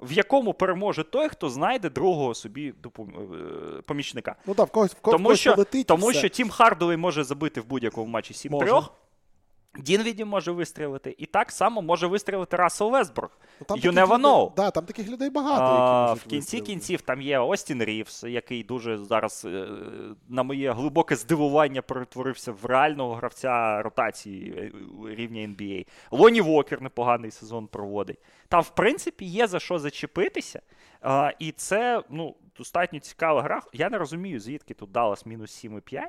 в 0.00 0.12
якому 0.12 0.54
переможе 0.54 1.04
той, 1.04 1.28
хто 1.28 1.48
знайде 1.48 1.90
другого 1.90 2.34
собі 2.34 2.74
допом- 2.82 3.34
е, 3.78 3.82
помічника. 3.82 4.36
Ну 4.46 4.54
так, 4.54 4.68
в 4.68 4.70
когось, 4.70 4.92
в 4.94 5.00
когось, 5.00 5.22
Тому, 5.22 5.36
що, 5.36 5.54
полетить. 5.54 5.86
тому 5.86 6.06
все. 6.08 6.18
що 6.18 6.28
Тім 6.28 6.50
Хардовий 6.50 6.96
може 6.96 7.24
забити 7.24 7.60
в 7.60 7.66
будь-якому 7.66 8.06
матчі 8.06 8.34
7-3. 8.34 8.88
Дінвіді 9.78 10.24
може 10.24 10.52
вистрілити. 10.52 11.14
І 11.18 11.26
так 11.26 11.52
само 11.52 11.82
може 11.82 12.06
вистрілити 12.06 12.56
Рассел 12.56 12.90
Весбрук. 12.90 13.38
Ну, 13.70 13.76
you 13.76 13.92
never 13.92 14.06
людей- 14.06 14.22
know. 14.24 14.54
Да, 14.54 14.70
там 14.70 14.84
таких 14.84 15.08
людей 15.08 15.30
багато, 15.30 15.62
А, 15.62 16.06
які 16.08 16.20
в 16.20 16.22
кінці 16.22 16.36
вистрілити. 16.36 16.66
кінців 16.66 17.00
там 17.00 17.22
є 17.22 17.38
Остін 17.38 17.84
Рівс, 17.84 18.24
який 18.24 18.64
дуже 18.64 18.98
зараз, 18.98 19.44
е, 19.44 19.68
на 20.28 20.42
моє 20.42 20.72
глибоке 20.72 21.16
здивування, 21.16 21.82
перетворився 21.82 22.52
в 22.52 22.64
реального 22.66 23.14
гравця 23.14 23.82
ротації 23.82 24.50
е, 24.58 24.72
рівня 25.14 25.40
NBA. 25.40 25.86
Лоні 26.10 26.40
Вокер 26.40 26.82
непоганий 26.82 27.30
сезон 27.30 27.66
проводить. 27.66 28.18
Там, 28.48 28.62
в 28.62 28.68
принципі, 28.70 29.24
є 29.24 29.46
за 29.46 29.58
що 29.60 29.78
зачепитися. 29.78 30.60
А, 31.00 31.32
і 31.38 31.52
це 31.52 32.02
ну, 32.10 32.34
достатньо 32.58 32.98
цікава 33.00 33.42
гра. 33.42 33.62
Я 33.72 33.90
не 33.90 33.98
розумію, 33.98 34.40
звідки 34.40 34.74
тут 34.74 34.92
Даллас 34.92 35.26
мінус 35.26 35.64
7,5. 35.64 36.02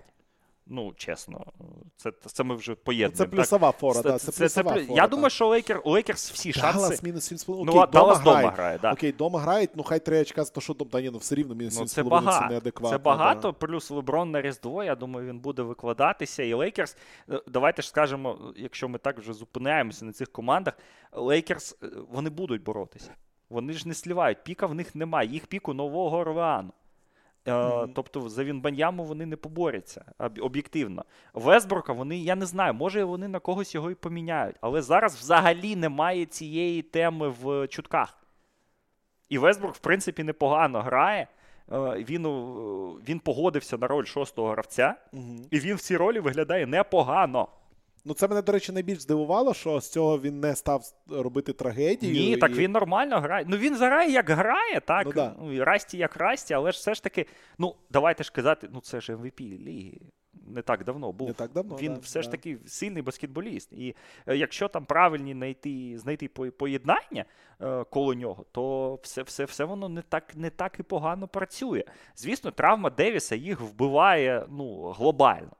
Ну, 0.67 0.93
чесно, 0.97 1.45
це, 1.97 2.11
це 2.25 2.43
ми 2.43 2.55
вже 2.55 2.71
Ну, 2.71 2.77
поєднуємо. 2.83 3.17
Це 3.17 3.23
так? 3.23 3.31
плюсова 3.31 3.71
фора, 3.71 4.01
да, 4.01 4.17
це, 4.19 4.31
плюсова 4.31 4.71
плю- 4.71 4.85
фора. 4.85 4.95
Я 4.95 5.01
так. 5.01 5.09
думаю, 5.11 5.29
що 5.29 5.47
Лейкер, 5.47 5.81
у 5.85 5.91
Лейкерс 5.91 6.31
всі 6.31 6.53
шанси. 6.53 6.79
Даллас 6.79 7.03
мінус 7.03 7.31
7,5. 7.31 7.63
Ну, 7.65 7.71
Окей, 7.71 7.81
а 7.81 7.85
Даллас 7.85 8.19
дома 8.21 8.41
дома 8.41 8.51
грає, 8.51 8.79
да. 8.81 8.91
Окей, 8.93 9.11
дома 9.11 9.39
грають, 9.39 9.69
ну 9.75 9.83
хай 9.83 9.99
три 9.99 10.21
очка, 10.21 10.43
то 10.43 10.61
що 10.61 10.73
дома, 10.73 11.01
ні, 11.01 11.09
ну 11.09 11.17
все 11.17 11.35
рівно 11.35 11.55
мінус 11.55 11.75
Ну, 11.79 11.81
7,5 11.83 11.87
це 11.87 11.95
це 11.95 12.03
багато. 12.03 12.47
неадекватно. 12.49 12.97
Це 12.97 13.03
багато, 13.03 13.53
плюс 13.53 13.91
Леброн 13.91 14.31
на 14.31 14.41
Різдво. 14.41 14.83
Я 14.83 14.95
думаю, 14.95 15.27
він 15.27 15.39
буде 15.39 15.61
викладатися. 15.61 16.43
І 16.43 16.53
Лейкерс, 16.53 16.97
е, 17.29 17.41
давайте 17.47 17.81
ж 17.81 17.87
скажемо, 17.89 18.53
якщо 18.55 18.89
ми 18.89 18.97
так 18.97 19.19
вже 19.19 19.33
зупиняємося 19.33 20.05
на 20.05 20.11
цих 20.11 20.31
командах, 20.31 20.73
Лейкерс 21.11 21.77
е, 21.83 21.87
вони 22.11 22.29
будуть 22.29 22.63
боротися. 22.63 23.11
Вони 23.49 23.73
ж 23.73 23.87
не 23.87 23.93
слівають. 23.93 24.43
Піка 24.43 24.65
в 24.65 24.75
них 24.75 24.95
немає. 24.95 25.29
Їх 25.29 25.47
піку 25.47 25.73
нового 25.73 26.17
Орлеану. 26.17 26.71
Мгм. 27.45 27.91
Тобто 27.95 28.29
за 28.29 28.43
Вінбаньяму 28.43 29.03
вони 29.03 29.25
не 29.25 29.35
поборються 29.35 30.05
об- 30.19 30.39
об'єктивно. 30.41 31.05
Весброка 31.33 31.93
вони, 31.93 32.17
я 32.17 32.35
не 32.35 32.45
знаю, 32.45 32.73
може 32.73 33.03
вони 33.03 33.27
на 33.27 33.39
когось 33.39 33.75
його 33.75 33.91
і 33.91 33.95
поміняють, 33.95 34.55
але 34.61 34.81
зараз 34.81 35.15
взагалі 35.15 35.75
немає 35.75 36.25
цієї 36.25 36.81
теми 36.81 37.29
в 37.41 37.67
чутках. 37.67 38.17
І 39.29 39.37
Весбрук, 39.37 39.75
в 39.75 39.79
принципі, 39.79 40.23
непогано 40.23 40.81
грає. 40.81 41.27
Е, 41.71 41.77
Він, 42.09 42.25
він 43.09 43.19
погодився 43.19 43.77
на 43.77 43.87
роль 43.87 44.05
шостого 44.05 44.49
гравця, 44.49 44.95
Мгм. 45.13 45.45
і 45.51 45.59
він 45.59 45.75
в 45.75 45.81
цій 45.81 45.97
ролі 45.97 46.19
виглядає 46.19 46.65
непогано. 46.65 47.47
Ну, 48.05 48.13
це 48.13 48.27
мене, 48.27 48.41
до 48.41 48.51
речі, 48.51 48.71
найбільш 48.71 48.99
здивувало, 48.99 49.53
що 49.53 49.79
з 49.79 49.89
цього 49.89 50.19
він 50.19 50.39
не 50.39 50.55
став 50.55 50.93
робити 51.09 51.53
трагедію. 51.53 52.13
Ні, 52.13 52.37
так 52.37 52.51
він 52.51 52.71
нормально 52.71 53.19
грає. 53.19 53.45
Ну 53.49 53.57
він 53.57 53.75
грає, 53.75 54.11
як 54.11 54.29
грає, 54.29 54.79
так. 54.79 55.05
Ну, 55.05 55.11
да. 55.13 55.35
Ну, 55.39 55.53
і 55.53 55.63
Расті 55.63 55.97
як 55.97 56.17
Расті, 56.17 56.53
але 56.53 56.71
ж 56.71 56.77
все 56.77 56.93
ж 56.93 57.03
таки, 57.03 57.25
ну, 57.57 57.75
давайте 57.89 58.23
ж 58.23 58.31
казати, 58.31 58.69
ну 58.73 58.81
це 58.81 59.01
ж 59.01 59.15
MVP 59.15 59.41
ліги. 59.41 59.99
Не 60.47 60.61
так 60.61 60.83
давно 60.83 61.11
був. 61.11 61.27
Не 61.27 61.33
так 61.33 61.51
давно, 61.51 61.75
Він 61.75 61.93
да, 61.93 61.99
все 61.99 62.21
ж 62.21 62.31
таки 62.31 62.57
сильний 62.65 63.01
баскетболіст. 63.01 63.73
І 63.73 63.95
е, 64.27 64.37
якщо 64.37 64.67
там 64.67 64.85
правильні 64.85 65.33
знайти, 65.33 65.97
знайти 65.97 66.27
поєднання 66.27 67.25
е, 67.61 67.83
коло 67.83 68.13
нього, 68.13 68.45
то 68.51 68.95
все, 69.03 69.21
все, 69.21 69.45
все 69.45 69.63
воно 69.63 69.89
не 69.89 70.01
так, 70.01 70.35
не 70.35 70.49
так 70.49 70.75
і 70.79 70.83
погано 70.83 71.27
працює. 71.27 71.83
Звісно, 72.15 72.51
травма 72.51 72.89
Девіса 72.89 73.35
їх 73.35 73.61
вбиває 73.61 74.45
ну, 74.49 74.91
глобально. 74.91 75.51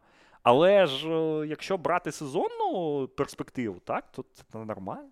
Але 0.44 0.86
ж 0.86 1.10
е, 1.10 1.48
якщо 1.48 1.78
брати 1.78 2.12
сезонну 2.12 3.08
перспективу, 3.16 3.80
так, 3.84 4.12
то 4.12 4.26
це 4.34 4.58
нормально. 4.58 5.10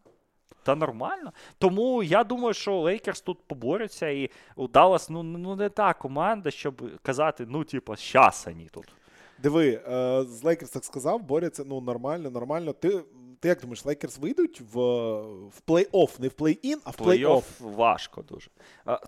Та 0.63 0.75
нормально. 0.75 1.33
Тому 1.57 2.03
я 2.03 2.23
думаю, 2.23 2.53
що 2.53 2.79
Лейкерс 2.79 3.21
тут 3.21 3.39
поборються, 3.47 4.09
і 4.09 4.29
у 4.55 4.67
Даллас 4.67 5.09
ну, 5.09 5.23
ну 5.23 5.55
не 5.55 5.69
та 5.69 5.93
команда, 5.93 6.51
щоб 6.51 6.81
казати, 7.01 7.45
ну, 7.49 7.63
типа, 7.63 7.95
щас 7.95 8.45
вони 8.45 8.67
тут. 8.71 8.85
Диви, 9.43 9.81
е, 9.87 10.23
з 10.23 10.43
Лейкерс 10.43 10.71
так 10.71 10.85
сказав, 10.85 11.21
борються, 11.21 11.63
ну 11.67 11.81
нормально, 11.81 12.29
нормально. 12.29 12.73
Ти, 12.73 13.03
ти 13.41 13.47
як 13.47 13.61
думаєш, 13.61 13.85
Лейкерс 13.85 14.17
вийдуть 14.17 14.61
в, 14.73 14.79
в 15.47 15.61
плей-офф, 15.67 16.21
не 16.21 16.27
в 16.27 16.31
плей-ін, 16.31 16.77
а 16.83 16.89
в 16.89 16.95
плей-офф? 16.97 17.27
Плей-офф 17.27 17.43
важко 17.75 18.21
дуже. 18.21 18.47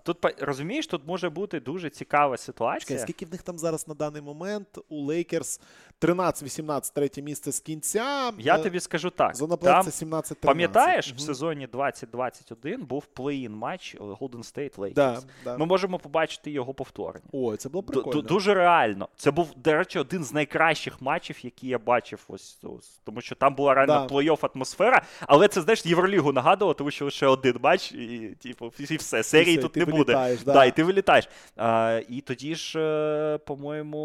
Тут 0.04 0.18
розумієш, 0.40 0.86
тут 0.86 1.02
може 1.06 1.30
бути 1.30 1.60
дуже 1.60 1.90
цікава 1.90 2.36
Чекай, 2.36 2.44
ситуація. 2.46 2.98
скільки 2.98 3.26
в 3.26 3.30
них 3.32 3.42
там 3.42 3.58
зараз 3.58 3.88
на 3.88 3.94
даний 3.94 4.22
момент 4.22 4.78
у 4.88 5.00
Лейкерс 5.04 5.60
13-18, 6.00 6.94
третє 6.94 7.22
місце 7.22 7.52
з 7.52 7.60
кінця. 7.60 8.32
Я 8.38 8.56
Е, 8.56 8.62
тобі 8.62 8.80
скажу 8.80 9.10
так. 9.10 9.36
Зона 9.36 9.56
Там, 9.56 9.86
17-13. 9.86 10.34
пам'ятаєш, 10.34 11.12
в 11.12 11.20
сезоні 11.20 11.66
2021 11.66 12.84
був 12.86 13.06
плей-ін 13.16 13.52
матч 13.52 13.96
Golden 13.96 14.54
State 14.54 14.76
Lakers. 14.76 14.94
Да, 14.94 15.20
да. 15.44 15.56
Ми 15.58 15.66
можемо 15.66 15.98
побачити 15.98 16.50
його 16.50 16.74
повторення. 16.74 17.24
Ой, 17.32 17.56
це 17.56 17.68
було 17.68 17.82
прикольно. 17.82 18.22
Дуже 18.22 18.54
реально. 18.54 19.08
Це 19.16 19.30
був, 19.30 19.52
до 19.56 19.72
речі, 19.72 19.98
один 19.98 20.24
з 20.24 20.32
найкращих 20.32 21.02
матчів, 21.02 21.44
які 21.44 21.68
я 21.68 21.78
бачив. 21.78 22.24
Ось, 22.28 22.58
ось 22.62 23.00
тому 23.04 23.20
що 23.20 23.34
там 23.34 23.54
була 23.54 23.74
реально 23.74 23.92
Да. 23.94 24.06
Плей-офф 24.24 24.50
атмосфера, 24.54 25.02
але 25.20 25.48
це 25.48 25.60
знаєш 25.60 25.86
Євролігу 25.86 26.32
нагадувало, 26.32 26.74
тому 26.74 26.90
що 26.90 27.04
лише 27.04 27.26
один 27.26 27.56
матч, 27.62 27.92
і 27.92 28.36
типу, 28.42 28.72
і 28.78 28.96
все. 28.96 29.22
Серії 29.22 29.56
все, 29.56 29.62
тут 29.62 29.76
не 29.76 29.84
буде. 29.84 29.96
вилітаєш, 29.96 30.42
да. 30.42 30.52
Да, 30.52 30.64
і 30.64 30.76
ти 30.76 30.84
вилітаєш. 30.84 31.28
А, 31.56 32.00
і 32.08 32.20
тоді 32.20 32.54
ж, 32.54 32.80
е, 32.80 33.38
по-моєму, 33.38 33.98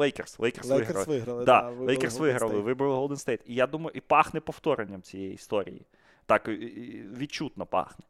Лейкерс. 0.00 0.38
Лейкерс, 0.38 0.68
виграли. 0.68 1.04
виграли, 1.06 1.44
Да, 1.44 1.70
Лейкерс 1.80 2.18
виграли, 2.18 2.60
виграли 2.60 2.94
Голден 2.94 3.16
Стейт. 3.16 3.40
І 3.46 3.54
я 3.54 3.66
думаю, 3.66 3.92
і 3.94 4.00
пахне 4.00 4.40
повторенням 4.40 5.02
цієї 5.02 5.34
історії. 5.34 5.82
Так, 6.26 6.48
і- 6.48 6.52
і 6.52 7.04
відчутно 7.18 7.66
пахне. 7.66 8.04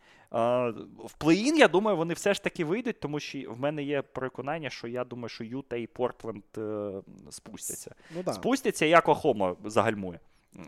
В 1.05 1.15
плей-ін, 1.19 1.57
я 1.57 1.69
думаю, 1.69 1.97
вони 1.97 2.15
все 2.15 2.35
ж 2.35 2.43
таки 2.43 2.65
вийдуть, 2.65 3.01
тому 3.01 3.21
що 3.21 3.39
в 3.51 3.61
мене 3.61 3.83
є 3.83 4.03
переконання, 4.03 4.71
що 4.71 4.89
я 4.89 5.05
думаю, 5.05 5.29
що 5.29 5.45
Юта 5.45 5.77
і 5.77 5.87
Портленд 5.87 6.43
е, 6.59 6.91
спустяться. 7.31 7.95
Ну, 8.17 8.23
да. 8.23 8.33
Спустяться, 8.33 8.87
і 8.87 8.95
Оклахома 8.95 9.57
загальмує. 9.65 10.21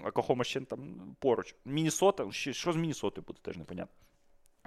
Оклахома 0.05 0.45
ще 0.45 0.61
там 0.61 1.17
поруч. 1.19 1.55
Мінісота, 1.65 2.31
що 2.31 2.73
з 2.73 2.77
Мінісотою 2.77 3.25
буде, 3.27 3.39
теж 3.43 3.57
непонятно. 3.57 3.95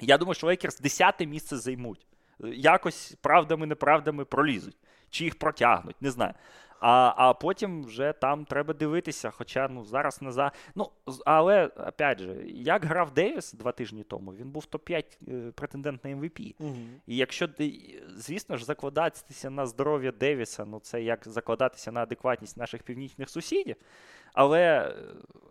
Я 0.02 0.18
думаю, 0.18 0.34
що 0.36 0.48
Лейкерс 0.48 0.80
10 0.80 1.28
місце 1.28 1.58
займуть. 1.58 2.08
якось 2.40 3.16
правдами-неправдами 3.22 4.26
пролізуть, 4.26 4.78
чи 5.10 5.24
їх 5.24 5.40
протягнуть, 5.40 6.02
не 6.02 6.12
знаю. 6.12 6.34
А 6.80 7.14
а 7.18 7.34
потім 7.34 7.84
вже 7.84 8.14
там 8.14 8.46
треба 8.46 8.74
дивитися. 8.74 9.32
Хоча 9.32 9.68
ну 9.68 9.86
зараз 9.86 10.22
не 10.22 10.32
за. 10.32 10.52
Ну, 10.76 10.90
але 11.26 11.66
опять 11.66 12.20
же, 12.20 12.44
як 12.48 12.86
грав 12.86 13.14
Девіс 13.14 13.54
два 13.54 13.72
тижні 13.72 14.04
тому, 14.04 14.32
він 14.32 14.50
був 14.50 14.68
топ-5 14.72 15.06
е, 15.28 15.52
претендент 15.52 16.04
на 16.04 16.10
MVP. 16.10 16.56
Угу. 16.60 16.76
І 17.08 17.16
якщо 17.16 17.50
звісно 18.16 18.58
ж 18.58 18.66
закладатися 18.66 19.50
на 19.50 19.66
здоров'я 19.66 20.12
Девіса, 20.12 20.66
ну 20.66 20.80
це 20.80 21.04
як 21.04 21.28
закладатися 21.28 21.92
на 21.92 22.04
адекватність 22.04 22.58
наших 22.58 22.84
північних 22.84 23.30
сусідів. 23.30 23.76
Але 24.34 24.94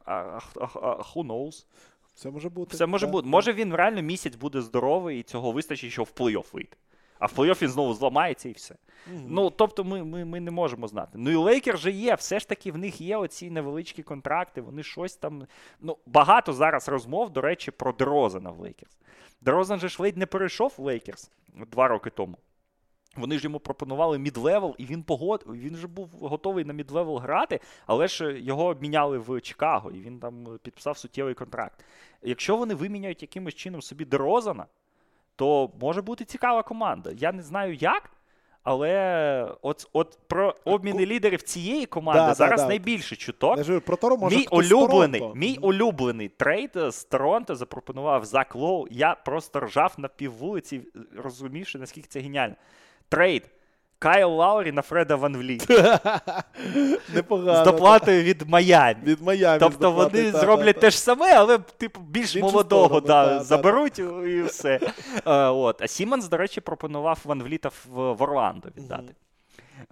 а, 0.05 0.13
а, 0.15 0.41
а, 0.57 1.03
who 1.15 1.27
knows? 1.27 1.67
Все 2.15 2.31
може 2.31 2.49
бути. 2.49 2.75
Все 2.77 2.87
може 2.87 3.07
бути. 3.07 3.29
Може 3.29 3.53
він 3.53 3.75
реально 3.75 4.03
місяць 4.03 4.35
буде 4.35 4.61
здоровий 4.63 5.21
і 5.21 5.23
цього 5.23 5.53
вистачить, 5.53 5.93
щоб 5.93 6.07
в 6.07 6.21
плей-офф 6.21 6.53
вийти. 6.53 6.77
А 7.19 7.27
в 7.27 7.33
плей-офф 7.37 7.63
він 7.63 7.69
знову 7.69 7.95
зламається 7.95 8.49
і 8.49 8.53
все. 8.53 8.75
Mm-hmm. 8.75 9.25
Ну, 9.29 9.51
тобто, 9.51 9.85
ми 9.85 10.05
ми, 10.05 10.25
ми 10.25 10.41
не 10.41 10.51
можемо 10.51 10.89
знати. 10.89 11.13
Ну 11.15 11.31
і 11.31 11.37
Лейкер 11.37 11.79
же 11.79 11.91
є, 11.91 12.15
все 12.15 12.41
ж 12.41 12.49
таки 12.49 12.73
в 12.73 12.79
них 12.79 13.01
є 13.01 13.17
оці 13.17 13.51
невеличкі 13.51 14.03
контракти, 14.03 14.61
вони 14.61 14.83
щось 14.83 15.17
там. 15.17 15.47
Ну, 15.81 15.97
Багато 16.07 16.53
зараз 16.53 16.89
розмов, 16.89 17.31
до 17.31 17.41
речі, 17.41 17.71
про 17.71 17.93
Дерозана 17.93 18.51
в 18.51 18.61
Лейкерс. 18.61 18.99
Дерозан 19.41 19.79
же 19.79 19.89
ж 19.89 20.03
ледь 20.03 20.17
не 20.17 20.27
перейшов 20.27 20.75
в 20.79 20.83
Лейкерс 20.83 21.31
два 21.65 21.89
роки 21.89 22.11
тому. 22.11 22.39
Вони 23.17 23.39
ж 23.39 23.45
йому 23.45 23.61
пропонували 23.61 24.19
midlevel, 24.19 24.75
і 24.79 24.87
він 24.87 25.03
погод... 25.03 25.45
він 25.49 25.77
же 25.77 25.87
був 25.87 26.09
готовий 26.09 26.65
на 26.65 26.73
midlevel 26.73 27.17
грати, 27.17 27.61
але 27.87 28.09
ж 28.09 28.41
його 28.41 28.65
обміняли 28.65 29.19
в 29.19 29.41
Чикаго, 29.41 29.91
і 29.91 30.01
він 30.01 30.21
там 30.21 30.59
підписав 30.63 30.99
суттєвий 30.99 31.35
контракт. 31.35 31.85
Якщо 32.23 32.57
вони 32.57 32.75
виміняють 32.75 33.23
якимось 33.23 33.55
чином 33.55 33.83
собі 33.83 34.05
Дерозана, 34.05 34.67
то 35.37 35.71
може 35.81 36.03
бути 36.03 36.25
цікава 36.25 36.63
команда. 36.63 37.11
Я 37.17 37.33
не 37.33 37.43
знаю 37.43 37.75
як, 37.75 38.11
але 38.63 39.49
от 39.63 39.89
от 39.93 40.19
про 40.27 40.55
обміни 40.65 41.07
лідерів 41.07 41.43
цієї 41.43 41.87
команди 41.87 42.21
да, 42.21 42.35
зараз 42.35 42.61
да, 42.61 42.69
найбільше 42.69 43.17
чуток. 43.17 43.69
Я 43.69 43.81
про 43.81 43.97
Торо, 43.97 44.17
може, 44.17 44.37
мій 44.37 44.47
улюблений 44.51 45.23
мій 45.35 45.59
улюблений 45.63 46.29
трейд 46.29 46.71
з 46.75 47.05
Торонто 47.05 47.55
запропонував 47.55 48.25
Зак 48.25 48.55
Лоу. 48.55 48.87
Я 48.91 49.15
просто 49.15 49.61
ржав 49.61 49.95
на 49.99 50.09
піввулиці, 50.09 50.81
розумівши, 51.17 51.79
наскільки 51.79 52.09
це 52.09 52.21
геніально. 52.21 52.55
Трейд 53.09 53.51
Кайл 53.99 54.31
Лаурі 54.31 54.73
на 54.73 54.83
Фреда 54.83 55.17
Ван 55.17 55.37
Вліт. 55.37 55.61
Непогано. 57.15 57.63
З 57.63 57.65
доплатою 57.65 58.23
від 58.23 58.49
Майамі. 58.49 59.01
Від 59.05 59.23
Майамі. 59.23 59.61
Тобто 59.61 59.93
вони 59.93 60.33
та, 60.33 60.39
зроблять 60.39 60.75
та, 60.75 60.81
те 60.81 60.91
ж 60.91 61.01
саме, 61.01 61.35
але 61.35 61.59
типу 61.59 62.01
більш 62.01 62.37
молодого 62.37 63.01
да, 63.01 63.41
заберуть 63.41 63.99
і 63.99 64.43
все. 64.43 64.81
А, 65.25 65.53
от. 65.53 65.83
а 65.83 65.89
Сімонс, 65.89 66.29
до 66.29 66.37
речі, 66.37 66.61
пропонував 66.61 67.19
Ван 67.25 67.43
Вліта 67.43 67.69
в, 67.69 68.13
в 68.15 68.23
Орландо 68.23 68.69
віддати. 68.77 69.15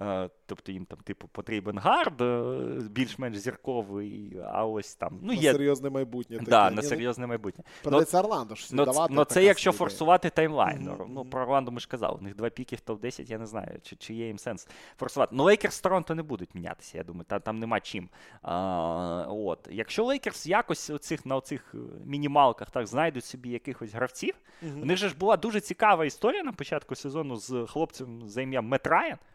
Е, 0.01 0.31
тобто 0.47 0.73
їм 0.73 0.85
там, 0.85 0.99
типу, 0.99 1.29
потрібен 1.29 1.79
гард, 1.79 2.21
е, 2.21 2.45
більш-менш 2.91 3.39
зірковий, 3.39 4.37
а 4.47 4.67
ось 4.67 4.95
там. 4.95 5.19
Ну, 5.23 5.33
є... 5.33 5.53
На 5.53 5.59
серйозне 5.59 5.91
майбутнє. 5.91 6.37
Так, 6.37 6.49
да, 6.49 6.71
на 6.71 6.77
ну, 6.77 6.83
серйозне 6.83 7.27
майбутнє. 7.27 7.65
Продається 7.83 8.21
Орландо 8.21 8.55
ж 8.55 8.69
ну, 8.73 8.85
давати. 8.85 9.15
Ну, 9.15 9.25
це 9.25 9.45
якщо 9.45 9.73
форсувати 9.73 10.31
timeline. 10.31 10.89
Mm-hmm. 10.89 11.07
Ну, 11.09 11.25
про 11.25 11.43
Орландо 11.43 11.71
ми 11.71 11.81
ж 11.81 11.89
казали, 11.89 12.19
у 12.21 12.25
них 12.25 12.37
два 12.37 12.49
піки 12.49 12.77
в 12.77 12.91
топ-10, 12.91 13.31
я 13.31 13.39
не 13.39 13.47
знаю, 13.47 13.79
чи 13.83 13.97
чи 13.97 14.15
є 14.15 14.27
їм 14.27 14.39
сенс 14.39 14.69
форсувати. 14.99 15.37
Ну, 15.37 15.45
Лейкерс 15.45 15.75
з 15.75 15.81
Торонто 15.81 16.15
не 16.15 16.23
будуть 16.23 16.55
мінятися, 16.55 16.99
я 16.99 17.05
думаю, 17.05 17.25
там 17.29 17.41
там 17.41 17.59
нема 17.59 17.81
чим. 17.81 18.09
А, 18.43 19.27
от. 19.29 19.69
Якщо 19.71 20.05
Лейкерс 20.05 20.47
якось 20.47 20.91
оцих, 20.91 21.27
на 21.27 21.37
оцих 21.37 21.75
е, 21.75 21.79
мінімалках 22.05 22.71
так 22.71 22.87
знайдуть 22.87 23.25
собі 23.25 23.51
якихось 23.51 23.93
гравців, 23.93 24.35
mm-hmm. 24.63 24.83
у 24.83 24.85
них 24.85 24.97
же 24.97 25.09
ж 25.09 25.17
була 25.17 25.37
дуже 25.37 25.61
цікава 25.61 26.05
історія 26.05 26.43
на 26.43 26.53
початку 26.53 26.95
сезону 26.95 27.37
з 27.37 27.67
хлопцем 27.67 28.29
за 28.29 28.43
ім'ям 28.43 28.67
Мет 28.67 28.87
Райан. 28.87 29.19
Е, 29.19 29.34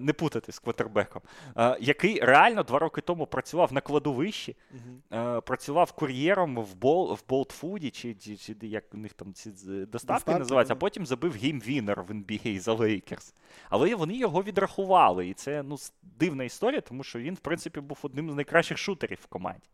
не 0.00 0.12
путати 0.12 0.52
з 0.52 0.58
квотербеком, 0.58 1.22
е, 1.56 1.76
який 1.80 2.20
реально 2.20 2.62
два 2.62 2.78
роки 2.78 3.00
тому 3.00 3.26
працював 3.26 3.72
на 3.72 3.80
кладовищі, 3.80 4.56
uh-huh. 4.74 5.40
працював 5.40 5.92
кур'єром 5.92 6.58
в 6.58 6.74
бол, 6.74 7.14
в 7.14 7.28
болтфуді, 7.28 7.90
чи, 7.90 8.14
чи, 8.14 8.36
чи 8.36 8.56
як 8.62 8.84
у 8.94 8.96
них 8.96 9.12
там 9.12 9.32
ці 9.32 9.50
доставки, 9.50 9.86
доставки 9.86 10.38
називаються, 10.38 10.74
а 10.74 10.76
потім 10.76 11.06
забив 11.06 11.32
game-winner 11.32 12.02
в 12.02 12.10
NBA 12.10 12.58
за 12.60 12.72
Лейкерс. 12.72 13.34
Але 13.70 13.94
вони 13.94 14.16
його 14.16 14.42
відрахували. 14.42 15.28
І 15.28 15.34
це 15.34 15.62
ну, 15.62 15.76
дивна 16.02 16.44
історія, 16.44 16.80
тому 16.80 17.02
що 17.02 17.18
він, 17.18 17.34
в 17.34 17.40
принципі, 17.40 17.80
був 17.80 17.98
одним 18.02 18.30
з 18.30 18.34
найкращих 18.34 18.78
шутерів 18.78 19.18
в 19.22 19.26
команді. 19.26 19.68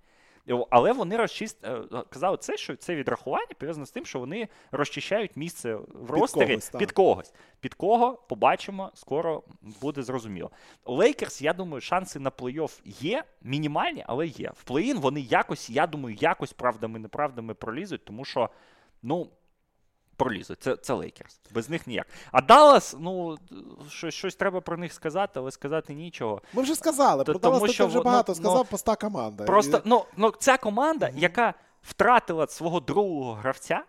Але 0.71 0.93
вони 0.93 1.17
розчист... 1.17 1.65
Е, 1.65 1.83
казали 2.11 2.37
це, 2.37 2.57
що 2.57 2.77
це 2.77 2.95
відрахування 2.95 3.47
пов'язано 3.59 3.87
з 3.87 3.91
тим, 3.91 4.07
що 4.07 4.19
вони 4.19 4.49
розчищають 4.73 5.37
місце 5.37 5.75
в 5.75 6.11
ростері 6.11 6.47
під 6.47 6.63
когось, 6.63 6.71
під 6.79 6.93
когось. 6.93 7.33
Під 7.61 7.75
кого 7.75 8.15
побачимо, 8.29 8.91
скоро 8.95 9.43
буде 9.81 10.03
зрозуміло. 10.03 10.51
У 10.85 10.95
Лейкерс, 10.95 11.43
я 11.43 11.53
думаю, 11.53 11.81
шанси 11.81 12.19
на 12.19 12.31
плей-офф 12.31 12.81
є, 12.85 13.25
мінімальні, 13.43 14.05
але 14.07 14.27
є. 14.27 14.53
В 14.57 14.71
плей-ін 14.71 15.01
вони 15.01 15.21
якось, 15.21 15.71
я 15.71 15.87
думаю, 15.87 16.17
якось 16.21 16.53
правдами-неправдами 16.53 17.55
пролізуть, 17.55 18.05
тому 18.05 18.25
що, 18.25 18.51
ну 19.03 19.31
пролізуть. 20.17 20.63
Це 20.63 20.77
це 20.77 20.93
Лейкерс. 20.93 21.41
Без 21.51 21.71
них 21.71 21.87
ніяк. 21.87 22.07
А 22.33 22.41
Даллас, 22.41 22.97
ну, 23.01 23.39
щось 23.89 24.15
щось 24.15 24.35
треба 24.35 24.61
про 24.61 24.77
них 24.77 24.93
сказати, 24.93 25.41
але 25.41 25.51
сказати 25.51 25.95
нічого. 25.95 26.43
Ми 26.53 26.63
вже 26.63 26.75
сказали, 26.75 27.25
про 27.25 27.35
Даллас 27.35 27.77
ти 27.77 27.85
вже 27.85 28.01
багато 28.01 28.33
ну, 28.33 28.37
сказав, 28.37 28.69
поста 28.69 28.97
команда. 28.97 29.45
Просто 29.45 29.83
ну, 29.85 30.05
ну, 30.17 30.31
ця 30.31 30.57
команда, 30.57 31.07
mm-hmm. 31.07 31.19
яка 31.19 31.55
втратила 31.83 32.47
свого 32.47 32.81
другого 32.81 33.35
гравця. 33.35 33.85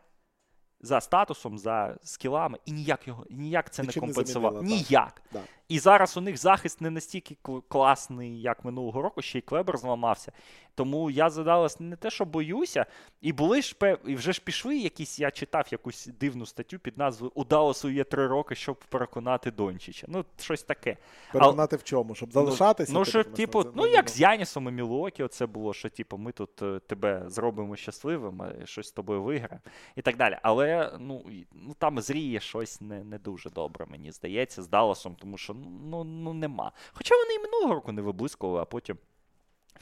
За 0.81 1.01
статусом, 1.01 1.57
за 1.57 1.97
скілами, 2.03 2.57
і 2.65 2.71
ніяк 2.71 3.07
його 3.07 3.25
ніяк 3.29 3.69
це 3.69 3.81
Нічим 3.81 4.01
не 4.01 4.07
компенсував. 4.07 4.63
Не 4.63 4.69
ніяк. 4.69 5.21
Да. 5.33 5.39
І 5.67 5.79
зараз 5.79 6.17
у 6.17 6.21
них 6.21 6.37
захист 6.37 6.81
не 6.81 6.89
настільки 6.89 7.37
класний, 7.67 8.41
як 8.41 8.65
минулого 8.65 9.01
року, 9.01 9.21
ще 9.21 9.37
й 9.37 9.41
Клебер 9.41 9.77
зламався. 9.77 10.31
Тому 10.75 11.11
я 11.11 11.29
задалась 11.29 11.79
не 11.79 11.95
те, 11.95 12.09
що 12.09 12.25
боюся, 12.25 12.85
і 13.21 13.33
були 13.33 13.61
ж 13.61 13.75
і 14.05 14.15
вже 14.15 14.33
ж 14.33 14.41
пішли 14.41 14.77
якісь. 14.77 15.19
Я 15.19 15.31
читав 15.31 15.65
якусь 15.71 16.05
дивну 16.19 16.45
статтю 16.45 16.79
під 16.79 16.97
назвою 16.97 17.31
У 17.35 17.43
Далласу 17.43 17.89
є 17.89 18.03
три 18.03 18.27
роки, 18.27 18.55
щоб 18.55 18.77
переконати 18.89 19.51
Дончича. 19.51 20.07
Ну, 20.09 20.25
щось 20.39 20.63
таке. 20.63 20.97
Переконати 21.33 21.75
а, 21.75 21.79
в 21.79 21.83
чому? 21.83 22.15
Щоб 22.15 22.33
залишатися? 22.33 22.93
Ну, 22.93 23.05
що, 23.05 23.23
типу, 23.23 23.63
це, 23.63 23.69
ну 23.75 23.87
як 23.87 24.09
з 24.09 24.19
Янісом 24.19 24.67
і 24.67 24.71
Мілуокі, 24.71 25.23
оце 25.23 25.45
було, 25.45 25.73
що 25.73 25.89
типу, 25.89 26.17
ми 26.17 26.31
тут 26.31 26.61
е, 26.61 26.79
тебе 26.87 27.23
зробимо 27.27 27.75
щасливим, 27.75 28.43
щось 28.65 28.87
з 28.87 28.91
тобою 28.91 29.23
виграємо 29.23 29.61
і 29.95 30.01
так 30.01 30.17
далі. 30.17 30.37
Але 30.41 30.97
ну, 30.99 31.25
ну 31.53 31.75
там 31.77 32.01
зріє 32.01 32.39
щось 32.39 32.81
не 32.81 33.03
не 33.03 33.17
дуже 33.17 33.49
добре, 33.49 33.85
мені 33.89 34.11
здається, 34.11 34.61
з 34.61 34.67
Далласом, 34.67 35.15
тому 35.15 35.37
що 35.37 35.53
ну, 35.85 36.03
ну 36.03 36.33
нема. 36.33 36.71
Хоча 36.93 37.15
вони 37.15 37.33
і 37.33 37.39
минулого 37.39 37.73
року 37.73 37.91
не 37.91 38.01
виблискували, 38.01 38.61
а 38.61 38.65
потім. 38.65 38.97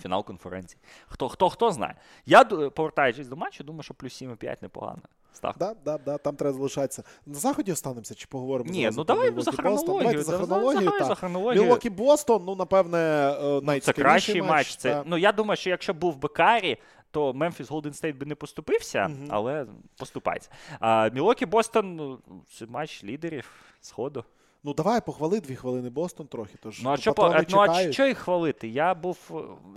Фінал 0.01 0.25
конференції. 0.25 0.79
Хто 1.07 1.29
хто, 1.29 1.49
хто 1.49 1.71
знає. 1.71 1.95
Я, 2.25 2.43
повертаючись 2.43 3.27
до 3.27 3.35
матчу, 3.35 3.63
думаю, 3.63 3.83
що 3.83 3.93
плюс 3.93 4.21
7,5 4.21 4.57
непогано. 4.61 5.01
Став. 5.33 5.55
Да, 5.59 5.75
да, 5.85 5.97
да, 5.97 6.17
там 6.17 6.35
треба 6.35 6.53
залишатися. 6.53 7.03
На 7.25 7.33
заході 7.33 7.71
останемося 7.71 8.15
чи 8.15 8.27
поговоримо? 8.27 8.71
Ні, 8.71 8.89
ну 8.93 9.03
давай 9.03 9.33
за 9.37 9.51
хронологію. 9.51 9.97
Давайте 9.97 10.23
за 10.23 10.37
хронологію. 10.37 10.91
За, 10.99 11.05
за 11.05 11.15
хронологію. 11.15 11.63
Мілуокі 11.63 11.89
Бостон, 11.89 12.43
ну, 12.45 12.55
напевне, 12.55 12.97
е, 12.97 13.61
ну, 13.63 13.79
Це 13.79 13.93
кращий 13.93 14.41
матч. 14.41 14.49
матч. 14.51 14.75
Це, 14.75 15.03
Ну, 15.05 15.17
я 15.17 15.31
думаю, 15.31 15.57
що 15.57 15.69
якщо 15.69 15.93
був 15.93 16.17
би 16.17 16.32
Каррі, 16.32 16.77
то 17.11 17.33
Мемфіс 17.33 17.69
Голден 17.69 17.93
Стейт 17.93 18.17
би 18.17 18.25
не 18.25 18.35
поступився, 18.35 18.99
mm 18.99 19.27
але 19.29 19.65
поступається. 19.97 20.49
А 20.79 21.09
Мілуокі 21.09 21.45
Бостон, 21.45 21.95
ну, 21.95 22.19
це 22.53 22.65
матч 22.65 23.03
лідерів 23.03 23.49
сходу. 23.81 24.23
Ну, 24.65 24.73
давай 24.73 25.01
похвали 25.05 25.39
дві 25.39 25.55
хвилини 25.55 25.89
Бостон 25.89 26.27
трохи. 26.27 26.57
Тож 26.61 26.81
Ну, 26.83 26.89
а 26.89 26.97
що 26.97 27.13
по, 27.13 27.35
ну, 27.49 27.59
а 27.59 27.91
що 27.91 28.05
їх 28.07 28.17
хвалити? 28.17 28.67
Я 28.67 28.95
був, 28.95 29.17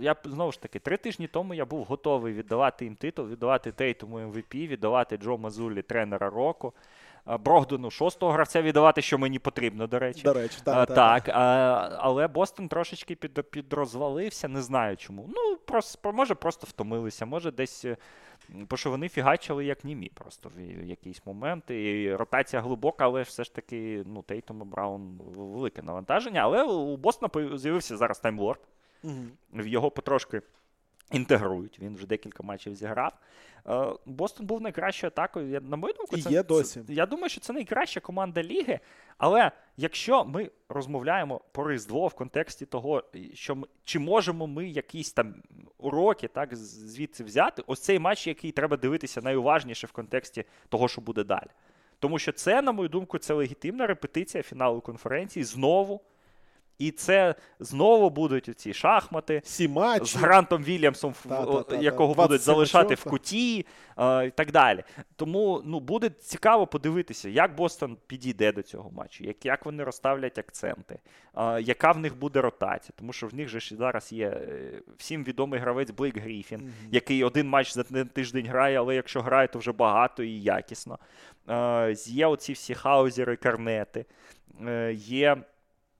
я 0.01 0.15
знову 0.23 0.51
ж 0.51 0.61
таки, 0.61 0.79
три 0.79 0.97
тижні 0.97 1.27
тому 1.27 1.53
я 1.53 1.65
був 1.65 1.83
готовий 1.83 2.33
віддавати 2.33 2.85
їм 2.85 2.95
титул, 2.95 3.27
віддавати 3.27 3.71
Тейтому 3.71 4.17
MVP, 4.17 4.67
віддавати 4.67 5.17
Джо 5.17 5.37
Мазулі 5.37 5.81
тренера 5.81 6.29
року. 6.29 6.73
Брогдону 7.39 7.91
шостого 7.91 8.31
гравця 8.31 8.61
віддавати, 8.61 9.01
що 9.01 9.17
мені 9.17 9.39
потрібно, 9.39 9.87
до 9.87 9.99
речі. 9.99 10.21
До 10.21 10.33
речі, 10.33 10.57
так. 10.63 10.77
А, 10.77 10.85
так, 10.85 11.23
так 11.25 11.35
а, 11.35 11.97
Але 11.99 12.27
Бостон 12.27 12.67
трошечки 12.67 13.15
під, 13.15 13.49
підрозвалився, 13.49 14.47
не 14.47 14.61
знаю 14.61 14.97
чому. 14.97 15.29
Ну, 15.35 15.57
просто, 15.65 16.11
може, 16.11 16.35
просто 16.35 16.67
втомилися, 16.69 17.25
може, 17.25 17.51
десь 17.51 17.85
Бо 18.49 18.77
що 18.77 18.89
вони 18.89 19.09
фігачили 19.09 19.65
як 19.65 19.83
німі 19.83 20.11
просто 20.13 20.51
в 20.55 20.83
якийсь 20.83 21.21
момент. 21.25 21.71
І 21.71 22.15
ротація 22.15 22.61
глибока, 22.61 23.05
але 23.05 23.21
все 23.21 23.43
ж 23.43 23.55
таки 23.55 24.03
ну, 24.05 24.21
Тейтом 24.21 24.61
і 24.61 24.65
Браун 24.65 25.19
велике 25.35 25.81
навантаження. 25.81 26.41
Але 26.41 26.63
у 26.63 26.97
Бостона 26.97 27.57
з'явився 27.57 27.97
зараз 27.97 28.19
таймлорд. 28.19 28.59
Угу. 29.03 29.13
В 29.53 29.67
його 29.67 29.91
потрошки 29.91 30.41
інтегрують. 31.11 31.79
Він 31.79 31.95
вже 31.95 32.07
декілька 32.07 32.43
матчів 32.43 32.75
зіграв. 32.75 33.13
Е, 33.69 33.87
Бостон 34.05 34.45
був 34.45 34.61
найкращою 34.61 35.07
атакою. 35.07 35.49
Я, 35.49 35.59
На 35.59 35.77
мою 35.77 35.93
думку, 35.93 36.17
це, 36.17 36.29
є 36.29 36.43
досі. 36.43 36.81
Це, 36.87 36.93
я 36.93 37.05
думаю, 37.05 37.29
що 37.29 37.41
це 37.41 37.53
найкраща 37.53 37.99
команда 37.99 38.43
ліги. 38.43 38.79
Але 39.17 39.51
якщо 39.77 40.25
ми 40.25 40.51
розмовляємо 40.69 41.41
про 41.51 41.71
Різдво 41.71 42.07
в 42.07 42.13
контексті 42.13 42.65
того, 42.65 43.03
що 43.33 43.55
ми, 43.55 43.67
чи 43.83 43.99
можемо 43.99 44.47
ми 44.47 44.67
якісь 44.67 45.13
там 45.13 45.35
уроки 45.77 46.27
так, 46.27 46.55
звідси 46.55 47.23
взяти, 47.23 47.63
ось 47.67 47.79
цей 47.79 47.99
матч, 47.99 48.27
який 48.27 48.51
треба 48.51 48.77
дивитися 48.77 49.21
найуважніше 49.21 49.87
в 49.87 49.91
контексті 49.91 50.45
того, 50.69 50.87
що 50.87 51.01
буде 51.01 51.23
далі. 51.23 51.47
Тому 51.99 52.19
що 52.19 52.31
це, 52.31 52.61
на 52.61 52.71
мою 52.71 52.89
думку, 52.89 53.17
це 53.17 53.33
легітимна 53.33 53.87
репетиція 53.87 54.43
фіналу 54.43 54.81
конференції 54.81 55.43
знову. 55.43 56.01
І 56.79 56.91
це 56.91 57.35
знову 57.59 58.09
будуть 58.09 58.59
ці 58.59 58.73
шахмати 58.73 59.41
Всі 59.43 59.67
матчі. 59.67 60.05
з 60.05 60.15
Грантом 60.15 60.63
Вільямсом, 60.63 61.13
Та, 61.29 61.45
та, 61.45 61.53
та, 61.53 61.63
та. 61.63 61.75
якого 61.75 62.13
будуть 62.13 62.41
залишати 62.41 62.95
в 62.95 63.03
куті 63.03 63.65
е, 63.97 64.27
і 64.27 64.31
так 64.31 64.51
далі. 64.51 64.83
Тому 65.15 65.61
ну, 65.65 65.79
буде 65.79 66.09
цікаво 66.09 66.67
подивитися, 66.67 67.29
як 67.29 67.55
Бостон 67.55 67.97
підійде 68.07 68.51
до 68.51 68.61
цього 68.61 68.91
матчу, 68.91 69.23
як, 69.23 69.45
як 69.45 69.65
вони 69.65 69.83
розставлять 69.83 70.37
акценти, 70.37 70.99
е, 71.37 71.61
яка 71.61 71.91
в 71.91 71.97
них 71.99 72.17
буде 72.17 72.41
ротація. 72.41 72.93
Тому 72.95 73.13
що 73.13 73.27
в 73.27 73.33
них 73.35 73.49
же 73.49 73.75
зараз 73.75 74.11
є 74.11 74.27
е, 74.27 74.81
всім 74.97 75.23
відомий 75.23 75.59
гравець 75.59 75.91
Блейк 75.91 76.17
Гріфін, 76.17 76.59
Мгм. 76.59 76.71
який 76.91 77.23
один 77.23 77.49
матч 77.49 77.73
за 77.73 77.83
тиждень 77.83 78.45
грає, 78.47 78.79
але 78.79 78.95
якщо 78.95 79.21
грає, 79.21 79.47
то 79.47 79.59
вже 79.59 79.71
багато 79.71 80.23
і 80.23 80.41
якісно. 80.41 80.99
Е, 81.49 81.93
є 82.05 82.27
оці 82.27 82.53
всі 82.53 82.73
хаузери, 82.73 83.35
карнети, 83.35 84.05
е, 84.67 84.93
є. 84.93 85.37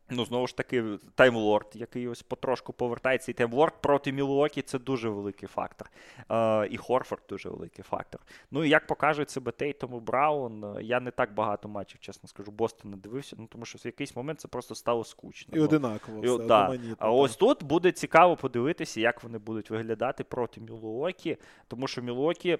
Ну, 0.10 0.26
знову 0.26 0.48
ж 0.48 0.58
таки, 0.58 0.84
Таймлорд, 1.16 1.68
який 1.74 2.08
ось 2.08 2.22
потрошку 2.22 2.74
повертається. 2.74 3.32
І 3.32 3.34
Таймлорд 3.34 3.82
проти 3.82 4.12
Мілуокі 4.12 4.62
це 4.62 4.80
дуже 4.80 5.10
великий 5.10 5.50
фактор. 5.50 5.90
Е, 6.32 6.68
і 6.72 6.78
Хорфорд 6.78 7.22
дуже 7.30 7.50
великий 7.50 7.84
фактор. 7.84 8.22
Ну 8.52 8.64
і 8.64 8.70
як 8.70 8.88
покажуть 8.88 9.30
себе 9.30 9.52
Тейтум 9.52 9.96
і 9.96 10.00
Браун, 10.00 10.64
е, 10.64 10.84
я 10.84 11.00
не 11.00 11.12
так 11.12 11.34
багато 11.34 11.68
матчів, 11.68 12.00
чесно 12.00 12.30
скажу, 12.30 12.52
Бостона 12.52 12.98
дивився, 12.98 13.36
ну 13.40 13.48
тому 13.48 13.66
що 13.66 13.78
в 13.78 13.86
якийсь 13.86 14.16
момент 14.16 14.40
це 14.40 14.48
просто 14.48 14.76
стало 14.76 15.04
скучно. 15.04 15.54
І 15.56 15.60
Ну, 15.60 15.64
одинаково. 15.66 16.24
і 16.24 16.28
все, 16.28 16.46
да. 16.46 16.80
А 17.00 17.12
ось 17.12 17.36
тут 17.36 17.64
буде 17.64 17.92
цікаво 17.92 18.36
подивитися, 18.36 19.02
як 19.02 19.24
вони 19.24 19.38
будуть 19.38 19.70
виглядати 19.70 20.24
проти 20.24 20.62
Мілуокі, 20.62 21.38
тому 21.68 21.88
що 21.88 22.02
Мілуокі 22.02 22.58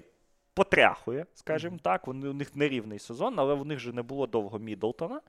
потряхує, 0.54 1.26
скажімо 1.34 1.78
так. 1.82 2.08
Вони, 2.08 2.28
у 2.28 2.34
них 2.34 2.56
нерівний 2.56 3.00
сезон, 3.00 3.40
але 3.40 3.54
в 3.54 3.66
них 3.66 3.80
же 3.80 3.94
не 3.94 4.02
було 4.02 4.28
довго 4.28 4.60
Мідлтона. 4.60 5.22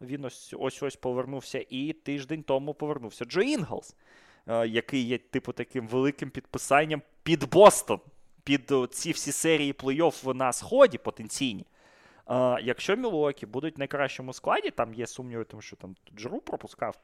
Він 0.00 0.24
ось 0.24 0.82
ось 0.82 0.96
повернувся, 0.96 1.64
і 1.70 1.92
тиждень 1.92 2.42
тому 2.42 2.74
повернувся 2.74 3.24
Джо 3.24 3.40
Інглс, 3.40 3.96
е, 4.46 4.68
який 4.68 5.02
є, 5.02 5.18
типу, 5.18 5.52
таким 5.52 5.88
великим 5.88 6.30
підписанням 6.30 7.02
під 7.22 7.50
Бостон, 7.50 8.00
під 8.44 8.72
ці 8.90 9.12
всі 9.12 9.32
серії 9.32 9.72
плей-офф 9.72 10.34
на 10.34 10.52
сході 10.52 10.98
потенційні. 10.98 11.66
Е, 12.30 12.58
якщо 12.62 12.96
Мілуокі 12.96 13.46
будуть 13.46 13.76
в 13.76 13.78
найкращому 13.78 14.32
складі, 14.32 14.70
там 14.70 14.94
є 14.94 15.06
сумніви, 15.06 15.44
тому 15.44 15.62
що 15.62 15.76
там 15.76 15.96
Джеру 16.16 16.40
пропускав 16.40 16.96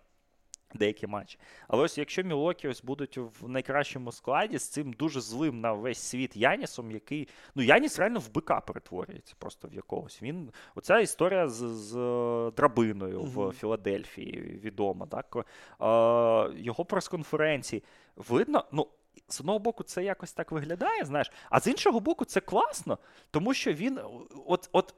деякі 0.75 1.07
матчі. 1.07 1.39
Але 1.69 1.83
ось 1.83 1.99
якщо 1.99 2.23
Мілокі 2.23 2.69
ось 2.69 2.83
будуть 2.83 3.19
в 3.41 3.49
найкращому 3.49 4.13
складі 4.13 4.59
з 4.59 4.69
цим 4.69 4.93
дуже 4.93 5.21
злим 5.21 5.61
на 5.61 5.73
весь 5.73 5.99
світ 5.99 6.37
Янісом, 6.37 6.91
який. 6.91 7.29
Ну, 7.55 7.63
Яніс 7.63 7.99
реально 7.99 8.21
в 8.21 8.33
бика 8.33 8.61
перетворюється 8.61 9.35
просто 9.39 9.69
в 9.69 9.75
якогось. 9.75 10.23
Він. 10.23 10.51
Оця 10.75 10.99
історія 10.99 11.49
з, 11.49 11.59
з 11.59 11.97
е, 11.97 12.51
драбиною 12.57 13.23
в 13.23 13.53
Філадельфії 13.53 14.61
відома. 14.65 15.07
Так? 15.07 15.37
Е, 15.37 16.61
його 16.63 16.85
прес-конференції. 16.85 17.85
Видно, 18.17 18.65
ну. 18.73 18.89
З 19.29 19.41
одного 19.41 19.59
боку, 19.59 19.85
це 19.85 20.05
якось 20.05 20.33
так 20.33 20.53
виглядає, 20.53 21.05
знаєш, 21.05 21.33
а 21.51 21.61
з 21.61 21.67
іншого 21.67 22.01
боку, 22.01 22.25
це 22.25 22.41
класно, 22.41 22.99
тому 23.31 23.55
що 23.55 23.73
він. 23.73 24.01
От, 24.47 24.69
от 24.73 24.95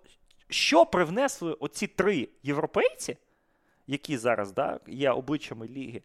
що 0.48 0.86
привнесли 0.86 1.52
оці 1.52 1.86
три 1.86 2.28
європейці, 2.42 3.16
які 3.86 4.16
зараз 4.16 4.52
да, 4.52 4.80
є 4.86 5.10
обличчями 5.10 5.68
ліги, 5.68 6.02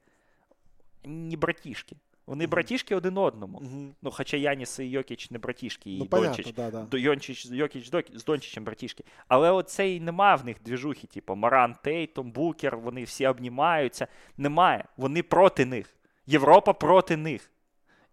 не 1.05 1.37
братішки. 1.37 1.95
Вони 2.27 2.43
Мгм. 2.43 2.51
братішки 2.51 2.95
один 2.95 3.17
одному. 3.17 3.59
Мгм. 3.59 3.95
Ну, 4.01 4.11
хоча 4.11 4.37
Яніс 4.37 4.79
і 4.79 4.85
Йокіч 4.85 5.31
не 5.31 5.37
братішки, 5.39 5.91
і 5.93 5.97
Ну, 5.99 6.05
Дончич. 6.05 6.53
да, 6.53 6.71
да. 6.71 6.97
Йончич, 6.97 7.45
Йокіч 7.45 7.91
з 8.13 8.23
Дончичем 8.25 8.63
братішки. 8.63 9.03
Але 9.27 9.51
оцей 9.51 9.99
нема 9.99 10.35
в 10.35 10.45
них 10.45 10.57
двіжухи, 10.65 11.07
типу 11.07 11.35
Маран 11.35 11.75
Тейтом, 11.83 12.31
Букер, 12.31 12.77
вони 12.77 13.03
всі 13.03 13.27
обнімаються. 13.27 14.07
Немає. 14.37 14.85
Вони 14.97 15.23
проти 15.23 15.65
них. 15.65 15.95
Європа 16.27 16.73
проти 16.73 17.17
них. 17.17 17.51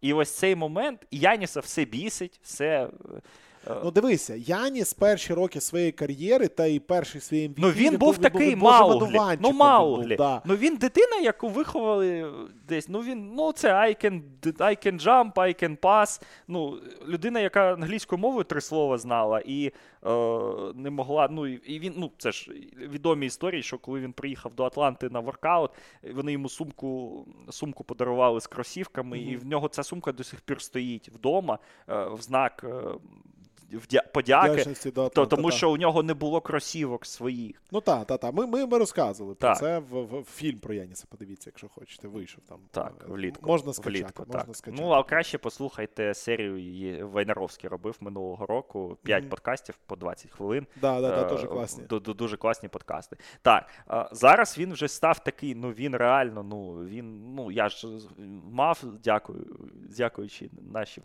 І 0.00 0.12
ось 0.12 0.36
цей 0.36 0.56
момент 0.56 1.06
і 1.10 1.18
Яніса 1.18 1.60
все 1.60 1.84
бісить, 1.84 2.40
все. 2.42 2.90
Е, 3.66 3.80
Ну 3.84 3.90
дивися, 3.90 4.34
Яніс 4.36 4.94
перші 4.94 5.34
роки 5.34 5.60
своєї 5.60 5.92
кар'єри 5.92 6.48
та 6.48 6.66
і 6.66 6.78
перший 6.78 7.20
свій 7.20 7.48
MVP, 7.48 7.54
Ну 7.56 7.70
він 7.70 7.96
був 7.96 8.18
такий 8.18 8.56
Мауглі. 8.56 9.38
Ну, 9.40 9.52
Мауглі. 9.52 10.08
був, 10.08 10.16
да. 10.16 10.42
Ну 10.44 10.56
він 10.56 10.76
дитина, 10.76 11.16
яку 11.16 11.48
виховали 11.48 12.32
десь. 12.68 12.88
Ну 12.88 13.00
він, 13.00 13.34
ну 13.34 13.52
це 13.52 13.72
I 13.72 14.04
can, 14.04 14.22
I 14.42 14.86
can 14.86 15.02
jump, 15.02 15.32
I 15.32 15.62
can 15.64 15.78
pass. 15.78 16.22
Ну, 16.48 16.78
людина, 17.08 17.40
яка 17.40 17.72
англійською 17.72 18.18
мовою 18.18 18.44
три 18.44 18.60
слова 18.60 18.98
знала 18.98 19.42
і 19.46 19.66
е, 19.66 19.72
не 20.74 20.90
могла. 20.90 21.28
Ну 21.30 21.46
і 21.46 21.78
він, 21.78 21.94
ну 21.96 22.10
це 22.18 22.32
ж 22.32 22.50
відомі 22.76 23.26
історії, 23.26 23.62
що 23.62 23.78
коли 23.78 24.00
він 24.00 24.12
приїхав 24.12 24.54
до 24.54 24.64
Атланти 24.64 25.08
на 25.08 25.20
воркаут, 25.20 25.70
вони 26.14 26.32
йому 26.32 26.48
сумку, 26.48 27.24
сумку 27.50 27.84
подарували 27.84 28.40
з 28.40 28.46
кросівками, 28.46 29.18
і 29.18 29.36
в 29.36 29.46
нього 29.46 29.68
ця 29.68 29.82
сумка 29.82 30.12
до 30.12 30.24
сих 30.24 30.40
пір 30.40 30.62
стоїть 30.62 31.08
вдома 31.08 31.58
е, 31.88 32.04
в 32.08 32.22
знак. 32.22 32.64
е, 32.64 32.82
Подяки, 34.12 34.90
до 34.90 35.08
то, 35.08 35.26
тому 35.26 35.50
та. 35.50 35.56
що 35.56 35.70
у 35.70 35.76
нього 35.76 36.02
не 36.02 36.14
було 36.14 36.40
кросівок 36.40 37.06
своїх. 37.06 37.62
Ну 37.72 37.80
так, 37.80 38.06
так, 38.06 38.20
так. 38.20 38.34
Ми, 38.34 38.46
ми, 38.46 38.66
ми 38.66 38.78
розказували 38.78 39.34
про 39.34 39.54
це 39.54 39.78
в, 39.78 39.82
в, 40.02 40.20
в 40.20 40.24
фільм 40.24 40.58
про 40.58 40.74
Яніса. 40.74 41.04
Подивіться, 41.08 41.50
якщо 41.50 41.68
хочете. 41.68 42.08
Вийшов 42.08 42.40
там. 42.48 42.58
Так, 42.70 42.92
Е, 43.08 43.12
влітку. 43.12 43.46
Можна 43.50 43.72
скачати. 43.72 43.98
влітку, 44.04 44.24
можна 44.28 44.42
так. 44.44 44.56
скачати. 44.56 44.82
Ну, 44.82 44.90
а 44.90 45.04
краще 45.04 45.38
послухайте 45.38 46.14
серію 46.14 46.58
її 46.58 47.02
Вайнаровський 47.02 47.70
робив 47.70 47.96
минулого 48.00 48.46
року. 48.46 48.98
П'ять 49.02 49.22
Мгм. 49.22 49.30
подкастів 49.30 49.78
по 49.86 49.96
20 49.96 50.30
хвилин. 50.30 50.66
Да, 50.80 51.00
да, 51.00 51.10
да, 51.10 51.22
Е, 51.26 51.28
дуже 51.28 51.46
класні. 51.46 51.84
ду- 51.84 52.00
ду- 52.00 52.14
Дуже 52.14 52.36
класні 52.36 52.68
подкасти. 52.68 53.16
Так, 53.42 53.68
зараз 54.12 54.58
він 54.58 54.72
вже 54.72 54.88
став 54.88 55.18
такий, 55.24 55.54
ну 55.54 55.70
він 55.70 55.96
реально, 55.96 56.42
ну 56.42 56.72
він, 56.84 57.34
ну 57.34 57.50
я 57.50 57.68
ж 57.68 57.88
мав, 58.52 58.84
дякую, 59.04 59.46
дякуючи 59.96 60.50
нашим 60.72 61.02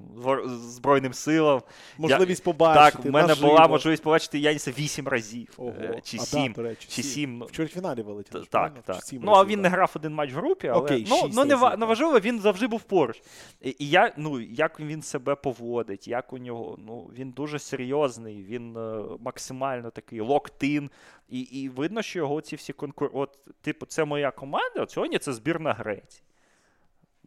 Збройним 0.47 1.13
силам. 1.13 1.61
Можливість 1.97 2.43
побачити. 2.53 2.97
так, 2.97 3.05
в 3.05 3.13
мене 3.13 3.27
наживо. 3.27 3.47
була 3.49 3.67
можливість 3.67 4.03
побачити 4.03 4.39
Яніса 4.39 4.71
вісім 4.79 5.07
разів. 5.07 5.47
Ого. 5.57 5.73
е, 5.81 6.01
Чи 6.03 6.17
а, 6.17 6.19
сім. 6.19 6.53
Да, 6.57 6.75
чи 6.75 7.03
сім, 7.03 7.43
В 7.43 7.51
чвертьфіналі 7.51 8.01
вилетів. 8.01 8.33
Так, 8.33 8.49
правильно? 8.49 8.77
так. 8.85 9.03
Чи 9.09 9.19
Ну, 9.21 9.31
а 9.31 9.45
він 9.45 9.61
не 9.61 9.69
грав 9.69 9.91
один 9.95 10.13
матч 10.13 10.33
в 10.33 10.35
групі, 10.35 10.67
але 10.67 10.79
Окей, 10.79 11.07
ну, 11.09 11.29
ну 11.33 11.45
не, 11.45 11.55
разів, 11.55 11.79
не 11.79 11.85
важливо, 11.85 12.19
він 12.19 12.39
завжди 12.39 12.67
був 12.67 12.83
поруч. 12.83 13.21
І, 13.61 13.75
і 13.79 13.89
я, 13.89 14.13
ну, 14.17 14.39
як 14.41 14.79
він 14.79 15.01
себе 15.01 15.35
поводить, 15.35 16.07
як 16.07 16.33
у 16.33 16.37
нього, 16.37 16.77
ну, 16.87 17.09
він 17.17 17.31
дуже 17.31 17.59
серйозний, 17.59 18.43
він 18.43 18.77
е, 18.77 19.03
максимально 19.19 19.89
такий 19.91 20.19
локтин. 20.19 20.89
І, 21.29 21.39
і 21.39 21.69
видно, 21.69 22.01
що 22.01 22.19
його 22.19 22.41
ці 22.41 22.55
всі 22.55 22.73
конкур... 22.73 23.09
От, 23.13 23.37
типу, 23.61 23.85
це 23.85 24.05
моя 24.05 24.31
команда, 24.31 24.81
от 24.81 24.91
сьогодні 24.91 25.17
це 25.19 25.33
збірна 25.33 25.73
Греції. 25.73 26.23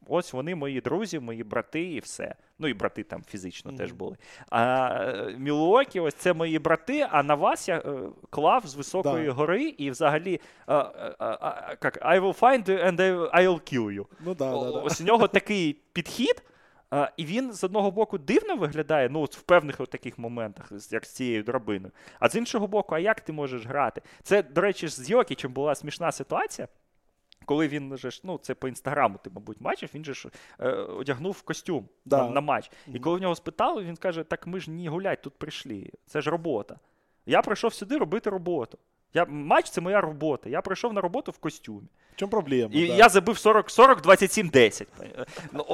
Ось 0.08 0.32
вони 0.32 0.54
мої 0.54 0.80
друзі, 0.80 1.18
мої 1.18 1.44
брати 1.44 1.82
і 1.82 1.98
все. 2.00 2.34
Ну 2.58 2.68
і 2.68 2.74
брати 2.74 3.02
там 3.02 3.22
фізично 3.28 3.70
Мгм. 3.70 3.78
теж 3.78 3.92
були. 3.92 4.16
А 4.50 4.88
е, 5.02 5.34
Мілуокі, 5.38 6.00
ось 6.00 6.14
це 6.14 6.32
мої 6.32 6.58
брати, 6.58 7.06
а 7.10 7.22
на 7.22 7.34
вас 7.34 7.68
я 7.68 7.78
е, 7.78 7.82
клав 8.30 8.66
з 8.66 8.74
високої 8.74 9.26
Да. 9.26 9.32
гори 9.32 9.62
і 9.64 9.90
взагалі 9.90 10.40
е, 10.68 10.74
е, 10.74 10.84
е, 11.20 11.26
е, 11.26 11.76
як, 11.82 12.02
I 12.02 12.20
will 12.20 12.38
find 12.40 12.68
you 12.68 12.86
and 12.86 12.96
I- 13.00 13.30
I'll 13.34 13.74
kill 13.74 13.92
you. 14.00 14.06
Ну 14.20 14.34
да, 14.34 14.52
О- 14.54 14.64
да, 14.64 14.70
да. 14.72 14.78
Ось 14.78 15.00
у 15.00 15.04
нього 15.04 15.28
такий 15.28 15.72
підхід, 15.92 16.42
а, 16.90 17.10
і 17.16 17.24
він 17.24 17.52
з 17.52 17.64
одного 17.64 17.90
боку 17.90 18.18
дивно 18.18 18.56
виглядає, 18.56 19.08
ну 19.08 19.24
в 19.24 19.42
певних 19.42 19.80
от 19.80 19.90
таких 19.90 20.18
моментах, 20.18 20.72
як 20.90 21.04
з 21.04 21.08
цією 21.10 21.42
драбиною. 21.42 21.92
А 22.20 22.28
з 22.28 22.34
іншого 22.34 22.66
боку, 22.66 22.94
а 22.94 22.98
як 22.98 23.20
ти 23.20 23.32
можеш 23.32 23.66
грати? 23.66 24.02
Це, 24.22 24.42
до 24.42 24.60
речі, 24.60 24.88
з 24.88 25.10
Йокічем 25.10 25.52
була 25.52 25.74
смішна 25.74 26.12
ситуація. 26.12 26.68
Коли 27.44 27.68
він 27.68 27.96
же 27.96 28.10
ж, 28.10 28.20
ну 28.24 28.38
це 28.38 28.54
по 28.54 28.68
інстаграму, 28.68 29.18
ти, 29.24 29.30
мабуть, 29.34 29.56
бачив, 29.60 29.90
він 29.94 30.04
же 30.04 30.14
ж 30.14 30.28
е, 30.60 30.70
одягнув 30.72 31.42
костюм 31.42 31.88
Да. 32.04 32.22
на, 32.24 32.30
на 32.30 32.40
матч. 32.40 32.70
І 32.94 32.98
коли 32.98 33.18
в 33.18 33.22
нього 33.22 33.34
спитали, 33.34 33.84
він 33.84 33.96
каже: 33.96 34.24
Так 34.24 34.46
ми 34.46 34.60
ж 34.60 34.70
не 34.70 34.88
гулять, 34.88 35.22
тут 35.22 35.34
прийшли. 35.38 35.90
Це 36.06 36.20
ж 36.20 36.30
робота. 36.30 36.78
Я 37.26 37.42
прийшов 37.42 37.74
сюди 37.74 37.96
робити 37.96 38.30
роботу. 38.30 38.78
Я, 39.14 39.24
матч 39.24 39.70
це 39.70 39.80
моя 39.80 40.00
робота. 40.00 40.48
Я 40.50 40.60
прийшов 40.60 40.92
на 40.92 41.00
роботу 41.00 41.32
в 41.32 41.38
костюмі. 41.38 41.88
В 42.12 42.16
чому 42.16 42.30
проблема? 42.30 42.70
І 42.74 42.88
да. 42.88 42.94
я 42.94 43.08
забив 43.08 43.38
40, 43.38 43.70
40 43.70 44.02
27, 44.02 44.48
10. 44.48 44.88
Ну, 45.52 45.64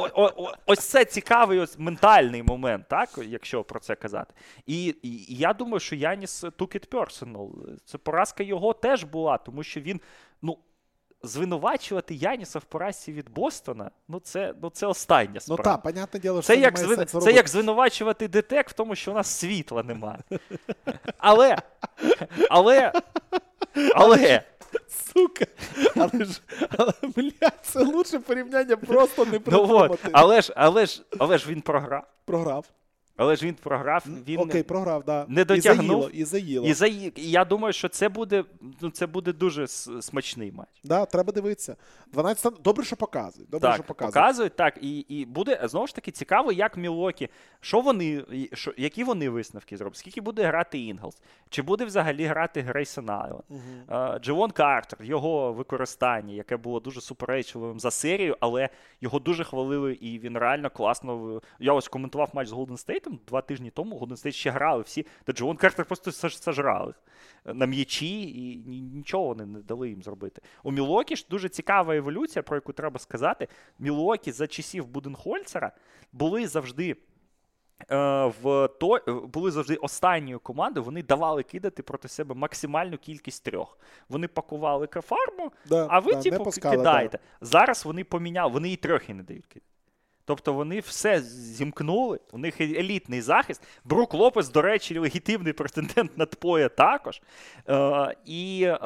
ось 0.67 0.79
це 0.79 1.05
цікавий 1.05 1.59
ось 1.59 1.79
ментальний 1.79 2.43
момент, 2.43 2.89
так, 2.89 3.11
якщо 3.27 3.65
про 3.65 3.81
це 3.81 3.95
казати. 3.95 4.35
І, 4.67 4.85
і, 5.03 5.33
і 5.33 5.37
я 5.37 5.53
думаю, 5.53 5.81
що 5.81 5.97
Яніс 5.97 6.45
took 6.45 6.77
it 6.77 6.89
personal. 6.89 7.51
Це 7.85 7.99
поразка 7.99 8.43
його 8.43 8.73
теж 8.73 9.05
була, 9.05 9.39
тому 9.39 9.63
що 9.63 9.81
він, 9.81 10.01
ну. 10.43 10.59
Звинувачувати 11.23 12.15
Яніса 12.15 12.59
в 12.59 12.65
поразці 12.65 13.13
від 13.13 13.31
Бостона, 13.31 13.91
ну 14.09 14.21
це, 14.21 14.55
ну 14.63 14.71
це 14.71 14.87
остання 14.87 15.41
Ну 15.49 15.57
так, 15.57 15.83
понятне 15.83 16.21
діло, 16.21 16.43
що 16.43 16.47
Це 16.47 16.57
як, 16.57 16.79
звин... 16.79 17.07
це 17.07 17.33
як 17.33 17.49
звинувачувати 17.49 18.29
ДТЕК 18.29 18.71
в 18.71 18.73
тому, 18.73 18.95
що 18.95 19.11
у 19.11 19.15
нас 19.15 19.29
світла 19.29 19.83
немає. 19.83 20.19
Але. 21.19 21.57
Але. 22.51 22.93
Але. 23.95 24.43
Сука. 24.89 25.47
Але 25.97 26.25
ж, 26.25 26.41
але, 26.79 26.93
блядь, 27.03 27.61
це 27.63 27.85
лучше 27.85 28.19
порівняння 28.19 28.77
просто 28.77 29.25
не 29.25 29.41
Ну 29.47 29.67
от, 29.69 30.01
але 30.13 30.43
ж, 30.43 30.53
але 30.57 30.87
ж, 30.87 31.03
але 31.19 31.39
ж 31.39 31.49
він 31.49 31.61
програв. 31.61 32.05
Програв. 32.25 32.65
Але 33.21 33.37
ж 33.37 33.47
він 33.47 33.55
програв, 33.55 34.05
він 34.27 34.41
окей, 34.41 34.63
програв, 34.63 35.05
да. 35.05 35.27
не 35.29 35.45
дотягнув. 35.45 35.83
І 35.83 35.89
заїло, 35.89 36.11
і 36.13 36.25
заїло. 36.25 36.67
і, 36.67 36.73
за... 36.73 36.87
і 36.87 37.13
я 37.17 37.45
думаю, 37.45 37.73
що 37.73 37.89
це 37.89 38.09
буде, 38.09 38.45
ну, 38.81 38.91
це 38.91 39.07
буде 39.07 39.33
дуже 39.33 39.67
смачний 39.67 40.53
матч. 40.53 40.69
Да, 40.85 41.07
треба 41.07 41.33
дивитися. 41.33 41.77
12 42.13 42.55
Добре, 42.65 42.85
що 42.85 42.97
показують. 42.97 43.51
Добре, 43.51 43.69
так, 43.69 43.75
що 43.75 43.85
показують. 43.85 44.15
показують, 44.15 44.57
так, 44.57 44.79
і, 44.81 44.99
і 44.99 45.25
буде 45.25 45.61
знову 45.65 45.87
ж 45.87 45.95
таки 45.95 46.11
цікаво, 46.11 46.53
як 46.53 46.77
Мілуокі, 46.77 47.29
що 47.61 47.81
вони, 47.81 48.25
що, 48.53 48.75
які 48.77 49.05
вони 49.05 49.31
висновки 49.31 49.77
зроблять, 49.77 49.97
скільки 49.99 50.21
буде 50.21 50.43
грати 50.43 50.79
Інглс, 50.79 51.23
чи 51.51 51.63
буде 51.63 51.85
взагалі 51.85 52.25
грати 52.25 52.61
Грейсон 52.61 53.11
Аллен. 53.11 53.43
Е, 53.91 54.19
Джевон 54.23 54.51
Картер, 54.51 55.03
його 55.03 55.53
використання, 55.53 56.35
яке 56.35 56.57
було 56.57 56.81
дуже 56.81 57.01
суперечливим 57.01 57.81
за 57.81 57.91
серію, 57.91 58.37
але 58.41 58.69
його 59.01 59.19
дуже 59.19 59.45
хвалили, 59.45 59.93
і 59.93 60.19
він 60.19 60.39
реально 60.39 60.71
класно. 60.71 61.41
Я 61.59 61.73
ось 61.73 61.89
коментував 61.89 62.31
матч 62.33 62.49
з 62.49 62.53
Голден 62.53 62.77
Стейтом 62.77 63.10
два 63.27 63.41
тижні 63.43 63.71
тому. 63.71 63.97
Голден 63.99 64.17
Стейт 64.17 64.35
ще 64.35 64.51
грали 64.51 64.83
всі, 64.83 65.07
та 65.25 65.33
Джевон 65.33 65.57
Картер 65.57 65.85
просто 65.87 66.11
саж- 66.11 66.41
сожрали 66.43 66.95
на 67.45 67.67
м'ячі, 67.67 68.23
і 68.23 68.57
нічого 68.95 69.25
вони 69.25 69.47
не 69.47 69.61
дали 69.61 69.89
їм 69.89 70.03
зробити. 70.03 70.43
У 70.63 70.71
Мілуокі 70.73 71.17
ж 71.17 71.27
дуже 71.31 71.49
цікава 71.49 71.97
еволюція, 71.97 72.43
про 72.43 72.57
яку 72.57 72.73
треба 72.73 72.99
сказати. 72.99 73.49
Мілуокі 73.79 74.33
за 74.33 74.47
часів 74.47 74.87
Буденхольцера 74.87 75.73
були 76.13 76.47
завжди. 76.47 76.97
е, 77.91 78.33
В 78.43 78.69
то 78.81 78.97
е, 78.97 79.13
були 79.13 79.51
завжди 79.51 79.75
останньою 79.77 80.41
командою. 80.41 80.85
Вони 80.85 81.03
давали 81.03 81.43
кидати 81.43 81.83
проти 81.83 82.09
себе 82.09 82.35
максимальну 82.35 82.99
кількість 82.99 83.45
трьох. 83.45 83.79
Вони 84.09 84.29
пакували 84.29 84.87
кафарму, 84.87 85.53
Да, 85.69 85.87
а 85.91 85.99
ви, 86.01 86.13
да, 86.13 86.19
типу, 86.23 86.45
кидаєте. 86.77 87.19
Зараз 87.41 87.85
вони 87.85 88.05
поміняли, 88.05 88.53
вони 88.53 88.73
і 88.73 88.77
трьох 88.77 89.09
і 89.11 89.15
не 89.15 89.23
дають 89.23 89.47
кидати. 89.47 89.67
Тобто 90.31 90.53
вони 90.53 90.81
все 90.81 91.21
зімкнули, 91.21 92.21
у 92.33 92.39
них 92.39 92.61
елітний 92.61 93.21
захист. 93.21 93.63
Брук 93.85 94.15
Лопес, 94.15 94.49
до 94.49 94.63
речі, 94.63 94.99
легітимний 94.99 95.53
претендент 95.53 96.19
на 96.19 96.27
Тпоя 96.27 96.69
також. 96.69 97.23
Е, 97.69 98.17
і 98.25 98.63
е, 98.63 98.79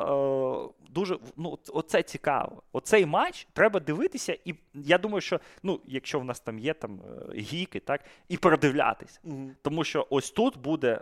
дуже 0.90 1.18
ну, 1.36 1.58
оце 1.72 2.02
цікаво. 2.02 2.62
Оцей 2.72 3.06
матч 3.06 3.46
треба 3.52 3.80
дивитися, 3.80 4.38
і 4.44 4.54
я 4.74 4.98
думаю, 4.98 5.20
що 5.20 5.40
ну, 5.62 5.80
якщо 5.86 6.20
в 6.20 6.24
нас 6.24 6.40
там 6.40 6.58
є 6.58 6.74
там 6.74 7.00
е, 7.00 7.38
гіки, 7.38 7.80
так, 7.80 8.00
і 8.28 8.36
передивлятися. 8.36 9.20
Угу. 9.24 9.50
Тому 9.62 9.84
що 9.84 10.06
ось 10.10 10.30
тут 10.30 10.58
буде 10.58 11.00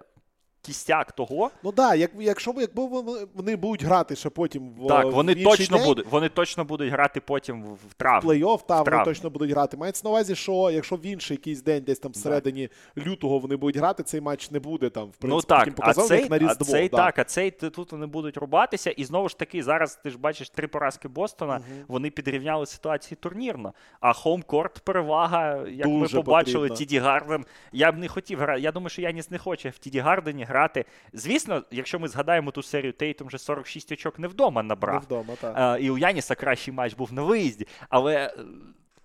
кістяк 0.62 1.12
того. 1.12 1.50
Ну 1.62 1.72
так, 1.72 1.88
да, 1.90 1.94
як, 1.94 2.10
якщо 2.18 2.54
якби 2.56 2.86
вони, 3.34 3.56
будуть 3.56 3.84
грати 3.84 4.16
ще 4.16 4.30
потім 4.30 4.70
в 4.70 4.88
Так, 4.88 5.12
вони 5.12 5.32
інший 5.32 5.44
точно 5.44 5.76
день, 5.76 5.86
будуть. 5.86 6.06
Вони 6.10 6.28
точно 6.28 6.64
будуть 6.64 6.92
грати 6.92 7.20
потім 7.20 7.62
в, 7.64 7.74
в 7.74 7.94
травні. 7.96 8.30
Плей-офф, 8.30 8.66
та 8.66 8.82
вони 8.82 9.04
точно 9.04 9.30
будуть 9.30 9.50
грати. 9.50 9.76
Мається 9.76 10.02
на 10.04 10.10
увазі, 10.10 10.34
що 10.34 10.70
якщо 10.70 10.96
в 10.96 11.06
інший 11.06 11.34
якийсь 11.34 11.62
день, 11.62 11.82
десь 11.84 11.98
там 11.98 12.12
всередині 12.12 12.68
лютого 12.98 13.38
вони 13.38 13.56
будуть 13.56 13.76
грати, 13.76 14.02
цей 14.02 14.20
матч 14.20 14.50
не 14.50 14.60
буде 14.60 14.90
там, 14.90 15.04
в 15.04 15.16
принципі, 15.16 15.28
ну 15.28 15.56
так, 15.56 15.64
таким 15.64 15.84
а 15.86 15.94
цей, 15.94 16.20
як 16.20 16.30
на 16.30 16.48
а 16.50 16.54
цей 16.54 16.88
да. 16.88 16.96
так, 16.96 17.18
а 17.18 17.24
цей 17.24 17.50
тут 17.50 17.92
вони 17.92 18.06
будуть 18.06 18.36
рубатися. 18.36 18.90
І 18.90 19.04
знову 19.04 19.28
ж 19.28 19.38
таки, 19.38 19.62
зараз 19.62 19.96
ти 19.96 20.10
ж 20.10 20.18
бачиш 20.18 20.50
три 20.50 20.68
поразки 20.68 21.08
Бостона. 21.08 21.60
Вони 21.88 22.10
підрівняли 22.10 22.66
ситуацію 22.66 23.18
турнірно. 23.20 23.72
А 24.00 24.12
хоумкорт 24.12 24.78
перевага, 24.78 25.64
як 25.68 25.88
ми 25.88 26.08
побачили, 26.08 26.68
потрібно. 26.68 26.76
Тіді 26.76 26.98
Гарден. 26.98 27.44
Я 27.72 27.92
б 27.92 27.98
не 27.98 28.08
хотів 28.08 28.38
грати. 28.38 28.60
Я 28.60 28.72
думаю, 28.72 28.88
що 28.88 29.02
Яніс 29.02 29.30
не 29.30 29.38
хоче 29.38 29.68
в 29.68 29.78
Тіді 29.78 29.98
Гардені 29.98 30.44
грати. 30.53 30.84
Звісно, 31.12 31.62
якщо 31.70 31.98
ми 31.98 32.09
згадаємо 32.09 32.50
ту 32.50 32.62
серію, 32.62 32.92
Тейтум 32.92 33.26
вже 33.28 33.38
46 33.38 33.92
очок 33.92 34.18
не 34.18 34.28
вдома 34.28 34.62
Не 34.62 34.68
набрав. 34.68 35.03
вдома, 35.03 35.34
так. 35.40 35.78
Е, 35.80 35.82
і 35.82 35.90
у 35.90 35.98
Яніса 35.98 36.34
кращий 36.34 36.74
матч 36.74 36.94
був 36.94 37.12
на 37.12 37.22
виїзді. 37.22 37.66
Але 37.88 38.14
е, 38.14 38.34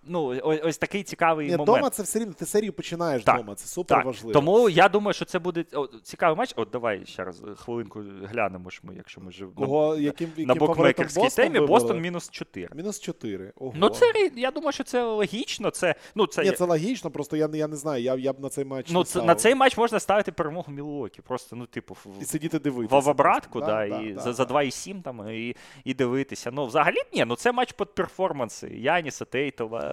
ну, 0.02 0.24
ось, 0.42 0.60
ось 0.64 0.78
такий 0.78 1.02
цікавий 1.02 1.46
Ні, 1.46 1.52
момент. 1.52 1.68
вдома 1.68 1.90
це 1.90 2.02
все 2.02 2.18
рівно, 2.18 2.32
ти 2.34 2.46
серію 2.46 2.72
починаєш 2.72 3.24
Так, 3.24 3.34
вдома, 3.36 3.54
це 3.54 3.66
супер 3.66 3.98
Так, 3.98 4.06
важливо. 4.06 4.32
тому 4.32 4.68
я 4.68 4.88
думаю, 4.88 5.14
що 5.14 5.24
це 5.24 5.38
буде 5.38 5.64
о, 5.72 5.86
цікавий 5.86 6.36
матч. 6.38 6.52
От 6.56 6.68
давай 6.72 7.06
ще 7.06 7.24
раз 7.24 7.42
е, 7.42 7.54
хвилинку 7.54 8.02
глянемо, 8.22 8.70
ж 8.70 8.80
ми, 8.82 8.94
якщо 8.96 9.20
ми 9.20 9.28
вже 9.28 9.46
Кого, 9.56 9.94
на, 9.96 10.00
яким, 10.02 10.30
на 10.36 10.42
яким 10.42 10.66
букмекерській 10.66 11.20
Бостон 11.20 11.44
темі 11.44 11.58
вибрали? 11.58 11.66
Бостон 11.80 12.00
мінус 12.00 12.30
4. 12.30 12.68
Мінус 12.74 13.00
4. 13.00 13.52
Ого. 13.56 13.72
Ну, 13.76 13.88
це 13.88 14.30
я 14.36 14.50
думаю, 14.50 14.72
що 14.72 14.84
це 14.84 15.02
логічно. 15.02 15.70
Це, 15.70 15.94
ну, 16.14 16.26
це, 16.26 16.44
Ні, 16.44 16.52
це 16.52 16.64
логічно, 16.64 17.10
просто 17.10 17.36
я, 17.36 17.48
я 17.52 17.66
не 17.68 17.76
знаю, 17.76 18.02
я, 18.02 18.14
я 18.14 18.32
б 18.32 18.40
на 18.40 18.48
цей 18.48 18.64
матч 18.64 18.90
ну, 18.90 18.98
не 18.98 19.04
це, 19.04 19.22
на 19.22 19.34
цей 19.34 19.54
матч 19.54 19.76
можна 19.76 20.00
ставити 20.00 20.32
перемогу 20.32 20.72
Мілуокі. 20.72 21.22
Просто, 21.22 21.56
ну, 21.56 21.66
типу, 21.66 21.94
в- 21.94 22.22
І 22.22 22.24
сидіти 22.24 22.58
дивитися. 22.58 22.98
в 22.98 23.08
обратку, 23.08 23.60
да, 23.60 23.66
Да, 23.66 23.84
і 23.84 24.12
да, 24.12 24.20
за, 24.20 24.24
да, 24.26 24.32
за 24.32 24.44
да. 24.44 24.54
2,7 24.54 25.02
там 25.02 25.28
і, 25.30 25.56
і 25.84 25.94
дивитися. 25.94 26.50
Ну, 26.50 26.66
взагалі, 26.66 26.96
ні, 27.14 27.24
ну 27.24 27.36
це 27.36 27.52
матч 27.52 27.72
під 27.72 27.94
перформанси. 27.94 28.68
Яніса, 28.68 29.24
Тейтова, 29.24 29.87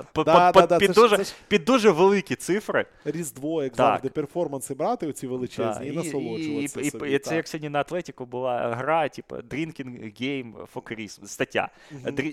під, 1.48 1.66
дуже, 1.66 1.92
великі 1.92 2.36
цифри. 2.36 2.86
Різдво, 3.06 3.64
як 3.64 3.76
завжди, 3.76 4.10
перформанси 4.10 4.74
брати 4.74 5.08
оці 5.08 5.28
величезні 5.28 5.88
і, 5.88 5.92
насолоджуватися. 5.92 7.06
і 7.08 7.20
це 7.20 7.36
як 7.36 7.48
сьогодні 7.48 7.70
на 7.70 7.80
Атлетіку 7.80 8.26
була 8.26 8.76
гра, 8.76 9.10
типу 9.10 9.36
Drinking 9.36 10.22
Game 10.22 10.54
for 10.74 10.82
Christmas, 10.82 11.28
стаття. 11.28 11.70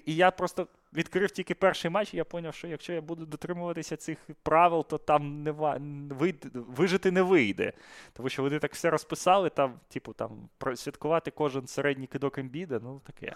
І 0.06 0.14
я 0.14 0.30
просто 0.30 0.66
відкрив 0.94 1.30
тільки 1.30 1.54
перший 1.54 1.90
матч, 1.90 2.14
і 2.14 2.16
я 2.16 2.24
зрозумів, 2.30 2.54
що 2.54 2.68
якщо 2.68 2.92
я 2.92 3.00
буду 3.00 3.26
дотримуватися 3.26 3.96
цих 3.96 4.18
правил, 4.42 4.86
то 4.86 4.98
там 4.98 5.42
не 5.42 5.52
вийде- 5.52 6.48
вижити 6.52 7.10
не 7.10 7.22
вийде. 7.22 7.72
Тому 8.12 8.28
що 8.28 8.42
вони 8.42 8.58
так 8.58 8.72
все 8.72 8.90
розписали, 8.90 9.50
там, 9.50 9.74
типу, 9.88 10.12
там, 10.12 10.48
святкувати 10.74 11.30
кожен 11.30 11.66
середній 11.66 12.06
кидок 12.06 12.38
ембіда, 12.38 12.80
ну 12.82 13.00
таке. 13.04 13.34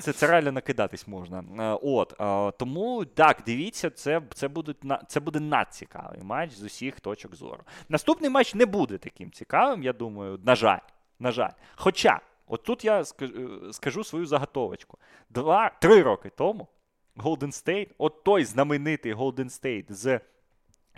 Це, 0.00 0.12
це 0.12 0.26
реально 0.26 0.52
накидатись 0.52 1.08
можна. 1.08 1.44
Е, 1.58 1.78
От, 1.82 2.14
е, 2.20 2.52
тому 2.58 3.04
так, 3.04 3.42
дивіться, 3.46 3.90
це, 3.90 4.22
це, 4.34 4.48
будуть, 4.48 4.76
це 5.08 5.20
буде 5.20 5.40
надцікавий 5.40 6.22
матч 6.22 6.52
з 6.52 6.62
усіх 6.62 7.00
точок 7.00 7.34
зору. 7.34 7.60
Наступний 7.88 8.30
матч 8.30 8.54
не 8.54 8.66
буде 8.66 8.98
таким 8.98 9.30
цікавим, 9.30 9.82
я 9.82 9.92
думаю, 9.92 10.40
на 10.44 10.54
жаль. 10.54 10.78
На 11.18 11.32
жаль. 11.32 11.50
Хоча, 11.76 12.20
от 12.46 12.62
тут 12.62 12.84
я 12.84 13.04
скажу, 13.04 14.00
е, 14.00 14.04
свою 14.04 14.26
заготовочку. 14.26 14.98
Два, 15.30 15.70
три 15.80 16.02
роки 16.02 16.30
тому 16.36 16.68
Golden 17.16 17.46
State, 17.64 17.88
от 17.98 18.24
той 18.24 18.44
знаменитий 18.44 19.14
Golden 19.14 19.44
State 19.62 19.84
з 19.92 20.20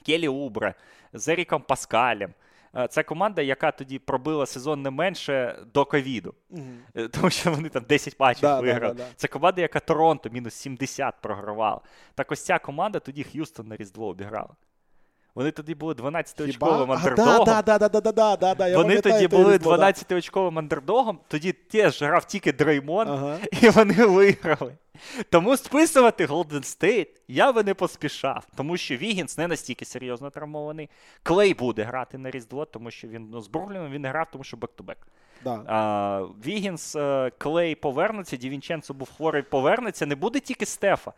Келі 0.07 0.29
Убре, 0.29 0.75
з 1.13 1.29
Еріком 1.29 1.63
Паскалем. 1.63 2.35
е, 2.77 2.89
Це 2.89 3.03
команда, 3.03 3.43
яка 3.43 3.71
тоді 3.73 3.99
пробила 3.99 4.47
сезон 4.47 4.83
не 4.83 4.91
менше 4.91 5.59
до 5.75 5.85
ковіду. 5.85 6.35
Е, 6.97 7.09
Тому 7.09 7.31
що 7.31 7.51
вони 7.51 7.69
там 7.69 7.85
10 7.89 8.21
матчів 8.21 8.43
Да, 8.43 8.57
да, 8.57 8.61
виграли. 8.63 8.95
да, 8.95 9.03
да. 9.05 9.09
Це 9.17 9.29
команда, 9.29 9.61
яка 9.61 9.81
Торонто 9.81 10.31
мінус 10.31 10.55
70 10.55 11.15
програвала. 11.21 11.81
Так 12.15 12.33
ось 12.33 12.45
ця 12.45 12.59
команда 12.59 12.99
тоді 12.99 13.25
Х'юстон 13.25 13.69
на 13.69 13.77
Різдво 13.77 14.07
обіграла. 14.07 14.55
Вони 15.35 15.51
тоді 15.51 15.75
були 15.75 15.95
12-очковим 15.95 16.93
андердогом. 16.93 17.45
Вони 18.77 19.01
тоді 19.01 19.29
були 19.29 19.57
12-очковим 19.57 20.59
андердогом, 20.59 21.19
тоді 21.29 21.53
теж 21.53 22.03
грав 22.03 22.25
тільки 22.25 22.53
Дреймон, 22.53 23.09
ага. 23.09 23.39
і 23.63 23.69
вони 23.69 24.07
виграли. 24.07 24.77
Тому 25.31 25.57
списувати 25.57 26.27
Голден 26.27 26.63
Стейт 26.63 27.23
я 27.29 27.53
би 27.53 27.63
не 27.63 27.75
поспішав, 27.75 28.47
тому 28.57 28.77
що 28.77 28.97
Вігінс 28.97 29.39
не 29.39 29.49
настільки 29.49 29.85
серйозно 29.85 30.31
травмований. 30.31 30.91
Клей 31.23 31.55
буде 31.55 31.83
грати 31.83 32.19
на 32.19 32.31
Різдво, 32.31 32.65
тому 32.65 32.91
що 32.91 33.09
він 33.09 33.29
ну, 33.31 33.41
з 33.41 33.49
Брукліном 33.49 33.91
він 33.91 34.07
грав, 34.07 34.27
тому 34.33 34.45
що 34.45 34.57
back-to-back. 34.57 34.97
Да. 35.45 36.23
Вігінс, 36.47 36.97
е, 36.97 37.31
Клей 37.39 37.75
повернеться, 37.75 38.37
Дівінченцо 38.37 38.95
був 38.95 39.09
хворий, 39.17 39.43
повернеться, 39.43 40.07
не 40.07 40.15
буде 40.15 40.41
тільки 40.41 40.67
Стефа 40.67 41.13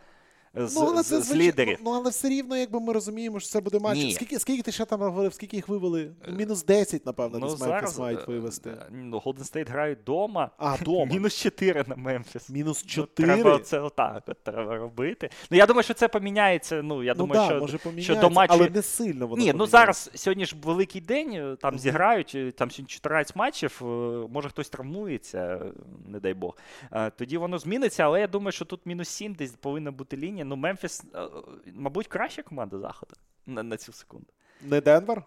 з, 0.57 0.77
Ну, 0.77 0.87
але 0.91 1.03
з, 1.03 1.07
це 1.07 1.21
з 1.23 1.35
лідерів. 1.35 1.79
Ну, 1.85 1.91
але 1.91 2.11
все 2.11 2.29
рівно, 2.29 2.57
якби 2.57 2.81
ми 2.81 2.93
розуміємо, 2.93 3.41
що 3.41 3.49
це 3.49 3.61
буде 3.61 3.79
матч. 3.79 3.99
Ні. 3.99 4.13
Скільки, 4.13 4.39
скільки 4.39 4.63
ти 4.63 4.73
ще 4.73 4.85
там 4.85 5.01
говорив, 5.01 5.35
скільки 5.35 5.57
їх 5.57 5.69
вивели? 5.69 6.11
Мінус 6.29 6.65
10, 6.65 7.07
напевно, 7.07 7.39
Ну, 7.39 7.47
десь 7.51 7.59
зараз 7.59 7.99
мають 7.99 8.21
е, 8.21 8.25
вивести. 8.27 8.71
е, 8.71 8.87
Ну, 8.91 9.19
Golden 9.27 9.53
State 9.53 9.71
грають 9.71 9.99
вдома. 9.99 10.51
А, 10.59 10.77
дома. 10.85 11.05
Мінус 11.13 11.35
4 11.37 11.85
на 11.87 11.97
Мемфіс. 11.97 12.51
Мінус 12.51 12.83
Ну, 12.85 12.89
4? 12.91 13.35
треба 13.35 13.59
це 13.59 13.81
отак 13.81 14.23
от 14.27 14.43
треба 14.43 14.77
робити. 14.77 15.31
Ну, 15.51 15.57
я 15.59 15.67
думаю, 15.67 15.83
що 15.83 15.95
це 15.95 16.09
поміняється. 16.09 16.83
Ну, 16.83 17.03
я 17.03 17.15
ну, 17.15 17.19
думаю, 17.19 17.41
да, 17.41 17.47
що, 17.47 17.61
може 17.61 18.03
що 18.03 18.15
до 18.15 18.31
матчу. 18.31 18.55
але 18.55 18.71
не 18.71 18.83
сильно 18.83 19.27
воно 19.27 19.43
Ні, 19.43 19.53
ну 19.53 19.67
зараз 19.67 20.11
сьогодні 20.15 20.47
ж 20.47 20.57
великий 20.63 21.01
день, 21.01 21.33
е, 21.33 21.57
там 21.63 21.79
зіграють, 21.79 22.33
е, 22.35 22.51
там 22.53 22.71
сьогодні 22.71 22.95
14 22.95 23.37
матчів, 23.37 23.81
е, 23.83 23.85
може 24.33 24.49
хтось 24.49 24.69
травмується, 24.69 25.39
е, 25.39 25.61
не 26.09 26.21
дай 26.21 26.35
Бог. 26.35 26.57
Е, 26.93 27.11
Тоді 27.11 27.37
воно 27.39 27.59
зміниться, 27.59 28.03
але 28.03 28.21
я 28.21 28.27
думаю, 28.27 28.53
що 28.53 28.65
тут 28.65 28.81
мінус 28.87 29.09
7 29.09 29.35
десь 29.35 29.51
повинна 29.51 29.91
бути 29.91 30.17
лінія. 30.17 30.45
Ну, 30.47 30.57
Мемфіс, 30.57 31.05
е, 31.15 31.29
мабуть, 31.75 32.07
краща 32.07 32.43
команда 32.43 32.79
заходу 32.79 33.15
на, 33.47 33.63
на 33.63 33.77
цю 33.77 33.93
секунду. 33.93 34.27
Не 34.63 34.81
Денвер? 34.81 35.23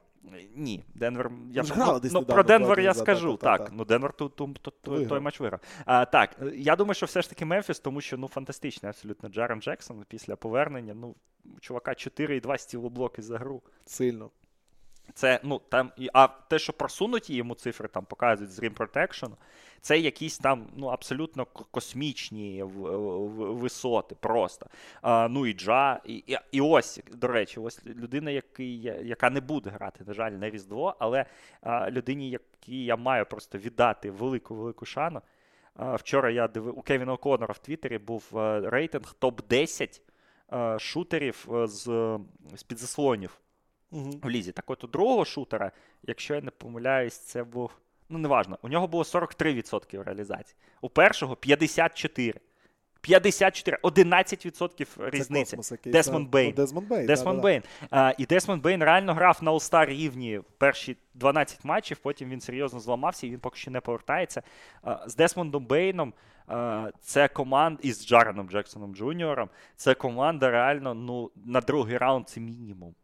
Ні, 0.55 0.84
Денвер. 0.95 1.32
Я 1.51 1.63
ж 1.63 1.74
ну, 1.78 1.99
десь 1.99 2.13
ну, 2.13 2.20
недавно, 2.20 2.43
про 2.43 2.43
Денвер 2.43 2.80
я 2.80 2.93
скажу. 2.93 3.26
назад, 3.26 3.39
та, 3.39 3.57
так, 3.57 3.70
та. 3.70 3.76
ну 3.76 3.86
Денвер 3.86 4.13
ту, 4.13 4.30
ту, 4.30 4.47
ту, 4.61 4.72
ту, 4.72 5.05
той 5.05 5.20
матч 5.20 5.39
виграв. 5.39 5.59
А, 5.86 6.05
так, 6.05 6.36
я 6.53 6.76
думаю, 6.76 6.93
що 6.93 7.05
все 7.05 7.22
ж 7.22 7.30
таки 7.30 7.45
Мемфіс, 7.45 7.80
тому 7.80 8.01
що 8.01 8.17
ну 8.17 8.28
фантастичний 8.28 8.89
абсолютно 8.89 9.30
Джарен 9.30 9.61
Джексон 9.61 10.05
після 10.07 10.36
повернення. 10.36 10.93
Ну, 10.93 11.15
чувака 11.59 11.91
4,2 11.91 12.57
стілоблоки 12.57 13.22
за 13.22 13.38
гру. 13.38 13.61
Сильно. 13.86 14.30
Це, 15.14 15.39
ну, 15.43 15.62
там, 15.70 15.91
а 16.14 16.28
те, 16.28 16.60
що 16.60 16.74
просунуті 16.74 17.36
йому 17.36 17.55
цифри, 17.55 17.88
там 17.88 18.05
показують 18.05 18.51
з 18.51 18.60
Rim 18.60 18.74
Protection, 18.74 19.30
це 19.82 19.99
якісь 19.99 20.38
там 20.38 20.68
ну, 20.76 20.88
абсолютно 20.88 21.45
космічні 21.45 22.64
висоти 22.64 24.15
просто. 24.19 24.65
А, 25.02 25.27
ну 25.27 25.45
і 25.48 25.53
Джа, 25.53 26.02
і, 26.06 26.23
і, 26.27 26.38
і 26.52 26.61
ось, 26.61 27.02
до 27.11 27.27
речі, 27.27 27.60
ось 27.60 27.86
людина, 27.86 28.31
який, 28.31 28.81
яка 28.81 29.30
не 29.30 29.41
буде 29.41 29.69
грати, 29.69 30.03
на 30.07 30.14
жаль, 30.14 30.31
на 30.31 30.49
Різдво, 30.49 30.95
але 30.99 31.26
а, 31.61 31.91
людині, 31.91 32.30
якій 32.30 32.86
я 32.86 32.95
маю 32.95 33.26
просто 33.26 33.57
віддати 33.57 34.11
велику-велику 34.11 34.86
шану. 34.86 35.22
А, 35.76 35.95
вчора 35.95 36.30
я 36.30 36.48
дивив, 36.48 36.80
у 36.80 36.81
Кевіна 36.81 37.14
О'Коннора 37.14 37.53
в 37.53 37.57
Твіттері 37.57 37.98
був 37.98 38.38
е, 38.38 38.61
рейтинг 38.69 39.15
топ-10 39.22 40.02
е, 40.53 40.80
шутерів 40.80 41.48
е, 41.53 41.68
з, 41.68 41.84
з 42.56 42.64
під 42.64 42.77
заслонів 42.77 43.40
Угу. 43.91 44.11
в 44.24 44.30
лізі. 44.30 44.52
Так 44.52 44.70
от 44.70 44.84
у 44.84 44.88
другого 44.88 45.26
шутера, 45.26 45.72
якщо 46.03 46.36
я 46.36 46.41
не 46.41 46.52
помиляюсь, 46.52 47.18
це 47.18 47.44
був. 47.44 47.72
Ну, 48.10 48.18
неважно, 48.18 48.60
у 48.61 48.70
нього 48.70 48.88
було 48.88 49.03
43% 49.03 50.03
реалізації. 50.03 50.56
У 50.82 50.90
першого 50.90 51.36
54. 51.36 52.40
54, 53.02 53.78
11% 53.84 55.10
різниця. 55.10 55.57
Десмонд 55.86 56.30
Бейн. 56.30 56.53
Десмонд 56.53 56.88
Бейн. 56.88 57.06
Десмонд 57.06 57.41
Бейн. 57.41 57.64
І 58.18 58.26
Десмонд 58.26 58.61
Бейн 58.61 58.84
реально 58.84 59.14
грав 59.14 59.40
на 59.41 59.52
All-Star 59.52 59.86
рівні 59.86 60.41
перші 60.57 60.98
12 61.14 61.66
матчів, 61.66 61.98
потім 61.98 62.30
він 62.30 62.41
серйозно 62.41 62.80
зламався 62.80 63.28
і 63.28 63.30
він 63.30 63.40
поки 63.40 63.57
що 63.57 63.72
не 63.72 63.82
повертається. 63.82 64.41
А, 64.82 65.10
з 65.10 65.16
Десмондом 65.16 65.66
Бейном 65.66 66.14
а, 66.48 66.90
це 67.02 67.28
команда 67.28 67.80
із 67.84 68.07
Джареном 68.07 68.49
Джексоном 68.49 68.95
Джуніором. 68.95 69.49
Це 69.76 69.94
команда 69.94 70.52
реально 70.52 70.94
ну, 70.94 71.32
на 71.45 71.61
другий 71.61 71.98
раунд 71.98 72.30
це 72.30 72.40
мінімум. 72.40 72.95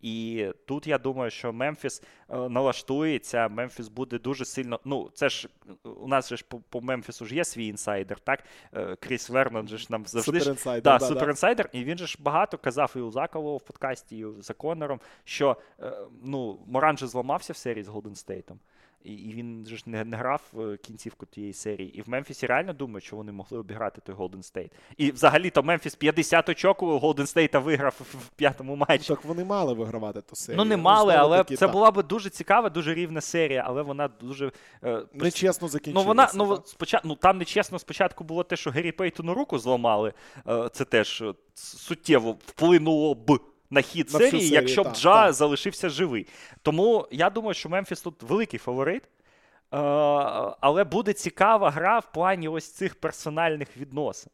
І 0.00 0.46
тут 0.66 0.86
я 0.86 0.98
думаю, 0.98 1.30
що 1.30 1.52
Мемфіс 1.52 2.02
е, 2.30 2.36
налаштується, 2.36 3.48
Мемфіс 3.48 3.88
буде 3.88 4.18
дуже 4.18 4.44
сильно. 4.44 4.80
Ну, 4.84 5.10
це 5.14 5.28
ж 5.28 5.48
у 5.84 6.08
нас 6.08 6.28
же 6.28 6.36
ж 6.36 6.44
по, 6.48 6.58
по 6.58 6.80
Мемфісу 6.80 7.26
ж 7.26 7.34
є 7.34 7.44
свій 7.44 7.66
інсайдер, 7.66 8.20
так? 8.20 8.44
Е, 8.74 8.96
Кріс 8.96 9.30
Вернон 9.30 9.68
же 9.68 9.78
ж 9.78 9.86
нам 9.90 10.06
завжди. 10.06 10.40
Суперінсайдер, 10.40 10.98
Да, 10.98 10.98
да, 10.98 11.54
да. 11.54 11.68
і 11.72 11.84
він 11.84 11.98
же 11.98 12.06
ж 12.06 12.16
багато 12.20 12.58
казав 12.58 12.92
і 12.96 12.98
у 12.98 13.10
Зака 13.10 13.36
Лоу 13.36 13.56
в 13.56 13.62
подкасті, 13.62 14.18
і 14.18 14.26
з 14.38 14.54
О'Коннором, 14.54 15.00
що 15.24 15.56
е, 15.80 15.92
ну, 16.24 16.58
Моран 16.66 16.98
же 16.98 17.06
зламався 17.06 17.52
в 17.52 17.56
серії 17.56 17.84
з 17.84 17.88
Голден 17.88 18.14
Стейтом. 18.14 18.58
І, 19.04 19.12
і 19.12 19.34
він 19.34 19.66
же 19.66 19.76
ж 19.76 19.82
не, 19.86 20.04
не 20.04 20.16
грав 20.16 20.42
е, 20.58 20.76
кінцівку 20.76 21.26
тієї 21.26 21.52
серії. 21.52 21.98
І 21.98 22.02
в 22.02 22.08
Мемфісі 22.08 22.46
реально 22.46 22.72
думають, 22.72 23.04
що 23.04 23.16
вони 23.16 23.32
могли 23.32 23.58
обіграти 23.58 24.00
той 24.00 24.14
Голден 24.14 24.42
Стейт. 24.42 24.72
І 24.96 25.10
взагалі-то 25.10 25.62
Мемфіс 25.62 25.94
50 25.94 26.48
очок 26.48 26.82
у 26.82 26.98
Голден 26.98 27.26
Стейта 27.26 27.58
виграв 27.58 27.94
в, 28.00 28.28
п'ятому 28.28 28.76
матчі. 28.76 29.08
Так 29.08 29.24
вони 29.24 29.44
мали 29.44 29.74
вигравати 29.74 30.20
ту 30.20 30.36
серію. 30.36 30.56
Ну, 30.56 30.64
не 30.64 30.76
мали, 30.76 31.12
знову 31.12 31.26
але 31.26 31.38
таки, 31.38 31.56
це 31.56 31.66
так. 31.66 31.72
була 31.72 31.90
б 31.90 32.02
дуже 32.02 32.30
цікава, 32.30 32.70
дуже 32.70 32.94
рівна 32.94 33.20
серія, 33.20 33.64
але 33.66 33.82
вона 33.82 34.08
дуже. 34.08 34.52
е, 34.84 35.02
Нечесно 35.14 35.68
Ну, 35.86 36.02
вона, 36.02 36.30
ну, 36.34 36.62
спочатку, 36.64 37.08
ну, 37.08 37.14
там 37.14 37.38
нечесно 37.38 37.78
спочатку 37.78 38.24
було 38.24 38.44
те, 38.44 38.56
що 38.56 38.70
Гері 38.70 38.92
Пейтону 38.92 39.34
руку 39.34 39.58
зламали. 39.58 40.12
Е, 40.48 40.68
Це 40.72 40.84
теж 40.84 41.22
е, 41.22 41.34
суттєво 41.54 42.36
вплинуло 42.46 43.14
б 43.14 43.40
на 43.70 43.80
хід 43.82 44.06
На 44.12 44.18
серії, 44.18 44.30
серію, 44.30 44.52
якщо 44.52 44.82
б 44.82 44.94
Джа 44.94 45.24
так. 45.24 45.32
залишився 45.32 45.88
живий. 45.88 46.26
Тому 46.62 47.08
я 47.10 47.30
думаю, 47.30 47.54
що 47.54 47.68
Мемфіс 47.68 48.00
тут 48.00 48.22
великий 48.22 48.58
фаворит. 48.58 49.02
Е, 49.02 49.08
Але 50.60 50.84
буде 50.84 51.12
цікава 51.12 51.70
гра 51.70 51.98
в 51.98 52.12
плані 52.12 52.48
ось 52.48 52.72
цих 52.72 52.94
персональних 52.94 53.76
відносин. 53.76 54.32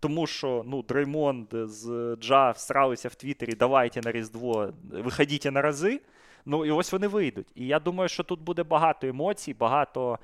Тому 0.00 0.26
що 0.26 0.62
ну, 0.66 0.82
Дреймонд 0.82 1.46
з 1.52 2.16
Джа 2.20 2.50
всралися 2.50 3.08
в 3.08 3.14
Твіттері, 3.14 3.54
давайте 3.54 4.00
на 4.04 4.12
Різдво, 4.12 4.72
виходіть 4.92 5.44
на 5.44 5.62
раз. 5.62 6.00
Ну 6.46 6.66
і 6.66 6.70
ось 6.70 6.92
вони 6.92 7.08
вийдуть. 7.08 7.46
І 7.54 7.66
я 7.66 7.80
думаю, 7.80 8.08
що 8.08 8.22
тут 8.22 8.40
буде 8.40 8.62
багато 8.62 9.06
емоцій, 9.06 9.54
багато 9.54 10.18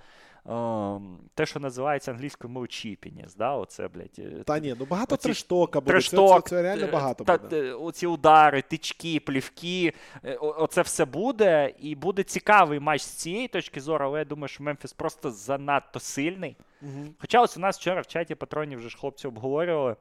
те, 1.35 1.47
що 1.47 1.61
називається 1.61 2.11
англійською 2.11 2.53
мовою 2.53 2.69
чіпінес. 2.69 3.35
Да? 3.35 3.55
Оце, 3.55 3.89
блядь, 3.89 4.19
е, 4.19 4.43
Та 4.47 4.59
ні, 4.59 4.75
ну 4.79 4.85
багато 4.85 5.15
оці 5.15 5.23
трештока 5.25 5.81
буде. 5.81 5.91
трешток, 5.91 6.43
Це, 6.45 6.51
це, 6.51 6.57
це 6.57 6.63
реально 6.63 6.85
е, 6.87 6.91
багато 6.91 7.25
та, 7.25 7.39
буде. 7.39 7.63
е, 7.63 7.73
Оці 7.73 8.07
удари, 8.07 8.63
тички, 8.63 9.21
плівки. 9.21 9.93
Оце 10.41 10.83
все 10.83 11.05
буде. 11.05 11.75
І 11.79 11.95
буде 11.95 12.23
цікавий 12.23 12.81
матч 12.81 13.03
з 13.03 13.11
цієї 13.11 13.49
точки 13.49 13.81
зору, 13.81 14.05
але 14.05 14.19
я 14.19 14.25
думаю, 14.25 14.49
що 14.49 14.63
Мемфіс 14.63 14.93
просто 14.93 15.31
занадто 15.31 16.01
сильний. 16.01 16.57
Мгм. 16.83 17.15
Хоча 17.19 17.43
ось 17.43 17.57
у 17.57 17.61
нас 17.61 17.79
вчора 17.79 18.01
в 18.01 18.07
чаті 18.07 18.35
патронів 18.35 18.79
вже 18.79 18.89
ж 18.89 18.99
хлопці 18.99 19.29
обговорювали, 19.29 19.97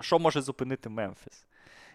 що 0.00 0.18
може 0.18 0.40
зупинити 0.40 0.88
Мемфіс. 0.88 1.46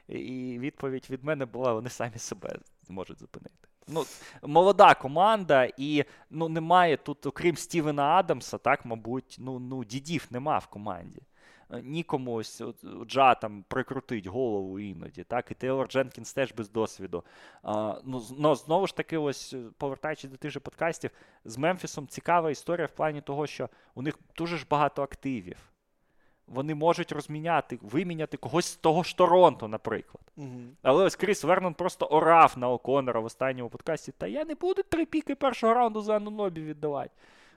І 0.08 0.60
відповідь 0.60 1.08
від 1.10 1.24
мене 1.24 1.46
була: 1.46 1.74
вони 1.74 1.90
самі 1.90 2.18
себе 2.18 2.60
можуть 2.90 3.20
зупинити. 3.20 3.68
Ну, 3.88 4.06
молода 4.42 4.94
команда, 4.94 5.70
і 5.78 6.04
ну, 6.30 6.50
немає 6.50 6.98
тут, 6.98 7.26
окрім 7.26 7.56
Стівена 7.56 8.04
Адамса, 8.04 8.58
так, 8.58 8.86
мабуть, 8.86 9.36
ну, 9.40 9.60
ну, 9.60 9.84
дідів 9.84 10.28
нема 10.30 10.58
в 10.58 10.68
команді. 10.68 11.22
Нікому 11.70 12.34
ось 12.34 12.62
Джа 13.06 13.36
там 13.36 13.64
прикрутить 13.68 14.28
голову 14.28 14.80
іноді, 14.80 15.24
так, 15.24 15.52
і 15.52 15.54
Тейлор 15.54 15.88
Дженкінс 15.88 16.34
теж 16.34 16.54
без 16.54 16.70
досвіду. 16.70 17.24
А, 17.64 18.02
ну, 18.04 18.24
ну, 18.38 18.56
знову 18.56 18.88
ж 18.88 18.96
таки, 18.96 19.18
ось 19.18 19.56
повертаючись 19.78 20.32
до 20.32 20.38
тих 20.38 20.52
же 20.52 20.60
подкастів, 20.60 21.12
з 21.46 21.58
Мемфісом 21.58 22.08
цікава 22.08 22.52
історія 22.52 22.88
в 22.88 22.92
плані 22.92 23.22
того, 23.22 23.48
що 23.48 23.70
у 23.96 24.02
них 24.02 24.20
дуже 24.38 24.58
ж 24.58 24.66
багато 24.70 25.04
активів. 25.04 25.58
Вони 26.48 26.76
можуть 26.76 27.12
розміняти, 27.12 27.80
виміняти 27.82 28.38
когось 28.38 28.66
з 28.66 28.76
того 28.76 29.04
ж 29.04 29.18
Торонто, 29.18 29.68
наприклад. 29.68 30.24
Мгм. 30.38 30.70
Але 30.82 31.04
ось 31.04 31.16
Кріс 31.16 31.44
Вернон 31.44 31.74
просто 31.74 32.06
орав 32.06 32.54
на 32.58 32.70
О'Коннора 32.70 33.20
в 33.20 33.26
останньому 33.26 33.70
подкасті. 33.70 34.12
Та 34.18 34.28
я 34.28 34.46
не 34.46 34.56
буду 34.56 34.84
три 34.84 35.06
піки 35.06 35.36
першого 35.36 35.74
раунду 35.74 36.02
за 36.02 36.16
Анунобі 36.16 36.62
віддавати. 36.62 37.10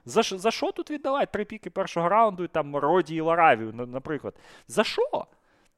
За, 0.05 0.23
що- 0.23 0.37
за 0.37 0.51
що 0.51 0.71
тут 0.71 0.91
віддавати 0.91 1.25
три 1.31 1.45
піки 1.45 1.69
першого 1.69 2.09
раунду 2.09 2.43
і 2.43 2.47
там 2.47 2.75
Роді 2.75 3.15
і 3.15 3.21
Ларавію, 3.21 3.73
наприклад? 3.73 4.33
За 4.67 4.83
що? 4.83 5.25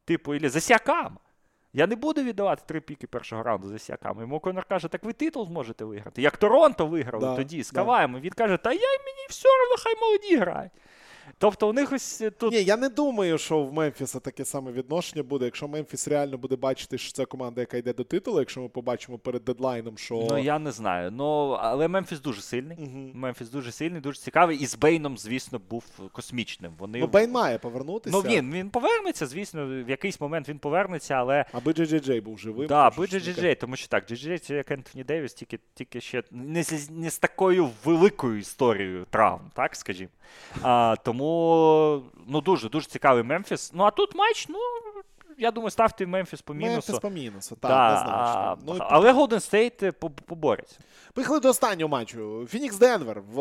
Типу, 0.06 0.34
ілі 0.36 0.50
за 0.50 0.60
сякам. 0.60 1.18
Я 1.74 1.88
не 1.88 1.96
буду 1.96 2.24
віддавати 2.24 2.64
три 2.66 2.82
піки 2.82 3.08
першого 3.08 3.44
раунду 3.44 3.68
за 3.70 3.80
сякам. 3.80 4.20
Йому 4.20 4.40
Конор 4.40 4.66
каже, 4.66 4.88
так 4.88 5.04
ви 5.04 5.14
титул 5.14 5.48
зможете 5.48 5.86
виграти. 5.86 6.22
Як 6.22 6.38
Торонто 6.38 6.88
виграли 6.88 7.26
Да, 7.26 7.36
тоді 7.36 7.64
з 7.64 7.72
да. 7.72 7.80
Каваєм. 7.80 8.20
Він 8.20 8.32
каже, 8.32 8.58
та 8.58 8.72
я 8.72 8.80
мені 8.80 9.26
все 9.30 9.50
одно, 9.50 9.84
хай 9.84 9.94
молоді 10.02 10.38
грають. 10.38 10.72
Тобто 11.38 11.70
у 11.70 11.74
них 11.74 11.92
ось 11.92 12.22
е, 12.22 12.30
тут. 12.30 12.54
Ні, 12.54 12.64
я 12.64 12.78
не 12.78 12.90
думаю, 12.90 13.38
що 13.38 13.64
в 13.64 13.74
Мемфіса 13.74 14.20
таке 14.20 14.46
саме 14.46 14.72
відношення 14.72 15.24
буде. 15.24 15.46
Якщо 15.46 15.68
Мемфіс 15.68 16.08
реально 16.08 16.38
буде 16.38 16.56
бачити, 16.56 16.98
що 16.98 17.12
це 17.12 17.26
команда, 17.26 17.62
яка 17.62 17.78
йде 17.78 17.94
до 17.94 18.04
титулу, 18.04 18.40
якщо 18.40 18.62
ми 18.62 18.70
побачимо 18.70 19.18
перед 19.18 19.44
дедлайном, 19.44 19.98
що. 19.98 20.28
Ну 20.30 20.38
я 20.38 20.60
не 20.60 20.72
знаю. 20.72 21.12
Ну, 21.12 21.50
але 21.50 21.88
Мемфіс 21.88 22.20
дуже 22.20 22.42
сильний. 22.42 22.78
Мгм. 22.80 23.12
Мемфіс 23.14 23.50
дуже 23.50 23.72
сильний, 23.72 24.02
дуже 24.02 24.20
цікавий. 24.20 24.58
І 24.58 24.66
з 24.66 24.76
Бейном, 24.76 25.18
звісно, 25.18 25.62
був 25.70 25.84
космічним. 26.12 26.74
Вони... 26.78 27.00
Ну, 27.00 27.08
Бейн 27.08 27.32
має 27.32 27.58
повернутися. 27.58 28.18
Ну, 28.18 28.22
він, 28.22 28.54
він 28.54 28.70
повернеться, 28.70 29.28
звісно, 29.28 29.84
в 29.86 29.90
якийсь 29.90 30.22
момент 30.22 30.50
він 30.50 30.60
повернеться, 30.60 31.14
але. 31.14 31.46
Аби 31.52 31.74
Джей 31.74 32.00
Джей 32.00 32.22
був 32.22 32.40
живим. 32.40 32.68
Да, 32.68 32.90
то 32.90 33.06
ж. 33.06 33.20
Джей, 33.20 33.56
тому 33.56 33.76
що 33.76 33.88
так, 33.88 34.08
Джей 34.08 34.38
це 34.38 34.56
як 34.56 34.72
Ентоні 34.72 35.04
Девіс, 35.04 35.34
тільки, 35.34 35.60
тільки 35.74 36.02
ще 36.02 36.24
не 36.32 36.64
з, 36.64 36.90
не 36.90 37.12
з 37.12 37.18
такою 37.18 37.70
великою 37.86 38.40
історією 38.40 39.06
травм, 39.10 39.52
так 39.54 39.76
скажімо. 39.76 40.10
А, 40.62 40.96
тому 41.18 42.04
ну, 42.28 42.42
дуже 42.42 42.70
дуже 42.70 42.88
цікавий 42.88 43.24
Мемфіс. 43.24 43.72
Ну 43.74 43.84
а 43.84 43.92
тут 43.92 44.16
матч, 44.16 44.46
ну 44.50 44.60
я 45.38 45.52
думаю, 45.52 45.72
ставте 45.72 46.06
Мемфіс 46.06 46.42
по 46.42 46.54
мінусу. 46.54 46.74
Мемфіс 46.74 47.00
по 47.00 47.10
мінусу, 47.10 47.56
так, 47.56 47.72
Да, 47.72 47.88
однозначно. 48.02 48.42
а, 48.42 48.58
Ну, 48.66 48.76
і 48.76 48.80
але 48.82 49.12
Голден 49.12 49.40
Стейт 49.40 50.00
побореться. 50.26 50.80
Поїхали 51.14 51.40
до 51.40 51.50
останнього 51.50 51.90
матчу. 51.90 52.46
Фінікс 52.50 52.78
Денвер 52.78 53.22
в, 53.22 53.36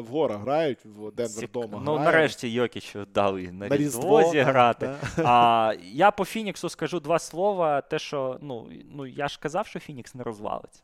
в 0.00 0.06
горах 0.06 0.40
грають, 0.40 0.78
в 0.84 1.12
Денвер 1.12 1.44
Цік- 1.44 1.48
вдома 1.48 1.82
Ну, 1.84 1.92
грає. 1.94 2.04
нарешті 2.06 2.48
Йокічу 2.48 3.04
дали 3.14 3.52
на, 3.52 3.68
На 3.68 3.76
Різдво, 3.76 4.22
зіграти. 4.22 4.90
да. 5.16 5.22
А, 5.24 5.74
я 5.82 6.10
по 6.10 6.24
Фініксу 6.24 6.68
скажу 6.68 7.00
два 7.00 7.18
слова. 7.18 7.80
Те, 7.80 7.98
що 7.98 8.38
ну, 8.42 8.68
ну 8.94 9.06
я 9.06 9.28
ж 9.28 9.38
казав, 9.42 9.66
що 9.66 9.78
Фінікс 9.80 10.14
не 10.14 10.22
розвалиться. 10.22 10.82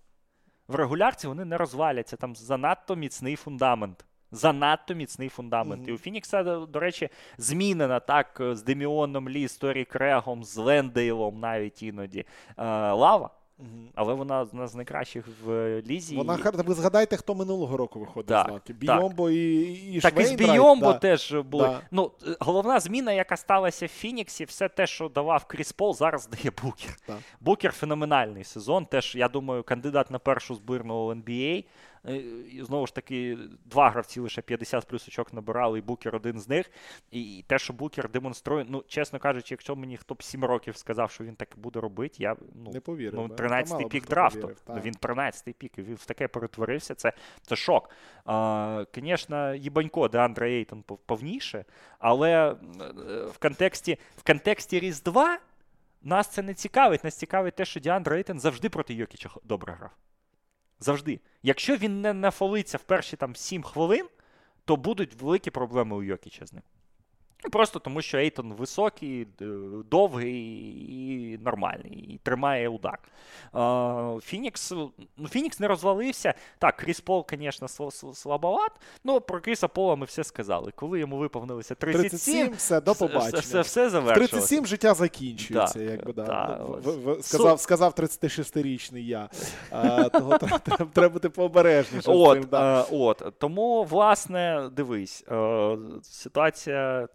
В 0.69 0.75
регулярці 0.75 1.27
вони 1.29 1.45
не 1.45 1.57
розваляться. 1.57 2.17
Там 2.17 2.37
занадто 2.37 2.97
міцний 2.97 3.37
фундамент. 3.37 4.05
Занадто 4.33 4.95
міцний 4.95 5.29
фундамент. 5.29 5.83
Мгм. 5.83 5.91
І 5.91 5.93
у 5.93 5.99
Фінікса, 5.99 6.43
до 6.67 6.81
речі, 6.81 7.09
змінена 7.39 8.01
так 8.01 8.43
з 8.53 8.63
Деміоном 8.63 9.29
Лі, 9.29 9.49
з 9.49 9.57
Торі 9.57 9.85
Крегом, 9.85 10.45
з 10.45 10.57
Лендейлом 10.57 11.41
навіть 11.41 11.83
іноді. 11.83 12.25
Е, 12.59 12.65
лава, 12.93 13.31
але 13.95 14.15
вона 14.15 14.41
одна 14.41 14.67
з 14.67 14.75
найкращих 14.75 15.25
в 15.45 15.81
лізі. 15.87 16.17
Вона 16.17 16.39
ви 16.55 16.75
згадайте, 16.75 17.17
хто 17.17 17.35
минулого 17.35 17.77
року 17.77 18.01
виходив 18.01 18.37
Так, 18.37 18.49
з 18.49 18.51
лавки. 18.51 18.75
так. 18.75 18.99
Бійомбо 18.99 19.31
і, 19.31 19.63
і 19.73 20.01
Так 20.01 20.21
і 20.21 20.25
з 20.25 20.33
Бійомбо 20.33 20.93
да. 20.93 20.99
теж 20.99 21.35
були. 21.35 21.69
Да. 21.69 21.81
Ну, 21.91 22.11
е, 22.27 22.37
головна 22.41 22.81
зміна, 22.81 23.13
яка 23.13 23.37
сталася 23.37 23.87
в 23.87 23.89
Фініксі, 23.89 24.45
все 24.45 24.69
те, 24.69 24.87
що 24.87 25.09
давав 25.09 25.45
Кріс 25.45 25.73
Пол, 25.73 25.95
зараз 25.95 26.29
дає 26.29 26.53
Букер. 26.63 26.97
Да. 27.09 27.17
Букер 27.41 27.73
феноменальний 27.73 28.45
сезон. 28.45 28.87
Теж, 28.87 29.17
я 29.17 29.29
думаю, 29.29 29.63
кандидат 29.63 30.11
на 30.11 30.19
першу 30.19 30.55
збірну 30.55 31.07
в 31.07 31.11
NBA. 31.11 31.65
Е, 32.09 32.17
і 32.53 32.63
знову 32.65 32.87
ж 32.87 32.95
таки, 32.95 33.39
два 33.65 33.91
гравці 33.91 34.21
лише 34.21 34.43
50 34.43 34.87
плюс 34.87 35.09
очок 35.09 35.33
набирали, 35.33 35.79
і 35.79 35.83
Букер 35.83 36.17
один 36.17 36.41
з 36.41 36.49
них. 36.49 36.71
І 37.11 37.45
те, 37.47 37.59
що 37.59 37.73
Букер 37.73 38.11
демонструє, 38.11 38.67
ну, 38.69 38.85
чесно 38.89 39.19
кажучи, 39.19 39.55
якщо 39.55 39.77
мені 39.77 39.97
хто 39.97 40.15
б 40.15 40.23
7 40.23 40.45
років 40.45 40.77
сказав, 40.77 41.11
що 41.11 41.25
він 41.25 41.37
так 41.37 41.49
буде 41.57 41.81
робити, 41.81 42.17
я 42.19 42.37
ну, 42.55 42.71
Не 42.73 42.81
повірив. 42.81 43.15
ну 43.15 43.27
13-й 43.27 43.89
пік 43.89 44.09
драфту. 44.09 44.51
Ну, 44.69 44.81
він 44.85 44.95
13-й 44.95 45.53
пік, 45.53 45.79
і 45.79 45.83
він 45.83 45.95
в 45.95 46.05
таке 46.05 46.29
перетворився. 46.29 46.95
Це, 46.95 47.13
це 47.43 47.57
шок. 47.57 47.91
Звісно, 48.95 49.55
їбанько, 49.55 50.09
де 50.09 50.19
Андре 50.19 50.51
Ейтон 50.51 50.83
повніше, 50.83 51.65
але 51.99 52.51
е, 52.51 52.55
в 53.25 53.39
контексті, 53.39 53.99
в 54.17 54.27
контексті 54.27 54.81
Різдва 54.81 55.39
нас 56.03 56.29
це 56.29 56.43
не 56.43 56.55
цікавить. 56.55 57.05
Нас 57.05 57.15
цікавить 57.15 57.55
те, 57.55 57.65
що 57.65 57.81
Діандре 57.81 58.17
Ейтон 58.17 58.41
завжди 58.41 58.69
проти 58.69 58.95
Йокіча 58.95 59.31
добре 59.45 59.73
грав. 59.73 59.91
Завжди. 60.83 61.21
Якщо 61.43 61.77
він 61.77 62.01
не 62.01 62.13
нафолиться 62.13 62.79
в 62.79 62.83
перші 62.83 63.17
там 63.17 63.37
7 63.37 63.63
хвилин, 63.63 64.07
то 64.65 64.77
будуть 64.77 65.15
великі 65.15 65.51
проблеми 65.51 65.97
у 65.97 66.03
Йокіча 66.03 66.47
з 66.47 66.53
ним. 66.53 66.63
Ну, 67.45 67.51
Просто 67.51 67.79
тому, 67.79 68.03
що 68.03 68.19
Ейтон 68.19 68.53
високий, 68.53 69.27
довгий 69.91 70.35
і 71.35 71.39
нормальний, 71.45 71.93
і 71.93 72.21
тримає 72.23 72.69
удар. 72.69 72.99
Фінікс, 74.23 74.71
ну, 75.17 75.29
Фінікс 75.29 75.61
не 75.61 75.69
розвалився. 75.69 76.35
Так, 76.59 76.77
Кріс 76.77 77.01
Пол, 77.01 77.27
звісно, 77.31 77.69
слабоват. 78.15 78.71
Ну, 79.05 79.21
про 79.21 79.41
Кріса 79.41 79.69
Пола 79.69 79.97
ми 79.97 80.07
все 80.07 80.25
сказали. 80.25 80.73
Коли 80.77 80.99
йому 81.01 81.17
виповнилося 81.19 81.75
37, 81.75 82.11
37, 82.11 82.53
все, 82.57 82.81
до 82.81 82.95
побачення. 82.95 83.41
все, 83.41 83.61
все 83.61 83.87
В 83.87 83.91
завершилося. 83.91 84.31
37 84.33 84.67
життя 84.67 84.95
закінчується, 84.95 85.79
Так, 85.79 85.89
якби 85.91 86.13
да. 86.13 86.27
так, 86.27 86.57
Ну, 86.61 86.75
ось. 86.79 86.85
в- 86.87 87.13
в- 87.19 87.25
сказав, 87.25 87.61
сказав 87.61 87.93
36-річний 87.95 89.07
я. 89.07 89.29
А, 89.71 90.09
того 90.09 90.31
тр- 90.33 90.61
тр- 90.69 90.87
треба 90.93 91.13
бути 91.13 91.29
пообережніше. 91.29 92.01
з 92.03 92.05
цим, 92.05 92.15
От, 92.17 92.49
да. 92.49 92.81
е, 92.81 92.85
от, 92.91 93.23
тому, 93.39 93.85
власне, 93.85 94.71
дивись, 94.73 95.25
е, 95.31 95.77
ситуація 96.03 97.09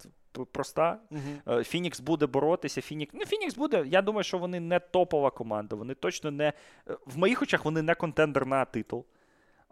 проста. 0.45 0.99
Е, 1.47 1.63
Фінікс 1.63 1.99
буде 1.99 2.25
боротися. 2.25 2.81
Фінікс, 2.81 3.13
ну, 3.13 3.25
Фінікс 3.25 3.55
буде. 3.55 3.85
Я 3.87 4.01
думаю, 4.01 4.23
що 4.23 4.37
вони 4.37 4.59
не 4.59 4.79
топова 4.79 5.29
команда. 5.31 5.75
Вони 5.75 5.93
точно 5.93 6.31
не. 6.31 6.53
е, 6.89 6.97
В 7.05 7.17
моїх 7.17 7.41
очах 7.41 7.65
вони 7.65 7.81
не 7.81 7.95
контендер 7.95 8.45
на 8.45 8.65
титул. 8.65 9.05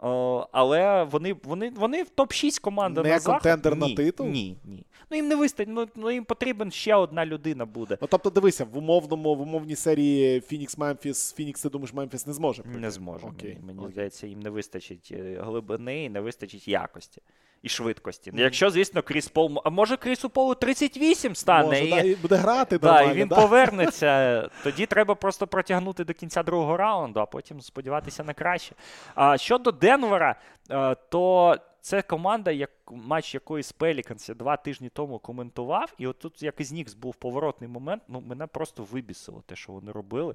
Е, 0.02 0.06
але 0.52 1.04
вони, 1.04 1.36
вони, 1.44 1.70
вони 1.70 2.02
в 2.02 2.08
топ-6 2.16 2.60
команда 2.60 3.02
Не 3.02 3.08
на 3.10 3.18
захід. 3.18 3.42
контендер 3.42 3.76
на 3.76 3.94
титул? 3.94 4.26
Ні, 4.28 4.56
ні. 4.64 4.86
Ну 5.10 5.16
їм 5.16 5.28
не 5.28 5.34
вистачить, 5.36 5.74
ну, 5.74 5.86
ну 5.96 6.10
їм 6.10 6.24
потрібен 6.24 6.70
ще 6.70 6.94
одна 6.94 7.26
людина 7.26 7.64
буде. 7.66 7.98
Ну, 8.00 8.08
тобто, 8.10 8.30
дивися, 8.30 8.64
в 8.64 8.78
умовному, 8.78 9.34
в 9.34 9.40
умовній 9.40 9.76
серії 9.76 10.40
Фінікс 10.40 10.78
Мемфіс, 10.78 11.34
Фінікс, 11.34 11.62
ти 11.62 11.68
думаєш, 11.68 11.92
Мемфіс 11.94 12.26
не 12.26 12.32
зможе? 12.32 12.62
Не 12.64 12.90
зможе. 12.90 13.26
Окей. 13.26 13.50
Мені, 13.54 13.66
мені 13.66 13.78
окей. 13.78 13.92
здається, 13.92 14.26
їм 14.26 14.40
не 14.40 14.50
вистачить 14.50 15.14
глибини 15.38 16.04
і 16.04 16.08
не 16.08 16.20
вистачить 16.20 16.68
якості 16.68 17.22
і 17.62 17.68
швидкості. 17.68 18.32
Якщо, 18.34 18.70
звісно, 18.70 19.02
Кріс 19.02 19.28
Пол. 19.28 19.62
А 19.64 19.70
може 19.70 19.96
Крісу 19.96 20.30
Полу 20.30 20.54
38 20.54 21.34
стане 21.34 21.68
Може, 21.68 21.84
і, 21.84 21.90
да, 21.90 22.00
і 22.00 22.14
буде 22.14 22.34
грати 22.34 22.78
да, 22.78 23.02
і 23.02 23.14
він 23.14 23.28
да? 23.28 23.34
повернеться. 23.34 24.50
Тоді 24.62 24.86
треба 24.86 25.14
просто 25.14 25.46
протягнути 25.46 26.04
до 26.04 26.14
кінця 26.14 26.42
другого 26.42 26.76
раунду, 26.76 27.20
а 27.20 27.26
потім 27.26 27.60
сподіватися 27.60 28.24
на 28.24 28.34
краще. 28.34 28.74
А 29.14 29.38
щодо 29.38 29.72
Денвера, 29.72 30.36
е, 30.70 30.96
то 31.08 31.56
це 31.80 32.02
команда, 32.02 32.50
як 32.50 32.70
матч 32.90 33.34
якої 33.34 33.62
з 33.62 33.72
Пеліканс 33.72 34.28
я 34.28 34.34
два 34.34 34.56
тижні 34.56 34.88
тому 34.88 35.18
коментував. 35.18 35.94
І 35.98 36.06
от 36.06 36.18
тут, 36.18 36.42
як 36.42 36.60
із 36.60 36.72
Нікс 36.72 36.94
був 36.94 37.14
поворотний 37.14 37.70
момент, 37.70 38.02
ну 38.08 38.20
мене 38.20 38.46
просто 38.46 38.82
вибісило 38.82 39.42
те, 39.46 39.56
що 39.56 39.72
вони 39.72 39.92
робили. 39.92 40.34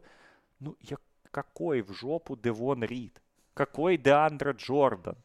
Ну, 0.59 0.75
как, 0.81 1.01
какой 1.31 1.81
в 1.81 1.93
жопу 1.93 2.35
Девон 2.35 2.85
Рід? 2.85 3.21
Какой 3.53 3.97
Деандре 3.97 4.53
Джордан? 4.53 5.15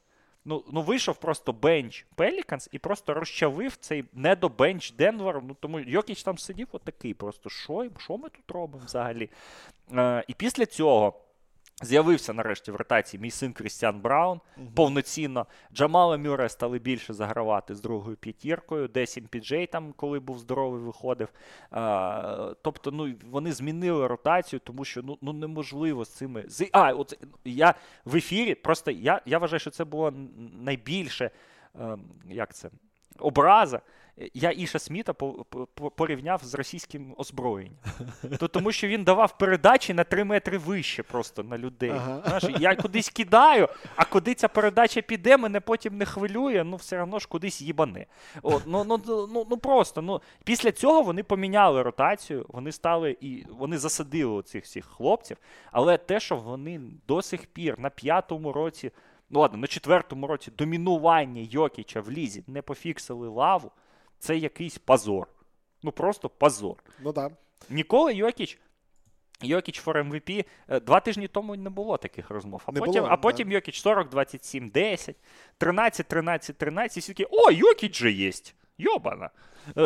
Ну, 0.48 0.64
ну 0.72 0.82
вийшов 0.82 1.16
просто 1.16 1.52
бенч 1.52 2.06
Пеліканс 2.14 2.68
і 2.72 2.78
просто 2.78 3.14
розчавив 3.14 3.76
цей 3.76 4.04
недобенч 4.12 4.92
Денвер. 4.92 5.42
Ну 5.42 5.56
тому 5.60 5.80
Йокіч 5.80 6.22
там 6.22 6.38
сидів 6.38 6.68
отакий. 6.72 7.14
Просто 7.14 7.50
що, 7.50 7.90
що 7.98 8.16
ми 8.16 8.28
тут 8.28 8.50
робимо 8.50 8.84
взагалі? 8.84 9.30
Е, 9.92 10.24
і 10.28 10.34
після 10.34 10.66
цього 10.66 11.25
з'явився 11.82 12.32
нарешті 12.32 12.70
в 12.70 12.76
ротації 12.76 13.20
мій 13.20 13.30
син 13.30 13.52
Крістіан 13.52 14.00
Браун 14.00 14.40
повноцінно. 14.74 15.46
Джамала 15.74 16.16
Мюррея 16.16 16.48
стали 16.48 16.78
більше 16.78 17.14
загравати 17.14 17.74
з 17.74 17.80
другою 17.80 18.16
п'ятіркою. 18.16 18.88
Десь 18.88 19.18
Піджей 19.30 19.66
там, 19.66 19.92
коли 19.96 20.20
був 20.20 20.38
здоровий, 20.38 20.80
виходив. 20.80 21.28
А, 21.70 22.54
тобто, 22.62 22.90
ну 22.90 23.14
вони 23.30 23.52
змінили 23.52 24.06
ротацію, 24.06 24.60
тому 24.60 24.84
що 24.84 25.02
ну, 25.02 25.18
ну 25.22 25.32
неможливо 25.32 26.04
з 26.04 26.10
цими. 26.10 26.44
А, 26.72 26.92
от 26.92 27.18
я 27.44 27.74
в 28.04 28.16
ефірі 28.16 28.54
просто 28.54 28.90
я, 28.90 29.20
я 29.26 29.38
вважаю, 29.38 29.60
що 29.60 29.70
це 29.70 29.84
було 29.84 30.12
найбільше. 30.60 31.30
ем, 31.80 32.00
як 32.28 32.54
це? 32.54 32.70
Образа. 33.18 33.80
Я 34.34 34.50
Іша 34.50 34.78
Сміта 34.78 35.12
по- 35.12 35.32
по- 35.74 35.90
порівняв 35.90 36.40
з 36.44 36.54
російським 36.54 37.14
озброєнням. 37.18 37.78
То, 38.38 38.48
тому 38.48 38.72
що 38.72 38.88
він 38.88 39.04
давав 39.04 39.38
передачі 39.38 39.94
на 39.94 40.04
3 40.04 40.24
метри 40.24 40.58
вище 40.58 41.02
просто 41.02 41.42
на 41.42 41.58
людей. 41.58 41.90
Ага. 41.90 42.22
Знаєш, 42.26 42.60
я 42.60 42.76
кудись 42.76 43.08
кидаю, 43.08 43.68
а 43.96 44.04
куди 44.04 44.34
ця 44.34 44.48
передача 44.48 45.02
піде, 45.02 45.36
мене 45.36 45.60
потім 45.60 45.96
не 45.98 46.04
хвилює, 46.04 46.64
ну 46.64 46.76
все 46.76 47.02
одно 47.02 47.18
ж 47.18 47.28
кудись 47.28 47.62
їбане. 47.62 48.06
От, 48.42 48.62
ну, 48.66 48.84
ну, 48.84 49.02
ну, 49.06 49.46
ну 49.50 49.56
просто. 49.56 50.02
Ну, 50.02 50.20
після 50.44 50.72
цього 50.72 51.02
вони 51.02 51.22
поміняли 51.22 51.82
ротацію, 51.82 52.46
вони 52.48 52.72
стали 52.72 53.16
і 53.20 53.44
вони 53.50 53.78
засадили 53.78 54.42
цих 54.42 54.64
всіх 54.64 54.84
хлопців. 54.84 55.36
Але 55.72 55.98
те, 55.98 56.20
що 56.20 56.36
вони 56.36 56.80
до 57.08 57.22
сих 57.22 57.46
пір 57.46 57.78
на 57.78 57.90
п'ятому 57.90 58.52
році, 58.52 58.90
ну 59.30 59.40
ладно, 59.40 59.58
на 59.58 59.66
четвертому 59.66 60.26
році 60.26 60.52
домінування 60.58 61.46
Йокіча 61.50 62.00
в 62.00 62.10
лізі 62.10 62.44
не 62.46 62.62
пофіксили 62.62 63.28
лаву, 63.28 63.70
це 64.18 64.36
якийсь 64.36 64.78
позор. 64.78 65.26
Ну 65.82 65.92
просто 65.92 66.28
позор. 66.28 66.76
Ну 67.00 67.12
так. 67.12 67.32
Ніколи 67.70 68.14
Йокіч. 68.14 68.58
Йокіч 69.42 69.84
for 69.84 70.08
MVP. 70.10 70.44
е, 70.68 70.80
Два 70.80 71.00
тижні 71.00 71.28
тому 71.28 71.56
не 71.56 71.70
було 71.70 71.96
таких 71.96 72.30
розмов. 72.30 72.62
А 72.66 72.72
Не 72.72 72.80
потім, 72.80 72.92
було, 73.02 73.08
а 73.12 73.16
потім 73.16 73.52
Йокіч 73.52 73.80
40, 73.80 74.08
27, 74.08 74.68
10, 74.68 75.16
13, 75.58 76.06
13, 76.08 76.58
13. 76.58 76.96
І 76.96 77.00
всі 77.00 77.12
такі, 77.12 77.26
о, 77.30 77.50
Йокіч 77.50 77.96
же 77.98 78.10
є. 78.12 78.32
Йобана. 78.78 79.30
Е, 79.68 79.82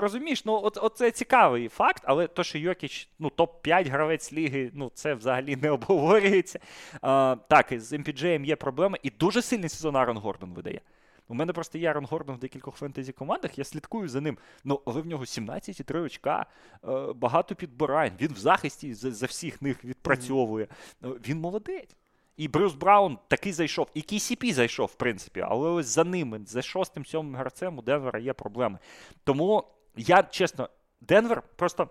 розумієш, 0.00 0.44
ну 0.44 0.60
от, 0.64 0.78
от 0.82 0.96
це 0.96 1.10
цікавий 1.10 1.68
факт, 1.68 2.02
але 2.06 2.26
то, 2.26 2.44
що 2.44 2.58
Йокіч, 2.58 3.08
ну, 3.18 3.28
топ-5 3.36 3.90
гравець 3.90 4.32
ліги, 4.32 4.70
ну 4.74 4.90
це 4.94 5.14
взагалі 5.14 5.56
не 5.56 5.70
обговорюється. 5.76 6.60
А, 7.02 7.36
так, 7.48 7.66
з 7.80 7.92
MPJ 7.92 8.44
є 8.44 8.56
проблеми, 8.56 8.98
і 9.02 9.10
дуже 9.10 9.42
сильний 9.42 9.68
сезон 9.68 9.96
Арон 9.96 10.16
Гордон 10.18 10.52
видає. 10.54 10.80
У 11.28 11.34
мене 11.34 11.52
просто 11.52 11.78
є 11.78 11.90
Арон 11.90 12.04
Гордон 12.04 12.36
в 12.36 12.38
декількох 12.38 12.76
фентезі 12.76 13.12
командах, 13.12 13.58
я 13.58 13.64
слідкую 13.64 14.08
за 14.08 14.20
ним. 14.20 14.38
Ну, 14.64 14.80
але 14.86 15.00
в 15.00 15.06
нього 15.06 15.24
17,3 15.24 16.02
очка, 16.02 16.46
е, 16.84 17.12
багато 17.12 17.54
підбирань. 17.54 18.12
Він 18.20 18.32
в 18.32 18.38
захисті 18.38 18.94
за, 18.94 19.12
за 19.12 19.26
всіх 19.26 19.62
них 19.62 19.84
відпрацьовує. 19.84 20.68
Е, 21.04 21.08
Він 21.28 21.40
молодець. 21.40 21.96
І 22.36 22.48
Брюс 22.48 22.74
Браун 22.74 23.18
таки 23.28 23.52
зайшов, 23.52 23.88
і 23.94 24.00
KCP 24.00 24.52
зайшов, 24.52 24.86
в 24.86 24.94
принципі, 24.94 25.44
але 25.48 25.70
ось 25.70 25.86
за 25.86 26.04
ними, 26.04 26.40
за 26.46 26.62
шостим, 26.62 27.06
сьомим 27.06 27.36
гравцем 27.36 27.78
у 27.78 27.82
Денвера 27.82 28.18
є 28.18 28.32
проблеми. 28.32 28.78
Тому 29.24 29.64
я 29.96 30.22
чесно, 30.22 30.68
Денвер 31.00 31.42
просто. 31.56 31.88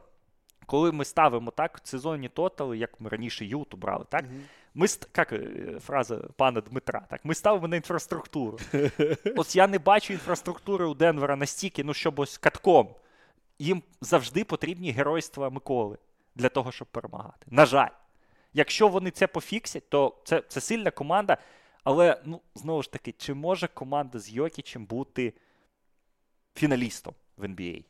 Коли 0.66 0.92
ми 0.92 1.06
ставимо 1.06 1.52
так 1.52 1.82
сезонні 1.84 2.30
тотали, 2.30 2.78
як 2.78 3.02
ми 3.02 3.10
раніше 3.10 3.46
Юту 3.46 3.78
брали, 3.78 4.06
так? 4.10 4.26
Ми 4.76 4.88
як 5.18 5.34
е, 5.34 5.80
фраза 5.80 6.18
пана 6.18 6.62
Дмитра, 6.62 7.06
так 7.10 7.26
ми 7.26 7.36
ставимо 7.36 7.68
на 7.68 7.76
інфраструктуру. 7.76 8.60
Ось 9.36 9.56
я 9.56 9.68
не 9.68 9.80
бачу 9.80 10.14
інфраструктури 10.14 10.86
у 10.86 10.94
Денвера 10.94 11.36
настільки, 11.36 11.84
ну 11.84 11.94
щоб 11.94 12.20
ось 12.20 12.38
катком. 12.38 12.96
Їм 13.60 13.84
завжди 14.02 14.44
потрібні 14.44 14.92
геройства 14.92 15.50
Миколи 15.50 15.98
для 16.36 16.50
того, 16.50 16.72
щоб 16.72 16.88
перемагати. 16.88 17.48
На 17.48 17.66
жаль, 17.66 17.90
якщо 18.54 18.88
вони 18.88 19.12
це 19.12 19.28
пофіксять, 19.28 19.90
то 19.90 20.16
це, 20.24 20.44
це 20.48 20.62
сильна 20.62 20.92
команда. 20.92 21.38
Але 21.84 22.22
ну 22.26 22.42
знову 22.56 22.84
ж 22.84 22.92
таки, 22.92 23.12
чи 23.12 23.34
може 23.34 23.68
команда 23.68 24.20
з 24.20 24.30
Йокічем 24.30 24.86
бути 24.86 25.34
фіналістом 26.56 27.14
в 27.38 27.44
NBA? 27.44 27.86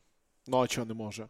Ну, 0.47 0.57
а 0.57 0.67
чого 0.67 0.87
не 0.87 0.93
може? 0.93 1.27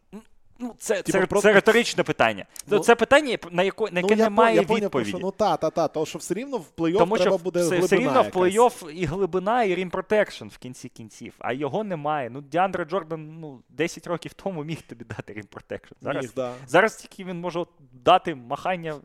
Ну, 0.63 0.75
це, 0.77 0.95
Типу, 1.01 1.11
це, 1.19 1.25
просто- 1.25 1.49
це 1.49 1.53
риторичне 1.53 2.03
питання. 2.03 2.45
Ну, 2.67 2.79
це 2.79 2.95
питання, 2.95 3.37
на, 3.51 3.63
яко, 3.63 3.89
на 3.91 3.99
яке 3.99 4.15
я, 4.15 4.23
немає 4.23 4.55
я 4.55 4.63
поняв, 4.63 4.83
відповіді. 4.83 5.09
що, 5.09 5.19
ну 5.19 5.31
та, 5.31 5.57
та, 5.57 5.69
та, 5.69 5.87
то 5.87 6.05
що 6.05 6.19
все 6.19 6.33
рівно 6.33 6.57
в 6.57 6.65
плей-офф 6.77 6.97
Тому 6.97 7.17
треба 7.17 7.37
що 7.37 7.43
буде 7.43 7.59
все, 7.59 7.69
глибина 7.69 7.85
все 7.85 7.95
рівно 7.95 8.21
в 8.21 8.25
якась. 8.25 8.33
плей-офф 8.35 8.89
і 8.91 9.05
глибина, 9.05 9.63
і 9.63 9.75
rim 9.75 9.89
protection 9.89 10.45
в 10.47 10.57
кінці 10.57 10.89
кінців, 10.89 11.33
а 11.39 11.53
його 11.53 11.83
немає. 11.83 12.29
Ну, 12.29 12.41
Діандре 12.41 12.85
Джордан 12.85 13.39
ну, 13.39 13.61
10 13.69 14.07
років 14.07 14.33
тому 14.33 14.63
міг 14.63 14.81
тобі 14.81 15.05
дати 15.05 15.33
rim 15.33 15.45
protection. 15.49 15.93
Зараз, 16.01 16.23
Міг, 16.23 16.31
да. 16.35 16.53
зараз 16.67 16.95
тільки 16.95 17.23
він 17.23 17.39
може 17.39 17.59
от 17.59 17.69
дати 17.91 18.35
махання 18.35 18.95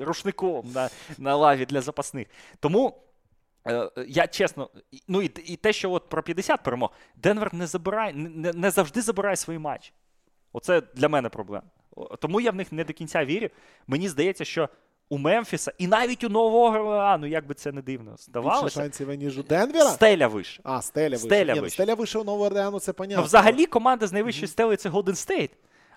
рушником 0.00 0.72
на, 0.74 0.88
на 1.18 1.36
лаві 1.36 1.66
для 1.66 1.80
запасних. 1.80 2.26
Тому. 2.60 3.00
е, 3.66 3.90
Я 4.08 4.26
чесно, 4.26 4.70
і- 4.92 5.02
ну 5.08 5.22
і, 5.22 5.26
і 5.44 5.56
те, 5.56 5.72
що 5.72 5.90
от 5.92 6.08
про 6.08 6.22
50 6.22 6.62
перемог, 6.62 6.90
Денвер 7.16 7.54
не 7.54 7.66
забирає, 7.66 8.12
не, 8.14 8.52
не 8.52 8.70
завжди 8.70 9.00
забирає 9.02 9.36
свої 9.36 9.58
матчі. 9.58 9.92
Оце 10.54 10.82
для 10.94 11.08
мене 11.08 11.28
проблема. 11.28 11.66
Тому 12.20 12.40
я 12.40 12.50
в 12.50 12.54
них 12.54 12.72
не 12.72 12.84
до 12.84 12.92
кінця 12.92 13.24
вірю. 13.24 13.48
Мені 13.86 14.08
здається, 14.08 14.44
що 14.44 14.68
у 15.08 15.18
Мемфіса 15.18 15.72
і 15.78 15.86
навіть 15.86 16.24
у 16.24 16.28
Нового 16.28 16.78
Орлеану, 16.78 17.26
як 17.26 17.46
би 17.46 17.54
це 17.54 17.72
не 17.72 17.82
дивно 17.82 18.10
Більше 18.10 18.24
здавалося. 18.24 18.80
шансів, 18.80 19.14
ніж 19.14 19.38
у 19.38 19.42
Денвера? 19.42 19.90
Стеля 19.90 20.26
вище. 20.26 20.60
А, 20.64 20.82
стеля 20.82 21.08
вище. 21.08 21.26
Стеля 21.26 21.54
Ні, 21.54 21.60
ну, 21.60 21.70
стеля 21.70 21.94
вище 21.94 22.18
у 22.18 22.24
Нового 22.24 22.44
Орлеану, 22.44 22.80
це 22.80 22.92
понятно. 22.92 23.20
Ну, 23.20 23.26
взагалі, 23.26 23.66
команда 23.66 24.06
з 24.06 24.12
найвищою 24.12 24.48
стелею 24.48 24.76
це 24.76 24.88
Golden 24.88 25.04
State. 25.04 25.50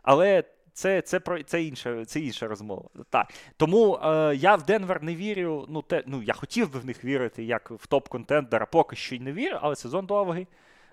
Але 0.03 0.43
це, 0.73 1.01
це, 1.01 1.19
про, 1.19 1.43
це, 1.43 1.63
інша, 1.63 2.05
це 2.05 2.19
інша 2.19 2.47
розмова. 2.47 2.89
Так. 3.09 3.33
Тому 3.57 3.99
е, 4.03 4.35
я 4.35 4.55
в 4.55 4.63
Денвер 4.63 5.03
не 5.03 5.15
вірю. 5.15 5.65
Ну, 5.69 5.81
те, 5.81 6.03
ну, 6.07 6.23
я 6.23 6.33
хотів 6.33 6.73
би 6.73 6.79
в 6.79 6.85
них 6.85 7.05
вірити 7.05 7.43
як 7.43 7.71
в 7.71 7.87
топ-контендера, 7.89 8.65
поки 8.71 8.95
що 8.95 9.15
й 9.15 9.19
не 9.19 9.31
вірю, 9.31 9.57
але 9.61 9.75
сезон 9.75 10.05
довгий. 10.05 10.47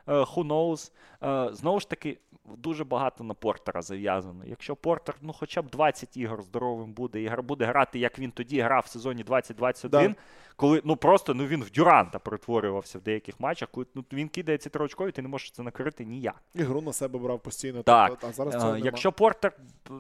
Е, 0.09 0.13
who 0.13 0.47
knows. 0.47 0.91
Е, 1.23 1.55
знову 1.55 1.81
ж 1.81 1.89
таки, 1.89 2.19
дуже 2.57 2.85
багато 2.85 3.25
на 3.25 3.35
Портера 3.35 3.83
зав'язано. 3.83 4.45
Якщо 4.47 4.77
Портер, 4.77 5.17
ну, 5.21 5.33
хоча 5.33 5.63
б 5.63 5.71
20 5.71 6.17
ігор 6.17 6.43
здоровим 6.43 6.93
буде 6.93 7.23
і 7.23 7.31
буде 7.43 7.65
грати, 7.65 7.99
як 7.99 8.19
він 8.19 8.31
тоді 8.31 8.61
грав 8.61 8.83
в 8.87 8.91
сезоні 8.91 9.25
2021, 9.25 10.13
Да. 10.13 10.17
коли 10.57 10.83
ну 10.85 10.97
просто 10.97 11.35
ну 11.35 11.47
він 11.47 11.63
в 11.63 11.71
Дюранта 11.71 12.19
перетворювався 12.19 12.99
в 12.99 13.03
деяких 13.03 13.41
матчах, 13.41 13.69
коли 13.69 13.87
ну, 13.95 14.05
він 14.13 14.29
кидає 14.29 14.59
ці 14.59 14.71
трочкові, 14.71 15.11
ти 15.13 15.23
не 15.23 15.29
можеш 15.29 15.51
це 15.51 15.63
накрити 15.63 16.05
ніяк. 16.05 16.43
Ігру 16.55 16.81
на 16.81 16.93
себе 16.93 17.19
брав 17.19 17.41
постійно. 17.41 17.83
Так. 17.83 18.09
тобто, 18.11 18.27
а 18.27 18.33
зараз 18.33 18.53
цього 18.53 18.63
цього 18.65 18.73
нема. 18.73 18.85
Якщо 18.85 19.13
Портер 19.13 19.53
п- 19.83 19.95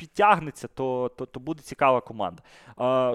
підтягнеться, 0.00 0.68
то, 0.68 1.10
то, 1.16 1.26
то 1.26 1.40
буде 1.40 1.62
цікава 1.62 2.00
команда. 2.00 2.42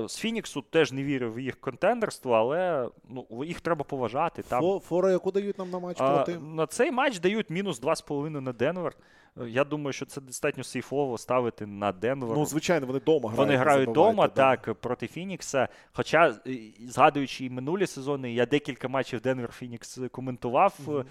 Е, 0.04 0.08
З 0.08 0.18
Фініксу 0.18 0.62
теж 0.62 0.92
не 0.92 1.04
вірю 1.04 1.32
в 1.32 1.40
їх 1.40 1.60
контендерство, 1.60 2.34
але 2.34 2.90
ну, 3.10 3.44
їх 3.44 3.62
треба 3.62 3.84
поважати. 3.84 4.44
Там, 4.44 4.64
Фо- 4.64 4.80
Фора, 4.80 5.12
яку 5.12 5.32
дають 5.32 5.58
нам 5.60 5.70
на 5.70 5.80
матч 5.80 5.98
а, 6.00 6.16
проти? 6.16 6.40
на 6.40 6.68
цей 6.68 6.92
матч 6.92 7.20
дають 7.20 7.50
мінус 7.50 7.82
2,5 7.82 8.30
на 8.30 8.54
Денвер. 8.54 8.94
Е, 9.42 9.50
Я 9.50 9.64
думаю, 9.64 9.94
що 9.94 10.06
це 10.06 10.22
достатньо 10.22 10.64
сейфово 10.64 11.18
ставити 11.18 11.66
на 11.66 11.92
Денвер. 11.92 12.38
Ну, 12.38 12.46
звичайно, 12.46 12.88
вони 12.88 13.00
вдома 13.00 13.30
грають. 13.30 13.38
Вони 13.38 13.56
грають 13.56 13.90
вдома, 13.90 14.28
да. 14.28 14.34
так, 14.34 14.74
проти 14.74 15.08
Фінікса. 15.08 15.68
Хоча, 15.94 16.36
е, 16.48 16.58
згадуючи 16.88 17.46
і 17.46 17.50
минулі 17.50 17.88
сезони, 17.88 18.34
я 18.34 18.46
декілька 18.46 18.88
матчів 18.88 19.22
Денвер 19.22 19.52
Фінікс 19.52 20.00
коментував. 20.12 20.80
Мгм. 20.88 21.00
Е, 21.00 21.06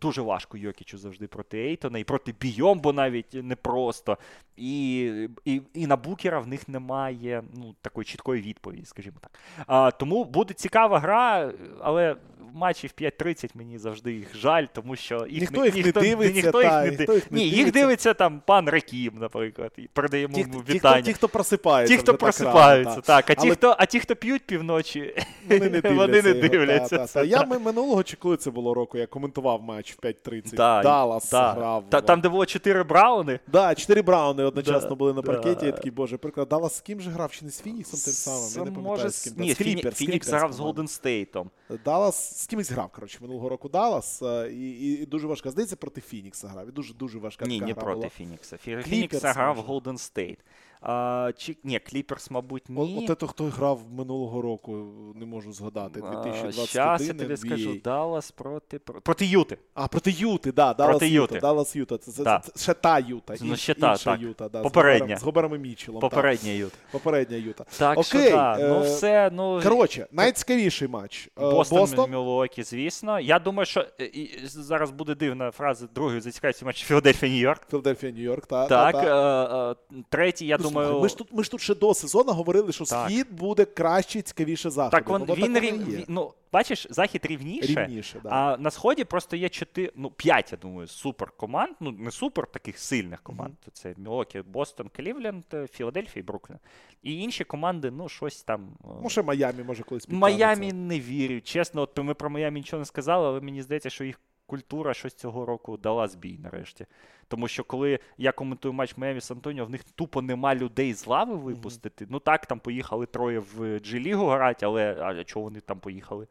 дуже 0.00 0.22
важко 0.22 0.56
Йокічу 0.56 0.98
завжди 0.98 1.26
проти 1.26 1.58
Ейтона, 1.58 1.98
і 1.98 2.04
проти 2.04 2.34
Бійомбо 2.40 2.92
навіть 2.92 3.34
непросто. 3.34 4.18
І, 4.56 5.00
і, 5.44 5.62
і 5.74 5.86
на 5.86 5.96
Букера 5.96 6.40
в 6.40 6.46
них 6.46 6.68
немає 6.68 7.42
ну, 7.54 7.74
такої 7.82 8.04
чіткої 8.04 8.42
відповіді, 8.42 8.84
скажімо 8.84 9.16
так. 9.20 9.30
А, 9.66 9.90
тому 9.90 10.24
буде 10.24 10.54
цікава 10.54 10.98
гра, 10.98 11.52
але 11.80 12.16
в 12.52 12.56
матчі 12.56 12.86
в 12.86 12.90
5.30 13.00 13.50
мені 13.54 13.78
завжди 13.78 14.12
їх 14.12 14.36
жаль, 14.36 14.66
тому 14.72 14.96
що 14.96 15.26
їх 15.26 15.40
Ніхто 15.40 15.64
їх 15.64 15.86
не 15.86 15.92
дивиться, 15.92 16.34
ніхто 16.34 16.62
та, 16.70 16.84
їх 17.14 17.30
не 17.32 17.38
Ні, 17.38 17.44
їх 17.44 17.52
дивиться. 17.56 17.80
дивиться 17.80 18.14
там 18.14 18.42
пан 18.46 18.68
Ракім, 18.68 19.12
наприклад, 19.20 19.72
і 19.76 19.82
передаємо 19.92 20.34
Ті, 20.34 20.40
йому 20.40 20.62
ті, 20.62 20.78
хто, 20.78 21.00
ті, 21.00 21.12
хто 21.12 21.28
просипається. 21.28 21.94
Ті, 21.94 21.98
хто 22.00 22.12
так 22.12 22.20
просипаються, 22.20 22.94
та. 22.94 23.00
так. 23.00 23.30
А 23.30 23.34
ті, 23.34 23.46
Але 23.46 23.54
хто, 23.54 23.76
а 23.78 23.86
ті, 23.86 24.00
хто 24.00 24.16
п'ють 24.16 24.46
півночі, 24.46 25.14
Вони 25.48 25.60
не 25.60 25.68
дивляться. 25.80 25.94
вони 25.94 26.22
не 26.22 26.48
дивляться 26.48 26.98
та, 26.98 27.06
та. 27.06 27.22
Я 27.22 27.44
минулого 27.44 28.02
чи 28.02 28.16
коли 28.16 28.36
це 28.36 28.50
було 28.50 28.74
року, 28.74 28.98
я 28.98 29.06
коментував 29.06 29.62
матч 29.62 29.96
в 30.02 30.06
5.30. 30.06 30.54
Да, 30.54 30.82
Даллас 30.82 31.32
грав. 31.32 31.84
Там, 31.90 32.20
де 32.20 32.28
було 32.28 32.46
чотири 32.46 32.82
брауни. 32.82 33.40
Да, 33.46 33.74
чотири 33.74 34.02
брауни 34.02 34.44
одночасно 34.44 34.96
були 34.96 35.12
на 35.12 35.22
паркеті. 35.22 35.66
Я 35.66 35.72
такий, 35.72 35.90
боже, 35.90 36.16
приклад. 36.16 36.48
Даллас 36.48 36.76
з 36.76 36.80
ким 36.80 37.00
же 37.00 37.10
грав? 37.10 37.30
Чи 37.32 37.44
не 37.44 37.50
з 37.50 37.60
Фініксом 37.60 38.00
тим 38.04 38.12
самим? 38.12 38.66
Я 38.66 38.70
не 38.70 38.76
пам'ятаю, 38.82 39.10
з 39.10 39.24
ким. 39.24 39.32
Ні, 39.36 39.54
Фінікс, 39.94 40.28
грав 40.28 40.52
з. 40.52 40.58
Голден 40.58 40.88
Стейтом. 40.88 41.50
Даллас 41.84 42.42
з 42.42 42.46
кимось 42.46 42.70
грав, 42.70 42.88
коротше, 42.92 43.18
минулого 43.20 43.48
року 43.48 43.68
Даллас. 43.68 44.22
е, 44.22 44.48
І, 44.52 45.06
дуже 45.06 45.26
важка. 45.26 45.50
Здається, 45.50 45.76
проти 45.76 46.00
Фінікса 46.00 46.48
грав. 46.48 46.59
І 46.68 46.72
дуже 46.72 46.94
дуже 46.94 47.18
важка 47.18 47.44
Ні, 47.46 47.60
не 47.60 47.66
гра 47.72 47.74
проти. 47.74 48.08
Фінікса. 48.08 48.56
Фі- 48.56 48.82
Фінікс 48.82 49.22
грав. 49.24 49.56
Голден 49.56 49.98
Стейт. 49.98 50.38
А, 50.82 51.30
чи, 51.36 51.56
ні, 51.64 51.78
Кліперс, 51.78 52.30
мабуть, 52.30 52.62
ні. 52.68 52.98
От 53.04 53.10
это, 53.10 53.26
хто 53.26 53.44
грав 53.44 53.80
минулого 53.92 54.42
року, 54.42 54.86
не 55.14 55.26
можу 55.26 55.52
згадати. 55.52 56.00
2021 56.00 56.66
Щас 56.66 57.02
я 57.02 57.12
тобі 57.14 57.34
NBA. 57.34 57.36
скажу, 57.36 57.74
Даллас 57.84 58.30
проти, 58.30 58.78
проти 58.78 59.26
Юти. 59.26 59.58
А, 59.74 59.88
проти 59.88 60.10
Юти, 60.10 60.52
да, 60.52 60.74
Даллас 60.74 60.90
Проти 60.92 61.08
Юта. 61.08 61.34
Юти. 61.34 61.40
Даллас 61.40 61.76
Юта. 61.76 61.98
Це, 61.98 62.12
це, 62.12 62.24
Да. 62.24 62.38
це, 62.38 62.62
ще 62.62 62.74
та 62.74 62.98
Юта. 62.98 63.34
Ну, 63.40 63.56
ще 63.56 63.74
та, 63.74 63.92
інша 63.92 64.10
так. 64.10 64.20
Юта, 64.20 64.48
да, 64.48 64.62
Попередня. 64.62 65.16
З 65.16 65.22
Гобером, 65.22 65.54
і 65.54 65.58
Мітчелом. 65.58 66.00
так. 66.00 66.10
Попередня 66.10 66.50
Юта. 66.50 66.76
Попередня 66.92 67.36
Юта. 67.36 67.64
Так 67.78 67.98
Окей, 67.98 68.26
що, 68.28 68.36
да, 68.36 68.58
ну 68.60 68.74
е, 68.76 68.80
все, 68.80 69.30
ну... 69.32 69.60
Коротше, 69.62 70.06
найцікавіший 70.12 70.88
матч. 70.88 71.28
Е, 71.38 71.40
Бостон, 71.40 71.78
Бостон. 71.78 72.10
Мілуокі, 72.10 72.62
звісно. 72.62 73.20
Я 73.20 73.38
думаю, 73.38 73.66
що 73.66 73.80
е, 74.00 74.10
зараз 74.44 74.90
буде 74.90 75.14
дивна 75.14 75.50
фраза 75.50 75.86
другої 75.94 76.20
зацікавиться 76.20 76.64
матч 76.64 76.84
Філадельфія 76.84 77.32
Нью-Йорк. 77.32 77.60
Філадельфія, 77.70 78.12
Нью-Йорк, 78.12 78.46
та, 78.46 78.66
Так, 78.66 78.92
та, 78.94 79.02
та. 79.02 79.70
е, 79.70 79.96
е, 80.00 80.02
третій, 80.08 80.46
я 80.46 80.56
Ну, 80.60 80.69
думаю. 80.70 80.88
слухай, 80.88 81.02
ми, 81.02 81.08
ж 81.08 81.16
тут, 81.16 81.28
ми 81.32 81.44
ж 81.44 81.50
тут 81.50 81.60
ще 81.60 81.74
до 81.74 81.94
сезону 81.94 82.32
говорили, 82.32 82.72
що 82.72 82.84
Так. 82.84 83.10
схід 83.10 83.26
буде 83.32 83.64
краще 83.64 84.18
і 84.18 84.22
цікавіше 84.22 84.70
заходу. 84.70 84.90
Так, 85.04 85.20
він, 85.20 85.26
ну, 85.28 85.34
він, 85.34 85.54
так 85.54 85.62
рів, 85.62 85.78
воно 85.78 85.90
і 85.90 85.98
є. 85.98 86.04
ну, 86.08 86.32
бачиш, 86.52 86.86
захід 86.90 87.26
рівніше, 87.26 87.84
рівніше. 87.86 88.20
Да. 88.22 88.28
а 88.28 88.56
на 88.56 88.70
сході 88.70 89.04
просто 89.04 89.36
є 89.36 89.48
чотири, 89.48 89.92
ну, 89.96 90.10
п'ять, 90.10 90.52
я 90.52 90.58
думаю, 90.58 90.86
супер 90.86 91.30
команд. 91.36 91.72
Ну, 91.80 91.90
не 91.90 92.10
супер 92.10 92.46
таких 92.46 92.78
сильних 92.78 93.22
команд. 93.22 93.54
Це 93.72 93.94
Мілокі, 93.96 94.40
Бостон, 94.40 94.90
Клівленд, 94.96 95.44
е, 95.54 95.66
Філадельфія 95.72 96.20
і 96.20 96.22
Бруклін. 96.22 96.58
І 97.02 97.20
інші 97.22 97.44
команди, 97.44 97.90
ну, 97.90 98.08
щось 98.08 98.42
там. 98.42 98.68
е, 98.84 98.88
Ну, 99.02 99.08
ще 99.08 99.22
Майамі 99.22 99.62
може 99.62 99.82
колись 99.82 100.06
підтягнеться. 100.06 100.36
Майамі 100.46 100.72
не 100.72 101.00
вірю. 101.00 101.40
Чесно, 101.40 101.82
от 101.82 101.98
ми 101.98 102.14
про 102.14 102.30
Майамі 102.30 102.60
нічого 102.60 102.80
не 102.80 102.86
сказали, 102.86 103.26
але 103.28 103.40
мені 103.40 103.62
здається, 103.62 103.90
що 103.90 104.04
їх 104.04 104.20
культура 104.50 104.94
щось 104.94 105.14
цього 105.14 105.46
року 105.46 105.76
дала 105.76 106.08
збій 106.08 106.38
нарешті. 106.42 106.86
Тому 107.28 107.48
що 107.48 107.64
коли 107.64 107.98
я 108.18 108.32
коментую 108.32 108.72
матч 108.72 108.96
Майамі 108.96 109.20
з 109.20 109.30
Антоніо, 109.30 109.66
в 109.66 109.70
них 109.70 109.84
тупо 109.84 110.22
нема 110.22 110.54
людей 110.54 110.94
з 110.94 111.06
лави 111.06 111.34
випустити. 111.34 112.06
Ну 112.10 112.18
так, 112.18 112.46
там 112.46 112.58
поїхали 112.58 113.06
троє 113.06 113.38
в 113.38 113.60
G-лігу 113.60 114.26
грати, 114.26 114.66
але 114.66 114.96
а 115.00 115.24
чого 115.24 115.44
вони 115.44 115.60
там 115.60 115.78
поїхали? 115.78 116.26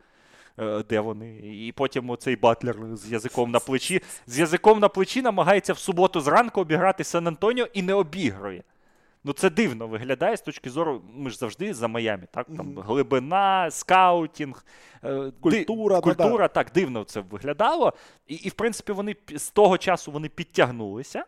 Е, 0.59 0.83
Де 0.89 0.99
вони? 0.99 1.37
І 1.37 1.71
потім 1.71 2.09
оцей 2.09 2.35
Батлер 2.35 2.75
з 2.93 3.11
язиком 3.11 3.51
на 3.51 3.59
плечі. 3.59 4.01
З 4.27 4.39
язиком 4.39 4.79
на 4.79 4.89
плечі 4.89 5.21
намагається 5.21 5.73
в 5.73 5.77
суботу 5.79 6.21
зранку 6.21 6.61
обіграти 6.61 7.03
Сан-Антоніо 7.03 7.67
і 7.73 7.81
не 7.81 7.93
обігрує. 7.93 8.63
Ну, 9.23 9.33
це 9.33 9.49
дивно 9.49 9.87
виглядає 9.87 10.37
з 10.37 10.41
точки 10.41 10.69
зору. 10.69 11.01
Ми 11.13 11.29
ж 11.29 11.37
завжди 11.37 11.73
за 11.73 11.87
Майами, 11.87 12.27
так? 12.31 12.47
Там 12.57 12.67
Мгм. 12.73 12.79
глибина, 12.81 13.71
скаутінг, 13.71 14.65
культура. 15.01 15.31
ди- 15.31 15.63
Культура, 15.65 16.01
культура 16.01 16.47
так 16.47 16.71
дивно 16.73 17.03
це 17.03 17.19
виглядало. 17.19 17.93
І, 18.27 18.35
і 18.35 18.49
в 18.49 18.53
принципі, 18.53 18.91
вони 18.91 19.15
з 19.35 19.49
того 19.51 19.77
часу 19.77 20.11
вони 20.11 20.29
підтягнулися, 20.29 21.25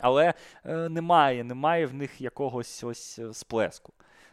але 0.00 0.34
е, 0.64 0.88
немає, 0.88 1.44
немає 1.44 1.86
в 1.86 1.94
них 1.94 2.20
якогось 2.20 2.84
ось 2.84 3.18
е, 3.18 3.32
сплеску. 3.34 3.92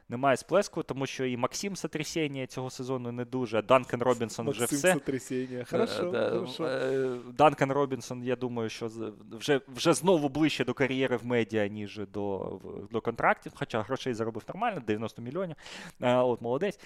Немає 0.09 0.37
сплеску, 0.37 0.83
тому 0.83 1.05
що 1.05 1.25
і 1.25 1.37
Максим 1.37 1.75
Сатрісєнія 1.75 2.47
цього 2.47 2.69
сезону 2.69 3.11
не 3.11 3.25
дуже, 3.25 3.61
Данкен 3.61 4.01
Робінсон 4.01 4.49
вже 4.49 4.61
Максим 4.61 4.77
все. 4.79 4.93
Сотрясіння. 4.93 5.65
Хорошо, 5.71 6.11
Е, 6.15 6.17
е, 6.17 6.29
хорошо. 6.29 6.65
е, 6.65 7.09
Данкан 7.37 7.71
Робінсон, 7.71 8.23
я 8.23 8.35
думаю, 8.35 8.69
що 8.69 8.89
вже, 9.31 9.61
вже 9.75 9.93
знову 9.93 10.29
ближче 10.29 10.65
до 10.65 10.73
кар'єри 10.73 11.17
в 11.17 11.25
медіа, 11.25 11.67
ніж 11.67 11.99
до, 12.13 12.51
до 12.91 13.01
контрактів, 13.01 13.51
хоча 13.55 13.81
грошей 13.81 14.13
заробив 14.13 14.43
нормально, 14.47 14.81
90 14.87 15.21
мільйонів. 15.21 15.55
Е, 16.01 16.15
От 16.15 16.41
молодець. 16.41 16.79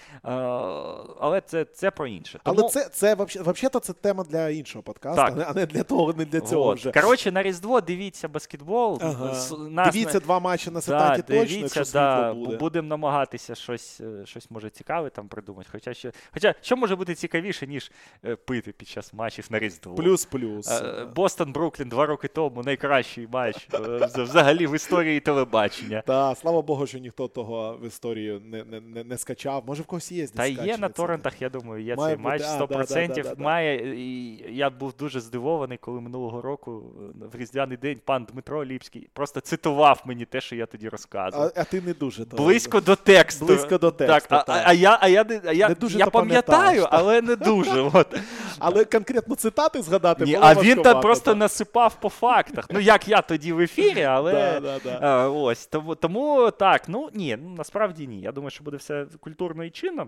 Але 1.20 1.40
це, 1.46 1.64
це 1.64 1.90
про 1.90 2.06
інше. 2.06 2.40
Тому, 2.44 2.60
Але 2.60 2.68
це, 2.68 2.88
це 2.88 3.14
взагалі-то 3.14 3.78
це 3.78 3.92
тема 3.92 4.24
для 4.24 4.48
іншого 4.48 4.82
подкасту, 4.82 5.22
Так. 5.36 5.46
а 5.50 5.54
не- 5.54 5.66
для 5.66 5.82
того, 5.82 6.12
не 6.12 6.24
для 6.24 6.40
цього 6.40 6.66
от. 6.66 6.78
вже. 6.78 6.92
Коротше, 6.92 7.32
на 7.32 7.42
Різдво 7.42 7.80
дивіться 7.80 8.28
баскетбол. 8.28 8.98
Ага. 9.02 9.26
Нас 9.70 9.92
Дивіться 9.92 10.20
два 10.20 10.40
матчі 10.40 10.70
на 10.70 10.80
Да, 10.80 11.16
точно, 11.16 11.24
дивіться, 11.34 11.80
якщо 11.80 11.92
да, 11.92 12.34
буде. 12.34 12.56
будемо 12.56 12.88
намагатися 12.88 13.11
щось, 13.54 14.00
е, 14.00 14.26
щось 14.26 14.50
може 14.50 14.70
цікаве 14.70 15.10
там 15.10 15.28
придумати. 15.28 15.68
Хоча, 15.72 15.94
ще, 15.94 16.12
хоча 16.34 16.54
що 16.60 16.76
може 16.76 16.96
бути 16.96 17.14
цікавіше, 17.14 17.66
ніж 17.66 17.92
е, 18.24 18.36
пити 18.36 18.72
під 18.72 18.88
час 18.88 19.12
матчів 19.12 19.46
на 19.50 19.58
Різдво. 19.58 19.94
Плюс-плюс. 19.94 20.70
Е, 20.70 21.04
Бостон 21.14 21.52
Бруклін 21.52 21.88
два 21.88 22.06
роки 22.06 22.28
тому 22.28 22.62
найкращий 22.62 23.28
матч 23.32 23.68
взагалі 24.16 24.66
в 24.66 24.74
історії 24.74 25.20
телебачення. 25.20 26.02
Та 26.06 26.34
слава 26.34 26.62
Богу, 26.62 26.86
що 26.86 26.98
ніхто 26.98 27.28
того 27.28 27.78
в 27.82 27.86
історію 27.86 28.40
не, 28.44 28.64
не, 28.64 28.80
не, 28.80 29.04
не 29.04 29.18
скачав. 29.18 29.64
Може, 29.66 29.82
в 29.82 29.86
когось 29.86 30.12
є. 30.12 30.26
Та 30.26 30.46
є 30.46 30.78
на 30.78 30.88
торрентах, 30.88 31.42
я 31.42 31.48
думаю, 31.48 31.84
є 31.84 31.96
Має 31.96 32.16
цей 32.16 32.24
матч 32.24 32.42
а, 32.42 32.58
да, 32.58 32.66
да, 32.66 32.74
100% 32.74 33.08
да, 33.08 33.22
да, 33.22 33.34
да. 33.34 33.42
має. 33.42 33.94
І 33.96 34.36
я 34.56 34.70
був 34.70 34.94
дуже 34.98 35.20
здивований, 35.20 35.78
коли 35.78 36.00
минулого 36.00 36.42
року 36.42 36.92
в 37.32 37.36
Різдвяний 37.36 37.76
день 37.76 38.00
пан 38.04 38.26
Дмитро 38.32 38.64
Ліпський 38.64 39.08
просто 39.12 39.40
цитував 39.40 40.02
мені 40.04 40.24
те, 40.24 40.40
що 40.40 40.56
я 40.56 40.66
тоді 40.66 40.88
розказував. 40.88 41.52
А, 41.56 41.60
а 41.60 41.64
ти 41.64 41.80
не 41.80 41.94
дуже. 41.94 42.24
Близько 42.24 42.80
до 42.80 42.96
тексту. 43.04 43.46
Близько 43.46 43.78
до 43.78 43.90
тексту, 43.90 44.28
Так, 44.28 44.40
а, 44.48 44.52
так. 44.52 44.62
а, 44.66 44.72
я, 44.72 44.98
а 45.00 45.08
я, 45.08 45.26
а 45.46 45.52
я, 45.52 45.68
Не 45.68 45.74
дуже 45.74 45.98
я 45.98 46.06
пам'ятаю, 46.06 46.80
так. 46.82 46.88
але 46.92 47.20
не 47.22 47.36
дуже. 47.36 47.80
От. 47.92 48.18
Але 48.58 48.84
конкретно 48.84 49.34
цитати 49.34 49.82
згадати 49.82 50.24
Ні, 50.24 50.34
було 50.34 50.46
а 50.46 50.54
він 50.54 50.82
там 50.82 51.00
просто 51.00 51.24
так. 51.30 51.36
насипав 51.36 51.94
по 52.00 52.08
фактах. 52.08 52.64
Ну, 52.70 52.80
як 52.80 53.08
я 53.08 53.20
тоді 53.22 53.52
в 53.52 53.60
ефірі, 53.60 54.02
але. 54.02 54.32
Да, 54.60 54.60
да, 54.60 54.78
да. 55.00 55.24
Е, 55.24 55.28
ось 55.28 55.66
тому, 55.66 55.94
тому 55.94 56.50
так, 56.50 56.88
ну 56.88 57.08
ні, 57.14 57.38
насправді 57.56 58.06
ні. 58.06 58.20
Я 58.20 58.32
думаю, 58.32 58.50
що 58.50 58.64
буде 58.64 58.76
все 58.76 59.06
культурно 59.20 59.64
і 59.64 59.70
чинно. 59.70 60.06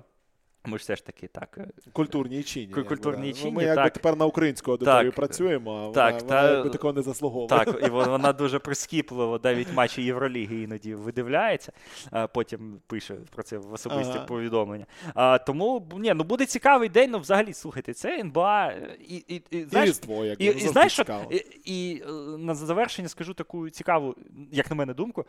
Ми 0.66 0.78
ж 0.78 0.82
все 0.82 0.96
ж 0.96 1.06
таки 1.06 1.26
так. 1.26 1.58
е, 1.58 1.66
Культурні 1.92 2.38
і 2.40 2.42
чинні. 2.42 2.74
Культурні 2.74 3.26
якби, 3.26 3.32
да. 3.32 3.38
Ну, 3.38 3.42
чинні, 3.44 3.56
Ми 3.56 3.64
якби 3.64 3.90
тепер 3.90 4.16
на 4.16 4.24
українську 4.26 4.70
аудиторію 4.70 5.10
Так, 5.10 5.16
працюємо, 5.16 5.88
а 5.90 5.94
так, 5.94 6.14
вона, 6.14 6.28
та- 6.28 6.42
вона 6.42 6.54
якби 6.56 6.70
такого 6.70 6.92
не 6.92 7.02
заслуговує. 7.02 7.48
Так, 7.48 7.80
і 7.86 7.88
вона 7.90 8.32
дуже 8.32 8.58
прискіпливо 8.58 9.40
навіть 9.44 9.72
матчі 9.72 10.02
Євроліги 10.02 10.62
іноді 10.62 10.94
видивляється, 10.94 11.72
а 12.10 12.26
потім 12.26 12.80
пише 12.86 13.14
про 13.14 13.42
це 13.42 13.58
в 13.58 13.72
особисті 13.72 14.12
Ага. 14.16 14.24
повідомлення. 14.26 14.86
А, 15.14 15.38
тому 15.38 15.88
ні, 15.98 16.14
ну 16.14 16.24
буде 16.24 16.46
цікавий 16.46 16.88
день. 16.88 17.10
Ну, 17.10 17.18
взагалі, 17.18 17.52
слухайте, 17.52 17.94
це 17.94 18.18
НБА. 18.20 18.66
е, 18.68 18.96
І, 19.08 19.16
і, 19.16 19.42
і, 19.50 19.64
знаєш, 19.64 19.88
Різдво, 19.90 20.24
якби, 20.24 20.44
і, 20.44 20.48
і 20.48 20.68
знаєш, 20.68 20.92
що, 20.92 21.04
і, 21.30 21.36
і 21.64 22.02
е, 22.02 22.12
на 22.38 22.54
завершення 22.54 23.08
скажу 23.08 23.34
таку 23.34 23.70
цікаву, 23.70 24.14
як 24.52 24.70
на 24.70 24.76
мене, 24.76 24.94
думку. 24.94 25.24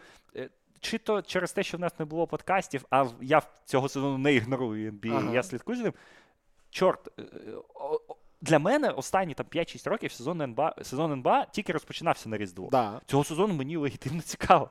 Чи 0.85 0.97
то 0.97 1.21
через 1.21 1.51
те, 1.51 1.63
що 1.63 1.77
в 1.77 1.79
нас 1.79 1.99
не 1.99 2.05
було 2.05 2.27
подкастів, 2.27 2.85
а 2.89 3.05
я 3.21 3.41
цього 3.65 3.89
сезону 3.89 4.17
не 4.17 4.33
ігнорую 4.33 4.91
NBA, 4.91 5.17
Ага. 5.17 5.33
я 5.33 5.43
слідкую 5.43 5.77
за 5.77 5.83
ним. 5.83 5.93
Чорт, 6.69 7.19
е, 7.19 7.23
для 8.41 8.59
мене 8.59 8.89
останні 8.89 9.33
там 9.33 9.45
5-6 9.45 9.87
років 9.87 10.11
сезон 10.11 10.41
НБА, 10.41 10.75
сезон 10.81 11.11
НБА 11.11 11.45
тільки 11.45 11.73
розпочинався 11.73 12.29
на 12.29 12.37
Різдво. 12.37 12.69
Да. 12.71 13.01
Цього 13.05 13.23
сезону 13.23 13.53
мені 13.53 13.77
легітимно 13.77 14.21
цікаво. 14.21 14.69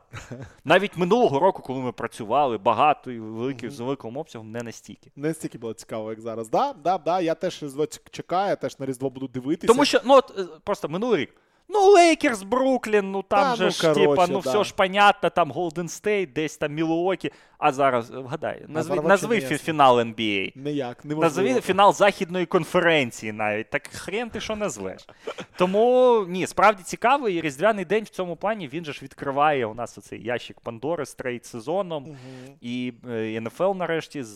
Навіть 0.64 0.96
минулого 0.96 1.40
року, 1.40 1.62
коли 1.62 1.80
ми 1.80 1.92
працювали 1.92 2.58
багато 2.58 3.10
і 3.10 3.20
великим, 3.20 3.70
з 3.70 3.80
великим 3.80 4.16
обсягом, 4.16 4.50
не 4.50 4.62
настільки. 4.62 5.10
Не 5.16 5.34
стільки 5.34 5.58
було 5.58 5.74
цікаво, 5.74 6.10
як 6.10 6.20
зараз. 6.20 6.48
Да, 6.50 6.72
да, 6.72 6.98
да, 6.98 7.20
я 7.20 7.34
теж 7.34 7.62
Різдво 7.62 7.86
чекаю, 8.10 8.56
теж 8.56 8.78
на 8.78 8.86
Різдво 8.86 9.10
буду 9.10 9.28
дивитися. 9.28 9.72
Тому 9.72 9.84
що, 9.84 10.00
ну 10.04 10.14
от 10.14 10.38
е, 10.38 10.44
просто 10.64 10.88
минулий 10.88 11.20
рік. 11.20 11.34
Ну, 11.68 11.90
Лейкерс, 11.90 12.42
Бруклін, 12.42 13.10
ну 13.10 13.22
там 13.22 13.50
Та, 13.50 13.56
же 13.56 13.64
ну, 13.64 13.70
ж, 13.70 13.94
типа, 13.94 14.26
ну 14.26 14.40
да. 14.40 14.50
все 14.50 14.64
ж 14.64 14.74
понятно, 14.76 15.30
там 15.30 15.50
Голден 15.50 15.88
Стейт, 15.88 16.32
десь 16.32 16.56
там 16.56 16.74
Мілуокі. 16.74 17.30
А 17.58 17.72
зараз, 17.72 18.10
е, 18.10 18.18
вгадай, 18.18 18.64
назви, 18.68 19.00
назви 19.00 19.36
фі- 19.36 19.58
фінал 19.58 19.98
NBA. 19.98 20.52
Ніяк, 20.56 21.04
неможливо. 21.04 21.48
Назви 21.48 21.60
фінал 21.60 21.92
західної 21.92 22.46
конференції 22.46 23.32
навіть. 23.32 23.70
Так 23.70 23.86
хрен 23.86 24.30
ти 24.30 24.40
що 24.40 24.56
назвеш. 24.56 25.06
Тому 25.56 26.24
ні, 26.28 26.46
справді 26.46 26.82
цікаво, 26.82 27.28
і 27.28 27.40
Різдвяний 27.40 27.84
день 27.84 28.04
в 28.04 28.08
цьому 28.08 28.36
плані 28.36 28.68
він 28.68 28.84
же 28.84 28.92
ж 28.92 29.00
відкриває 29.02 29.66
у 29.66 29.74
нас 29.74 29.98
оцей 29.98 30.22
ящик 30.22 30.60
Пандори 30.60 31.06
з 31.06 31.14
trade 31.14 31.46
сезоном. 31.46 32.02
Мгм. 32.02 32.56
І 32.60 32.92
е, 33.10 33.40
НФЛ 33.40 33.72
нарешті 33.74 34.22
з, 34.22 34.28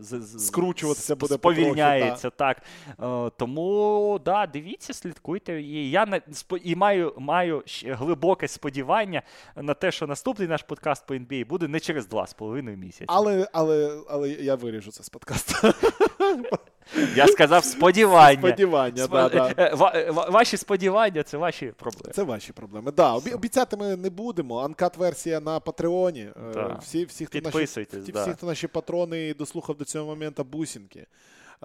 з, 0.00 0.20
з, 0.20 0.46
Скручуватися 0.46 1.16
буде 1.16 1.34
сповільняється. 1.34 2.30
Так. 2.30 2.62
Е, 3.02 3.30
тому 3.36 4.20
да, 4.24 4.46
дивіться, 4.46 4.94
слідкуйте. 4.94 5.62
І 5.62 5.90
я 5.90 6.06
на 6.06 6.20
і 6.64 6.74
маю, 6.76 7.12
маю 7.18 7.62
глибоке 7.84 8.48
сподівання 8.48 9.22
на 9.56 9.74
те, 9.74 9.92
що 9.92 10.06
наступний 10.06 10.48
наш 10.48 10.62
подкаст 10.62 11.06
по 11.06 11.14
NBA 11.14 11.46
буде 11.46 11.68
не 11.68 11.80
через 11.80 12.06
два 12.06 12.26
з 12.26 12.32
половиною 12.34 12.76
місяці. 12.76 13.04
Але, 13.08 13.48
але, 13.52 14.00
але 14.10 14.28
я 14.30 14.54
виріжу 14.54 14.90
це 14.90 15.02
з 15.04 15.08
подкасту. 15.08 15.72
Я 17.14 17.26
сказав 17.26 17.64
сподівання. 17.64 18.38
Сподівання, 18.38 19.04
Спо- 19.04 19.08
да, 19.10 19.28
да. 19.28 19.48
е, 19.48 19.54
е, 19.72 19.74
ва- 19.74 20.04
ва- 20.12 20.28
Ваші 20.30 20.56
сподівання 20.56 21.22
це 21.22 21.36
ваші 21.36 21.66
проблеми. 21.66 22.12
Це 22.14 22.22
ваші 22.22 22.52
проблеми. 22.52 22.92
Да, 22.92 23.14
обі- 23.16 23.34
обіцяти 23.34 23.76
ми 23.76 23.96
не 23.96 24.10
будемо. 24.10 24.58
Анкат-версія 24.60 25.40
на 25.40 25.60
Патреоні. 25.60 26.20
Е, 26.20 26.52
Да. 26.54 26.78
Всі, 26.82 27.04
всі, 27.04 27.26
хто 27.26 27.38
наші, 27.40 27.86
да. 28.12 28.22
всі, 28.22 28.32
хто 28.32 28.46
наші 28.46 28.66
патрони 28.66 29.34
дослухав 29.34 29.76
до 29.76 29.84
цього 29.84 30.06
моменту 30.06 30.44
бусінки. 30.44 31.06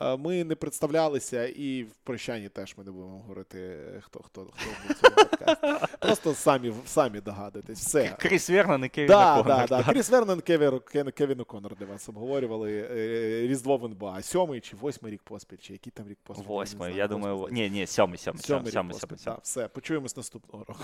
Е, 0.02 0.18
Ми 0.18 0.44
не 0.44 0.56
представлялися, 0.56 1.48
і 1.48 1.84
в 1.84 1.92
прощанні 2.04 2.50
теж 2.50 2.76
ми 2.78 2.84
не 2.84 2.92
будемо 2.92 3.18
говорити, 3.20 3.60
е, 3.60 4.02
хто 4.06 4.20
хто 4.20 4.42
хто 4.42 4.66
був 4.88 4.96
цьому. 4.98 5.78
Просто 6.00 6.34
самі 6.34 6.74
самі 6.86 7.22
догадуєтесь. 7.22 7.80
Все. 7.80 8.16
Кріс 8.20 8.50
Вернон 8.50 8.84
і 8.86 8.90
Кевін 8.90 9.08
Да, 9.08 9.36
Коннор. 9.44 9.68
да, 9.70 9.84
да. 9.84 9.84
Кріс 9.94 10.10
Вернон, 10.10 10.40
Кевін, 10.42 10.70
Кен- 10.70 11.12
Кевін 11.12 11.40
О'Коннор 11.40 11.76
для 11.76 11.86
вас 11.86 12.10
обговорювали 12.10 12.88
е, 12.92 13.48
Різдво 13.48 13.78
в 13.78 13.86
НБА. 13.86 14.22
Сьомий 14.22 14.62
чи 14.62 14.76
восьмий 14.76 15.12
рік 15.14 15.22
поспіль, 15.24 15.58
чи 15.58 15.74
який 15.74 15.92
там 15.92 16.08
рік 16.10 16.18
поспіль? 16.24 16.46
Восьмий, 16.48 16.78
знаю. 16.92 16.96
я 16.96 17.08
думаю, 17.08 17.48
ні, 17.52 17.70
ні, 17.70 17.88
сьомий, 17.88 18.18
сьомий, 18.18 18.42
Сьомий 18.42 18.72
сьомий, 18.72 18.94
сьомий, 19.00 19.18
сьомий. 19.20 19.40
Все, 19.44 19.68
почуємось 19.68 20.18
наступного 20.18 20.66
року. 20.68 20.84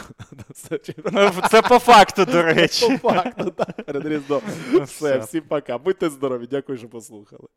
Чи- 0.83 0.95
Ну, 1.11 1.31
Це 1.51 1.61
по 1.61 1.79
факту, 1.79 2.25
до 2.25 2.43
речі. 2.43 2.97
По 2.97 3.09
факту, 3.11 3.51
так, 3.51 3.83
перед 3.85 4.05
Різдвом. 4.05 4.41
Все, 4.71 4.83
Все. 4.83 5.17
всім 5.17 5.41
пока. 5.47 5.77
Будьте 5.77 6.09
здорові, 6.09 6.47
дякую, 6.51 6.77
що 6.77 6.89
послухали. 6.89 7.47